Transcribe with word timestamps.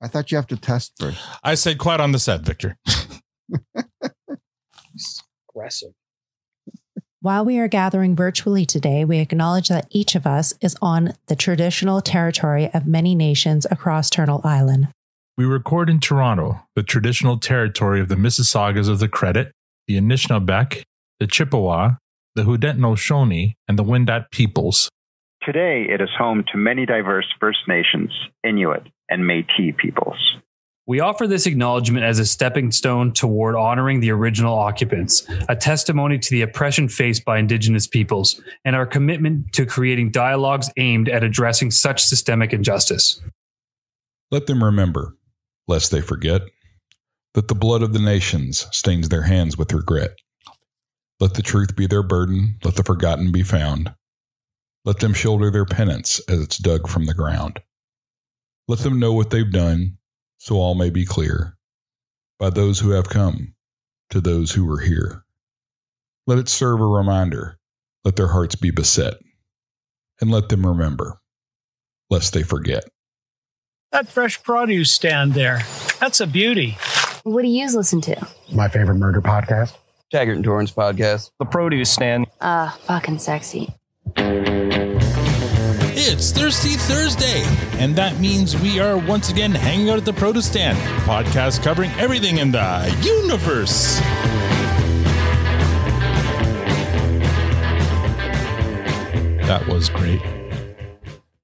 I 0.00 0.08
thought 0.08 0.30
you 0.30 0.36
have 0.36 0.46
to 0.48 0.56
test 0.56 0.92
first. 0.98 1.18
I 1.42 1.54
said 1.54 1.78
quite 1.78 2.00
on 2.00 2.12
the 2.12 2.18
set, 2.18 2.42
Victor. 2.42 2.76
Aggressive. 5.50 5.92
While 7.20 7.44
we 7.44 7.58
are 7.58 7.66
gathering 7.66 8.14
virtually 8.14 8.64
today, 8.64 9.04
we 9.04 9.18
acknowledge 9.18 9.68
that 9.68 9.88
each 9.90 10.14
of 10.14 10.24
us 10.24 10.54
is 10.60 10.76
on 10.80 11.14
the 11.26 11.34
traditional 11.34 12.00
territory 12.00 12.70
of 12.72 12.86
many 12.86 13.16
nations 13.16 13.66
across 13.72 14.08
Turtle 14.08 14.40
Island. 14.44 14.88
We 15.36 15.44
record 15.44 15.90
in 15.90 15.98
Toronto, 15.98 16.60
the 16.76 16.84
traditional 16.84 17.36
territory 17.36 18.00
of 18.00 18.08
the 18.08 18.14
Mississaugas 18.14 18.88
of 18.88 19.00
the 19.00 19.08
Credit, 19.08 19.52
the 19.88 19.98
Anishinaabeg, 19.98 20.84
the 21.18 21.26
Chippewa, 21.26 21.94
the 22.36 22.42
Haudenosaunee, 22.42 23.54
and 23.66 23.76
the 23.76 23.84
Wendat 23.84 24.30
peoples. 24.30 24.88
Today, 25.48 25.86
it 25.88 26.02
is 26.02 26.10
home 26.18 26.44
to 26.52 26.58
many 26.58 26.84
diverse 26.84 27.24
First 27.40 27.60
Nations, 27.66 28.10
Inuit, 28.44 28.82
and 29.08 29.26
Metis 29.26 29.74
peoples. 29.78 30.36
We 30.86 31.00
offer 31.00 31.26
this 31.26 31.46
acknowledgement 31.46 32.04
as 32.04 32.18
a 32.18 32.26
stepping 32.26 32.70
stone 32.70 33.14
toward 33.14 33.56
honoring 33.56 34.00
the 34.00 34.10
original 34.10 34.58
occupants, 34.58 35.26
a 35.48 35.56
testimony 35.56 36.18
to 36.18 36.30
the 36.30 36.42
oppression 36.42 36.90
faced 36.90 37.24
by 37.24 37.38
Indigenous 37.38 37.86
peoples, 37.86 38.42
and 38.66 38.76
our 38.76 38.84
commitment 38.84 39.54
to 39.54 39.64
creating 39.64 40.10
dialogues 40.10 40.70
aimed 40.76 41.08
at 41.08 41.24
addressing 41.24 41.70
such 41.70 42.02
systemic 42.02 42.52
injustice. 42.52 43.18
Let 44.30 44.48
them 44.48 44.62
remember, 44.62 45.16
lest 45.66 45.90
they 45.90 46.02
forget, 46.02 46.42
that 47.32 47.48
the 47.48 47.54
blood 47.54 47.80
of 47.80 47.94
the 47.94 48.00
nations 48.00 48.66
stains 48.72 49.08
their 49.08 49.22
hands 49.22 49.56
with 49.56 49.72
regret. 49.72 50.10
Let 51.20 51.32
the 51.32 51.42
truth 51.42 51.74
be 51.74 51.86
their 51.86 52.02
burden, 52.02 52.58
let 52.64 52.76
the 52.76 52.84
forgotten 52.84 53.32
be 53.32 53.44
found. 53.44 53.94
Let 54.88 55.00
them 55.00 55.12
shoulder 55.12 55.50
their 55.50 55.66
penance 55.66 56.18
as 56.30 56.40
it's 56.40 56.56
dug 56.56 56.88
from 56.88 57.04
the 57.04 57.12
ground. 57.12 57.60
Let 58.68 58.78
them 58.78 58.98
know 58.98 59.12
what 59.12 59.28
they've 59.28 59.52
done, 59.52 59.98
so 60.38 60.54
all 60.56 60.74
may 60.74 60.88
be 60.88 61.04
clear, 61.04 61.58
by 62.38 62.48
those 62.48 62.80
who 62.80 62.92
have 62.92 63.10
come, 63.10 63.54
to 64.08 64.22
those 64.22 64.50
who 64.50 64.64
were 64.64 64.80
here. 64.80 65.26
Let 66.26 66.38
it 66.38 66.48
serve 66.48 66.80
a 66.80 66.86
reminder, 66.86 67.58
let 68.02 68.16
their 68.16 68.28
hearts 68.28 68.54
be 68.54 68.70
beset, 68.70 69.16
and 70.22 70.30
let 70.30 70.48
them 70.48 70.66
remember, 70.66 71.20
lest 72.08 72.32
they 72.32 72.42
forget. 72.42 72.84
That 73.92 74.08
fresh 74.08 74.42
produce 74.42 74.90
stand 74.90 75.34
there, 75.34 75.60
that's 76.00 76.20
a 76.20 76.26
beauty. 76.26 76.78
What 77.24 77.42
do 77.42 77.48
you 77.48 77.66
listen 77.76 78.00
to? 78.00 78.26
My 78.54 78.68
favorite 78.68 78.94
murder 78.94 79.20
podcast. 79.20 79.76
Taggart 80.10 80.36
and 80.36 80.44
Torrens 80.46 80.72
podcast. 80.72 81.30
The 81.38 81.44
produce 81.44 81.90
stand. 81.90 82.26
Ah, 82.40 82.74
uh, 82.74 82.78
fucking 82.78 83.18
sexy. 83.18 83.77
It's 86.00 86.30
Thirsty 86.32 86.74
Thursday, 86.76 87.42
and 87.78 87.96
that 87.96 88.18
means 88.18 88.56
we 88.56 88.80
are 88.80 88.96
once 88.96 89.30
again 89.30 89.52
hanging 89.52 89.90
out 89.90 89.98
at 89.98 90.04
the 90.04 90.12
Produce 90.12 90.46
Stand, 90.46 90.78
podcast 91.04 91.62
covering 91.62 91.90
everything 91.92 92.38
in 92.38 92.52
the 92.52 92.96
universe. 93.02 93.98
That 99.46 99.66
was 99.66 99.88
great. 99.88 100.37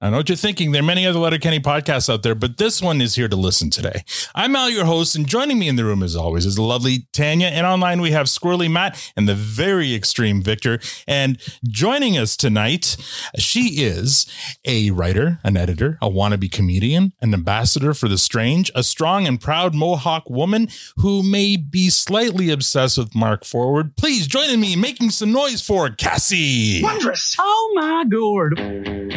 I 0.05 0.11
know 0.11 0.19
what 0.19 0.29
you're 0.29 0.37
thinking. 0.37 0.73
There 0.73 0.83
are 0.83 0.85
many 0.85 1.07
other 1.07 1.19
Letterkenny 1.19 1.61
podcasts 1.61 2.13
out 2.13 2.23
there, 2.23 2.35
but 2.35 2.59
this 2.59 2.83
one 2.83 3.01
is 3.01 3.15
here 3.15 3.27
to 3.27 3.37
listen 3.37 3.71
today. 3.71 4.05
I'm 4.35 4.55
Al, 4.55 4.69
your 4.69 4.85
host, 4.85 5.17
and 5.17 5.27
joining 5.27 5.59
me 5.59 5.67
in 5.67 5.77
the 5.77 5.85
room, 5.87 6.03
as 6.03 6.15
always, 6.15 6.45
is 6.45 6.57
the 6.57 6.63
lovely 6.63 7.09
Tanya. 7.15 7.47
And 7.47 7.67
online, 7.67 8.03
we 8.03 8.11
have 8.11 8.27
Squirrely 8.27 8.71
Matt 8.71 9.03
and 9.17 9.27
the 9.27 9.35
very 9.35 9.95
extreme 9.95 10.43
Victor. 10.43 10.79
And 11.09 11.41
joining 11.67 12.19
us 12.19 12.37
tonight, 12.37 12.99
she 13.39 13.83
is 13.83 14.27
a 14.67 14.91
writer, 14.91 15.41
an 15.43 15.57
editor, 15.57 15.97
a 16.03 16.11
wannabe 16.11 16.53
comedian, 16.53 17.15
an 17.23 17.33
ambassador 17.33 17.95
for 17.95 18.07
the 18.07 18.19
strange, 18.19 18.71
a 18.75 18.83
strong 18.83 19.27
and 19.27 19.41
proud 19.41 19.75
Mohawk 19.75 20.29
woman 20.29 20.69
who 20.99 21.23
may 21.23 21.57
be 21.57 21.89
slightly 21.89 22.51
obsessed 22.51 22.99
with 22.99 23.15
Mark 23.15 23.43
Forward. 23.43 23.97
Please 23.97 24.27
join 24.27 24.61
me 24.61 24.75
in 24.75 24.83
making 24.83 25.09
some 25.09 25.33
noise 25.33 25.63
for 25.63 25.89
Kassie. 25.89 26.83
Wondrous. 26.83 27.37
Oh, 27.39 27.73
my 27.75 28.05
God. 28.05 28.61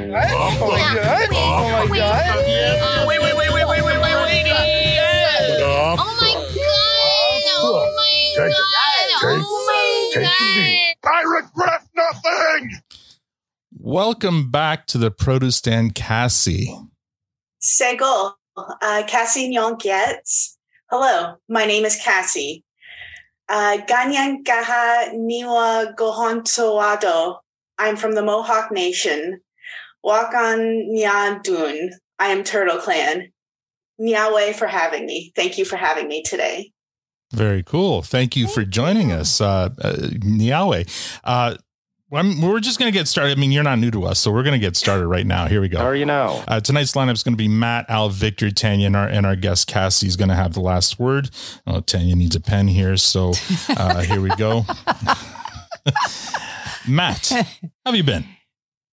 Oh, 0.09 0.76
my 0.77 0.95
god! 0.95 1.29
Oh 1.31 1.87
my 1.89 1.97
god! 1.97 3.07
Wait, 3.07 3.19
wait, 3.21 3.35
wait, 3.35 3.51
wait, 3.53 3.67
wait, 3.67 3.83
wait, 3.83 3.83
wait, 3.83 4.01
wait! 4.01 4.13
Oh 4.13 4.25
my 4.29 4.43
god! 4.45 5.97
Oh 5.97 6.13
my 6.19 6.33
god! 6.55 6.73
Oh 9.23 9.53
my 9.57 10.21
god! 10.21 10.93
I 11.03 11.21
regret 11.21 11.81
nothing. 11.95 12.81
Welcome 13.79 14.51
back 14.51 14.85
to 14.87 14.97
the 14.97 15.09
Produce 15.11 15.55
Stand, 15.57 15.95
Kassie. 15.95 16.89
Segol, 17.61 18.33
uh, 18.57 19.03
Kassie 19.07 19.49
Nyonkietz. 19.49 20.57
Hello, 20.89 21.35
my 21.49 21.65
name 21.65 21.85
is 21.85 21.99
Kassie. 21.99 22.63
Uh, 23.49 23.77
Ganyan 23.87 24.45
Gaha 24.45 25.11
Niwa 25.15 25.95
Gohontoado. 25.95 27.39
I'm 27.77 27.95
from 27.95 28.13
the 28.13 28.23
Mohawk 28.23 28.71
Nation. 28.71 29.39
Wakan 30.05 30.89
Nyadun. 30.95 31.89
I 32.19 32.27
am 32.27 32.43
Turtle 32.43 32.77
Clan. 32.77 33.31
Nyawe 33.99 34.53
for 34.53 34.67
having 34.67 35.05
me. 35.05 35.31
Thank 35.35 35.57
you 35.57 35.65
for 35.65 35.75
having 35.75 36.07
me 36.07 36.21
today. 36.23 36.71
Very 37.33 37.63
cool. 37.63 38.03
Thank 38.03 38.35
you 38.35 38.47
for 38.47 38.63
joining 38.63 39.11
us, 39.11 39.41
uh, 39.41 39.69
uh, 39.81 39.93
Nyawe. 39.93 41.19
Uh, 41.23 41.55
I'm, 42.13 42.39
we're 42.41 42.61
just 42.61 42.79
going 42.79 42.89
to 42.89 42.97
get 42.97 43.07
started. 43.07 43.37
I 43.37 43.41
mean, 43.41 43.51
you're 43.51 43.63
not 43.63 43.79
new 43.79 43.91
to 43.91 44.05
us, 44.05 44.19
so 44.19 44.31
we're 44.31 44.43
going 44.43 44.53
to 44.53 44.65
get 44.65 44.77
started 44.77 45.07
right 45.07 45.25
now. 45.25 45.47
Here 45.47 45.59
we 45.59 45.67
go. 45.67 45.79
How 45.79 45.87
are 45.87 45.95
you 45.95 46.05
now? 46.05 46.41
Uh, 46.47 46.61
tonight's 46.61 46.93
lineup 46.93 47.13
is 47.13 47.23
going 47.23 47.33
to 47.33 47.37
be 47.37 47.49
Matt, 47.49 47.89
Al, 47.89 48.07
Victor, 48.07 48.49
Tanya, 48.49 48.87
and 48.87 48.95
our, 48.95 49.07
and 49.07 49.25
our 49.25 49.35
guest 49.35 49.69
Kassie 49.69 50.05
is 50.05 50.15
going 50.15 50.29
to 50.29 50.35
have 50.35 50.53
the 50.53 50.61
last 50.61 50.99
word. 50.99 51.29
Oh, 51.65 51.81
Tanya 51.81 52.15
needs 52.15 52.35
a 52.35 52.39
pen 52.39 52.69
here, 52.69 52.95
so 52.95 53.33
uh, 53.69 54.01
here 54.01 54.21
we 54.21 54.29
go. 54.37 54.65
Matt, 56.87 57.27
how 57.29 57.43
have 57.87 57.95
you 57.95 58.03
been? 58.03 58.25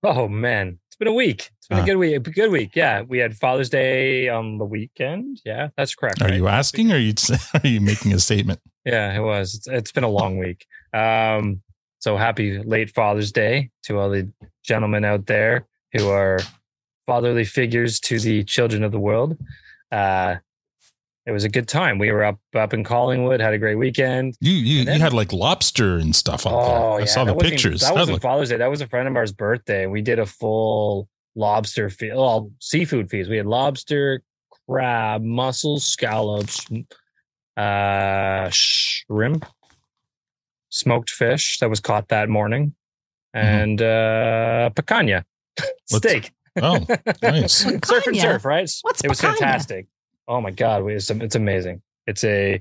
Oh 0.02 0.28
man, 0.28 0.78
it's 0.94 0.98
been 1.00 1.08
a 1.08 1.12
week. 1.12 1.50
It's 1.58 1.66
been 1.66 1.80
uh, 1.80 1.82
a 1.82 1.86
good 1.86 1.96
week. 1.96 2.14
A 2.14 2.20
good 2.20 2.52
week. 2.52 2.76
Yeah, 2.76 3.02
we 3.02 3.18
had 3.18 3.36
Father's 3.36 3.68
Day 3.68 4.28
on 4.28 4.58
the 4.58 4.64
weekend. 4.64 5.40
Yeah, 5.44 5.70
that's 5.76 5.92
correct. 5.92 6.22
Are 6.22 6.26
right? 6.26 6.36
you 6.36 6.46
asking, 6.46 6.92
or 6.92 6.94
are 6.94 6.98
you 6.98 7.14
are 7.54 7.66
you 7.66 7.80
making 7.80 8.12
a 8.12 8.20
statement? 8.20 8.60
Yeah, 8.84 9.12
it 9.12 9.20
was. 9.20 9.54
It's, 9.54 9.66
it's 9.66 9.90
been 9.90 10.04
a 10.04 10.08
long 10.08 10.38
week. 10.38 10.66
Um, 10.92 11.62
so 11.98 12.16
happy 12.16 12.62
late 12.62 12.90
Father's 12.90 13.32
Day 13.32 13.70
to 13.84 13.98
all 13.98 14.08
the 14.08 14.30
gentlemen 14.62 15.04
out 15.04 15.26
there 15.26 15.66
who 15.94 16.08
are 16.10 16.38
fatherly 17.08 17.44
figures 17.44 17.98
to 18.00 18.20
the 18.20 18.44
children 18.44 18.84
of 18.84 18.92
the 18.92 19.00
world. 19.00 19.36
Uh, 19.90 20.36
it 21.26 21.32
was 21.32 21.44
a 21.44 21.48
good 21.48 21.68
time. 21.68 21.98
We 21.98 22.10
were 22.12 22.24
up 22.24 22.38
up 22.54 22.74
in 22.74 22.84
Collingwood, 22.84 23.40
had 23.40 23.54
a 23.54 23.58
great 23.58 23.76
weekend. 23.76 24.36
You 24.40 24.52
you, 24.52 24.84
then, 24.84 24.96
you 24.96 25.02
had 25.02 25.12
like 25.12 25.32
lobster 25.32 25.96
and 25.96 26.14
stuff 26.14 26.46
out 26.46 26.52
oh, 26.52 26.66
there. 26.66 26.92
I 26.92 26.98
yeah, 27.00 27.04
saw 27.06 27.24
the 27.24 27.34
pictures. 27.34 27.80
That, 27.80 27.94
that 27.94 28.00
wasn't 28.00 28.22
Father's 28.22 28.50
Day. 28.50 28.58
That 28.58 28.70
was 28.70 28.80
a 28.82 28.86
friend 28.86 29.08
of 29.08 29.16
ours' 29.16 29.32
birthday. 29.32 29.86
We 29.86 30.02
did 30.02 30.18
a 30.18 30.26
full 30.26 31.08
lobster 31.34 31.88
feast, 31.88 32.14
well, 32.14 32.50
seafood 32.60 33.08
feast. 33.08 33.30
We 33.30 33.38
had 33.38 33.46
lobster, 33.46 34.22
crab, 34.68 35.22
mussels, 35.22 35.84
scallops, 35.84 36.66
uh, 37.56 38.48
shrimp, 38.50 39.46
smoked 40.68 41.10
fish 41.10 41.58
that 41.60 41.70
was 41.70 41.80
caught 41.80 42.08
that 42.08 42.28
morning, 42.28 42.74
and 43.32 43.78
mm-hmm. 43.78 43.82
and 43.82 43.82
uh, 43.82 44.70
picanha 44.74 45.24
steak. 45.86 46.32
Oh, 46.60 46.86
nice! 47.22 47.54
surf 47.84 48.06
and 48.06 48.16
surf, 48.16 48.44
right? 48.44 48.70
What's 48.82 49.02
it 49.02 49.08
was 49.08 49.20
picanha? 49.20 49.38
fantastic. 49.38 49.86
Oh 50.28 50.40
my 50.40 50.50
god, 50.50 50.88
it's 50.90 51.10
it's 51.10 51.34
amazing. 51.34 51.82
It's 52.06 52.24
a 52.24 52.60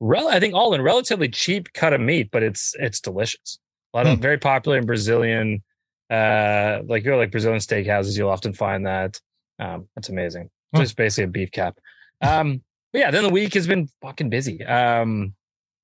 rel- 0.00 0.28
I 0.28 0.40
think 0.40 0.54
all 0.54 0.74
in 0.74 0.82
relatively 0.82 1.28
cheap 1.28 1.72
cut 1.74 1.92
of 1.92 2.00
meat, 2.00 2.30
but 2.32 2.42
it's 2.42 2.74
it's 2.78 3.00
delicious. 3.00 3.58
A 3.94 3.98
lot 3.98 4.06
of 4.06 4.16
Hmm. 4.16 4.22
very 4.22 4.38
popular 4.38 4.78
in 4.78 4.86
Brazilian, 4.86 5.62
uh, 6.10 6.80
like 6.86 7.04
you 7.04 7.10
know, 7.10 7.18
like 7.18 7.30
Brazilian 7.30 7.60
steakhouses. 7.60 8.16
You'll 8.16 8.30
often 8.30 8.52
find 8.54 8.86
that. 8.86 9.20
Um, 9.58 9.88
that's 9.94 10.08
amazing. 10.08 10.50
Just 10.74 10.96
basically 10.96 11.24
a 11.24 11.28
beef 11.28 11.50
cap. 11.52 11.76
Um, 12.22 12.62
but 12.92 13.00
yeah, 13.00 13.10
then 13.10 13.24
the 13.24 13.28
week 13.30 13.52
has 13.54 13.66
been 13.66 13.88
fucking 14.00 14.30
busy. 14.30 14.64
Um, 14.64 15.34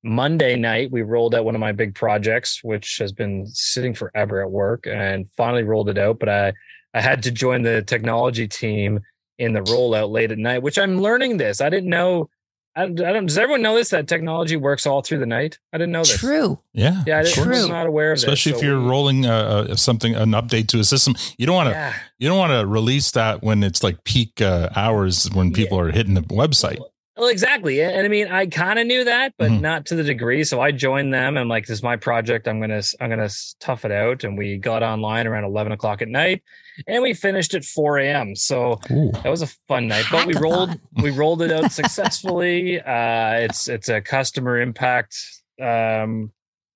Monday 0.03 0.57
night 0.57 0.91
we 0.91 1.03
rolled 1.03 1.35
out 1.35 1.45
one 1.45 1.55
of 1.55 1.61
my 1.61 1.73
big 1.73 1.95
projects, 1.95 2.61
which 2.63 2.97
has 2.99 3.13
been 3.13 3.47
sitting 3.49 3.93
forever 3.93 4.41
at 4.41 4.51
work, 4.51 4.87
and 4.87 5.29
finally 5.37 5.65
rolled 5.65 5.91
it 5.91 5.99
out. 5.99 6.19
But 6.19 6.29
I 6.31 6.53
I 6.95 7.03
had 7.03 7.23
to 7.25 7.31
join 7.31 7.63
the 7.63 7.83
technology 7.83 8.49
team 8.49 9.01
in 9.39 9.53
the 9.53 9.61
rollout 9.61 10.11
late 10.11 10.33
at 10.33 10.39
night, 10.39 10.63
which 10.63 10.79
I'm 10.79 11.01
learning 11.01 11.37
this. 11.37 11.61
I 11.61 11.69
didn't 11.71 11.91
know. 11.91 12.29
I, 12.77 12.85
I 12.85 12.87
don't. 12.87 13.27
Does 13.27 13.39
everyone 13.39 13.63
know 13.63 13.75
this? 13.75 13.89
That 13.91 14.07
technology 14.07 14.57
works 14.57 14.87
all 14.87 15.03
through 15.03 15.19
the 15.19 15.27
night. 15.27 15.59
I 15.73 15.79
didn't 15.79 15.93
know 15.93 16.01
this. 16.03 16.17
True. 16.19 16.61
Yeah, 16.73 17.03
Yeah, 17.07 17.19
I 17.19 17.23
didn't- 17.23 17.35
True. 17.43 17.45
I 17.55 17.59
was 17.59 17.69
not 17.69 17.87
aware 17.87 18.13
of 18.13 18.19
it. 18.19 18.23
especially 18.23 18.53
this. 18.53 18.61
if 18.61 18.65
So 18.65 18.67
you're 18.71 18.81
we- 18.81 18.89
rolling 18.89 19.27
uh, 19.27 19.67
uh, 19.71 19.77
something 19.77 20.15
an 20.15 20.31
update 20.31 20.69
to 20.69 20.79
a 20.79 20.85
system. 20.85 21.15
You 21.39 21.47
don't 21.47 21.57
want 21.57 21.69
to 21.71 21.75
Yeah. 21.75 21.95
you 22.19 22.29
don't 22.29 22.39
want 22.39 22.53
to 22.53 22.67
release 22.67 23.11
that 23.13 23.43
when 23.43 23.63
it's 23.65 23.83
like 23.83 24.05
peak 24.05 24.41
uh, 24.41 24.69
hours 24.77 25.29
when 25.33 25.53
people 25.53 25.79
are 25.81 25.91
hitting 25.91 26.15
the 26.15 26.21
website. 26.23 26.79
Well, 27.19 27.29
exactly. 27.29 27.83
And 27.83 28.07
I 28.07 28.09
mean, 28.09 28.29
I 28.29 28.47
kind 28.47 28.79
of 28.79 28.87
knew 28.87 29.03
that, 29.05 29.35
but 29.39 29.51
Mhm. 29.51 29.61
not 29.61 29.87
to 29.87 29.97
the 29.97 30.05
degree. 30.05 30.45
So 30.45 30.61
I 30.61 30.71
joined 30.71 31.13
them. 31.13 31.37
and 31.37 31.49
like, 31.49 31.67
this 31.67 31.79
is 31.79 31.83
my 31.83 31.97
project. 31.97 32.47
I'm 32.47 32.61
gonna, 32.61 32.81
I'm 33.01 33.11
gonna 33.11 33.29
tough 33.59 33.85
it 33.85 33.91
out. 33.91 34.23
And 34.23 34.39
we 34.39 34.57
got 34.57 34.85
online 34.85 35.27
around 35.27 35.43
11 35.45 35.73
o'clock 35.73 36.01
at 36.01 36.07
night, 36.09 36.43
and 36.87 37.03
we 37.03 37.15
finished 37.15 37.55
at 37.55 37.65
4 37.65 37.99
a.m. 37.99 38.37
So 38.37 38.79
Ooh. 38.93 39.11
that 39.23 39.29
was 39.29 39.43
a 39.43 39.49
fun 39.67 39.89
night. 39.89 40.05
But 40.13 40.27
we 40.27 40.35
rolled, 40.37 40.79
we 41.03 41.11
rolled 41.11 41.43
it 41.43 41.51
out 41.51 41.73
successfully. 41.73 42.81
Uh, 42.81 43.33
it's, 43.41 43.69
it's 43.69 43.89
a 43.89 44.01
customer 44.01 44.61
impact 44.61 45.17
um, 45.61 46.31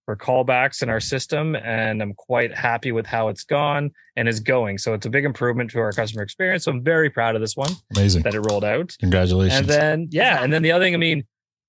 for 0.04 0.16
callbacks 0.16 0.82
in 0.82 0.88
our 0.88 0.98
system, 1.00 1.54
and 1.56 2.02
I'm 2.02 2.12
quite 2.14 2.52
happy 2.54 2.90
with 2.92 3.06
how 3.06 3.28
it's 3.28 3.44
gone 3.44 3.90
and 4.16 4.28
is 4.28 4.40
going. 4.40 4.78
So 4.78 4.94
it's 4.94 5.06
a 5.06 5.10
big 5.10 5.24
improvement 5.24 5.70
to 5.70 5.78
our 5.80 5.92
customer 5.92 6.22
experience. 6.22 6.64
So 6.64 6.72
I'm 6.72 6.82
very 6.82 7.08
proud 7.08 7.34
of 7.36 7.40
this 7.40 7.56
one 7.56 7.70
Amazing. 7.94 8.22
that 8.24 8.34
it 8.34 8.40
rolled 8.40 8.64
out. 8.64 8.96
Congratulations. 9.00 9.60
And 9.60 9.68
then 9.68 10.08
yeah, 10.10 10.42
and 10.42 10.52
then 10.52 10.62
the 10.62 10.72
other 10.72 10.84
thing, 10.84 10.94
I 10.94 10.98
mean, 10.98 11.24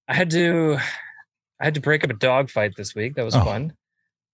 I 0.07 0.15
had 0.15 0.29
to 0.31 0.77
I 1.61 1.65
had 1.65 1.75
to 1.75 1.81
break 1.81 2.03
up 2.03 2.09
a 2.09 2.13
dog 2.15 2.49
fight 2.49 2.73
this 2.75 2.95
week. 2.95 3.15
That 3.15 3.23
was 3.25 3.35
Oh. 3.35 3.43
fun. 3.45 3.73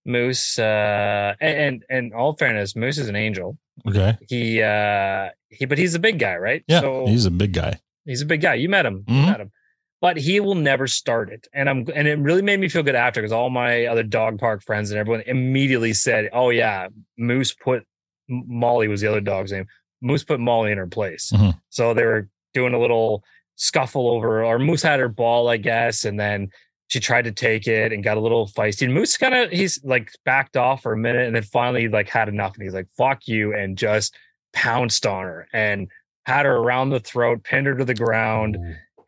Moose 0.05 0.57
uh 0.57 1.35
and, 1.41 1.57
and 1.57 1.83
and 1.89 2.13
all 2.13 2.33
fairness, 2.33 2.75
Moose 2.75 2.97
is 2.97 3.09
an 3.09 3.15
angel. 3.15 3.57
okay. 3.87 4.17
He 4.27 4.61
uh 4.61 5.29
he 5.49 5.65
but 5.65 5.77
he's 5.77 5.93
a 5.93 5.99
big 5.99 6.19
guy, 6.19 6.37
right? 6.37 6.63
Yeah. 6.67 6.79
So 6.81 7.05
he's 7.05 7.25
a 7.25 7.31
big 7.31 7.53
guy. 7.53 7.79
he's 8.05 8.21
a 8.21 8.25
big 8.25 8.41
guy. 8.41 8.55
You 8.55 8.69
met 8.69 8.85
him. 8.85 9.03
You 9.07 9.13
Mhm. 9.15 9.25
met 9.31 9.41
him. 9.41 9.51
But 10.01 10.17
he 10.17 10.39
will 10.39 10.55
never 10.55 10.87
start 10.87 11.29
it. 11.29 11.47
And 11.53 11.69
I'm 11.69 11.85
and 11.93 12.07
it 12.07 12.17
really 12.19 12.41
made 12.41 12.59
me 12.59 12.69
feel 12.69 12.83
good 12.83 12.95
after 12.95 13.21
because 13.21 13.33
all 13.33 13.49
my 13.49 13.85
other 13.85 14.03
dog 14.03 14.39
park 14.39 14.63
friends 14.63 14.91
and 14.91 14.99
everyone 14.99 15.23
immediately 15.27 15.93
said, 15.93 16.29
Oh 16.31 16.49
yeah, 16.51 16.87
Moose 17.17 17.53
put 17.53 17.85
Molly 18.29 18.87
was 18.87 19.01
the 19.01 19.07
other 19.07 19.21
dog's 19.21 19.51
name. 19.51 19.65
Moose 20.01 20.23
put 20.23 20.39
Molly 20.39 20.71
in 20.71 20.77
her 20.77 20.87
place. 20.87 21.31
Mhm. 21.35 21.59
So 21.69 21.93
they 21.93 22.05
were 22.05 22.29
doing 22.53 22.73
a 22.73 22.79
little 22.79 23.23
scuffle 23.55 24.09
over, 24.09 24.43
or 24.43 24.57
Moose 24.57 24.81
had 24.83 25.01
her 25.01 25.09
ball, 25.09 25.49
I 25.49 25.57
guess, 25.57 26.05
and 26.05 26.17
then 26.17 26.49
she 26.87 26.99
tried 27.01 27.25
to 27.25 27.31
take 27.31 27.67
it 27.67 27.91
and 27.91 28.03
got 28.03 28.15
a 28.17 28.21
little 28.21 28.47
feisty. 28.47 28.83
And 28.83 28.93
Moose 28.93 29.17
kind 29.17 29.35
of 29.35 29.51
he's 29.51 29.83
like 29.83 30.11
backed 30.23 30.55
off 30.55 30.81
for 30.83 30.93
a 30.93 30.97
minute, 30.97 31.27
and 31.27 31.35
then 31.35 31.43
finally 31.43 31.89
like 31.89 32.07
had 32.07 32.29
enough, 32.29 32.53
and 32.53 32.63
he's 32.63 32.73
like 32.73 32.87
"fuck 32.97 33.27
you" 33.27 33.53
and 33.53 33.77
just 33.77 34.15
pounced 34.53 35.05
on 35.05 35.23
her 35.23 35.47
and 35.51 35.87
had 36.25 36.45
her 36.45 36.55
around 36.55 36.89
the 36.89 36.99
throat, 36.99 37.43
pinned 37.43 37.67
her 37.67 37.75
to 37.75 37.83
the 37.85 37.93
ground. 37.93 38.57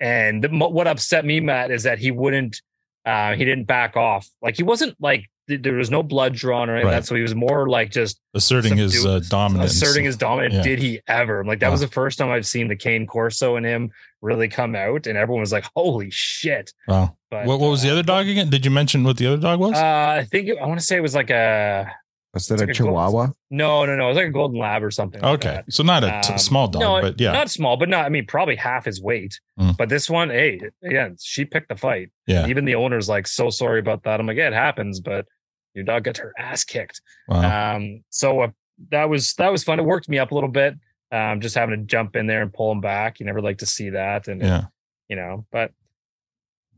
And 0.01 0.43
the, 0.43 0.49
what 0.49 0.87
upset 0.87 1.23
me, 1.23 1.39
Matt, 1.39 1.69
is 1.71 1.83
that 1.83 1.99
he 1.99 2.09
wouldn't, 2.11 2.61
uh, 3.05 3.35
he 3.35 3.45
didn't 3.45 3.65
back 3.65 3.95
off. 3.95 4.27
Like 4.41 4.57
he 4.57 4.63
wasn't 4.63 4.95
like 4.99 5.29
th- 5.47 5.61
there 5.61 5.75
was 5.75 5.91
no 5.91 6.01
blood 6.01 6.33
drawn 6.33 6.69
or 6.69 6.75
anything 6.75 6.91
Right. 6.91 7.05
So 7.05 7.15
he 7.15 7.21
was 7.21 7.35
more 7.35 7.69
like 7.69 7.91
just 7.91 8.19
Asserting 8.33 8.77
his 8.77 9.05
uh, 9.05 9.19
dominance. 9.29 9.73
asserting 9.73 10.05
his 10.05 10.17
dominance. 10.17 10.55
Yeah. 10.55 10.63
Did 10.63 10.79
he 10.79 10.99
ever? 11.07 11.45
Like 11.45 11.59
that 11.59 11.69
was 11.71 11.81
the 11.81 11.87
first 11.87 12.17
time 12.17 12.29
I've 12.31 12.47
seen 12.47 12.67
the 12.67 12.75
Cane 12.75 13.05
Corso 13.05 13.55
in 13.57 13.63
him 13.63 13.91
really 14.21 14.47
come 14.47 14.75
out, 14.75 15.05
and 15.07 15.17
everyone 15.17 15.41
was 15.41 15.51
like, 15.51 15.65
"Holy 15.75 16.09
shit!" 16.11 16.73
Wow. 16.87 17.17
But 17.29 17.45
what, 17.45 17.59
what 17.59 17.69
was 17.69 17.81
the 17.81 17.89
other 17.89 18.03
dog 18.03 18.27
again? 18.27 18.49
Did 18.49 18.65
you 18.65 18.71
mention 18.71 19.03
what 19.03 19.17
the 19.17 19.27
other 19.27 19.37
dog 19.41 19.59
was? 19.59 19.73
Uh, 19.73 20.15
I 20.19 20.25
think 20.29 20.47
it, 20.47 20.57
I 20.59 20.65
want 20.67 20.79
to 20.79 20.85
say 20.85 20.95
it 20.97 21.01
was 21.01 21.15
like 21.15 21.29
a 21.29 21.91
Was 22.33 22.47
that 22.47 22.53
It's 22.55 22.61
a 22.61 22.65
like 22.65 22.75
a 22.75 22.79
gold- 22.79 22.89
Chihuahua? 22.89 23.27
no, 23.49 23.85
no, 23.85 23.95
no. 23.97 24.05
It 24.05 24.07
was 24.09 24.17
like 24.17 24.27
a 24.27 24.31
golden 24.31 24.57
lab 24.59 24.83
or 24.83 24.91
something. 24.91 25.23
okay. 25.23 25.49
that. 25.65 25.73
So 25.73 25.83
not 25.83 26.03
a 26.05 26.21
t- 26.23 26.31
Um, 26.33 26.39
small 26.39 26.67
dog, 26.69 26.81
no, 26.81 27.01
but 27.01 27.19
yeah. 27.19 27.33
not 27.33 27.49
small, 27.49 27.75
but 27.75 27.89
not. 27.89 28.05
I 28.05 28.09
mean, 28.09 28.25
probably 28.25 28.55
half 28.55 28.85
his 28.85 29.01
weight. 29.01 29.37
Mm. 29.59 29.75
But 29.75 29.89
this 29.89 30.09
one, 30.09 30.29
hey, 30.29 30.61
again, 30.83 31.17
she 31.21 31.43
picked 31.43 31.67
the 31.69 31.75
fight. 31.75 32.09
Yeah. 32.27 32.47
Even 32.47 32.63
the 32.65 32.75
owner's 32.75 33.09
like, 33.09 33.27
so 33.27 33.49
sorry 33.49 33.79
about 33.79 34.03
that. 34.03 34.19
I'm 34.19 34.27
like, 34.27 34.37
yeah, 34.37 34.47
it 34.47 34.53
happens, 34.53 35.01
but 35.01 35.25
your 35.73 35.83
dog 35.83 36.05
got 36.05 36.17
her 36.17 36.33
ass 36.37 36.63
kicked. 36.63 37.01
Wow. 37.27 37.75
Um, 37.75 38.03
so 38.09 38.41
uh, 38.41 38.47
that 38.91 39.09
was 39.09 39.33
that 39.35 39.51
was 39.51 39.63
fun. 39.65 39.79
It 39.79 39.83
worked 39.85 40.07
me 40.07 40.17
up 40.17 40.31
a 40.31 40.35
little 40.35 40.49
bit. 40.49 40.75
Um, 41.11 41.41
just 41.41 41.55
having 41.55 41.77
to 41.77 41.85
jump 41.85 42.15
in 42.15 42.27
there 42.27 42.41
and 42.41 42.53
pull 42.53 42.71
him 42.71 42.79
back. 42.79 43.19
You 43.19 43.25
never 43.25 43.41
like 43.41 43.57
to 43.57 43.65
see 43.65 43.89
that, 43.89 44.29
and 44.29 44.41
yeah. 44.41 44.63
you 45.09 45.17
know, 45.17 45.45
but 45.51 45.71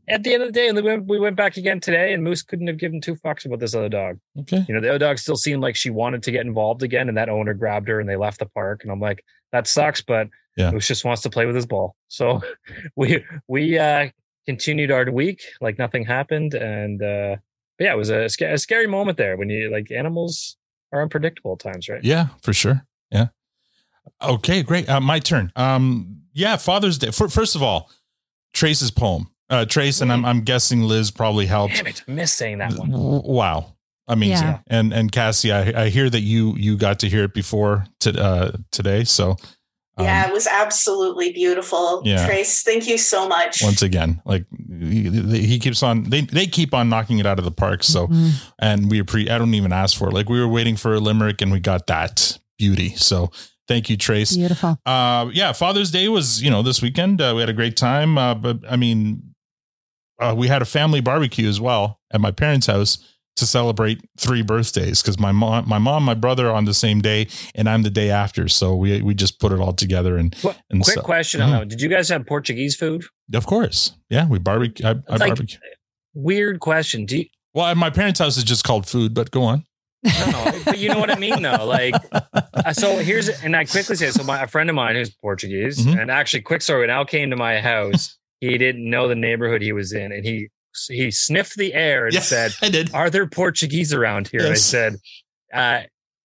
at 0.08 0.22
the 0.22 0.34
end 0.34 0.42
of 0.42 0.48
the 0.48 0.52
day, 0.52 0.70
we 0.72 0.82
went, 0.82 1.06
we 1.06 1.18
went 1.18 1.36
back 1.36 1.56
again 1.56 1.80
today, 1.80 2.12
and 2.12 2.22
Moose 2.22 2.42
couldn't 2.42 2.66
have 2.66 2.78
given 2.78 3.00
two 3.00 3.14
fucks 3.16 3.44
about 3.46 3.60
this 3.60 3.74
other 3.74 3.88
dog. 3.88 4.18
Okay. 4.40 4.64
You 4.68 4.74
know, 4.74 4.80
the 4.80 4.88
other 4.90 4.98
dog 4.98 5.18
still 5.18 5.36
seemed 5.36 5.62
like 5.62 5.76
she 5.76 5.90
wanted 5.90 6.22
to 6.24 6.30
get 6.30 6.46
involved 6.46 6.82
again, 6.82 7.08
and 7.08 7.16
that 7.16 7.28
owner 7.28 7.54
grabbed 7.54 7.88
her 7.88 8.00
and 8.00 8.08
they 8.08 8.16
left 8.16 8.38
the 8.38 8.46
park. 8.46 8.82
And 8.82 8.92
I'm 8.92 9.00
like, 9.00 9.24
that 9.52 9.66
sucks, 9.66 10.00
but 10.02 10.28
Yeah. 10.56 10.70
Moose 10.70 10.88
just 10.88 11.04
wants 11.04 11.22
to 11.22 11.30
play 11.30 11.46
with 11.46 11.54
his 11.56 11.66
ball. 11.66 11.96
So 12.08 12.40
we 12.96 13.24
we 13.48 13.78
uh 13.78 14.08
continued 14.46 14.90
our 14.90 15.10
week 15.10 15.42
like 15.60 15.78
nothing 15.78 16.04
happened, 16.04 16.54
and 16.54 17.02
uh 17.02 17.36
yeah, 17.78 17.92
it 17.92 17.96
was 17.96 18.10
a, 18.10 18.24
a 18.26 18.58
scary 18.58 18.86
moment 18.86 19.18
there 19.18 19.36
when 19.36 19.48
you 19.50 19.70
like 19.70 19.90
animals 19.90 20.56
are 20.92 21.02
unpredictable 21.02 21.52
at 21.54 21.58
times, 21.58 21.88
right? 21.88 22.04
Yeah, 22.04 22.28
for 22.42 22.52
sure. 22.52 22.86
Yeah. 23.10 23.28
Okay, 24.22 24.62
great. 24.62 24.88
Uh, 24.88 25.00
my 25.00 25.18
turn. 25.18 25.50
Um, 25.56 26.22
yeah, 26.32 26.56
Father's 26.56 26.98
Day. 26.98 27.10
For, 27.10 27.28
first 27.28 27.56
of 27.56 27.62
all, 27.62 27.90
Trace's 28.52 28.90
poem. 28.92 29.28
Uh, 29.50 29.64
Trace, 29.66 30.00
and 30.00 30.12
I'm, 30.12 30.24
I'm 30.24 30.40
guessing 30.40 30.82
Liz 30.82 31.10
probably 31.10 31.46
helped. 31.46 31.74
Damn 31.76 31.86
it, 31.86 32.02
I 32.08 32.10
miss 32.12 32.32
saying 32.32 32.58
that 32.58 32.72
one. 32.74 32.90
Wow, 32.90 33.74
amazing! 34.08 34.46
Yeah. 34.46 34.58
And 34.68 34.92
and 34.92 35.12
Kassie, 35.12 35.52
I, 35.52 35.84
I 35.84 35.88
hear 35.90 36.08
that 36.08 36.20
you 36.20 36.54
you 36.56 36.76
got 36.76 36.98
to 37.00 37.08
hear 37.08 37.24
it 37.24 37.34
before 37.34 37.86
to, 38.00 38.18
uh, 38.22 38.52
today. 38.72 39.04
So 39.04 39.36
um, 39.96 40.06
yeah, 40.06 40.26
it 40.26 40.32
was 40.32 40.46
absolutely 40.46 41.32
beautiful. 41.32 42.02
Yeah. 42.04 42.26
Trace, 42.26 42.62
thank 42.62 42.88
you 42.88 42.96
so 42.98 43.28
much. 43.28 43.62
once 43.62 43.82
again, 43.82 44.20
like 44.24 44.46
he, 44.80 45.10
he 45.46 45.58
keeps 45.58 45.82
on 45.82 46.04
they 46.04 46.22
they 46.22 46.46
keep 46.46 46.72
on 46.74 46.88
knocking 46.88 47.18
it 47.18 47.26
out 47.26 47.38
of 47.38 47.44
the 47.44 47.52
park. 47.52 47.84
So 47.84 48.06
Mhm. 48.08 48.32
and 48.58 48.90
we 48.90 49.02
pre 49.02 49.28
I 49.28 49.36
don't 49.38 49.54
even 49.54 49.72
ask 49.72 49.96
for 49.96 50.08
it. 50.08 50.14
Like 50.14 50.28
we 50.30 50.40
were 50.40 50.48
waiting 50.48 50.76
for 50.76 50.94
a 50.94 51.00
limerick 51.00 51.42
and 51.42 51.52
we 51.52 51.60
got 51.60 51.86
that 51.88 52.38
beauty. 52.58 52.94
So 52.96 53.30
thank 53.68 53.88
you, 53.90 53.96
Trace. 53.98 54.36
Beautiful. 54.36 54.78
Uh, 54.86 55.28
yeah, 55.32 55.52
Father's 55.52 55.90
Day 55.90 56.08
was 56.08 56.42
you 56.42 56.50
know 56.50 56.62
this 56.62 56.80
weekend. 56.82 57.20
Uh, 57.20 57.34
we 57.36 57.40
had 57.42 57.50
a 57.50 57.54
great 57.54 57.76
time. 57.76 58.16
Uh, 58.18 58.34
but 58.34 58.58
I 58.68 58.76
mean, 58.76 59.33
uh, 60.20 60.34
we 60.36 60.48
had 60.48 60.62
a 60.62 60.64
family 60.64 61.00
barbecue 61.00 61.48
as 61.48 61.60
well 61.60 62.00
at 62.12 62.20
my 62.20 62.30
parents' 62.30 62.66
house 62.66 62.98
to 63.36 63.46
celebrate 63.46 64.00
three 64.16 64.42
birthdays 64.42 65.02
because 65.02 65.18
my 65.18 65.32
mom, 65.32 65.68
my 65.68 65.78
mom, 65.78 66.04
my 66.04 66.14
brother 66.14 66.50
on 66.52 66.66
the 66.66 66.74
same 66.74 67.00
day, 67.00 67.26
and 67.56 67.68
I'm 67.68 67.82
the 67.82 67.90
day 67.90 68.08
after. 68.10 68.46
So 68.48 68.76
we 68.76 69.02
we 69.02 69.12
just 69.14 69.40
put 69.40 69.50
it 69.50 69.58
all 69.58 69.72
together 69.72 70.16
and 70.16 70.34
Qu- 70.40 70.52
and 70.70 70.82
Quick 70.84 70.94
so- 70.96 71.02
question 71.02 71.40
on 71.40 71.50
that. 71.50 71.68
Did 71.68 71.80
you 71.80 71.88
guys 71.88 72.08
have 72.10 72.24
Portuguese 72.26 72.76
food? 72.76 73.04
Of 73.34 73.46
course, 73.46 73.92
yeah, 74.08 74.28
we 74.28 74.38
barbecue. 74.38 74.86
I, 74.86 74.90
I 75.08 75.16
like- 75.16 75.28
barbecue. 75.30 75.58
Weird 76.14 76.60
question. 76.60 77.06
Do 77.06 77.18
you, 77.18 77.24
Well, 77.54 77.66
at 77.66 77.76
my 77.76 77.90
parents' 77.90 78.20
house 78.20 78.36
is 78.36 78.44
just 78.44 78.62
called 78.62 78.86
food, 78.86 79.14
but 79.14 79.32
go 79.32 79.42
on. 79.42 79.64
no, 80.04 80.52
but 80.66 80.78
you 80.78 80.88
know 80.90 80.98
what 81.00 81.10
I 81.10 81.18
mean, 81.18 81.42
though. 81.42 81.64
Like, 81.64 81.94
uh, 82.12 82.72
so 82.72 82.98
here's, 82.98 83.28
and 83.42 83.56
I 83.56 83.64
quickly 83.64 83.96
say, 83.96 84.10
so 84.10 84.22
my 84.22 84.42
a 84.42 84.46
friend 84.46 84.68
of 84.70 84.76
mine 84.76 84.94
who's 84.94 85.10
Portuguese, 85.10 85.78
Mhm. 85.78 86.00
and 86.02 86.10
actually, 86.10 86.42
quick 86.42 86.62
story. 86.62 86.82
When 86.82 86.90
Al 86.90 87.04
came 87.06 87.30
to 87.30 87.36
my 87.36 87.58
house, 87.60 88.16
he 88.50 88.58
didn't 88.58 88.88
know 88.88 89.08
the 89.08 89.14
neighborhood 89.14 89.62
he 89.62 89.72
was 89.72 89.92
in, 89.92 90.12
and 90.12 90.24
he 90.24 90.48
he 90.88 91.10
sniffed 91.10 91.56
the 91.56 91.72
air 91.74 92.06
and 92.06 92.14
Yeah, 92.14 92.20
said, 92.20 92.52
I 92.62 92.68
did. 92.68 92.92
"Are 92.94 93.10
there 93.10 93.26
Portuguese 93.26 93.92
around 93.92 94.28
here?" 94.28 94.40
And 94.40 94.50
I 94.50 94.54
said, 94.54 94.96
uh, 95.52 95.82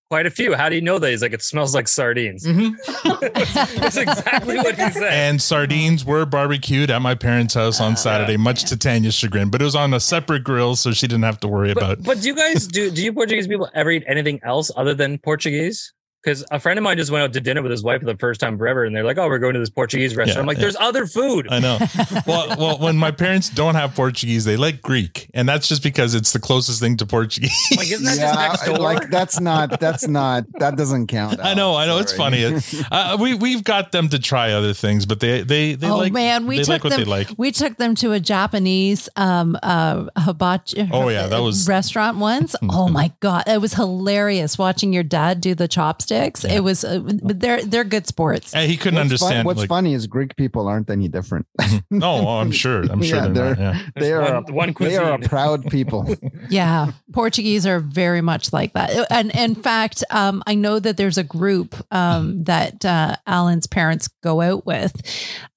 "Quite 0.09 0.25
a 0.25 0.31
few." 0.31 0.55
How 0.55 0.69
do 0.69 0.75
you 0.75 0.81
know 0.81 0.97
that? 0.97 1.09
He's 1.09 1.21
like, 1.21 1.33
"It 1.33 1.43
smells 1.43 1.75
like 1.75 1.87
sardines." 1.87 2.43
That's 3.03 3.97
exactly 3.97 4.57
what 4.57 4.75
he 4.75 4.89
said. 4.91 5.13
And 5.13 5.41
sardines 5.41 6.03
were 6.03 6.25
barbecued 6.25 6.89
at 6.89 7.01
my 7.01 7.15
parents' 7.15 7.53
house 7.53 7.79
on 7.79 7.95
Saturday, 7.95 8.37
much 8.37 8.63
to 8.65 8.77
Tanya's 8.77 9.13
chagrin. 9.13 9.49
But 9.49 9.61
it 9.61 9.65
was 9.65 9.75
on 9.75 9.93
a 9.93 9.99
separate 9.99 10.43
grill, 10.43 10.75
so 10.75 10.91
she 10.91 11.07
didn't 11.07 11.23
have 11.23 11.39
to 11.41 11.47
worry 11.47 11.71
about. 11.71 11.97
But, 11.97 12.05
but 12.05 12.21
do 12.21 12.27
you 12.27 12.35
guys 12.35 12.67
do 12.67 12.89
do 12.89 13.03
you 13.03 13.13
Portuguese 13.13 13.47
people 13.47 13.69
ever 13.73 13.91
eat 13.91 14.03
anything 14.07 14.39
else 14.43 14.71
other 14.75 14.93
than 14.93 15.19
Portuguese? 15.19 15.93
Because 16.23 16.43
a 16.51 16.59
friend 16.59 16.77
of 16.77 16.83
mine 16.83 16.97
just 16.97 17.11
went 17.11 17.23
out 17.23 17.31
to 17.33 17.39
dinner 17.39 17.61
with 17.61 17.71
his 17.71 17.81
wife 17.81 18.01
for 18.01 18.05
the 18.05 18.17
first 18.17 18.41
time 18.41 18.57
forever, 18.57 18.83
and 18.83 18.93
they're 18.93 19.05
like, 19.05 19.17
"Oh, 19.17 19.27
we're 19.27 19.39
going 19.39 19.53
to 19.53 19.59
this 19.59 19.69
Portuguese 19.69 20.15
restaurant." 20.17 20.35
Yeah, 20.35 20.41
I'm 20.41 20.47
like, 20.47 20.57
yeah. 20.57 20.63
"There's 20.63 20.75
other 20.77 21.05
food." 21.05 21.47
I 21.49 21.59
know. 21.59 21.77
Well, 22.27 22.55
well, 22.59 22.77
when 22.79 22.97
my 22.97 23.11
parents 23.11 23.49
don't 23.49 23.75
have 23.75 23.95
Portuguese, 23.95 24.43
they 24.45 24.57
like 24.57 24.81
Greek, 24.81 25.29
and 25.33 25.47
that's 25.47 25.67
just 25.67 25.81
because 25.81 26.13
it's 26.13 26.33
the 26.33 26.39
closest 26.39 26.79
thing 26.81 26.97
to 26.97 27.05
Portuguese. 27.05 27.55
Like, 27.77 27.89
isn't 27.91 28.05
that 28.05 28.17
yeah, 28.17 28.33
just 28.33 28.39
next 28.39 28.65
door? 28.65 28.77
like 28.77 29.09
that's 29.09 29.39
not 29.39 29.79
that's 29.79 30.07
not 30.07 30.43
that 30.59 30.75
doesn't 30.75 31.07
count. 31.07 31.39
I 31.41 31.53
know, 31.53 31.75
I 31.75 31.85
know, 31.85 31.97
it's 31.99 32.13
funny. 32.13 32.39
It- 32.43 32.73
uh, 32.91 33.17
we 33.19 33.33
we've 33.35 33.63
got 33.63 33.91
them 33.91 34.09
to 34.09 34.19
try 34.19 34.51
other 34.51 34.73
things, 34.73 35.05
but 35.05 35.19
they 35.21 35.41
they 35.41 35.75
they 35.75 35.89
oh 35.89 35.97
like 35.97 36.11
man, 36.13 36.45
we 36.45 36.57
they 36.57 36.63
took 36.63 36.69
like 36.69 36.83
what 36.83 36.89
them. 36.91 36.99
they 37.01 37.05
like. 37.05 37.29
We 37.37 37.51
took 37.51 37.77
them 37.77 37.95
to 37.95 38.11
a 38.11 38.19
Japanese 38.19 39.07
um 39.15 39.57
uh 39.63 40.07
hibachi. 40.17 40.89
Oh, 40.91 41.09
yeah, 41.09 41.27
that 41.27 41.39
was- 41.41 41.67
restaurant 41.67 42.17
once. 42.17 42.55
oh 42.69 42.89
my 42.89 43.11
god, 43.21 43.43
it 43.47 43.61
was 43.61 43.73
hilarious 43.75 44.57
watching 44.57 44.91
your 44.93 45.03
dad 45.03 45.41
do 45.41 45.55
the 45.55 45.67
chopsticks. 46.09 46.45
It 46.45 46.61
was, 46.63 46.83
uh, 46.83 46.99
but 46.99 47.39
they're 47.39 47.63
they're 47.63 47.83
good 47.83 48.07
sports. 48.07 48.53
And 48.53 48.69
he 48.69 48.77
couldn't 48.77 48.95
What's, 48.95 49.19
fun- 49.21 49.27
understand. 49.29 49.45
what's 49.45 49.59
like, 49.59 49.69
funny 49.69 49.93
is 49.93 50.07
Greek 50.07 50.35
people 50.35 50.67
aren't 50.67 50.89
any 50.89 51.07
different. 51.07 51.45
no, 51.89 52.27
I'm 52.39 52.51
sure. 52.51 52.83
I'm 52.83 53.01
sure 53.01 53.17
Yeah, 53.17 53.27
they're, 53.27 53.55
they're- 53.55 53.57
Yeah. 53.59 53.81
they 53.95 54.11
are 54.13 54.41
one- 54.41 54.53
one 54.53 54.73
they 54.79 54.97
are 54.97 55.13
a 55.13 55.19
proud 55.19 55.65
people. 55.71 56.15
Yeah, 56.49 56.91
Portuguese 57.13 57.65
are 57.65 57.79
very 57.79 58.21
much 58.21 58.51
like 58.53 58.73
that. 58.73 59.07
And 59.11 59.31
in 59.35 59.55
fact, 59.55 60.03
um, 60.09 60.43
I 60.47 60.55
know 60.55 60.79
that 60.79 60.97
there's 60.97 61.17
a 61.17 61.23
group 61.23 61.75
um, 61.91 62.43
that 62.43 62.83
uh, 62.85 63.15
Alan's 63.27 63.67
parents 63.67 64.07
go 64.23 64.41
out 64.41 64.65
with 64.65 64.93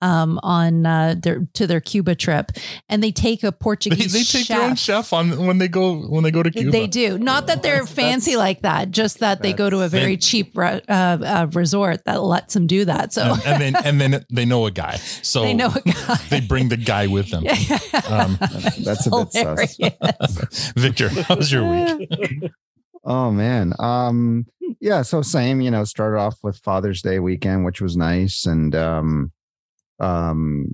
um, 0.00 0.38
on 0.42 0.86
uh, 0.86 1.14
their 1.20 1.46
to 1.54 1.66
their 1.66 1.80
Cuba 1.80 2.14
trip, 2.14 2.52
and 2.88 3.02
they 3.02 3.12
take 3.12 3.42
a 3.42 3.46
They, 3.46 3.52
Portuguese 3.52 4.12
they 4.12 4.22
take 4.22 4.46
chef. 4.46 4.48
their 4.58 4.62
own 4.68 4.76
chef 4.76 5.12
on 5.12 5.46
when 5.46 5.58
they 5.58 5.68
go 5.68 5.96
when 6.02 6.24
they 6.24 6.30
go 6.30 6.42
to 6.42 6.50
Cuba. 6.50 6.70
They 6.70 6.86
do. 6.86 7.18
Not 7.18 7.46
that 7.46 7.62
they're 7.62 7.86
fancy 7.86 8.36
like 8.36 8.62
that, 8.62 8.90
just 8.90 9.20
that 9.20 9.42
they 9.42 9.52
go 9.52 9.70
to 9.70 9.80
a 9.80 9.88
very 9.88 10.16
They- 10.16 10.20
cheap 10.42 10.56
re- 10.56 10.82
uh, 10.88 10.92
uh, 10.92 11.46
resort 11.52 12.04
that 12.04 12.22
lets 12.22 12.54
them 12.54 12.66
do 12.66 12.84
that. 12.84 13.12
So 13.12 13.22
and, 13.22 13.46
and 13.46 13.60
then 13.60 13.76
and 13.84 14.00
then 14.00 14.24
they 14.30 14.44
know 14.44 14.66
a 14.66 14.70
guy, 14.70 14.96
so 14.96 15.42
they 15.42 15.54
know 15.54 15.72
a 15.74 15.80
guy. 15.80 16.16
they 16.30 16.40
bring 16.40 16.68
the 16.68 16.76
guy 16.76 17.06
with 17.06 17.30
them. 17.30 17.46
Um, 18.08 18.38
That's 18.84 19.06
a 19.06 19.10
bit 19.10 19.32
sus. 19.32 20.72
Victor, 20.76 21.08
how 21.08 21.36
was 21.36 21.52
your 21.52 21.68
week? 21.68 22.10
Oh 23.04 23.30
man. 23.30 23.72
Um 23.78 24.46
yeah, 24.80 25.02
so 25.02 25.22
same, 25.22 25.60
you 25.60 25.70
know, 25.70 25.84
started 25.84 26.18
off 26.18 26.38
with 26.42 26.56
Father's 26.58 27.02
Day 27.02 27.18
weekend, 27.18 27.64
which 27.64 27.80
was 27.80 27.96
nice 27.96 28.46
and 28.46 28.74
um 28.74 29.32
um 29.98 30.68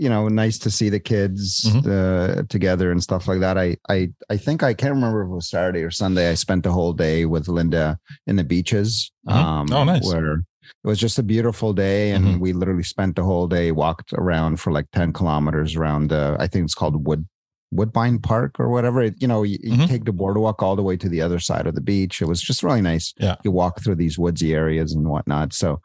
you 0.00 0.08
know, 0.08 0.28
nice 0.28 0.58
to 0.64 0.70
see 0.70 0.88
the 0.88 0.98
kids 1.12 1.44
Mhm. 1.68 1.84
uh, 1.86 2.42
together 2.48 2.90
and 2.90 3.02
stuff 3.02 3.28
like 3.28 3.40
that. 3.40 3.56
I 3.58 3.76
I 3.96 3.98
I 4.34 4.36
think 4.38 4.62
I 4.62 4.72
can't 4.74 4.94
remember 4.94 5.20
if 5.22 5.26
it 5.28 5.34
was 5.40 5.50
Saturday 5.50 5.82
or 5.82 5.90
Sunday. 5.90 6.30
I 6.30 6.34
spent 6.36 6.62
the 6.64 6.72
whole 6.72 6.94
day 7.06 7.26
with 7.26 7.48
Linda 7.48 7.98
in 8.26 8.36
the 8.36 8.44
beaches. 8.54 9.12
Mhm. 9.28 9.34
Um 9.44 9.66
Oh, 9.72 9.84
nice. 9.84 10.06
where 10.06 10.32
it 10.84 10.88
was 10.92 10.98
just 11.06 11.18
a 11.18 11.22
beautiful 11.34 11.72
day 11.74 12.12
and 12.14 12.24
Mhm. 12.24 12.40
we 12.40 12.52
literally 12.54 12.88
spent 12.94 13.12
the 13.16 13.24
whole 13.30 13.48
day 13.58 13.72
walked 13.72 14.10
around 14.22 14.52
for 14.60 14.70
like 14.72 14.88
10 14.92 15.12
kilometers 15.12 15.76
around 15.76 16.12
uh, 16.12 16.36
I 16.44 16.46
think 16.46 16.64
it's 16.64 16.74
called 16.80 17.06
Wood 17.06 17.26
Woodbine 17.72 18.18
Park 18.18 18.52
or 18.58 18.68
whatever. 18.68 19.00
It, 19.00 19.14
you 19.22 19.28
know, 19.28 19.42
you, 19.44 19.56
you 19.62 19.76
Mhm. 19.76 19.86
take 19.86 20.04
the 20.04 20.12
boardwalk 20.20 20.60
all 20.60 20.74
the 20.76 20.82
way 20.88 20.96
to 20.96 21.08
the 21.08 21.22
other 21.22 21.38
side 21.38 21.66
of 21.68 21.74
the 21.76 21.80
beach. 21.92 22.20
It 22.20 22.26
was 22.26 22.40
just 22.48 22.64
really 22.64 22.80
nice. 22.92 23.06
Yeah. 23.26 23.36
You 23.44 23.52
walk 23.52 23.74
through 23.80 23.94
these 23.96 24.18
woodsy 24.18 24.50
areas 24.54 24.92
and 24.92 25.06
whatnot. 25.08 25.52
So 25.52 25.80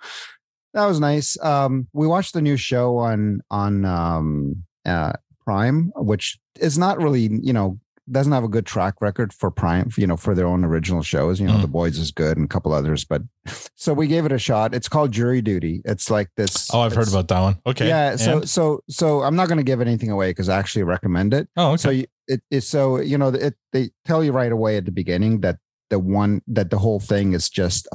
that 0.75 0.86
was 0.86 1.00
nice. 1.00 1.38
Um, 1.44 1.88
we 1.94 2.05
watched 2.05 2.34
the 2.34 2.41
new 2.41 2.58
show 2.58 2.98
on 2.98 3.41
on 3.50 3.84
um, 3.86 4.63
uh, 4.86 5.13
Prime, 5.44 5.91
which 5.96 6.38
is 6.60 6.77
not 6.77 6.98
really, 7.01 7.29
you 7.41 7.51
know, 7.53 7.79
doesn't 8.12 8.32
have 8.34 8.44
a 8.44 8.48
good 8.48 8.67
track 8.67 8.94
record 9.01 9.34
for 9.34 9.50
Prime, 9.50 9.89
you 9.98 10.05
know, 10.05 10.15
for 10.15 10.36
their 10.36 10.46
own 10.46 10.63
original 10.63 11.01
shows. 11.01 11.39
You 11.39 11.48
know, 11.48 11.53
Mm. 11.55 11.62
The 11.62 11.67
Boys 11.67 11.98
is 11.98 12.12
good 12.12 12.38
and 12.38 12.46
a 12.46 12.48
couple 12.48 12.72
others, 12.72 13.03
but 13.03 13.24
so 13.75 13.94
we 13.96 14.05
gave 14.05 14.25
it 14.25 14.32
a 14.32 14.38
shot. 14.38 14.75
It's 14.75 14.88
called 14.88 15.12
Jury 15.12 15.41
Duty. 15.41 15.82
It's 15.86 16.12
like 16.12 16.29
this. 16.38 16.70
Oh, 16.72 16.82
I've 16.82 16.94
heard 16.94 17.08
about 17.08 17.27
that 17.29 17.39
one. 17.39 17.58
Okay. 17.65 17.88
yeah. 17.88 18.15
So 18.15 18.38
And? 18.39 18.50
so 18.50 18.82
so 18.89 19.24
I'm 19.24 19.36
not 19.36 19.48
going 19.48 19.58
to 19.58 19.63
give 19.63 19.82
anything 19.82 20.12
away 20.12 20.29
because 20.29 20.50
I 20.50 20.60
actually 20.60 20.84
recommend 20.84 21.34
it. 21.34 21.48
oh, 21.58 21.70
okay. 21.72 21.77
So 21.82 21.89
you, 21.89 22.05
it 22.27 22.41
is 22.51 22.67
so 22.67 23.00
you 23.01 23.17
know 23.17 23.29
it 23.29 23.55
they 23.72 23.89
tell 24.05 24.24
you 24.24 24.32
right 24.32 24.51
away 24.51 24.77
at 24.77 24.86
the 24.86 24.91
beginning 24.91 25.41
that 25.41 25.58
the 25.89 26.00
one 26.00 26.42
that 26.48 26.70
the 26.70 26.77
whole 26.80 27.00
thing 27.00 27.34
is 27.34 27.50
just 27.50 27.88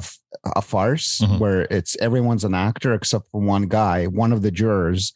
a 0.55 0.61
farce 0.61 1.19
Mhm. 1.21 1.39
where 1.39 1.61
it's 1.69 1.97
everyone's 1.97 2.43
an 2.45 2.53
actor 2.53 2.93
except 2.93 3.25
for 3.31 3.41
one 3.41 3.63
guy. 3.67 4.05
One 4.07 4.31
of 4.31 4.41
the 4.41 4.51
jurors 4.51 5.13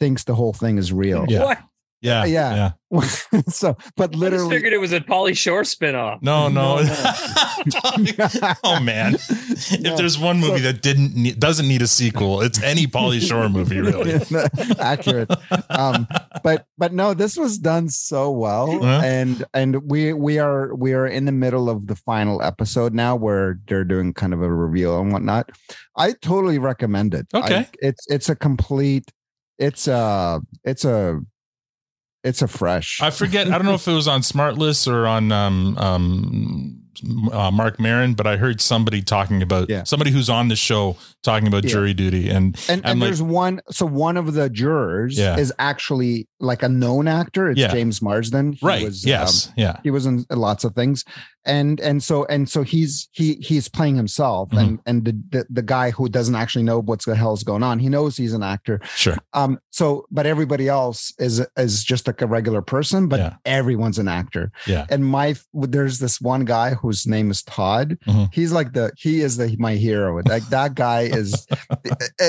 thinks 0.00 0.24
the 0.24 0.34
whole 0.34 0.52
thing 0.52 0.76
is 0.78 0.92
real. 0.92 1.24
Yeah. 1.28 1.44
What? 1.44 1.58
Yeah, 2.02 2.24
yeah. 2.24 2.70
so, 3.48 3.76
but 3.96 4.14
literally, 4.16 4.36
I 4.36 4.48
just 4.48 4.50
figured 4.50 4.72
it 4.72 4.78
was 4.78 4.92
a 4.92 5.00
Pauly 5.00 5.36
Shore 5.36 5.62
spinoff. 5.62 6.20
No, 6.22 6.48
no. 6.48 6.82
No, 6.82 8.54
oh 8.64 8.80
man, 8.80 9.14
if 9.14 9.96
there's 9.96 10.18
one 10.18 10.40
movie 10.40 10.60
that 10.60 10.82
didn't 10.82 11.14
need, 11.14 11.38
doesn't 11.38 11.68
need 11.68 11.82
a 11.82 11.86
sequel, 11.86 12.40
it's 12.40 12.60
any 12.62 12.86
Pauly 12.86 13.20
Shore 13.20 13.48
movie, 13.48 13.80
really. 13.80 14.14
accurate 14.80 15.30
um 15.70 16.06
but 16.42 16.66
but 16.78 16.92
no 16.92 17.14
this 17.14 17.36
was 17.36 17.58
done 17.58 17.88
so 17.88 18.30
well 18.30 18.70
Uh-huh. 18.82 19.00
and 19.04 19.44
and 19.54 19.88
we 19.90 20.12
we 20.12 20.38
are 20.38 20.74
we 20.74 20.92
are 20.94 21.06
in 21.06 21.24
the 21.26 21.32
middle 21.32 21.68
of 21.70 21.86
the 21.86 21.94
final 21.96 22.42
episode 22.42 22.94
now 22.94 23.14
where 23.16 23.58
they're 23.68 23.84
doing 23.84 24.12
kind 24.14 24.32
of 24.32 24.42
a 24.42 24.52
reveal 24.52 25.00
and 25.00 25.12
whatnot 25.12 25.50
i 25.96 26.12
totally 26.22 26.58
recommend 26.58 27.14
it 27.14 27.26
Okay. 27.34 27.56
I- 27.56 27.68
it's 27.80 28.06
it's 28.08 28.28
a 28.28 28.36
complete 28.36 29.04
it's 29.58 29.86
a 29.88 30.40
it's 30.64 30.84
a 30.84 31.20
it's 32.24 32.42
a 32.42 32.48
fresh 32.48 33.00
I 33.02 33.10
forget. 33.10 33.46
I 33.48 33.56
don't 33.56 33.64
know 33.66 33.74
if 33.74 33.86
it 33.88 33.92
was 33.94 34.08
on 34.08 34.20
Smartless 34.20 34.86
or 34.90 35.06
on 35.06 35.32
um, 35.32 35.76
um, 35.78 36.76
uh, 37.32 37.50
Marc 37.50 37.80
Maron, 37.80 38.12
but 38.14 38.26
I 38.26 38.36
heard 38.36 38.60
somebody 38.60 39.00
talking 39.00 39.40
about 39.42 39.70
Yeah. 39.70 39.84
somebody 39.84 40.10
who's 40.10 40.28
on 40.28 40.48
the 40.48 40.56
show 40.56 40.96
talking 41.22 41.48
about 41.48 41.64
Yeah. 41.64 41.70
jury 41.70 41.94
duty, 41.94 42.28
and 42.28 42.58
and, 42.68 42.84
and 42.84 43.00
like, 43.00 43.08
there's 43.08 43.22
one 43.22 43.60
so 43.70 43.86
one 43.86 44.16
of 44.18 44.34
the 44.34 44.50
jurors 44.50 45.16
Yeah. 45.18 45.38
is 45.38 45.52
actually 45.58 46.28
like 46.40 46.62
a 46.62 46.68
known 46.68 47.08
actor 47.08 47.50
it's 47.50 47.60
james 47.72 48.02
marsden 48.02 48.52
He 48.52 48.66
right, 48.66 48.84
was, 48.84 49.04
yes, 49.06 49.46
um, 49.48 49.52
yeah, 49.56 49.76
he 49.82 49.90
was 49.90 50.04
in 50.06 50.26
lots 50.30 50.64
of 50.64 50.74
things 50.74 51.04
and 51.46 51.80
and 51.80 52.02
so 52.02 52.24
and 52.26 52.48
so 52.48 52.62
he's 52.62 53.08
he 53.12 53.34
he's 53.36 53.68
playing 53.68 53.96
himself 53.96 54.50
Mm-hmm. 54.50 54.58
and 54.58 54.80
and 54.86 55.04
the, 55.04 55.12
the 55.38 55.46
the 55.50 55.62
guy 55.62 55.90
who 55.90 56.08
doesn't 56.08 56.34
actually 56.34 56.64
know 56.64 56.80
what's 56.80 57.04
the 57.06 57.14
hell's 57.14 57.42
going 57.42 57.62
on 57.62 57.78
he 57.78 57.88
knows 57.88 58.16
he's 58.16 58.34
an 58.34 58.42
actor. 58.42 58.80
Sure, 58.96 59.16
um 59.32 59.58
so 59.70 60.04
but 60.10 60.26
everybody 60.26 60.68
else 60.68 61.12
is 61.18 61.44
is 61.56 61.82
just 61.84 62.06
like 62.06 62.20
a 62.22 62.26
regular 62.26 62.62
person 62.62 63.08
but 63.08 63.20
Yeah. 63.20 63.34
everyone's 63.44 63.98
an 63.98 64.08
actor. 64.08 64.52
Yeah, 64.66 64.86
and 64.90 65.04
my 65.06 65.34
there's 65.54 65.98
this 65.98 66.20
one 66.20 66.44
guy 66.44 66.74
whose 66.74 67.06
name 67.06 67.30
is 67.30 67.42
todd. 67.42 67.96
Mhm. 68.06 68.28
he's 68.34 68.52
like 68.52 68.72
the 68.72 68.92
he 68.98 69.20
is 69.20 69.36
the 69.36 69.56
my 69.58 69.74
hero. 69.76 70.20
Like 70.26 70.46
that 70.50 70.74
guy 70.74 71.02
is 71.20 71.46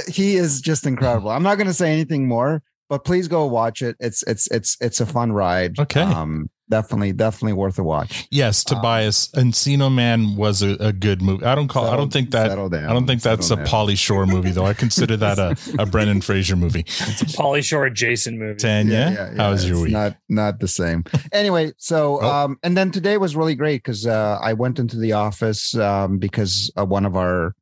he 0.07 0.35
is 0.35 0.61
just 0.61 0.85
incredible. 0.85 1.29
I'm 1.31 1.43
not 1.43 1.55
going 1.55 1.67
to 1.67 1.73
say 1.73 1.91
anything 1.91 2.27
more 2.27 2.61
but 2.89 3.05
please 3.05 3.29
go 3.29 3.45
watch 3.45 3.81
it. 3.81 3.95
It's 4.01 4.21
it's 4.23 4.47
it's 4.51 4.75
it's 4.81 4.99
a 4.99 5.05
fun 5.05 5.31
ride. 5.31 5.79
Okay. 5.79 6.01
um 6.01 6.49
definitely 6.71 7.11
definitely 7.11 7.53
worth 7.53 7.77
a 7.77 7.83
watch 7.83 8.27
yes. 8.31 8.63
Tobias 8.63 9.27
Encino 9.35 9.93
Man 9.93 10.35
was 10.35 10.61
a, 10.63 10.69
a 10.79 10.93
good 10.93 11.21
movie. 11.21 11.45
I 11.45 11.53
don't 11.53 11.67
call. 11.67 11.87
I 11.87 11.97
don't 11.97 12.11
think 12.11 12.31
that. 12.31 12.47
down, 12.55 12.73
I 12.73 12.93
don't 12.93 13.05
think 13.05 13.21
that's 13.21 13.45
a 13.45 13.49
settle 13.49 13.65
down. 13.65 13.87
Pauly 13.87 13.97
Shore 13.97 14.25
movie, 14.25 14.51
though. 14.51 14.65
I 14.65 14.73
consider 14.73 15.17
that 15.17 15.37
a, 15.37 15.57
a 15.77 15.85
Brendan 15.85 16.21
Fraser 16.21 16.55
movie. 16.55 16.85
It's 16.87 17.21
a 17.21 17.25
Pauly 17.25 17.63
Shore 17.63 17.85
adjacent 17.85 18.37
movie. 18.39 18.57
Tanya, 18.57 19.33
how 19.35 19.51
was 19.51 19.67
your 19.67 19.75
it's 19.77 19.83
week? 19.83 19.93
Not 19.93 20.17
not 20.29 20.59
the 20.59 20.67
same. 20.67 21.03
Anyway, 21.31 21.73
so 21.77 22.19
Oh. 22.21 22.29
um, 22.29 22.59
and 22.63 22.77
then 22.77 22.91
today 22.91 23.17
was 23.17 23.35
really 23.35 23.55
great 23.55 23.83
because 23.83 24.07
uh, 24.07 24.39
I 24.41 24.53
went 24.53 24.79
into 24.79 24.97
the 24.97 25.11
office 25.13 25.75
um, 25.75 26.17
because 26.17 26.71
uh, 26.77 26.85
one 26.85 27.05
of 27.05 27.15
our, 27.15 27.53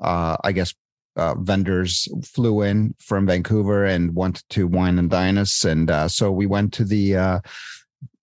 uh, 0.00 0.36
I 0.42 0.52
guess, 0.52 0.74
uh, 1.16 1.34
vendors 1.36 2.08
flew 2.24 2.62
in 2.62 2.94
from 2.98 3.26
Vancouver 3.26 3.84
and 3.84 4.14
wanted 4.14 4.44
to 4.50 4.66
wine 4.66 4.98
and 4.98 5.10
dine 5.10 5.38
us, 5.38 5.64
and 5.64 5.90
uh, 5.90 6.08
so 6.08 6.32
we 6.32 6.46
went 6.46 6.72
to 6.74 6.84
the. 6.84 7.42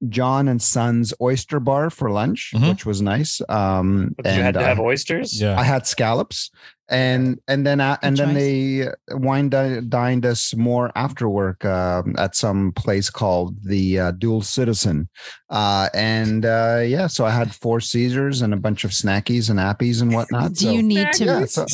Uh, 0.02 0.08
John 0.10 0.48
and 0.48 0.62
Sons 0.62 1.14
Oyster 1.22 1.60
Bar 1.60 1.90
for 1.90 2.10
lunch, 2.12 2.52
Mhm. 2.56 2.70
which 2.70 2.86
was 2.86 3.02
nice. 3.02 3.42
Um, 3.50 4.16
But 4.18 4.36
you 4.36 4.42
had 4.42 4.54
to 4.56 4.62
uh, 4.62 4.64
have 4.66 4.80
oysters. 4.80 5.40
Yeah. 5.40 5.60
I 5.60 5.64
had 5.64 5.86
scallops, 5.88 6.50
and 6.90 7.40
and 7.48 7.66
then 7.66 7.80
uh, 7.80 7.98
and 8.02 8.18
then 8.18 8.34
they 8.34 8.88
wine 9.12 9.50
dined 9.50 10.26
us 10.26 10.54
more 10.56 10.92
after 10.96 11.30
work 11.30 11.64
um, 11.66 12.16
at 12.18 12.36
some 12.36 12.72
place 12.74 13.10
called 13.10 13.56
the 13.64 14.00
uh, 14.00 14.12
Dual 14.12 14.42
Citizen, 14.42 15.08
uh, 15.50 15.88
and 15.94 16.46
uh, 16.46 16.82
yeah, 16.86 17.08
so 17.08 17.26
I 17.26 17.32
had 17.32 17.54
four 17.54 17.80
Caesars 17.80 18.42
and 18.42 18.54
a 18.54 18.58
bunch 18.58 18.84
of 18.84 18.92
snackies 18.92 19.50
and 19.50 19.60
appies 19.60 20.02
and 20.02 20.14
whatnot. 20.14 20.54
Do 20.54 20.66
so, 20.66 20.72
you 20.72 20.84
need 20.84 21.12
to? 21.14 21.26
yeah, 21.26 21.46
so- 21.46 21.66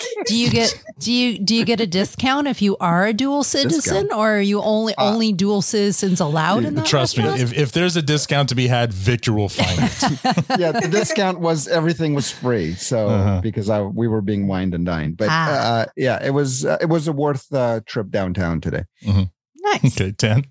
Do 0.26 0.36
you 0.36 0.50
get 0.50 0.82
do 0.98 1.12
you 1.12 1.38
do 1.38 1.54
you 1.54 1.64
get 1.64 1.80
a 1.80 1.86
discount 1.86 2.46
if 2.46 2.62
you 2.62 2.76
are 2.78 3.06
a 3.06 3.12
dual 3.12 3.42
citizen, 3.44 3.80
Discount. 4.06 4.12
or 4.12 4.36
are 4.36 4.40
you 4.40 4.60
only 4.62 4.94
Uh, 4.96 5.10
only 5.12 5.32
dual 5.32 5.62
citizens 5.62 6.20
allowed 6.20 6.64
in 6.64 6.74
that? 6.76 6.86
Trust 6.86 7.18
me, 7.18 7.24
if, 7.24 7.52
if 7.52 7.72
there's 7.72 7.96
a 7.96 8.02
discount 8.02 8.48
to 8.50 8.54
be 8.54 8.68
had, 8.68 8.92
Victor 8.92 9.32
will 9.32 9.48
find 9.48 9.78
it. 9.82 10.58
yeah, 10.60 10.72
the 10.72 10.88
discount 10.90 11.40
was 11.40 11.66
everything 11.68 12.14
was 12.14 12.30
free, 12.30 12.74
so 12.74 13.08
Uh-huh. 13.08 13.40
because 13.42 13.68
I 13.68 13.80
we 13.82 14.06
were 14.08 14.22
being 14.22 14.46
wined 14.46 14.74
and 14.74 14.86
dined, 14.86 15.16
but 15.16 15.28
Ah. 15.30 15.80
uh, 15.82 15.86
yeah, 15.96 16.24
it 16.24 16.30
was 16.30 16.64
uh, 16.64 16.78
it 16.80 16.86
was 16.88 17.08
a 17.08 17.12
worth 17.12 17.52
uh, 17.52 17.80
trip 17.86 18.10
downtown 18.10 18.60
today. 18.60 18.84
Mm-hmm. 19.04 19.24
nice. 19.64 20.00
okay, 20.00 20.12
ten. 20.12 20.44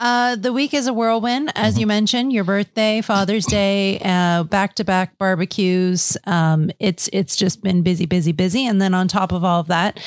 Uh, 0.00 0.34
the 0.36 0.52
week 0.52 0.74
is 0.74 0.86
a 0.86 0.92
whirlwind, 0.92 1.52
as 1.54 1.78
you 1.78 1.86
mentioned. 1.86 2.32
Your 2.32 2.44
birthday, 2.44 3.00
Father's 3.00 3.46
Day, 3.46 4.00
uh, 4.04 4.42
back 4.42 4.74
to 4.74 4.84
back 4.84 5.16
barbecues. 5.18 6.16
Um, 6.24 6.70
it's 6.80 7.08
it's 7.12 7.36
just 7.36 7.62
been 7.62 7.82
busy, 7.82 8.04
busy, 8.04 8.32
busy. 8.32 8.66
And 8.66 8.82
then 8.82 8.92
on 8.92 9.06
top 9.06 9.30
of 9.30 9.44
all 9.44 9.60
of 9.60 9.68
that, 9.68 10.00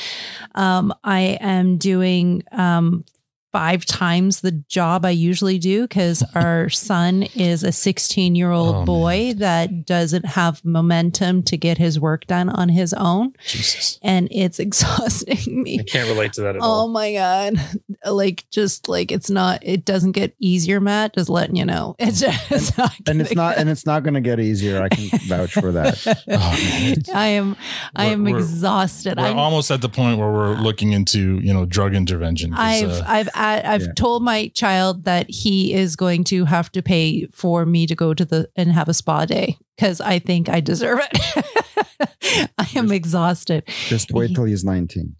um, 0.54 0.92
I 1.04 1.38
am 1.40 1.78
doing 1.78 2.42
um, 2.52 3.04
five 3.52 3.84
times 3.86 4.40
the 4.42 4.52
job 4.52 5.04
I 5.04 5.10
usually 5.10 5.58
do 5.58 5.82
because 5.82 6.22
our 6.34 6.68
son 6.68 7.24
is 7.34 7.64
a 7.64 7.72
16 7.72 8.34
year 8.34 8.50
old 8.50 8.76
Oh, 8.76 8.84
boy 8.84 9.32
that 9.38 9.86
doesn't 9.86 10.26
have 10.26 10.64
momentum 10.64 11.42
to 11.44 11.56
get 11.56 11.78
his 11.78 11.98
work 11.98 12.26
done 12.26 12.48
on 12.50 12.68
his 12.68 12.92
own, 12.94 13.32
Jesus. 13.46 13.98
and 14.02 14.28
it's 14.30 14.58
exhausting 14.68 15.62
me. 15.62 15.80
I 15.80 15.82
can't 15.84 16.08
relate 16.08 16.32
to 16.34 16.42
that 16.42 16.56
at 16.56 16.62
Oh 16.62 16.64
all. 16.64 16.84
Oh 16.84 16.88
my 16.88 17.12
god. 17.12 17.54
like 18.06 18.44
just 18.50 18.88
like 18.88 19.10
it's 19.10 19.30
not 19.30 19.60
it 19.62 19.84
doesn't 19.84 20.12
get 20.12 20.34
easier, 20.38 20.80
Matt. 20.80 21.14
Just 21.14 21.28
letting 21.28 21.56
you 21.56 21.64
know. 21.64 21.96
It's 21.98 22.20
just 22.20 22.76
not 22.78 22.92
and 23.08 23.20
it's 23.20 23.34
not 23.34 23.56
and 23.58 23.68
it's 23.68 23.86
not 23.86 24.02
going 24.02 24.14
to 24.14 24.20
get 24.20 24.40
easier. 24.40 24.82
I 24.82 24.88
can 24.88 25.18
vouch 25.26 25.52
for 25.54 25.72
that. 25.72 26.06
I 27.14 27.26
am 27.28 27.56
I 27.96 28.06
am 28.06 28.24
we're- 28.24 28.38
exhausted. 28.38 29.16
We're 29.18 29.24
I'm 29.26 29.38
almost 29.38 29.70
at 29.70 29.80
the 29.80 29.88
point 29.88 30.18
where 30.18 30.30
we're 30.30 30.54
looking 30.54 30.92
into 30.92 31.38
you 31.40 31.52
know 31.52 31.64
drug 31.64 31.94
intervention. 31.94 32.52
I've 32.54 32.90
uh, 32.90 33.04
I've 33.06 33.28
I- 33.38 33.74
I've 33.74 33.82
Yeah. 33.82 33.92
told 33.96 34.22
my 34.22 34.48
child 34.48 35.04
that 35.04 35.30
he 35.30 35.72
is 35.72 35.96
going 35.96 36.24
to 36.24 36.44
have 36.44 36.70
to 36.72 36.82
pay 36.82 37.26
for 37.32 37.64
me 37.64 37.86
to 37.86 37.94
go 37.94 38.12
to 38.14 38.24
the 38.24 38.48
and 38.56 38.72
have 38.72 38.88
a 38.88 38.94
spa 38.94 39.24
day 39.24 39.56
because 39.76 40.00
I 40.00 40.18
think 40.18 40.48
I 40.48 40.60
deserve 40.60 41.00
it. 41.02 42.50
I 42.58 42.68
am 42.76 42.92
exhausted. 42.92 43.62
Just 43.86 44.10
wait 44.12 44.34
till 44.34 44.44
he's 44.44 44.64
19. 44.64 45.14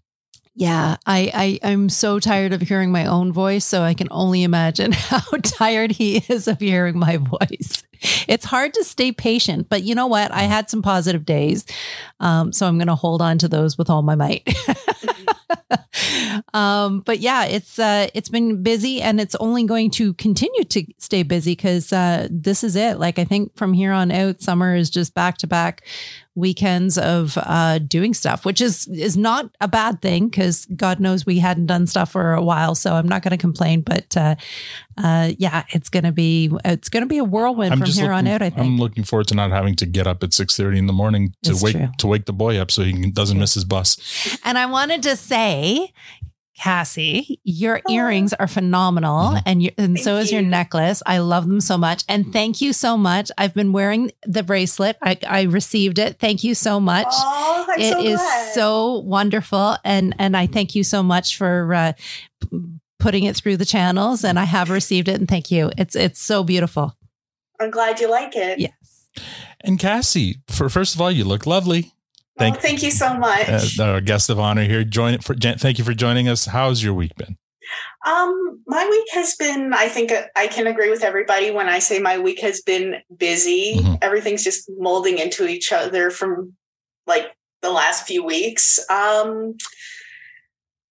Yeah, 0.55 0.97
I, 1.05 1.59
I 1.63 1.71
I'm 1.71 1.87
so 1.87 2.19
tired 2.19 2.51
of 2.51 2.61
hearing 2.61 2.91
my 2.91 3.05
own 3.05 3.31
voice, 3.31 3.63
so 3.63 3.81
I 3.83 3.93
can 3.93 4.09
only 4.11 4.43
imagine 4.43 4.91
how 5.11 5.21
tired 5.43 5.91
he 5.91 6.17
is 6.27 6.49
of 6.49 6.59
hearing 6.59 6.99
my 6.99 7.15
voice. 7.17 7.83
It's 8.27 8.45
hard 8.45 8.73
to 8.73 8.83
stay 8.83 9.11
patient, 9.13 9.69
but 9.69 9.83
you 9.83 9.95
know 9.95 10.07
what? 10.07 10.31
I 10.33 10.43
had 10.43 10.69
some 10.69 10.81
positive 10.81 11.23
days, 11.25 11.65
um, 12.19 12.51
so 12.51 12.65
I'm 12.67 12.77
going 12.77 12.87
to 12.87 12.95
hold 12.95 13.21
on 13.21 13.37
to 13.37 13.47
those 13.47 13.77
with 13.77 13.89
all 13.89 14.01
my 14.01 14.15
might. 14.15 14.43
um, 16.53 17.01
but 17.01 17.19
yeah, 17.19 17.45
it's 17.45 17.79
uh, 17.79 18.07
it's 18.13 18.29
been 18.29 18.63
busy, 18.63 19.01
and 19.01 19.19
it's 19.19 19.35
only 19.35 19.65
going 19.65 19.91
to 19.91 20.13
continue 20.13 20.63
to 20.65 20.85
stay 20.97 21.23
busy 21.23 21.53
because 21.53 21.91
uh, 21.91 22.27
this 22.29 22.63
is 22.63 22.75
it. 22.75 22.99
Like 22.99 23.19
I 23.19 23.25
think 23.25 23.55
from 23.55 23.73
here 23.73 23.91
on 23.91 24.11
out, 24.11 24.41
summer 24.41 24.75
is 24.75 24.89
just 24.89 25.13
back 25.13 25.37
to 25.39 25.47
back 25.47 25.85
weekends 26.35 26.97
of 26.97 27.37
uh, 27.37 27.79
doing 27.79 28.13
stuff, 28.13 28.45
which 28.45 28.61
is 28.61 28.87
is 28.87 29.17
not 29.17 29.49
a 29.59 29.67
bad 29.67 30.01
thing 30.01 30.29
because 30.29 30.65
God 30.75 30.99
knows 30.99 31.25
we 31.25 31.39
hadn't 31.39 31.65
done 31.65 31.85
stuff 31.87 32.11
for 32.11 32.33
a 32.33 32.41
while. 32.41 32.75
So 32.75 32.93
I'm 32.93 33.07
not 33.07 33.23
going 33.23 33.31
to 33.31 33.37
complain. 33.37 33.81
But 33.81 34.15
uh, 34.15 34.35
uh, 34.97 35.31
yeah, 35.37 35.65
it's 35.69 35.89
gonna 35.89 36.11
be 36.11 36.51
it's 36.63 36.89
gonna 36.89 37.05
be 37.07 37.17
a 37.17 37.23
whirlwind 37.23 37.77
from 37.77 37.87
here 37.87 38.11
on 38.11 38.27
out. 38.27 38.41
I 38.41 38.49
think. 38.49 38.65
I'm 38.65 38.77
looking 38.77 39.03
forward 39.03 39.27
to 39.29 39.35
not 39.35 39.51
having 39.51 39.75
to 39.77 39.85
get 39.85 40.07
up 40.07 40.23
at 40.23 40.33
six 40.33 40.55
thirty 40.55 40.77
in 40.77 40.87
the 40.87 40.93
morning 40.93 41.33
to 41.43 41.51
It's 41.51 41.61
wake 41.63 41.75
true. 41.75 41.89
to 41.97 42.07
wake 42.07 42.25
the 42.25 42.33
boy 42.33 42.57
up 42.57 42.71
so 42.71 42.83
he 42.83 43.09
doesn't 43.11 43.37
miss 43.37 43.53
his 43.53 43.65
bus. 43.65 44.37
And 44.43 44.57
I 44.57 44.65
wanted 44.65 45.03
to 45.03 45.15
say, 45.15 45.93
Kassie, 46.59 47.39
your 47.43 47.81
earrings 47.89 48.33
are 48.33 48.47
phenomenal, 48.47 49.37
and 49.45 49.63
you, 49.63 49.71
and 49.77 49.97
so 49.99 50.17
is 50.17 50.31
your 50.31 50.41
necklace. 50.41 51.01
I 51.05 51.19
love 51.19 51.47
them 51.47 51.61
so 51.61 51.77
much, 51.77 52.03
and 52.09 52.31
thank 52.33 52.59
you 52.61 52.73
so 52.73 52.97
much. 52.97 53.31
I've 53.37 53.53
been 53.53 53.71
wearing 53.71 54.11
the 54.25 54.43
bracelet. 54.43 54.97
I, 55.01 55.17
I 55.27 55.41
received 55.43 55.99
it. 55.99 56.19
Thank 56.19 56.43
you 56.43 56.55
so 56.55 56.79
much. 56.79 57.07
Oh, 57.09 57.65
I'm 57.69 57.79
It 57.79 57.93
so 57.93 57.99
is 58.03 58.19
glad. 58.19 58.53
so 58.53 58.97
wonderful, 58.99 59.77
and 59.85 60.13
and 60.19 60.35
I 60.35 60.47
thank 60.47 60.75
you 60.75 60.83
so 60.83 61.01
much 61.03 61.37
for. 61.37 61.73
Uh, 61.73 61.93
putting 62.99 63.23
it 63.23 63.33
through 63.33 63.55
the 63.55 63.63
channels 63.63 64.25
and 64.25 64.37
I 64.37 64.43
have 64.43 64.69
received 64.69 65.07
it 65.07 65.15
and 65.17 65.25
thank 65.27 65.51
you. 65.51 65.71
It's 65.77 65.95
it's 65.95 66.21
so 66.21 66.43
beautiful. 66.43 66.97
I'm 67.57 67.71
glad 67.71 68.01
you 68.01 68.09
like 68.11 68.35
it. 68.35 68.59
Yes. 68.59 69.07
And 69.61 69.79
Kassie, 69.79 70.41
for 70.49 70.67
first 70.67 70.95
of 70.95 71.01
all, 71.01 71.09
you 71.09 71.23
look 71.23 71.45
lovely. 71.45 71.93
Thank, 72.39 72.55
oh, 72.55 72.59
thank 72.59 72.81
you 72.81 72.91
so 72.91 73.13
much. 73.13 73.79
uh, 73.79 73.83
our 73.83 74.01
guest 74.01 74.29
of 74.29 74.39
honor 74.39 74.63
here. 74.63 74.83
Join 74.83 75.19
for. 75.19 75.35
Thank 75.35 75.77
you 75.77 75.83
for 75.83 75.93
joining 75.93 76.27
us. 76.27 76.45
How's 76.45 76.81
your 76.83 76.93
week 76.93 77.15
been? 77.15 77.37
Um, 78.05 78.61
my 78.65 78.87
week 78.89 79.07
has 79.13 79.35
been, 79.35 79.73
I 79.73 79.89
think 79.89 80.11
uh, 80.11 80.23
I 80.35 80.47
can 80.47 80.65
agree 80.67 80.89
with 80.89 81.03
everybody 81.03 81.51
when 81.51 81.67
I 81.69 81.79
say 81.79 81.99
my 81.99 82.17
week 82.17 82.39
has 82.39 82.61
been 82.61 82.95
busy. 83.15 83.75
Mhm. 83.75 83.99
Everything's 84.01 84.43
just 84.43 84.69
molding 84.77 85.19
into 85.19 85.47
each 85.47 85.71
other 85.71 86.09
from 86.09 86.53
like 87.05 87.31
the 87.61 87.69
last 87.71 88.07
few 88.07 88.23
weeks. 88.23 88.79
Um, 88.89 89.55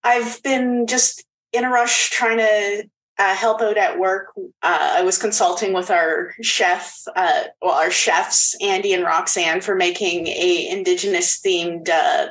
I've 0.03 0.41
been 0.43 0.87
just 0.87 1.25
in 1.51 1.65
a 1.65 1.69
rush 1.69 2.11
trying 2.11 2.37
to 2.37 2.89
uh, 3.19 3.35
help 3.35 3.61
out 3.61 3.77
at 3.77 3.99
work. 3.99 4.31
Uh, 4.37 4.93
I 4.97 5.01
was 5.03 5.17
consulting 5.17 5.73
with 5.73 5.91
our 5.91 6.33
chef, 6.41 7.03
uh, 7.15 7.43
well, 7.61 7.73
our 7.73 7.91
chefs, 7.91 8.55
Andy 8.61 8.93
and 8.93 9.03
Roxanne, 9.03 9.61
for 9.61 9.75
making 9.75 10.27
a 10.27 10.67
indigenous 10.69 11.39
themed 11.39 11.89
uh, 11.89 12.29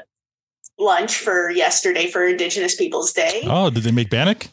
lunch 0.79 1.19
for 1.19 1.51
yesterday 1.51 2.11
for 2.11 2.27
Indigenous 2.27 2.75
Peoples 2.75 3.13
Day. 3.13 3.43
Oh, 3.45 3.69
did 3.69 3.83
they 3.83 3.93
make 3.93 4.09
bannock? 4.09 4.49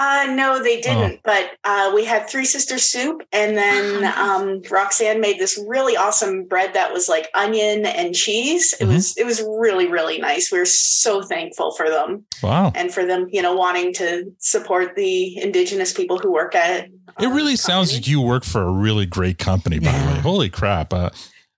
Uh, 0.00 0.32
no, 0.32 0.62
they 0.62 0.80
didn't. 0.80 1.14
Oh. 1.14 1.20
But 1.24 1.50
uh, 1.64 1.90
we 1.92 2.04
had 2.04 2.28
three 2.30 2.44
Sisters 2.44 2.84
soup, 2.84 3.22
and 3.32 3.56
then 3.56 4.04
um, 4.16 4.62
Roxanne 4.70 5.20
made 5.20 5.38
this 5.40 5.60
really 5.66 5.96
awesome 5.96 6.44
bread 6.44 6.74
that 6.74 6.92
was 6.92 7.08
like 7.08 7.28
onion 7.34 7.84
and 7.84 8.14
cheese. 8.14 8.74
It 8.80 8.84
Mhm. 8.84 8.94
was 8.94 9.16
it 9.16 9.26
was 9.26 9.42
really 9.42 9.88
really 9.88 10.18
nice. 10.18 10.52
We 10.52 10.58
were 10.58 10.64
so 10.66 11.22
thankful 11.22 11.72
for 11.72 11.90
them 11.90 12.24
Wow. 12.42 12.70
and 12.76 12.94
for 12.94 13.04
them, 13.04 13.26
you 13.32 13.42
know, 13.42 13.54
wanting 13.54 13.92
to 13.94 14.32
support 14.38 14.94
the 14.94 15.36
indigenous 15.42 15.92
people 15.92 16.18
who 16.18 16.30
work 16.32 16.54
at. 16.54 16.84
it. 16.84 16.92
It 17.20 17.26
really 17.28 17.56
sounds 17.56 17.92
like 17.92 18.06
you 18.06 18.20
work 18.20 18.44
for 18.44 18.62
a 18.62 18.70
really 18.70 19.04
great 19.06 19.38
company, 19.38 19.80
by 19.80 19.90
the 19.90 20.06
way. 20.14 20.20
Holy 20.20 20.48
crap. 20.48 20.92
Uh, 20.92 21.10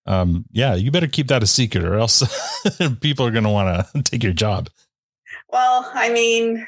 um, 0.06 0.46
yeah, 0.50 0.74
you 0.74 0.90
better 0.90 1.06
keep 1.06 1.28
that 1.28 1.42
a 1.42 1.46
secret 1.46 1.84
or 1.84 1.96
else 1.96 2.22
people 3.00 3.26
are 3.26 3.30
going 3.30 3.44
to 3.44 3.50
want 3.50 3.86
to 3.94 4.02
take 4.02 4.22
your 4.22 4.32
job. 4.32 4.70
Well, 5.50 5.90
I 5.92 6.08
mean, 6.10 6.66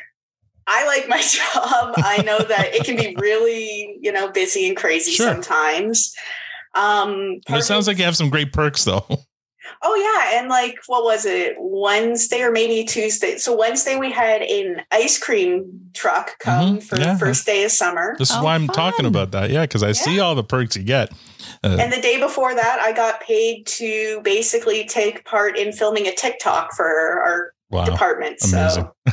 I 0.74 0.86
like 0.86 1.08
my 1.08 1.20
job. 1.22 1.94
I 1.96 2.22
know 2.24 2.38
that 2.44 2.74
it 2.74 2.84
can 2.84 2.96
be 2.96 3.14
really, 3.20 3.98
you 4.00 4.10
know, 4.12 4.30
busy 4.32 4.66
and 4.68 4.76
crazy 4.76 5.12
Sure. 5.12 5.26
sometimes. 5.34 6.14
Um, 6.74 7.40
And 7.46 7.58
it 7.58 7.62
sounds 7.64 7.86
like 7.86 7.98
you 7.98 8.04
have 8.04 8.16
some 8.16 8.30
great 8.30 8.52
perks, 8.52 8.84
though. 8.84 9.04
Oh 9.84 9.94
yeah, 9.94 10.38
and 10.40 10.48
like 10.48 10.76
what 10.86 11.04
was 11.04 11.24
it? 11.24 11.54
Wednesday 11.58 12.42
or 12.42 12.50
maybe 12.50 12.84
Tuesday. 12.84 13.36
So 13.38 13.56
Wednesday 13.56 13.96
we 13.96 14.10
had 14.12 14.42
an 14.42 14.82
ice 14.90 15.18
cream 15.18 15.80
truck 15.94 16.38
come 16.40 16.78
Mhm, 16.78 16.82
for 16.82 16.98
yeah. 16.98 17.16
first 17.18 17.46
day 17.46 17.64
of 17.64 17.70
summer. 17.72 18.16
This 18.18 18.30
is 18.30 18.36
why 18.38 18.54
I'm 18.54 18.68
talking 18.68 19.06
about 19.06 19.30
that. 19.32 19.50
Yeah, 19.50 19.62
because 19.62 19.82
I 19.82 19.92
see 19.92 20.18
all 20.20 20.34
the 20.34 20.44
perks 20.44 20.76
you 20.76 20.82
get. 20.82 21.10
Uh, 21.64 21.76
And 21.80 21.92
the 21.92 22.00
day 22.00 22.18
before 22.18 22.54
that, 22.54 22.78
I 22.80 22.92
got 22.92 23.20
paid 23.22 23.66
to 23.78 24.20
basically 24.22 24.84
take 24.86 25.24
part 25.24 25.56
in 25.58 25.72
filming 25.72 26.06
a 26.06 26.14
TikTok 26.14 26.72
for 26.74 26.86
our 26.86 27.52
Wow. 27.70 27.84
department. 27.86 28.38
Amazing. 28.44 28.88
So 29.06 29.12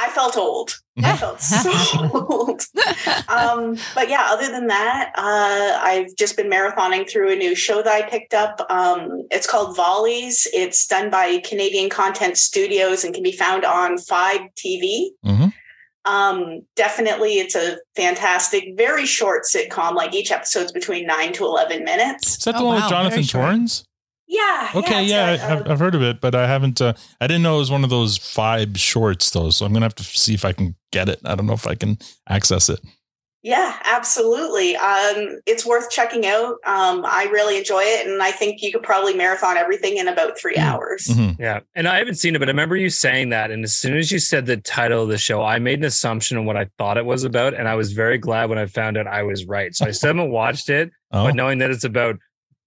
I 0.00 0.10
felt 0.10 0.36
old. 0.36 0.72
I 1.04 1.16
felt 1.16 1.40
so 1.40 1.70
old. 2.12 2.62
Um, 3.28 3.76
but 3.94 4.08
yeah, 4.08 4.26
other 4.30 4.50
than 4.50 4.66
that, 4.68 5.12
uh, 5.16 5.78
I've 5.82 6.14
just 6.16 6.36
been 6.36 6.48
marathoning 6.50 7.08
through 7.08 7.30
a 7.32 7.36
new 7.36 7.54
show 7.54 7.82
that 7.82 7.92
I 7.92 8.08
picked 8.08 8.34
up. 8.34 8.66
Um, 8.70 9.26
it's 9.30 9.46
called 9.46 9.76
Vollies. 9.76 10.46
It's 10.52 10.86
done 10.86 11.10
by 11.10 11.38
Canadian 11.38 11.90
Content 11.90 12.36
Studios 12.38 13.04
and 13.04 13.14
can 13.14 13.22
be 13.22 13.32
found 13.32 13.64
on 13.64 13.98
Five 13.98 14.40
TV. 14.56 15.10
Mhm. 15.24 15.52
Um, 16.06 16.62
definitely, 16.76 17.38
it's 17.38 17.54
a 17.54 17.76
fantastic, 17.94 18.74
very 18.76 19.04
short 19.06 19.44
sitcom. 19.44 19.94
Like 19.94 20.14
each 20.14 20.30
episode's 20.32 20.72
between 20.72 21.06
nine 21.06 21.32
to 21.34 21.44
eleven 21.44 21.84
minutes. 21.84 22.38
Is 22.38 22.44
that 22.44 22.56
the 22.56 22.64
one 22.64 22.76
with 22.80 22.88
Jonathan 22.88 23.22
Torrens? 23.24 23.84
Yeah. 24.32 24.70
Okay, 24.76 25.02
it's 25.02 25.10
yeah, 25.10 25.36
got, 25.36 25.50
I, 25.50 25.52
I've, 25.54 25.70
I've 25.72 25.78
heard 25.80 25.96
of 25.96 26.02
it, 26.02 26.20
but 26.20 26.36
I 26.36 26.46
haven't. 26.46 26.80
Uh, 26.80 26.92
I 27.20 27.26
didn't 27.26 27.42
know 27.42 27.56
it 27.56 27.58
was 27.58 27.70
one 27.70 27.82
of 27.82 27.90
those 27.90 28.16
five 28.16 28.78
shorts, 28.78 29.28
though. 29.30 29.50
So 29.50 29.66
I'm 29.66 29.72
gonna 29.72 29.84
have 29.86 29.94
to 29.96 30.04
see 30.04 30.34
if 30.34 30.44
I 30.44 30.52
can 30.52 30.76
get 30.92 31.08
it. 31.08 31.18
I 31.24 31.34
don't 31.34 31.46
know 31.46 31.52
if 31.54 31.66
I 31.66 31.74
can 31.74 31.98
access 32.28 32.68
it. 32.68 32.78
Yeah, 33.42 33.74
absolutely. 33.84 34.76
Um, 34.76 35.40
it's 35.46 35.64
worth 35.64 35.90
checking 35.90 36.26
out. 36.26 36.56
Um, 36.66 37.04
I 37.06 37.26
really 37.32 37.56
enjoy 37.58 37.80
it, 37.82 38.06
and 38.06 38.22
I 38.22 38.30
think 38.32 38.62
you 38.62 38.70
could 38.70 38.82
probably 38.82 39.14
marathon 39.14 39.56
everything 39.56 39.96
in 39.96 40.08
about 40.08 40.38
three 40.38 40.54
Mm. 40.56 40.62
hours. 40.62 41.06
Mm-hmm. 41.06 41.40
Yeah. 41.42 41.60
And 41.74 41.88
I 41.88 41.96
haven't 41.96 42.16
seen 42.16 42.36
it, 42.36 42.38
but 42.38 42.48
I 42.48 42.52
remember 42.52 42.76
you 42.76 42.90
saying 42.90 43.30
that. 43.30 43.50
And 43.50 43.64
as 43.64 43.74
soon 43.74 43.96
as 43.96 44.12
you 44.12 44.18
said 44.18 44.44
the 44.44 44.58
title 44.58 45.02
of 45.04 45.08
the 45.08 45.16
show, 45.18 45.42
I 45.42 45.58
made 45.58 45.78
an 45.78 45.86
assumption 45.86 46.36
of 46.36 46.44
what 46.44 46.58
I 46.58 46.66
thought 46.76 46.98
it 46.98 47.06
was 47.06 47.24
about. 47.24 47.54
And 47.54 47.66
I 47.66 47.74
was 47.76 47.94
very 47.94 48.18
glad 48.18 48.50
when 48.50 48.58
I 48.58 48.66
found 48.66 48.98
out 48.98 49.06
I 49.06 49.22
was 49.22 49.46
right. 49.46 49.74
So 49.74 49.86
I 49.86 49.90
still 49.92 50.08
haven't 50.14 50.30
watched 50.32 50.68
it, 50.68 50.90
Oh. 51.10 51.24
but 51.24 51.34
knowing 51.34 51.58
that 51.58 51.70
it's 51.70 51.82
about 51.84 52.16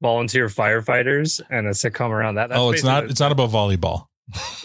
volunteer 0.03 0.47
firefighters 0.49 1.41
and 1.49 1.65
a 1.65 1.71
sitcom 1.71 2.09
around 2.11 2.35
that. 2.35 2.49
that's 2.49 2.59
oh, 2.59 2.71
it's 2.71 2.83
not. 2.83 3.05
It's 3.05 3.19
not 3.19 3.31
about 3.31 3.49
volleyball. 3.49 4.05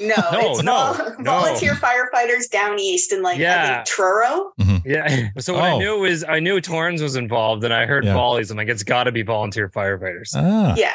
No, 0.00 0.14
No, 0.32 0.50
it's 0.50 0.62
no, 0.62 0.92
vol- 0.92 1.14
no. 1.18 1.24
volunteer 1.24 1.74
firefighters 1.74 2.50
down 2.50 2.78
east 2.78 3.12
in 3.12 3.22
like 3.22 3.38
I 3.38 3.40
Yeah. 3.40 3.74
think 3.76 3.86
Truro. 3.86 4.52
Yeah. 4.84 5.28
So 5.38 5.54
what 5.54 5.62
I 5.64 5.70
Oh. 5.72 5.78
knew 5.78 5.98
was 6.00 6.24
I 6.24 6.40
knew 6.40 6.60
Torrens 6.60 7.00
was 7.02 7.16
involved 7.16 7.64
and 7.64 7.72
I 7.72 7.86
heard 7.86 8.04
Yeah. 8.04 8.14
vollies. 8.14 8.50
I'm 8.50 8.56
like, 8.58 8.68
it's 8.68 8.82
got 8.84 9.04
to 9.04 9.12
be 9.12 9.22
volunteer 9.22 9.68
firefighters. 9.70 10.30
Ah. 10.34 10.74
Yeah. 10.76 10.92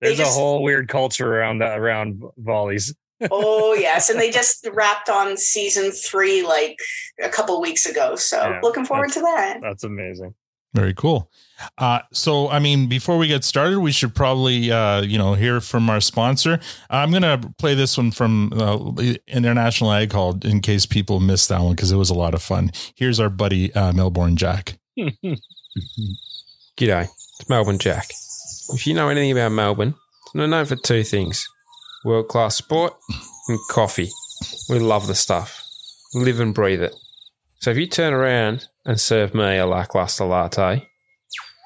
There's 0.00 0.16
just- 0.16 0.36
a 0.36 0.40
whole 0.40 0.62
weird 0.62 0.88
culture 0.88 1.36
around 1.36 1.58
that 1.58 1.78
around 1.78 2.22
vollies. 2.42 2.94
oh 3.30 3.74
yes, 3.74 4.08
and 4.08 4.18
they 4.18 4.30
just 4.30 4.66
wrapped 4.72 5.10
on 5.10 5.36
season 5.36 5.90
three 5.90 6.42
like 6.42 6.76
a 7.22 7.28
couple 7.28 7.60
weeks 7.60 7.84
ago. 7.84 8.16
So 8.16 8.36
Yeah, 8.38 8.60
looking 8.62 8.86
forward 8.86 9.12
to 9.12 9.20
that. 9.20 9.58
That's 9.60 9.84
amazing. 9.84 10.34
Very 10.72 10.94
cool. 10.94 11.30
Uh, 11.78 12.00
so, 12.12 12.48
I 12.48 12.58
mean, 12.58 12.88
before 12.88 13.18
we 13.18 13.26
get 13.26 13.44
started, 13.44 13.80
we 13.80 13.92
should 13.92 14.14
probably, 14.14 14.70
uh, 14.70 15.02
you 15.02 15.18
know, 15.18 15.34
hear 15.34 15.60
from 15.60 15.90
our 15.90 16.00
sponsor. 16.00 16.60
I'm 16.88 17.10
going 17.10 17.22
to 17.22 17.52
play 17.58 17.74
this 17.74 17.98
one 17.98 18.12
from 18.12 18.52
uh, 18.52 18.92
International 19.26 19.92
Ag 19.92 20.12
Hall 20.12 20.38
in 20.42 20.60
case 20.60 20.86
people 20.86 21.20
missed 21.20 21.48
that 21.48 21.60
one 21.60 21.74
because 21.74 21.90
it 21.90 21.96
was 21.96 22.10
a 22.10 22.14
lot 22.14 22.34
of 22.34 22.42
fun. 22.42 22.70
Here's 22.94 23.18
our 23.18 23.28
buddy 23.28 23.74
uh, 23.74 23.92
Melbourne 23.92 24.36
Jack. 24.36 24.78
G'day, 24.98 25.38
it's 26.78 27.48
Melbourne 27.48 27.78
Jack. 27.78 28.08
If 28.72 28.86
you 28.86 28.94
know 28.94 29.08
anything 29.08 29.32
about 29.32 29.52
Melbourne, 29.52 29.94
they're 30.34 30.46
known 30.46 30.66
for 30.66 30.76
two 30.76 31.02
things 31.02 31.48
world 32.04 32.28
class 32.28 32.56
sport 32.56 32.94
and 33.48 33.58
coffee. 33.70 34.10
We 34.68 34.78
love 34.78 35.06
the 35.06 35.14
stuff, 35.14 35.62
live 36.14 36.40
and 36.40 36.54
breathe 36.54 36.82
it. 36.82 36.94
So 37.60 37.70
if 37.70 37.76
you 37.76 37.86
turn 37.86 38.14
around 38.14 38.68
and 38.86 38.98
serve 38.98 39.34
me 39.34 39.58
a 39.58 39.66
lackluster 39.66 40.24
latte, 40.24 40.88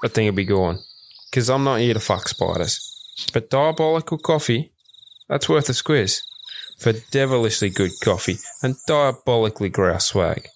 I 0.03 0.09
think 0.09 0.29
it'll 0.29 0.37
be 0.37 0.45
gone. 0.45 0.81
Because 1.31 1.49
I'm 1.49 1.63
not 1.63 1.81
here 1.81 1.95
to 1.95 2.01
fuck 2.01 2.29
spiders. 2.29 2.81
But 3.33 3.49
diabolical 3.49 4.19
coffee, 4.19 4.73
that's 5.29 5.49
worth 5.49 5.69
a 5.69 5.73
squiz. 5.73 6.21
For 6.81 6.93
devilishly 7.13 7.71
good 7.71 7.93
coffee 8.03 8.39
and 8.61 8.75
diabolically 8.89 9.69
grouse 9.69 10.07
swag. 10.07 10.49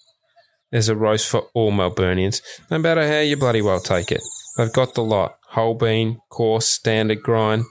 There's 0.71 0.89
a 0.89 0.95
roast 0.95 1.29
for 1.29 1.47
all 1.53 1.71
Melburnians, 1.71 2.41
no 2.69 2.77
matter 2.77 3.07
how 3.07 3.21
you 3.21 3.37
bloody 3.37 3.61
well 3.61 3.79
take 3.79 4.11
it. 4.11 4.21
They've 4.57 4.71
got 4.71 4.93
the 4.93 5.03
lot. 5.03 5.37
Whole 5.51 5.73
bean, 5.73 6.19
coarse, 6.29 6.67
standard 6.67 7.23
grind. 7.23 7.63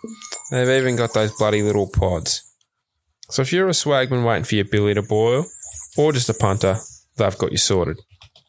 They've 0.50 0.80
even 0.80 0.96
got 0.96 1.12
those 1.12 1.36
bloody 1.36 1.62
little 1.62 1.88
pods. 1.88 2.42
So 3.28 3.42
if 3.42 3.52
you're 3.52 3.68
a 3.68 3.72
swagman 3.72 4.24
waiting 4.24 4.44
for 4.44 4.54
your 4.54 4.64
billy 4.64 4.94
to 4.94 5.02
boil, 5.02 5.44
or 5.98 6.12
just 6.12 6.30
a 6.30 6.34
punter, 6.34 6.78
they've 7.18 7.38
got 7.38 7.52
you 7.52 7.58
sorted. 7.58 7.98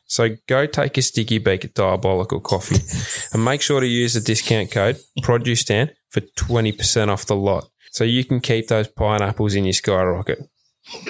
So 0.06 0.30
go 0.48 0.66
take 0.66 0.98
a 0.98 1.04
sticky 1.04 1.38
beak 1.38 1.66
at 1.66 1.76
Diabolical 1.76 2.40
Coffee 2.40 2.82
and 3.34 3.46
make 3.46 3.62
sure 3.62 3.80
to 3.80 3.86
use 3.86 4.16
the 4.16 4.22
discount 4.22 4.72
code 4.72 4.98
Produce 5.22 5.62
Stand 5.62 5.94
for 6.10 6.22
20% 6.22 7.10
off 7.10 7.28
the 7.28 7.36
lot. 7.36 7.70
So 7.92 8.04
you 8.04 8.24
can 8.26 8.40
keep 8.40 8.68
those 8.68 8.88
pineapples 8.88 9.56
in 9.56 9.66
your 9.66 9.74
skyrocket. 9.74 10.40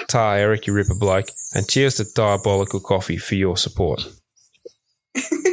Ta 0.08 0.34
Eric, 0.34 0.66
you 0.66 0.74
ripper 0.74 0.94
bloke, 0.94 1.28
and 1.54 1.68
cheers 1.68 1.94
to 1.94 2.04
Diabolical 2.14 2.80
Coffee 2.80 3.16
for 3.16 3.36
your 3.36 3.56
support. 3.56 4.02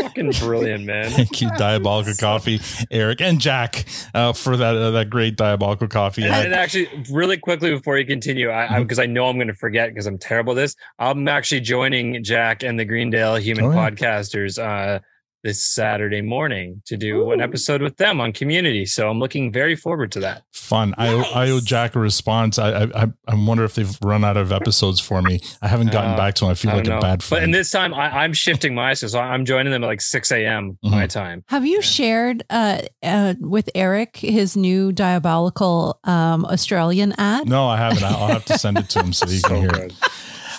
Fucking 0.00 0.32
brilliant, 0.40 0.84
man. 0.84 1.10
Thank 1.10 1.40
you, 1.40 1.50
Diabolical 1.56 2.14
Coffee, 2.14 2.60
Eric 2.90 3.20
and 3.20 3.40
Jack, 3.40 3.84
uh, 4.14 4.32
for 4.32 4.56
that 4.56 4.74
uh, 4.74 4.90
that 4.92 5.10
great 5.10 5.36
Diabolical 5.36 5.88
Coffee. 5.88 6.24
And, 6.24 6.34
and 6.34 6.54
actually, 6.54 6.88
really 7.10 7.36
quickly 7.36 7.70
before 7.70 7.98
you 7.98 8.06
continue, 8.06 8.50
I 8.50 8.80
because 8.80 8.98
I, 8.98 9.06
know 9.06 9.26
I'm 9.26 9.36
going 9.36 9.48
to 9.48 9.54
forget 9.54 9.90
because 9.90 10.06
I'm 10.06 10.18
terrible 10.18 10.52
at 10.52 10.56
this. 10.56 10.76
I'm 10.98 11.28
actually 11.28 11.60
joining 11.60 12.22
Jack 12.24 12.62
and 12.62 12.78
the 12.78 12.84
Greendale 12.84 13.36
Human 13.36 13.62
Oh, 13.66 13.70
yeah. 13.70 13.90
Podcasters 13.90 14.58
uh, 14.58 15.00
this 15.42 15.62
Saturday 15.64 16.22
morning 16.22 16.82
to 16.86 16.96
do 16.96 17.32
an 17.32 17.40
episode 17.40 17.82
with 17.82 17.96
them 17.96 18.20
on 18.20 18.32
Community. 18.32 18.86
So 18.86 19.08
I'm 19.10 19.18
looking 19.18 19.52
very 19.52 19.74
forward 19.76 20.12
to 20.12 20.20
that. 20.20 20.42
Fun. 20.52 20.94
I 20.98 21.08
owe, 21.08 21.22
I 21.34 21.50
owe 21.50 21.60
Jack 21.60 21.94
a 21.96 21.98
response. 21.98 22.58
I, 22.58 22.82
I 22.84 23.02
I 23.02 23.06
I 23.28 23.34
wonder 23.34 23.64
if 23.64 23.74
they've 23.74 23.98
run 24.02 24.24
out 24.24 24.36
of 24.36 24.52
episodes 24.52 25.00
for 25.00 25.20
me. 25.22 25.40
I 25.60 25.68
haven't 25.68 25.90
gotten 25.92 26.12
Uh, 26.12 26.16
back 26.16 26.34
to 26.36 26.44
them. 26.44 26.50
I 26.50 26.54
feel 26.54 26.70
I 26.70 26.74
like 26.74 26.84
don't 26.84 26.92
a 26.94 26.96
know. 26.96 27.02
bad 27.02 27.18
But 27.18 27.24
friend. 27.24 27.44
and 27.44 27.54
this 27.54 27.70
time 27.70 27.92
I, 27.94 28.22
I'm 28.22 28.32
shifting 28.32 28.74
my 28.74 28.94
so 28.94 29.18
I'm 29.18 29.44
joining 29.44 29.72
them 29.72 29.82
at 29.84 29.86
like 29.86 30.00
6 30.00 30.30
a.m. 30.32 30.78
my 30.82 31.06
time. 31.06 31.44
Have 31.48 31.66
you 31.66 31.82
shared 31.82 32.44
uh, 32.50 32.82
uh, 33.02 33.34
with 33.40 33.68
Eric 33.74 34.16
his 34.18 34.56
new 34.56 34.92
diabolical 34.92 35.98
um, 36.04 36.44
Australian 36.44 37.14
ad? 37.18 37.48
no, 37.48 37.66
I 37.66 37.76
haven't. 37.76 38.02
I'll 38.04 38.28
have 38.28 38.44
to 38.46 38.58
send 38.58 38.78
it 38.78 38.88
to 38.90 39.00
him 39.00 39.12
so 39.12 39.26
he 39.26 39.40
can 39.42 39.56
hear 39.56 39.70
it. 39.84 39.92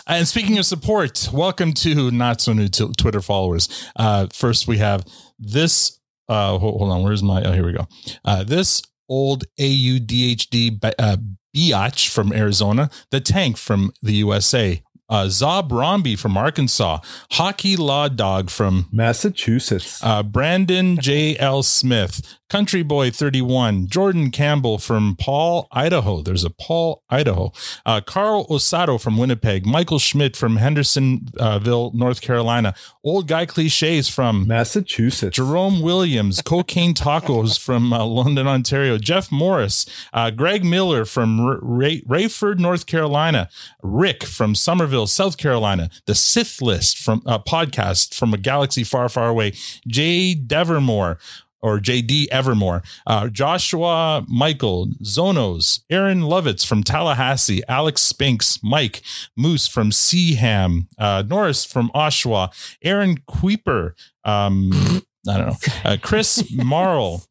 And 0.06 0.28
speaking 0.28 0.58
of 0.58 0.66
support, 0.66 1.30
welcome 1.32 1.72
to 1.76 2.12
not 2.12 2.42
so 2.42 2.52
new 2.52 2.68
t- 2.68 2.92
Twitter 2.98 3.22
followers. 3.22 3.70
Uh, 3.96 4.28
first, 4.34 4.68
we 4.68 4.78
have 4.80 5.06
this. 5.40 5.98
Uh, 6.28 6.58
hold, 6.58 6.78
hold 6.80 6.92
on, 6.92 7.04
where's 7.04 7.24
my? 7.24 7.42
Oh, 7.42 7.54
here 7.54 7.66
we 7.66 7.72
go. 7.72 7.88
Uh, 8.26 8.44
this 8.44 8.82
old 9.08 9.46
AUDHD 9.58 10.84
uh, 11.00 11.18
biatch 11.56 12.10
from 12.10 12.34
Arizona, 12.34 12.90
the 13.12 13.22
tank 13.22 13.56
from 13.58 13.94
the 14.02 14.14
USA, 14.16 14.84
uh, 15.08 15.26
Zob 15.26 15.70
Romby 15.70 16.20
from 16.20 16.36
Arkansas, 16.36 17.00
Hockey 17.32 17.78
Law 17.78 18.10
Dog 18.10 18.50
from 18.50 18.88
Massachusetts, 18.92 20.04
uh, 20.04 20.24
Brandon 20.24 20.98
J. 20.98 21.38
L. 21.38 21.64
Smith, 21.64 22.40
Country 22.54 22.84
Boy 22.84 23.10
31, 23.10 23.88
Jordan 23.88 24.30
Campbell 24.30 24.78
from 24.78 25.16
Paul, 25.20 25.68
Idaho. 25.72 26.22
There's 26.22 26.44
a 26.44 26.52
Paul, 26.52 27.02
Idaho. 27.10 27.52
Uh, 27.84 28.00
Carl 28.00 28.46
Osato 28.46 29.02
from 29.02 29.18
Winnipeg, 29.18 29.66
Michael 29.66 29.98
Schmidt 29.98 30.38
from 30.38 30.58
Hendersonville, 30.58 31.90
North 31.96 32.22
Carolina, 32.22 32.76
Old 33.04 33.28
Guy 33.28 33.48
Cliches 33.48 34.08
from 34.08 34.46
Massachusetts, 34.46 35.36
Jerome 35.36 35.82
Williams, 35.82 36.44
Cocaine 36.44 36.94
Tacos 36.94 37.58
from 37.60 37.92
uh, 37.92 38.06
London, 38.06 38.46
Ontario, 38.46 39.00
Jeff 39.00 39.32
Morris, 39.32 39.88
uh, 40.14 40.30
Greg 40.30 40.64
Miller 40.64 41.06
from 41.06 41.40
R- 41.40 41.58
Ray- 41.60 42.02
Raeford, 42.02 42.60
North 42.60 42.86
Carolina, 42.86 43.50
Rick 43.82 44.24
from 44.26 44.54
Summerville, 44.54 45.08
South 45.08 45.38
Carolina, 45.38 45.90
the 46.06 46.14
Sith 46.14 46.62
List 46.62 47.00
from 47.00 47.24
a 47.26 47.40
podcast 47.40 48.14
from 48.14 48.32
a 48.32 48.38
galaxy 48.38 48.84
far, 48.84 49.10
far 49.10 49.28
away, 49.30 49.54
Jay 49.88 50.36
Devermore. 50.36 51.18
Or 51.64 51.80
JD 51.80 52.28
Evermore, 52.28 52.84
uh, 53.08 53.30
Joshua 53.30 54.26
Michael, 54.28 54.90
Zonos, 55.02 55.80
Aaron 55.90 56.22
Lovitz 56.22 56.66
from 56.66 56.84
Tallahassee, 56.84 57.64
Alex 57.70 58.02
Spinks, 58.02 58.60
Mike 58.62 59.02
Moose 59.38 59.68
from 59.68 59.90
Seaham, 59.90 60.88
uh, 60.98 61.24
Norris 61.26 61.64
from 61.64 61.90
Oshawa, 61.96 62.50
Aaron 62.84 63.18
Kuiper, 63.30 63.94
um, 64.26 64.72
I 65.28 65.38
don't 65.38 65.48
know, 65.48 65.56
uh, 65.86 65.98
Chris 66.02 66.52
Marl, 66.52 67.24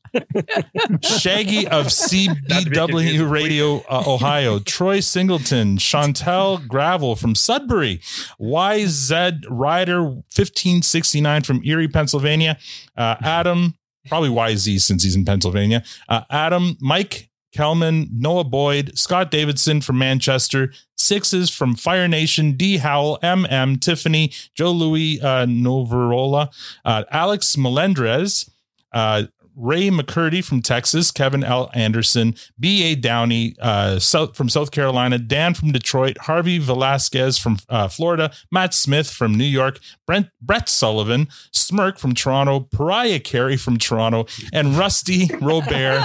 Shaggy 1.03 1.67
of 1.69 1.87
CBW 1.89 3.31
Radio 3.31 3.79
uh, 3.89 4.05
Ohio, 4.07 4.59
Troy 4.59 5.01
Singleton, 5.01 5.77
Chantel 5.77 6.67
Gravel 6.67 7.17
from 7.17 7.35
Sudbury, 7.35 8.01
YZ 8.41 9.45
Rider 9.49 10.03
1569 10.03 11.43
from 11.43 11.61
Erie, 11.65 11.89
Pennsylvania, 11.89 12.59
uh, 12.97 13.17
Adam, 13.21 13.75
probably 14.09 14.31
YZ 14.31 14.81
since 14.81 15.03
he's 15.03 15.17
in 15.17 15.25
Pennsylvania, 15.25 15.83
uh, 16.09 16.23
Adam, 16.31 16.77
Mike 16.81 17.31
Kelman, 17.53 18.09
Noah 18.13 18.45
Boyd, 18.45 18.97
Scott 18.99 19.31
Davidson 19.31 19.83
from 19.83 19.99
Manchester, 19.99 20.73
Sixes 20.97 21.51
from 21.51 21.75
Fire 21.75 22.09
Nation, 22.09 22.53
D 22.53 22.79
Howell, 22.79 23.19
MM, 23.23 23.81
Tiffany, 23.81 24.33
Joe 24.55 24.73
Louis 24.73 25.21
uh, 25.21 25.47
Novarola, 25.47 26.53
uh, 26.85 27.05
Alex 27.11 27.57
Melendrez, 27.57 28.51
uh, 28.93 29.25
Ray 29.57 29.91
McCurdy 29.91 30.45
from 30.45 30.63
Texas, 30.63 31.11
Kevin 31.11 31.45
L. 31.45 31.71
Anderson, 31.75 32.35
B.A. 32.59 32.95
Downey 32.95 33.55
uh, 33.61 33.99
South, 33.99 34.37
from 34.37 34.49
South 34.49 34.71
Carolina, 34.71 35.19
Dan 35.19 35.55
from 35.55 35.73
Detroit, 35.73 36.19
Harvey 36.19 36.59
Velasquez 36.59 37.39
from 37.39 37.59
uh, 37.69 37.89
Florida, 37.89 38.33
Matt 38.51 38.75
Smith 38.75 39.11
from 39.11 39.35
New 39.35 39.45
York, 39.45 39.79
Brent, 40.07 40.29
Brett 40.41 40.69
Sullivan, 40.69 41.29
Smirk 41.53 41.99
from 41.99 42.15
Toronto, 42.15 42.61
Pariah 42.61 43.21
Carey 43.21 43.57
from 43.57 43.79
Toronto, 43.79 44.27
and 44.53 44.77
Rusty 44.77 45.31
Robert. 45.41 46.05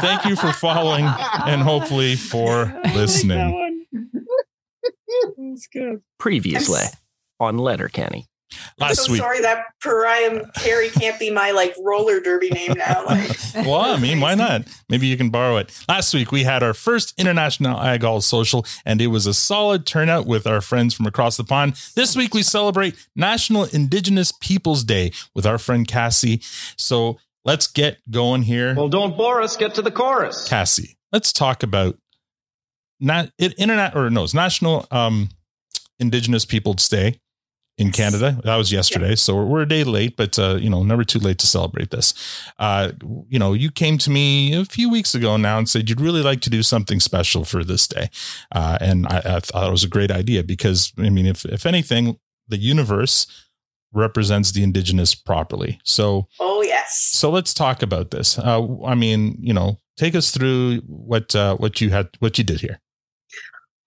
Thank 0.00 0.24
you 0.24 0.36
for 0.36 0.52
following 0.52 1.04
and 1.04 1.62
hopefully 1.62 2.16
for 2.16 2.74
listening. 2.94 3.86
Previously 6.18 6.82
on 7.40 7.58
Letterkenny. 7.58 8.26
I'm 8.80 8.94
so 8.94 9.14
sorry 9.14 9.40
that 9.40 9.64
Pariah 9.80 10.44
Carey 10.56 10.88
can't 10.88 11.18
be 11.18 11.30
my 11.30 11.50
like 11.50 11.74
roller 11.82 12.20
derby 12.20 12.50
name 12.50 12.74
now. 12.76 13.04
Like, 13.04 13.30
well, 13.54 13.80
I 13.80 13.98
mean, 13.98 14.20
why 14.20 14.34
not? 14.34 14.62
Maybe 14.88 15.06
you 15.06 15.16
can 15.16 15.30
borrow 15.30 15.56
it. 15.56 15.76
Last 15.88 16.14
week 16.14 16.32
we 16.32 16.44
had 16.44 16.62
our 16.62 16.74
first 16.74 17.18
international 17.18 17.78
Ag 17.80 18.04
All 18.04 18.20
Social, 18.20 18.64
and 18.84 19.00
it 19.00 19.08
was 19.08 19.26
a 19.26 19.34
solid 19.34 19.86
turnout 19.86 20.26
with 20.26 20.46
our 20.46 20.60
friends 20.60 20.94
from 20.94 21.06
across 21.06 21.36
the 21.36 21.44
pond. 21.44 21.74
This 21.94 22.16
week 22.16 22.34
we 22.34 22.42
celebrate 22.42 22.94
National 23.14 23.64
Indigenous 23.64 24.32
Peoples 24.32 24.84
Day 24.84 25.12
with 25.34 25.46
our 25.46 25.58
friend 25.58 25.86
Kassie. 25.86 26.42
So 26.80 27.18
let's 27.44 27.66
get 27.66 27.98
going 28.10 28.42
here. 28.42 28.74
Well, 28.74 28.88
don't 28.88 29.16
bore 29.16 29.42
us. 29.42 29.56
Get 29.56 29.74
to 29.74 29.82
the 29.82 29.92
chorus. 29.92 30.48
Kassie, 30.48 30.96
let's 31.12 31.32
talk 31.32 31.62
about 31.62 31.98
not 33.00 33.30
it, 33.38 33.54
internet 33.58 33.94
or 33.94 34.10
no, 34.10 34.24
it's 34.24 34.34
National 34.34 34.86
um, 34.90 35.28
Indigenous 36.00 36.44
Peoples 36.44 36.88
Day 36.88 37.20
in 37.78 37.92
Canada. 37.92 38.40
That 38.42 38.56
was 38.56 38.72
yesterday, 38.72 39.14
so 39.14 39.36
we're, 39.36 39.44
we're 39.44 39.62
a 39.62 39.68
day 39.68 39.84
late, 39.84 40.16
but 40.16 40.38
uh, 40.38 40.56
you 40.56 40.68
know, 40.68 40.82
never 40.82 41.04
too 41.04 41.20
late 41.20 41.38
to 41.38 41.46
celebrate 41.46 41.90
this. 41.90 42.12
Uh, 42.58 42.92
you 43.28 43.38
know, 43.38 43.52
you 43.52 43.70
came 43.70 43.96
to 43.98 44.10
me 44.10 44.52
a 44.52 44.64
few 44.64 44.90
weeks 44.90 45.14
ago 45.14 45.36
now 45.36 45.58
and 45.58 45.68
said 45.68 45.88
you'd 45.88 46.00
really 46.00 46.22
like 46.22 46.40
to 46.40 46.50
do 46.50 46.62
something 46.62 46.98
special 46.98 47.44
for 47.44 47.62
this 47.62 47.86
day, 47.86 48.10
uh, 48.52 48.76
and 48.80 49.06
I, 49.06 49.18
I 49.36 49.40
thought 49.40 49.68
it 49.68 49.70
was 49.70 49.84
a 49.84 49.88
great 49.88 50.10
idea 50.10 50.42
because 50.42 50.92
I 50.98 51.08
mean, 51.08 51.26
if 51.26 51.44
if 51.44 51.64
anything, 51.64 52.18
the 52.48 52.58
universe 52.58 53.26
represents 53.92 54.52
the 54.52 54.62
indigenous 54.62 55.14
properly. 55.14 55.80
So, 55.84 56.26
oh 56.40 56.62
yes. 56.62 56.98
so 57.12 57.30
let's 57.30 57.54
talk 57.54 57.82
about 57.82 58.10
this. 58.10 58.38
Uh, 58.38 58.66
I 58.84 58.94
mean, 58.94 59.36
you 59.40 59.54
know, 59.54 59.78
take 59.96 60.14
us 60.14 60.30
through 60.30 60.78
what 60.86 61.34
uh, 61.34 61.56
what 61.56 61.80
you 61.80 61.90
had, 61.90 62.08
what 62.18 62.38
you 62.38 62.44
did 62.44 62.60
here. 62.60 62.80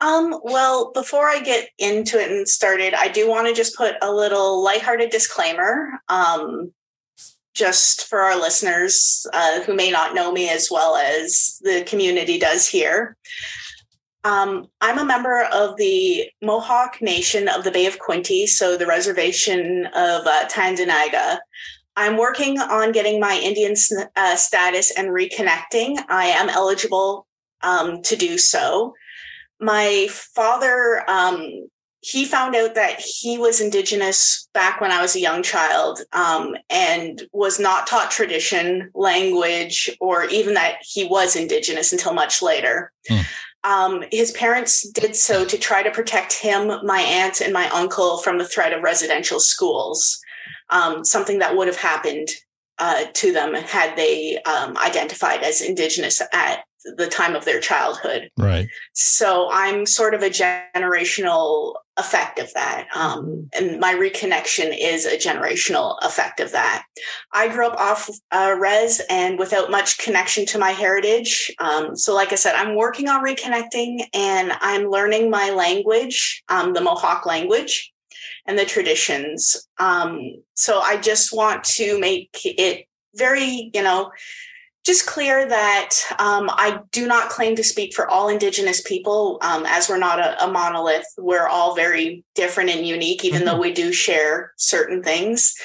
Um, 0.02 0.40
well, 0.44 0.92
before 0.92 1.28
I 1.28 1.42
get 1.42 1.70
into 1.78 2.20
it 2.20 2.32
and 2.32 2.48
started, 2.48 2.96
I 2.96 3.08
do 3.08 3.30
want 3.30 3.48
to 3.48 3.54
just 3.54 3.78
put 3.78 3.96
a 4.02 4.12
little 4.12 4.64
lighthearted 4.64 5.12
disclaimer. 5.12 6.02
Um, 6.10 6.74
just 7.54 8.08
for 8.08 8.22
our 8.22 8.40
listeners 8.40 9.26
uh, 9.34 9.62
who 9.62 9.76
may 9.76 9.92
not 9.92 10.16
know 10.16 10.32
me 10.32 10.50
as 10.50 10.70
well 10.72 10.96
as 10.96 11.60
the 11.62 11.84
community 11.86 12.40
does 12.40 12.68
here. 12.68 13.18
Um, 14.24 14.68
I'm 14.80 15.00
a 15.00 15.06
member 15.06 15.44
of 15.52 15.76
the 15.78 16.30
Mohawk 16.42 17.02
Nation 17.02 17.50
of 17.50 17.64
the 17.64 17.72
Bay 17.72 17.88
of 17.88 18.00
Quinte, 18.00 18.48
so 18.48 18.78
the 18.78 18.86
reservation 18.86 19.88
of 19.88 20.26
uh, 20.26 20.48
Tyendinaga. 20.48 21.40
I'm 21.98 22.18
working 22.18 22.60
on 22.60 22.92
getting 22.92 23.20
my 23.20 23.40
Indian 23.44 23.76
uh, 24.16 24.36
status 24.36 24.92
and 24.98 25.10
reconnecting. 25.10 25.98
I 26.08 26.28
am 26.28 26.50
eligible 26.50 27.28
um, 27.64 28.02
to 28.04 28.16
do 28.16 28.38
so 28.38 28.94
my 29.62 30.08
father 30.10 31.04
um, 31.08 31.70
he 32.02 32.26
found 32.26 32.56
out 32.56 32.74
that 32.74 33.00
he 33.00 33.38
was 33.38 33.62
indigenous 33.62 34.50
back 34.56 34.82
when 34.82 34.92
I 34.92 35.02
was 35.02 35.16
a 35.16 35.20
young 35.20 35.44
child 35.44 36.02
um, 36.14 36.56
and 36.70 37.22
was 37.32 37.60
not 37.60 37.86
taught 37.86 38.10
tradition, 38.10 38.90
language, 38.96 39.90
or 40.00 40.26
even 40.26 40.56
that 40.56 40.78
he 40.82 41.06
was 41.06 41.36
indigenous 41.36 41.92
until 41.92 42.14
much 42.14 42.42
later. 42.42 42.92
Hmm. 43.08 43.20
Um, 43.64 44.04
his 44.12 44.32
parents 44.32 44.90
did 44.90 45.16
so 45.16 45.46
to 45.46 45.58
try 45.60 45.84
to 45.84 45.92
protect 45.92 46.34
him, 46.34 46.72
my 46.84 47.02
aunt, 47.02 47.40
and 47.40 47.54
my 47.54 47.70
uncle 47.70 48.18
from 48.18 48.40
the 48.40 48.48
threat 48.48 48.74
of 48.74 48.82
residential 48.82 49.40
schools, 49.40 50.20
um, 50.72 51.06
something 51.06 51.38
that 51.38 51.56
would 51.56 51.68
have 51.68 51.78
happened 51.78 52.30
uh, 52.80 53.06
to 53.14 53.32
them 53.32 53.54
had 53.54 53.96
they 53.96 54.40
um, 54.44 54.76
identified 54.78 55.44
as 55.44 55.62
indigenous 55.62 56.20
at 56.34 56.64
the 56.84 57.08
time 57.08 57.36
of 57.36 57.46
their 57.46 57.60
childhood. 57.60 58.30
Right. 58.38 58.68
So 58.94 59.50
I'm 59.52 59.86
sort 59.86 60.14
of 60.14 60.24
a 60.24 60.30
generational 60.30 61.76
effect 61.98 62.40
of 62.40 62.52
that. 62.54 62.88
Um, 62.96 63.50
and 63.54 63.80
my 63.80 63.94
reconnection 63.94 64.76
is 64.80 65.06
a 65.06 65.18
generational 65.18 65.98
effect 66.02 66.40
of 66.40 66.52
that. 66.52 66.84
I 67.34 67.48
grew 67.50 67.68
up 67.68 67.80
off 67.80 68.10
uh, 68.32 68.56
res 68.60 69.02
and 69.10 69.38
without 69.38 69.70
much 69.70 69.98
connection 69.98 70.46
to 70.48 70.58
my 70.58 70.72
heritage. 70.72 71.54
Um, 71.60 71.96
so, 71.96 72.16
like 72.16 72.32
I 72.32 72.36
said, 72.36 72.56
I'm 72.56 72.76
working 72.76 73.08
on 73.10 73.24
reconnecting 73.24 74.04
and 74.14 74.54
I'm 74.62 74.90
learning 74.90 75.30
my 75.30 75.52
language, 75.52 76.44
um, 76.50 76.74
the 76.74 76.82
Mohawk 76.82 77.26
language 77.26 77.92
and 78.46 78.58
the 78.58 78.66
traditions. 78.66 79.68
Um, 79.78 80.44
so 80.54 80.80
I 80.80 80.98
just 80.98 81.34
want 81.34 81.64
to 81.64 82.00
make 82.00 82.40
it 82.44 82.86
very, 83.16 83.70
you 83.74 83.84
know, 83.84 84.12
just 84.84 85.06
clear 85.06 85.48
that 85.48 85.92
um, 86.18 86.50
I 86.50 86.80
do 86.92 87.08
not 87.08 87.30
claim 87.30 87.56
to 87.56 87.64
speak 87.64 87.94
for 87.94 88.08
all 88.08 88.30
Indigenous 88.30 88.82
people, 88.82 89.38
um, 89.42 89.64
as 89.68 89.88
we're 89.88 90.00
not 90.00 90.20
a, 90.20 90.44
a, 90.44 90.52
monolith. 90.52 91.06
We're 91.20 91.48
all 91.48 91.76
very 91.76 92.24
different 92.34 92.72
and 92.72 92.86
unique, 92.86 93.24
even 93.24 93.42
mm-hmm. 93.42 93.48
though 93.48 93.60
we 93.60 93.74
do 93.74 93.94
share 93.94 94.54
certain 94.58 95.04
things. 95.04 95.56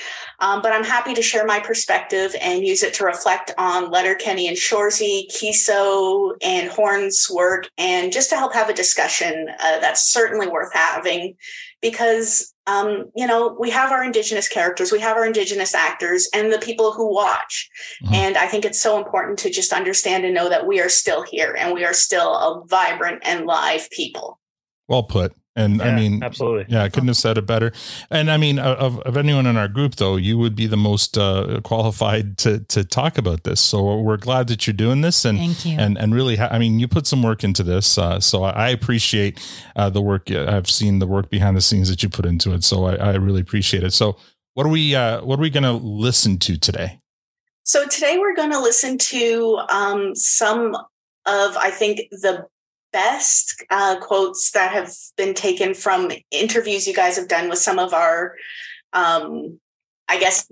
Um, 0.41 0.61
but 0.61 0.73
I'm 0.73 0.85
happy 0.85 1.15
to 1.15 1.23
share 1.23 1.47
my 1.47 1.61
perspective 1.61 2.37
and 2.43 2.67
use 2.67 2.83
it 2.83 2.93
to 2.95 3.05
reflect 3.05 3.53
on 3.57 3.91
Letterkenny 3.91 4.49
and 4.49 4.57
Shoresy, 4.57 5.27
Keeso, 5.31 6.35
and 6.43 6.69
Horn's 6.69 7.29
work, 7.33 7.69
and 7.79 8.13
just 8.13 8.29
to 8.31 8.37
help 8.37 8.53
have 8.53 8.69
a 8.69 8.75
discussion 8.75 9.49
uh, 9.61 9.81
that's 9.81 10.13
certainly 10.13 10.47
worth 10.47 10.75
having 10.75 11.37
because 11.81 12.53
um, 12.67 13.11
you 13.15 13.27
know, 13.27 13.57
we 13.59 13.71
have 13.71 13.93
our 13.93 14.03
indigenous 14.03 14.49
characters, 14.49 14.91
we 14.91 15.01
have 15.01 15.17
our 15.17 15.25
indigenous 15.25 15.75
actors, 15.75 16.29
and 16.35 16.53
the 16.53 16.59
people 16.59 16.93
who 16.93 17.13
watch. 17.13 17.69
Mm-hmm. 18.05 18.15
And 18.15 18.37
I 18.37 18.47
think 18.47 18.65
it's 18.65 18.81
so 18.81 18.99
important 18.99 19.39
to 19.41 19.51
just 19.51 19.73
understand 19.73 20.25
and 20.25 20.35
know 20.35 20.49
that 20.49 20.67
we 20.67 20.81
are 20.81 20.89
still 20.89 21.23
here 21.23 21.57
and 21.59 21.73
we 21.73 21.85
are 21.85 21.95
still 21.95 22.35
a 22.35 22.65
vibrant 22.67 23.23
and 23.25 23.47
live 23.47 23.89
people. 23.91 24.41
Well 24.89 25.05
put. 25.05 25.33
And 25.57 25.79
yeah, 25.79 25.85
I 25.85 25.97
mean, 25.97 26.23
absolutely. 26.23 26.67
Yeah, 26.69 26.83
I 26.83 26.91
couldn't 26.91 27.09
have 27.09 27.17
said 27.17 27.39
it 27.39 27.47
better. 27.47 27.73
And 28.11 28.31
I 28.31 28.37
mean, 28.37 28.59
of, 28.59 29.01
of 29.01 29.17
anyone 29.17 29.47
in 29.47 29.57
our 29.57 29.69
group, 29.69 29.97
though, 29.97 30.17
you 30.17 30.37
would 30.37 30.55
be 30.55 30.67
the 30.67 30.77
most 30.77 31.17
uh, 31.17 31.61
qualified 31.65 32.37
to 32.39 32.61
to 32.61 32.85
talk 32.85 33.17
about 33.17 33.45
this. 33.45 33.61
So 33.61 34.01
we're 34.01 34.19
glad 34.19 34.49
that 34.49 34.67
you're 34.67 34.75
doing 34.75 35.01
this, 35.01 35.25
and 35.25 35.39
Thank 35.39 35.65
you. 35.65 35.77
and 35.79 35.97
and 35.99 36.15
really, 36.15 36.37
ha- 36.37 36.51
I 36.51 36.59
mean, 36.59 36.79
you 36.79 36.87
put 36.87 37.07
some 37.07 37.23
work 37.23 37.43
into 37.43 37.63
this. 37.63 37.97
Uh, 37.97 38.21
so 38.21 38.45
I 38.45 38.69
appreciate 38.69 39.41
uh, 39.75 39.89
the 39.89 40.03
work. 40.03 40.31
I've 40.31 40.71
seen 40.71 40.99
the 40.99 41.07
work 41.07 41.31
behind 41.31 41.57
the 41.57 41.63
scenes 41.63 41.89
that 41.89 42.03
you 42.03 42.11
put 42.11 42.27
into 42.27 42.53
it. 42.53 42.63
So 42.63 42.85
I, 42.85 42.95
I 42.97 43.15
really 43.17 43.41
appreciate 43.41 43.83
it. 43.83 43.93
So 43.95 44.17
what 44.55 44.67
are 44.67 44.71
we 44.71 44.95
uh, 44.95 45.25
what 45.25 45.39
are 45.39 45.43
we 45.43 45.51
going 45.51 45.65
to 45.65 45.73
listen 45.73 46.39
to 46.39 46.59
today? 46.59 47.01
So 47.65 47.87
today 47.87 48.17
we're 48.19 48.37
going 48.37 48.53
to 48.53 48.61
listen 48.61 48.97
to 48.99 49.59
um, 49.71 50.15
some 50.15 50.75
of 50.75 51.57
I 51.57 51.71
think 51.71 52.09
the 52.11 52.47
best 52.97 53.63
uh, 53.71 53.97
quotes 54.01 54.43
that 54.53 54.73
have 54.73 54.91
been 55.17 55.35
taken 55.35 55.75
from 55.75 56.11
interviews 56.31 56.87
you 56.89 56.95
guys 56.95 57.17
have 57.17 57.29
done 57.29 57.47
with 57.51 57.59
some 57.59 57.79
of 57.79 57.93
our 57.93 58.35
um, 58.93 59.61
I 60.09 60.19
guess 60.19 60.47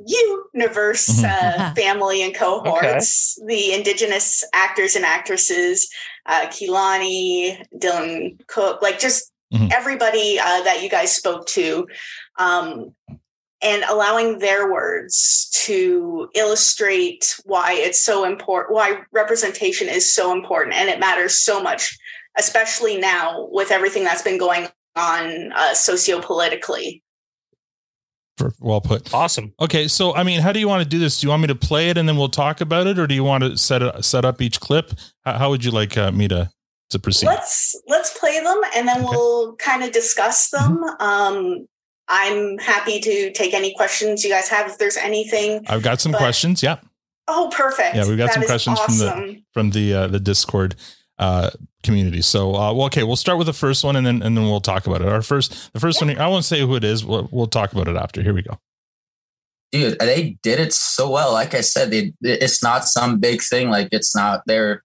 universe 0.54 1.07
Mm-hmm. 1.09 1.61
uh, 1.61 1.74
family 1.83 2.22
and 2.22 2.35
cohorts, 2.35 3.38
the 3.46 3.72
indigenous 3.72 4.26
actors 4.52 4.96
and 4.96 5.04
actresses, 5.04 5.88
uh, 6.26 6.44
Keilani, 6.54 7.62
Dylan 7.83 8.14
Cook, 8.46 8.83
like 8.83 8.98
just 8.98 9.30
Mhm. 9.52 9.70
everybody 9.72 10.38
uh, 10.40 10.62
that 10.66 10.83
you 10.83 10.88
guys 10.88 11.12
spoke 11.14 11.46
to, 11.59 11.87
um, 12.38 12.68
and 13.62 13.85
allowing 13.85 14.38
their 14.38 14.72
words 14.72 15.48
to 15.66 16.28
illustrate 16.35 17.22
why 17.44 17.68
it's 17.87 18.02
so 18.02 18.24
important, 18.24 18.74
why 18.74 18.88
representation 19.12 19.88
is 19.88 20.12
so 20.12 20.33
important, 20.33 20.74
and 20.74 20.88
it 20.88 20.98
matters 20.98 21.35
so 21.38 21.62
much, 21.62 21.96
especially 22.38 22.97
now 22.99 23.49
with 23.51 23.70
everything 23.70 24.05
that's 24.05 24.23
been 24.23 24.38
going 24.38 24.68
on 24.97 25.53
uh, 25.53 25.70
sociopolitically. 25.73 27.03
Well 28.59 28.81
put. 28.81 29.14
Awesome. 29.14 29.55
Okay, 29.61 29.87
so 29.87 30.12
I 30.14 30.25
mean, 30.25 30.40
how 30.40 30.51
do 30.53 30.59
you 30.59 30.66
want 30.66 30.83
to 30.83 30.88
do 30.88 30.99
this? 30.99 31.20
Do 31.20 31.27
you 31.27 31.31
want 31.31 31.42
me 31.42 31.49
to 31.49 31.55
play 31.55 31.90
it 31.90 31.97
and 31.97 32.09
then 32.09 32.16
we'll 32.16 32.29
talk 32.29 32.61
about 32.61 32.88
it, 32.88 32.99
or 32.99 33.07
do 33.07 33.14
you 33.14 33.23
want 33.23 33.44
to 33.44 33.57
set 33.57 33.81
it, 33.81 34.05
set 34.05 34.25
up 34.25 34.42
each 34.42 34.59
clip? 34.59 34.90
How, 35.25 35.38
how 35.38 35.51
would 35.51 35.64
you 35.64 35.70
like 35.70 35.97
uh, 35.97 36.11
me 36.11 36.27
to 36.29 36.51
to 36.90 36.99
proceed? 36.99 37.27
Let's 37.27 37.81
let's 37.87 38.16
play 38.18 38.40
them 38.40 38.61
and 38.77 38.88
then 38.88 39.05
we'll 39.05 39.55
kind 39.57 39.85
of 39.85 39.92
discuss 39.92 40.51
them. 40.51 40.83
Um, 40.99 41.66
I'm 42.09 42.59
happy 42.59 43.01
to 43.01 43.31
take 43.33 43.55
any 43.55 43.73
questions 43.75 44.25
you 44.25 44.31
guys 44.31 44.49
have 44.49 44.68
if 44.68 44.79
there's 44.79 44.97
anything. 44.97 45.64
I've 45.68 45.83
got 45.85 46.01
some 46.01 46.11
but- 46.12 46.18
questions. 46.18 46.61
Yeah, 46.61 46.79
Oh, 47.29 47.51
perfect. 47.55 47.94
yeah, 47.94 48.07
we've 48.07 48.18
got 48.18 48.27
That 48.27 48.35
some 48.35 48.42
is 48.42 48.49
questions 48.49 48.81
from 48.81 48.99
the 48.99 49.42
from 49.53 49.70
the 49.70 49.94
uh, 49.94 50.07
the 50.09 50.20
Discord 50.20 50.75
uh, 51.20 51.51
community. 51.85 52.23
So, 52.23 52.57
uh, 52.57 52.73
well, 52.73 52.87
okay, 52.87 53.05
we'll 53.05 53.14
start 53.16 53.38
with 53.38 53.47
the 53.47 53.53
first 53.53 53.85
one 53.85 53.94
and 53.94 54.05
then 54.05 54.23
and 54.23 54.37
then 54.37 54.44
we'll 54.44 54.61
talk 54.61 54.87
about 54.88 55.03
it. 55.03 55.09
Our 55.09 55.23
first, 55.23 55.73
the 55.73 55.81
first 55.81 56.01
one. 56.01 56.18
I 56.18 56.27
won't 56.27 56.44
say 56.44 56.61
who 56.61 56.75
it 56.75 56.83
is. 56.83 57.05
We'll, 57.05 57.29
we'll 57.31 57.47
talk 57.47 57.73
about 57.73 57.87
it 57.87 57.97
after. 57.97 58.23
Here 58.23 58.35
we 58.35 58.42
go. 58.42 58.59
dude 59.73 59.99
they 59.99 60.37
did 60.42 60.61
it 60.61 60.73
so 60.73 61.11
well 61.11 61.33
like 61.33 61.53
i 61.55 61.61
said 61.61 61.90
they, 61.90 62.12
it's 62.23 62.62
not 62.62 62.85
some 62.85 63.18
big 63.18 63.42
thing 63.42 63.70
like 63.70 63.88
it's 63.92 64.14
not 64.14 64.42
they're 64.47 64.83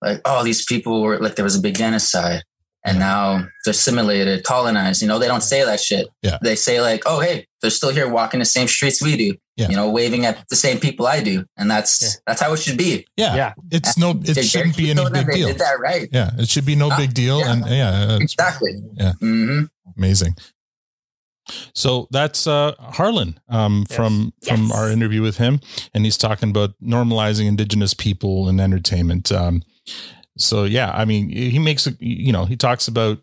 like 0.00 0.20
oh 0.24 0.42
these 0.42 0.64
people 0.64 1.02
were 1.02 1.18
like 1.18 1.36
there 1.36 1.44
was 1.44 1.56
a 1.56 1.60
big 1.60 1.76
genocide 1.76 2.42
and 2.84 2.98
now 2.98 3.38
they're 3.64 3.70
assimilated 3.72 4.42
colonized 4.44 5.02
you 5.02 5.08
know 5.08 5.18
they 5.18 5.28
don't 5.28 5.42
say 5.42 5.64
that 5.64 5.80
shit 5.80 6.06
Yeah. 6.22 6.38
they 6.42 6.56
say 6.56 6.80
like 6.80 7.02
oh 7.06 7.20
hey 7.20 7.46
they're 7.60 7.70
still 7.70 7.90
here 7.90 8.08
walking 8.08 8.40
the 8.40 8.44
same 8.46 8.66
streets 8.68 9.00
we 9.02 9.16
do 9.16 9.36
Yeah. 9.56 9.68
you 9.68 9.76
know 9.76 9.88
waving 9.90 10.26
at 10.26 10.44
the 10.48 10.56
same 10.56 10.78
people 10.80 11.06
i 11.06 11.22
do 11.22 11.44
and 11.56 11.70
that's 11.70 12.18
that's 12.26 12.40
how 12.42 12.52
it 12.52 12.58
should 12.58 12.76
be 12.78 13.06
Yeah, 13.16 13.34
Yeah. 13.36 13.52
it's 13.70 13.96
no, 13.96 14.10
it 14.10 14.22
They- 14.34 14.42
shouldn't 14.42 14.76
be 14.76 14.84
they 14.86 14.90
any 14.90 15.02
showed 15.02 15.12
that 15.14 15.26
big 15.26 15.34
they 15.34 15.38
deal. 15.40 15.48
did 15.48 15.58
that 15.58 15.78
right 15.80 16.08
Yeah, 16.12 16.30
it 16.38 16.48
should 16.48 16.66
be 16.66 16.74
no 16.76 16.90
Ah, 16.90 16.96
big 16.96 17.14
deal. 17.14 17.38
yeah. 17.38 17.52
And 17.52 17.66
yeah, 17.66 18.16
exactly 18.20 18.72
Yeah. 18.96 19.12
hmm 19.20 19.64
amazing. 19.96 20.34
So 21.74 22.06
that's 22.10 22.46
uh, 22.46 22.72
Harlan 22.78 23.38
um, 23.48 23.84
Yes. 23.88 23.96
from 23.96 24.32
from 24.46 24.62
Yes. 24.68 24.72
our 24.76 24.90
interview 24.90 25.22
with 25.22 25.38
him, 25.38 25.60
and 25.92 26.04
he's 26.04 26.16
talking 26.16 26.50
about 26.50 26.70
normalizing 26.82 27.46
Indigenous 27.46 27.94
people 27.94 28.48
in 28.48 28.60
entertainment. 28.60 29.32
Um, 29.32 29.62
so 30.42 30.64
yeah, 30.64 30.90
I 30.92 31.04
mean, 31.04 31.30
he 31.30 31.58
makes 31.58 31.86
a, 31.86 31.92
you 31.98 32.32
know 32.32 32.44
he 32.44 32.56
talks 32.56 32.88
about 32.88 33.18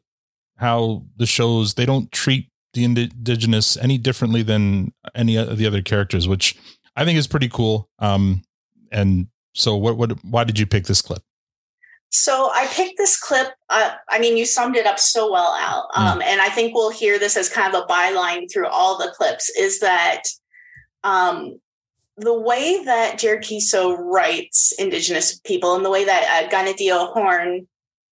how 0.57 1.03
the 1.17 1.25
shows 1.25 1.73
they 1.73 1.85
don't 1.85 2.11
treat 2.11 2.49
the 2.73 2.83
Indigenous 2.83 3.77
any 3.77 3.97
differently 3.97 4.43
than 4.43 4.93
any 5.15 5.35
of 5.37 5.57
the 5.57 5.65
other 5.65 5.81
characters, 5.81 6.27
which 6.27 6.57
I 6.95 7.05
think 7.05 7.17
is 7.17 7.27
pretty 7.27 7.49
cool. 7.49 7.89
Um, 7.99 8.43
and 8.91 9.27
so 9.53 9.75
what 9.75 9.97
what 9.97 10.23
why 10.23 10.43
did 10.43 10.59
you 10.59 10.65
pick 10.65 10.85
this 10.85 11.01
clip? 11.01 11.21
So 12.11 12.49
I 12.53 12.65
picked 12.67 12.97
this 12.97 13.19
clip. 13.19 13.49
Uh, 13.69 13.91
I 14.09 14.19
mean, 14.19 14.35
you 14.35 14.45
summed 14.45 14.75
it 14.75 14.87
up 14.87 14.97
so 14.97 15.31
well, 15.31 15.55
Al. 15.59 15.89
Um, 15.93 16.21
And 16.23 16.41
I 16.41 16.49
think 16.49 16.73
we'll 16.73 16.89
hear 16.89 17.19
this 17.19 17.37
as 17.37 17.49
kind 17.49 17.73
of 17.73 17.83
a 17.83 17.85
byline 17.85 18.51
through 18.51 18.67
all 18.67 18.97
the 18.97 19.13
clips 19.15 19.49
is 19.49 19.79
that 19.79 20.23
um, 21.03 21.59
the 22.19 22.37
way 22.37 22.83
that 22.83 23.17
Jared 23.17 23.43
Keeso 23.43 23.97
writes 23.97 24.73
Indigenous 24.77 25.39
people 25.39 25.75
and 25.75 25.85
the 25.85 25.89
way 25.89 26.05
that 26.05 26.45
uh, 26.45 26.49
Kaniehtiio 26.49 27.13
Horn 27.13 27.67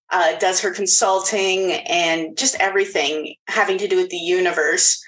uh, 0.10 0.38
does 0.40 0.62
her 0.62 0.72
consulting 0.72 1.74
and 1.74 2.38
just 2.38 2.56
everything 2.60 3.36
having 3.48 3.78
to 3.78 3.88
do 3.88 3.98
with 3.98 4.10
the 4.10 4.18
universe, 4.18 5.04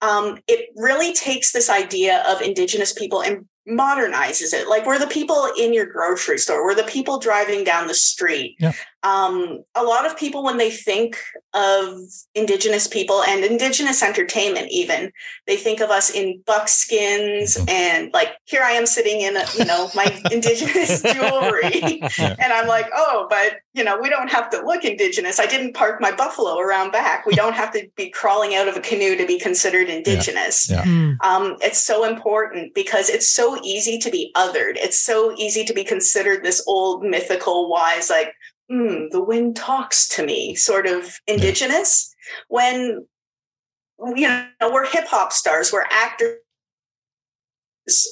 um, 0.00 0.38
it 0.48 0.70
really 0.76 1.12
takes 1.12 1.52
this 1.52 1.68
idea 1.68 2.24
of 2.28 2.40
Indigenous 2.40 2.92
people 2.92 3.22
and 3.22 3.46
modernizes 3.68 4.52
it. 4.52 4.68
Like 4.68 4.86
we're 4.86 4.98
the 4.98 5.06
people 5.06 5.50
in 5.58 5.72
your 5.72 5.86
grocery 5.86 6.38
store, 6.38 6.64
we're 6.64 6.74
the 6.74 6.84
people 6.84 7.18
driving 7.18 7.64
down 7.64 7.86
the 7.86 7.94
street. 7.94 8.56
Yeah. 8.58 8.72
Um, 9.04 9.62
a 9.74 9.82
lot 9.84 10.06
of 10.06 10.16
people, 10.16 10.42
when 10.42 10.56
they 10.56 10.70
think 10.70 11.18
of 11.52 11.98
Indigenous 12.34 12.88
people 12.88 13.22
and 13.22 13.44
Indigenous 13.44 14.02
entertainment, 14.02 14.68
even 14.70 15.12
they 15.46 15.56
think 15.56 15.80
of 15.80 15.90
us 15.90 16.10
in 16.10 16.42
buckskins 16.46 17.58
and 17.68 18.10
like 18.12 18.30
here 18.46 18.62
I 18.62 18.72
am 18.72 18.86
sitting 18.86 19.20
in, 19.20 19.36
a, 19.36 19.44
you 19.58 19.64
know, 19.66 19.90
my 19.94 20.06
Indigenous 20.32 21.02
jewelry, 21.02 22.00
Yeah. 22.18 22.34
and 22.38 22.52
I'm 22.52 22.66
like, 22.66 22.88
oh, 22.96 23.26
but 23.28 23.56
you 23.74 23.84
know, 23.84 23.98
we 24.00 24.08
don't 24.08 24.30
have 24.30 24.48
to 24.50 24.62
look 24.64 24.84
Indigenous. 24.84 25.38
I 25.38 25.46
didn't 25.46 25.74
park 25.74 26.00
my 26.00 26.10
buffalo 26.12 26.58
around 26.58 26.92
back. 26.92 27.26
We 27.26 27.34
don't 27.34 27.54
have 27.54 27.72
to 27.72 27.86
be 27.96 28.08
crawling 28.10 28.54
out 28.54 28.68
of 28.68 28.76
a 28.76 28.80
canoe 28.80 29.16
to 29.16 29.26
be 29.26 29.38
considered 29.38 29.88
Indigenous 29.88 30.70
Yeah. 30.70 30.84
Mm. 30.84 31.16
um, 31.22 31.56
it's 31.60 31.82
so 31.84 32.04
important 32.04 32.74
because 32.74 33.10
it's 33.10 33.30
so 33.30 33.60
easy 33.62 33.98
to 33.98 34.10
be 34.10 34.32
othered. 34.36 34.76
It's 34.76 34.98
so 34.98 35.34
easy 35.36 35.64
to 35.64 35.74
be 35.74 35.84
considered 35.84 36.42
this 36.42 36.62
old 36.66 37.02
mythical 37.04 37.68
wise, 37.68 38.08
like, 38.08 38.32
hmm, 38.70 39.08
the 39.10 39.22
wind 39.22 39.56
talks 39.56 40.08
to 40.08 40.24
me, 40.24 40.54
sort 40.54 40.86
of 40.86 41.16
indigenous. 41.26 42.14
When 42.48 43.06
you 43.98 44.28
know, 44.28 44.72
we're 44.72 44.86
hip 44.86 45.06
hop 45.06 45.32
stars, 45.32 45.72
we're 45.72 45.84
actors. 45.90 46.38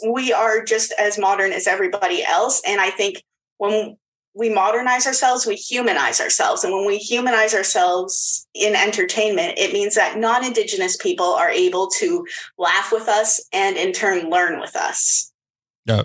We 0.08 0.32
are 0.32 0.64
just 0.64 0.92
as 0.98 1.18
modern 1.18 1.52
as 1.52 1.66
everybody 1.66 2.22
else. 2.24 2.60
And 2.66 2.80
I 2.80 2.90
think 2.90 3.22
when 3.58 3.96
we 4.34 4.48
modernize 4.48 5.06
ourselves, 5.06 5.46
we 5.46 5.56
humanize 5.56 6.20
ourselves. 6.20 6.64
And 6.64 6.72
when 6.72 6.86
we 6.86 6.96
humanize 6.96 7.54
ourselves 7.54 8.46
in 8.54 8.74
entertainment, 8.74 9.58
it 9.58 9.72
means 9.72 9.94
that 9.94 10.18
non 10.18 10.44
Indigenous 10.44 10.96
people 10.96 11.26
are 11.26 11.50
able 11.50 11.88
to 11.98 12.26
laugh 12.58 12.92
with 12.92 13.08
us 13.08 13.44
and 13.52 13.76
in 13.76 13.92
turn 13.92 14.30
learn 14.30 14.60
with 14.60 14.76
us. 14.76 15.32
Yeah, 15.84 16.02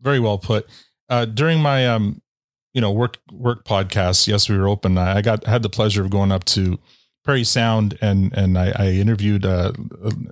very 0.00 0.20
well 0.20 0.38
put. 0.38 0.66
Uh, 1.08 1.24
during 1.24 1.60
my 1.60 1.86
um, 1.86 2.20
you 2.74 2.80
know, 2.80 2.90
work 2.90 3.18
work 3.30 3.64
podcast, 3.64 4.26
yes, 4.26 4.48
we 4.48 4.56
were 4.56 4.68
open. 4.68 4.96
I 4.98 5.22
got 5.22 5.46
had 5.46 5.62
the 5.62 5.68
pleasure 5.68 6.02
of 6.02 6.10
going 6.10 6.32
up 6.32 6.44
to 6.46 6.78
Parry 7.24 7.44
Sound 7.44 7.98
and 8.00 8.32
and 8.34 8.58
I, 8.58 8.72
I 8.76 8.86
interviewed 8.92 9.44
uh, 9.44 9.72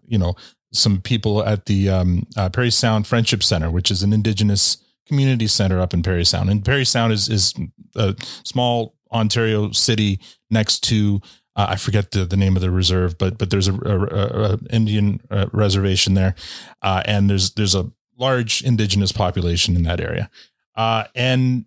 you 0.06 0.18
know 0.18 0.34
some 0.72 1.00
people 1.00 1.44
at 1.44 1.66
the 1.66 1.88
um, 1.90 2.26
uh, 2.36 2.48
Parry 2.48 2.70
Sound 2.70 3.06
Friendship 3.06 3.42
Center, 3.42 3.70
which 3.70 3.90
is 3.90 4.02
an 4.02 4.12
Indigenous 4.12 4.78
community 5.06 5.46
center 5.46 5.80
up 5.80 5.92
in 5.92 6.02
Parry 6.02 6.24
Sound. 6.24 6.48
And 6.48 6.64
Parry 6.64 6.84
Sound 6.84 7.12
is 7.12 7.28
is 7.28 7.54
a 7.94 8.14
small 8.44 8.94
Ontario 9.12 9.72
city 9.72 10.20
next 10.50 10.80
to 10.84 11.20
uh, 11.56 11.66
I 11.70 11.76
forget 11.76 12.12
the, 12.12 12.24
the 12.24 12.36
name 12.36 12.56
of 12.56 12.62
the 12.62 12.70
reserve, 12.70 13.18
but 13.18 13.36
but 13.36 13.50
there's 13.50 13.68
a, 13.68 13.74
a, 13.74 14.52
a 14.52 14.58
Indian 14.70 15.20
uh, 15.30 15.46
reservation 15.52 16.14
there, 16.14 16.34
uh, 16.80 17.02
and 17.04 17.28
there's 17.28 17.50
there's 17.52 17.74
a 17.74 17.90
large 18.16 18.62
indigenous 18.62 19.12
population 19.12 19.76
in 19.76 19.82
that 19.82 20.00
area, 20.00 20.30
uh, 20.76 21.04
and 21.14 21.66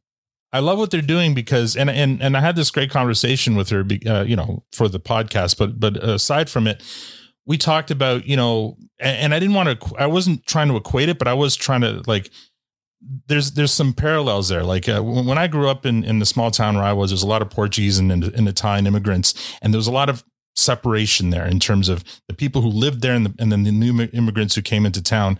I 0.53 0.59
love 0.59 0.77
what 0.77 0.91
they're 0.91 1.01
doing 1.01 1.33
because 1.33 1.75
and 1.75 1.89
and 1.89 2.21
and 2.21 2.37
I 2.37 2.39
had 2.39 2.55
this 2.55 2.69
great 2.69 2.91
conversation 2.91 3.55
with 3.55 3.69
her, 3.69 3.83
uh, 4.05 4.23
you 4.23 4.35
know, 4.35 4.63
for 4.71 4.87
the 4.87 4.99
podcast. 4.99 5.57
But 5.57 5.79
but 5.79 5.97
aside 5.97 6.49
from 6.49 6.67
it, 6.67 6.81
we 7.45 7.57
talked 7.57 7.89
about 7.89 8.27
you 8.27 8.37
know, 8.37 8.77
and, 8.99 9.17
and 9.17 9.33
I 9.33 9.39
didn't 9.39 9.55
want 9.55 9.81
to, 9.81 9.95
I 9.97 10.05
wasn't 10.05 10.45
trying 10.45 10.67
to 10.69 10.77
equate 10.77 11.09
it, 11.09 11.17
but 11.17 11.27
I 11.27 11.33
was 11.33 11.55
trying 11.55 11.81
to 11.81 12.03
like 12.05 12.29
there's 13.27 13.51
there's 13.51 13.73
some 13.73 13.93
parallels 13.93 14.49
there. 14.49 14.63
Like 14.63 14.87
uh, 14.87 15.01
when 15.01 15.39
I 15.39 15.47
grew 15.47 15.67
up 15.69 15.87
in 15.87 16.03
in 16.03 16.19
the 16.19 16.25
small 16.25 16.51
town 16.51 16.75
where 16.75 16.85
I 16.85 16.93
was, 16.93 17.09
there's 17.09 17.23
a 17.23 17.27
lot 17.27 17.41
of 17.41 17.49
Portuguese 17.49 17.97
and, 17.97 18.11
and, 18.11 18.23
and 18.23 18.47
Italian 18.47 18.87
immigrants, 18.87 19.33
and 19.61 19.73
there 19.73 19.79
was 19.79 19.87
a 19.87 19.91
lot 19.91 20.09
of 20.09 20.23
separation 20.55 21.31
there 21.31 21.47
in 21.47 21.59
terms 21.59 21.89
of 21.89 22.03
the 22.27 22.33
people 22.33 22.61
who 22.61 22.69
lived 22.69 23.01
there 23.01 23.15
and, 23.15 23.25
the, 23.25 23.33
and 23.39 23.51
then 23.51 23.63
the 23.63 23.71
new 23.71 24.03
immigrants 24.13 24.53
who 24.53 24.61
came 24.61 24.85
into 24.85 25.01
town. 25.01 25.39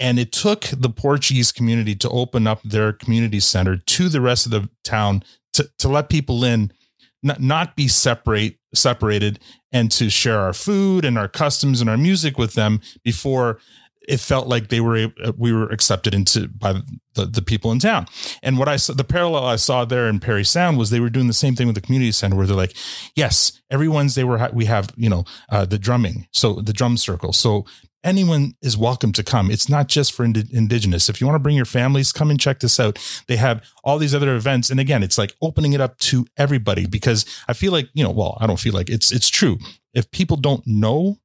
And 0.00 0.18
it 0.18 0.32
took 0.32 0.62
the 0.62 0.90
Portuguese 0.90 1.52
community 1.52 1.94
to 1.96 2.08
open 2.10 2.46
up 2.46 2.62
their 2.62 2.92
community 2.92 3.40
center 3.40 3.76
to 3.76 4.08
the 4.08 4.20
rest 4.20 4.44
of 4.46 4.52
the 4.52 4.68
town 4.82 5.22
to, 5.52 5.70
to 5.78 5.88
let 5.88 6.08
people 6.08 6.44
in, 6.44 6.72
not, 7.22 7.40
not 7.40 7.76
be 7.76 7.88
separate 7.88 8.58
separated, 8.74 9.38
and 9.72 9.90
to 9.92 10.10
share 10.10 10.40
our 10.40 10.52
food 10.52 11.04
and 11.04 11.16
our 11.16 11.28
customs 11.28 11.80
and 11.80 11.88
our 11.88 11.96
music 11.96 12.38
with 12.38 12.54
them 12.54 12.80
before 13.02 13.60
it 14.06 14.20
felt 14.20 14.46
like 14.46 14.68
they 14.68 14.80
were 14.80 15.12
uh, 15.24 15.32
we 15.36 15.52
were 15.52 15.68
accepted 15.70 16.14
into 16.14 16.48
by 16.48 16.74
the, 17.14 17.26
the 17.26 17.42
people 17.42 17.72
in 17.72 17.78
town. 17.78 18.06
And 18.42 18.58
what 18.58 18.68
I 18.68 18.76
saw, 18.76 18.92
the 18.92 19.04
parallel 19.04 19.46
I 19.46 19.56
saw 19.56 19.84
there 19.84 20.08
in 20.08 20.20
Parry 20.20 20.44
Sound 20.44 20.76
was 20.76 20.90
they 20.90 21.00
were 21.00 21.10
doing 21.10 21.26
the 21.26 21.32
same 21.32 21.54
thing 21.54 21.66
with 21.66 21.74
the 21.74 21.80
community 21.80 22.12
center, 22.12 22.36
where 22.36 22.46
they're 22.46 22.56
like, 22.56 22.76
yes, 23.14 23.60
every 23.70 23.88
Wednesday 23.88 24.24
we're 24.24 24.50
we 24.52 24.66
have 24.66 24.90
you 24.96 25.08
know 25.08 25.24
uh, 25.48 25.64
the 25.64 25.78
drumming, 25.78 26.28
so 26.32 26.54
the 26.54 26.72
drum 26.72 26.96
circle, 26.96 27.32
so 27.32 27.64
anyone 28.04 28.54
is 28.62 28.76
welcome 28.76 29.12
to 29.12 29.24
come. 29.24 29.50
It's 29.50 29.68
not 29.68 29.88
just 29.88 30.12
for 30.12 30.24
ind- 30.24 30.50
indigenous. 30.52 31.08
If 31.08 31.20
you 31.20 31.26
want 31.26 31.36
to 31.36 31.42
bring 31.42 31.56
your 31.56 31.64
families, 31.64 32.12
come 32.12 32.30
and 32.30 32.38
check 32.38 32.60
this 32.60 32.78
out. 32.78 32.98
They 33.26 33.36
have 33.36 33.64
all 33.82 33.98
these 33.98 34.14
other 34.14 34.36
events, 34.36 34.70
and 34.70 34.78
again, 34.78 35.02
it's 35.02 35.18
like 35.18 35.34
opening 35.42 35.72
it 35.72 35.80
up 35.80 35.98
to 35.98 36.26
everybody 36.36 36.86
because 36.86 37.24
I 37.48 37.54
feel 37.54 37.72
like 37.72 37.88
you 37.94 38.04
know, 38.04 38.10
well, 38.10 38.38
I 38.40 38.46
don't 38.46 38.60
feel 38.60 38.74
like 38.74 38.90
it's 38.90 39.10
it's 39.10 39.28
true. 39.28 39.58
If 39.94 40.10
people 40.10 40.36
don't 40.36 40.66
know, 40.66 41.18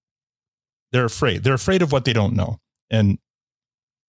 they're 0.92 1.06
afraid. 1.06 1.44
They're 1.44 1.54
afraid 1.54 1.82
of 1.82 1.92
what 1.92 2.06
they 2.06 2.14
don't 2.14 2.34
know 2.36 2.60
and 2.90 3.18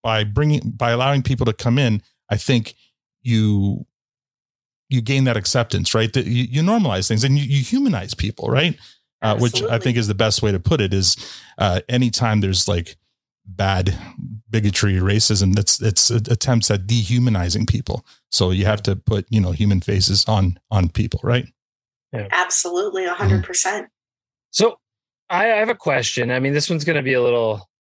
by 0.02 0.24
bringing 0.24 0.70
by 0.70 0.90
allowing 0.90 1.22
people 1.22 1.46
to 1.46 1.52
come 1.52 1.78
in 1.78 2.02
i 2.30 2.37
think 2.37 2.74
you 3.22 3.87
you 4.88 5.00
gain 5.00 5.24
that 5.24 5.37
acceptance 5.37 5.94
right 5.94 6.12
that 6.12 6.26
you, 6.26 6.44
you 6.44 6.62
normalize 6.62 7.09
things 7.09 7.24
and 7.24 7.38
you, 7.38 7.44
you 7.44 7.62
humanize 7.62 8.14
people 8.14 8.48
right 8.48 8.76
uh, 9.22 9.37
which 9.38 9.62
i 9.64 9.78
think 9.78 9.96
is 9.96 10.06
the 10.06 10.14
best 10.14 10.42
way 10.42 10.52
to 10.52 10.61
put 10.61 10.80
it 10.80 10.92
is 10.92 11.16
uh, 11.59 11.80
anytime 11.88 12.40
there's 12.40 12.68
like 12.68 12.96
bad 13.46 13.96
bigotry 14.48 14.94
racism 14.94 15.54
that's 15.54 15.80
it's 15.83 16.11
attempts 16.11 16.70
at 16.70 16.87
dehumanizing 16.87 17.66
people 17.66 18.04
so 18.30 18.50
you 18.50 18.64
have 18.64 18.83
to 18.83 18.94
put 18.94 19.26
you 19.30 19.40
know 19.40 19.52
human 19.52 19.80
faces 19.80 20.24
on 20.26 20.59
on 20.70 20.88
people 20.88 21.20
right 21.22 21.46
yeah. 22.12 22.28
absolutely 22.33 23.06
100% 23.06 23.87
so 24.50 24.78
I 25.30 25.44
have 25.44 25.68
a 25.68 25.76
question. 25.76 26.33
I 26.33 26.40
mean, 26.40 26.52
this 26.52 26.68
one's 26.68 26.85
going 26.85 26.96
to 26.96 27.02
be 27.02 27.14
a 27.14 27.22
little 27.22 27.70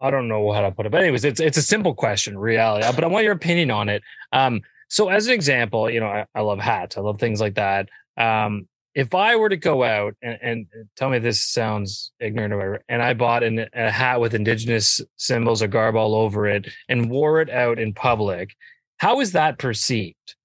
I 0.00 0.10
don't 0.10 0.28
know 0.28 0.52
how 0.52 0.60
to 0.60 0.70
put 0.70 0.86
it, 0.86 0.92
but 0.92 1.00
anyways, 1.00 1.24
it's 1.24 1.40
it's 1.40 1.56
a 1.56 1.62
simple 1.62 1.94
question, 1.94 2.36
reality. 2.36 2.86
But 2.94 3.04
I 3.04 3.06
want 3.06 3.24
your 3.24 3.32
opinion 3.32 3.70
on 3.70 3.88
it. 3.88 4.02
Um, 4.32 4.60
so 4.88 5.08
as 5.08 5.26
an 5.26 5.32
example, 5.32 5.88
you 5.88 6.00
know, 6.00 6.08
I, 6.08 6.26
I 6.34 6.40
love 6.42 6.58
hats, 6.58 6.98
I 6.98 7.00
love 7.00 7.18
things 7.18 7.40
like 7.40 7.54
that. 7.54 7.88
Um, 8.18 8.68
if 8.94 9.14
I 9.14 9.36
were 9.36 9.48
to 9.48 9.56
go 9.56 9.82
out 9.82 10.14
and, 10.22 10.38
and 10.40 10.66
tell 10.96 11.10
me 11.10 11.18
this 11.18 11.42
sounds 11.44 12.12
ignorant 12.20 12.52
or 12.52 12.56
whatever, 12.58 12.84
and 12.88 13.02
I 13.02 13.14
bought 13.14 13.42
an, 13.42 13.66
a 13.72 13.90
hat 13.90 14.20
with 14.20 14.34
indigenous 14.34 15.00
symbols 15.16 15.62
or 15.62 15.68
garb 15.68 15.96
all 15.96 16.14
over 16.14 16.46
it 16.46 16.72
and 16.88 17.10
wore 17.10 17.40
it 17.40 17.50
out 17.50 17.78
in 17.78 17.92
public, 17.92 18.54
how 18.98 19.20
is 19.20 19.32
that 19.32 19.58
perceived? 19.58 20.36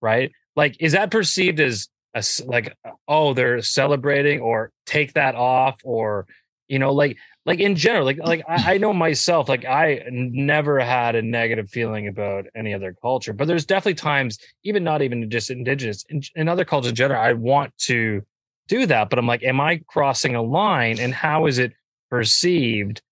Right? 0.00 0.32
Like, 0.56 0.76
is 0.80 0.92
that 0.92 1.10
perceived 1.10 1.60
as 1.60 1.88
a, 2.14 2.24
like, 2.46 2.74
oh, 3.06 3.34
they're 3.34 3.60
celebrating 3.62 4.40
or 4.40 4.72
take 4.86 5.12
that 5.12 5.34
off 5.34 5.80
or, 5.84 6.26
you 6.66 6.78
know, 6.78 6.92
like 6.92 7.18
like 7.48 7.60
in 7.60 7.74
general 7.74 8.04
like 8.04 8.18
like 8.18 8.42
I, 8.48 8.74
I, 8.74 8.78
know 8.78 8.92
myself 8.92 9.48
like 9.48 9.64
i 9.64 10.02
never 10.10 10.78
had 10.78 11.16
a 11.16 11.22
negative 11.22 11.68
feeling 11.68 12.06
about 12.06 12.46
any 12.54 12.72
other 12.74 12.94
culture 13.02 13.32
but 13.32 13.48
there's 13.48 13.66
definitely 13.66 13.94
times 13.94 14.38
even 14.62 14.84
not 14.84 15.02
even 15.02 15.28
just 15.30 15.50
indigenous 15.50 16.04
in, 16.08 16.22
in 16.36 16.48
other 16.48 16.64
cultures 16.64 16.90
in 16.90 16.94
general 16.94 17.20
i 17.20 17.32
want 17.32 17.76
to 17.78 18.22
do 18.68 18.86
that 18.86 19.10
but 19.10 19.18
i'm 19.18 19.26
like 19.26 19.42
am 19.42 19.60
i 19.60 19.80
crossing 19.88 20.36
a 20.36 20.42
line 20.42 21.00
and 21.00 21.12
how 21.12 21.46
is 21.46 21.58
it 21.58 21.72
perceived 22.10 23.02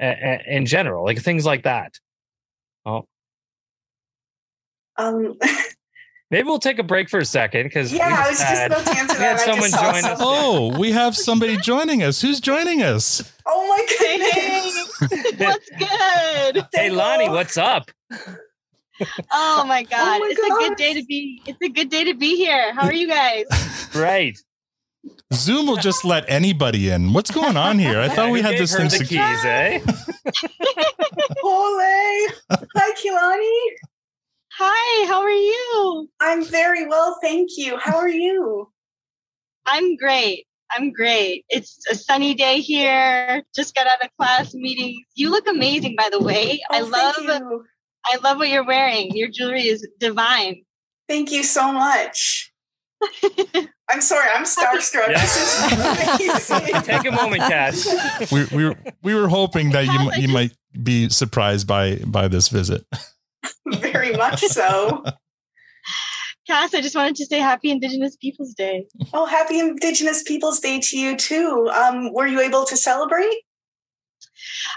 a, 0.00 0.06
a, 0.06 0.56
in 0.56 0.66
general? 0.66 1.04
Like 1.04 1.20
things 1.20 1.44
like 1.44 1.64
that. 1.64 1.98
Oh. 2.86 3.06
Um 4.96 5.38
Maybe 6.30 6.44
we'll 6.44 6.58
take 6.58 6.78
a 6.78 6.82
break 6.82 7.08
for 7.08 7.18
a 7.18 7.24
second 7.24 7.64
because 7.64 7.90
yeah, 7.90 8.22
I 8.26 8.28
was 8.28 8.38
had, 8.40 8.70
just 8.70 8.82
about 8.82 8.92
to 8.92 8.98
answer 9.00 9.18
that. 9.18 9.18
We 9.18 9.24
had 9.24 9.40
someone 9.40 9.70
join 9.70 10.12
us. 10.12 10.18
Oh, 10.20 10.78
we 10.78 10.92
have 10.92 11.16
somebody 11.16 11.56
joining 11.56 12.02
us. 12.02 12.20
Who's 12.20 12.38
joining 12.38 12.82
us? 12.82 13.32
Oh 13.46 13.66
my 13.66 13.86
goodness! 13.98 15.38
what's 15.38 15.70
good? 15.78 16.66
Hey, 16.74 16.90
Lonnie, 16.90 17.30
what's 17.30 17.56
up? 17.56 17.90
Oh 19.32 19.64
my 19.66 19.84
god, 19.84 20.16
oh 20.16 20.18
my 20.18 20.28
it's 20.30 20.40
god. 20.40 20.64
a 20.64 20.68
good 20.68 20.76
day 20.76 20.94
to 21.00 21.06
be. 21.06 21.40
It's 21.46 21.62
a 21.62 21.68
good 21.68 21.88
day 21.88 22.04
to 22.04 22.14
be 22.14 22.36
here. 22.36 22.74
How 22.74 22.86
are 22.86 22.94
you 22.94 23.08
guys? 23.08 23.44
Right. 23.94 24.38
Zoom 25.32 25.66
will 25.66 25.76
just 25.76 26.04
let 26.04 26.26
anybody 26.28 26.90
in. 26.90 27.14
What's 27.14 27.30
going 27.30 27.56
on 27.56 27.78
here? 27.78 27.98
I 28.00 28.08
thought 28.10 28.30
we 28.30 28.42
had 28.42 28.58
this 28.58 28.76
thing. 28.76 28.88
The 28.88 28.98
keys, 28.98 29.44
eh? 29.44 29.80
Ole! 31.42 32.28
Hi, 32.50 32.92
Keilani. 33.00 33.97
Hi, 34.60 35.06
how 35.06 35.20
are 35.20 35.30
you? 35.30 36.08
I'm 36.20 36.44
very 36.44 36.84
well, 36.88 37.16
thank 37.22 37.50
you. 37.56 37.78
How 37.78 37.96
are 37.96 38.08
you? 38.08 38.68
I'm 39.66 39.94
great. 39.94 40.46
I'm 40.72 40.92
great. 40.92 41.44
It's 41.48 41.78
a 41.88 41.94
sunny 41.94 42.34
day 42.34 42.60
here. 42.60 43.44
Just 43.54 43.76
got 43.76 43.86
out 43.86 44.04
of 44.04 44.10
class 44.18 44.54
meetings. 44.54 44.98
You 45.14 45.30
look 45.30 45.46
amazing, 45.46 45.94
by 45.96 46.08
the 46.10 46.20
way. 46.20 46.60
Oh, 46.70 46.76
I 46.76 46.80
love 46.80 47.62
I 48.06 48.16
love 48.24 48.38
what 48.38 48.48
you're 48.48 48.66
wearing. 48.66 49.14
Your 49.14 49.28
jewelry 49.28 49.68
is 49.68 49.86
divine. 50.00 50.64
Thank 51.08 51.30
you 51.30 51.44
so 51.44 51.72
much. 51.72 52.52
I'm 53.88 54.00
sorry, 54.00 54.28
I'm 54.34 54.42
starstruck. 54.42 55.08
Yeah. 56.18 56.80
Take 56.82 57.06
a 57.06 57.12
moment, 57.14 57.42
Cass. 57.42 57.86
We, 58.32 58.44
we, 58.52 58.64
were, 58.64 58.76
we 59.04 59.14
were 59.14 59.28
hoping 59.28 59.70
that 59.70 59.86
you 59.86 60.20
you 60.20 60.28
might 60.34 60.52
be 60.82 61.08
surprised 61.10 61.68
by 61.68 61.98
by 62.04 62.26
this 62.26 62.48
visit. 62.48 62.84
Very 63.80 64.12
much 64.12 64.40
so. 64.40 65.04
Cass, 66.46 66.72
I 66.72 66.80
just 66.80 66.96
wanted 66.96 67.16
to 67.16 67.26
say 67.26 67.38
happy 67.38 67.70
Indigenous 67.70 68.16
Peoples 68.16 68.54
Day. 68.54 68.86
Oh, 69.12 69.26
happy 69.26 69.58
Indigenous 69.58 70.22
Peoples 70.22 70.60
Day 70.60 70.80
to 70.80 70.98
you 70.98 71.16
too. 71.16 71.70
Um, 71.74 72.12
were 72.12 72.26
you 72.26 72.40
able 72.40 72.64
to 72.64 72.76
celebrate? 72.76 73.42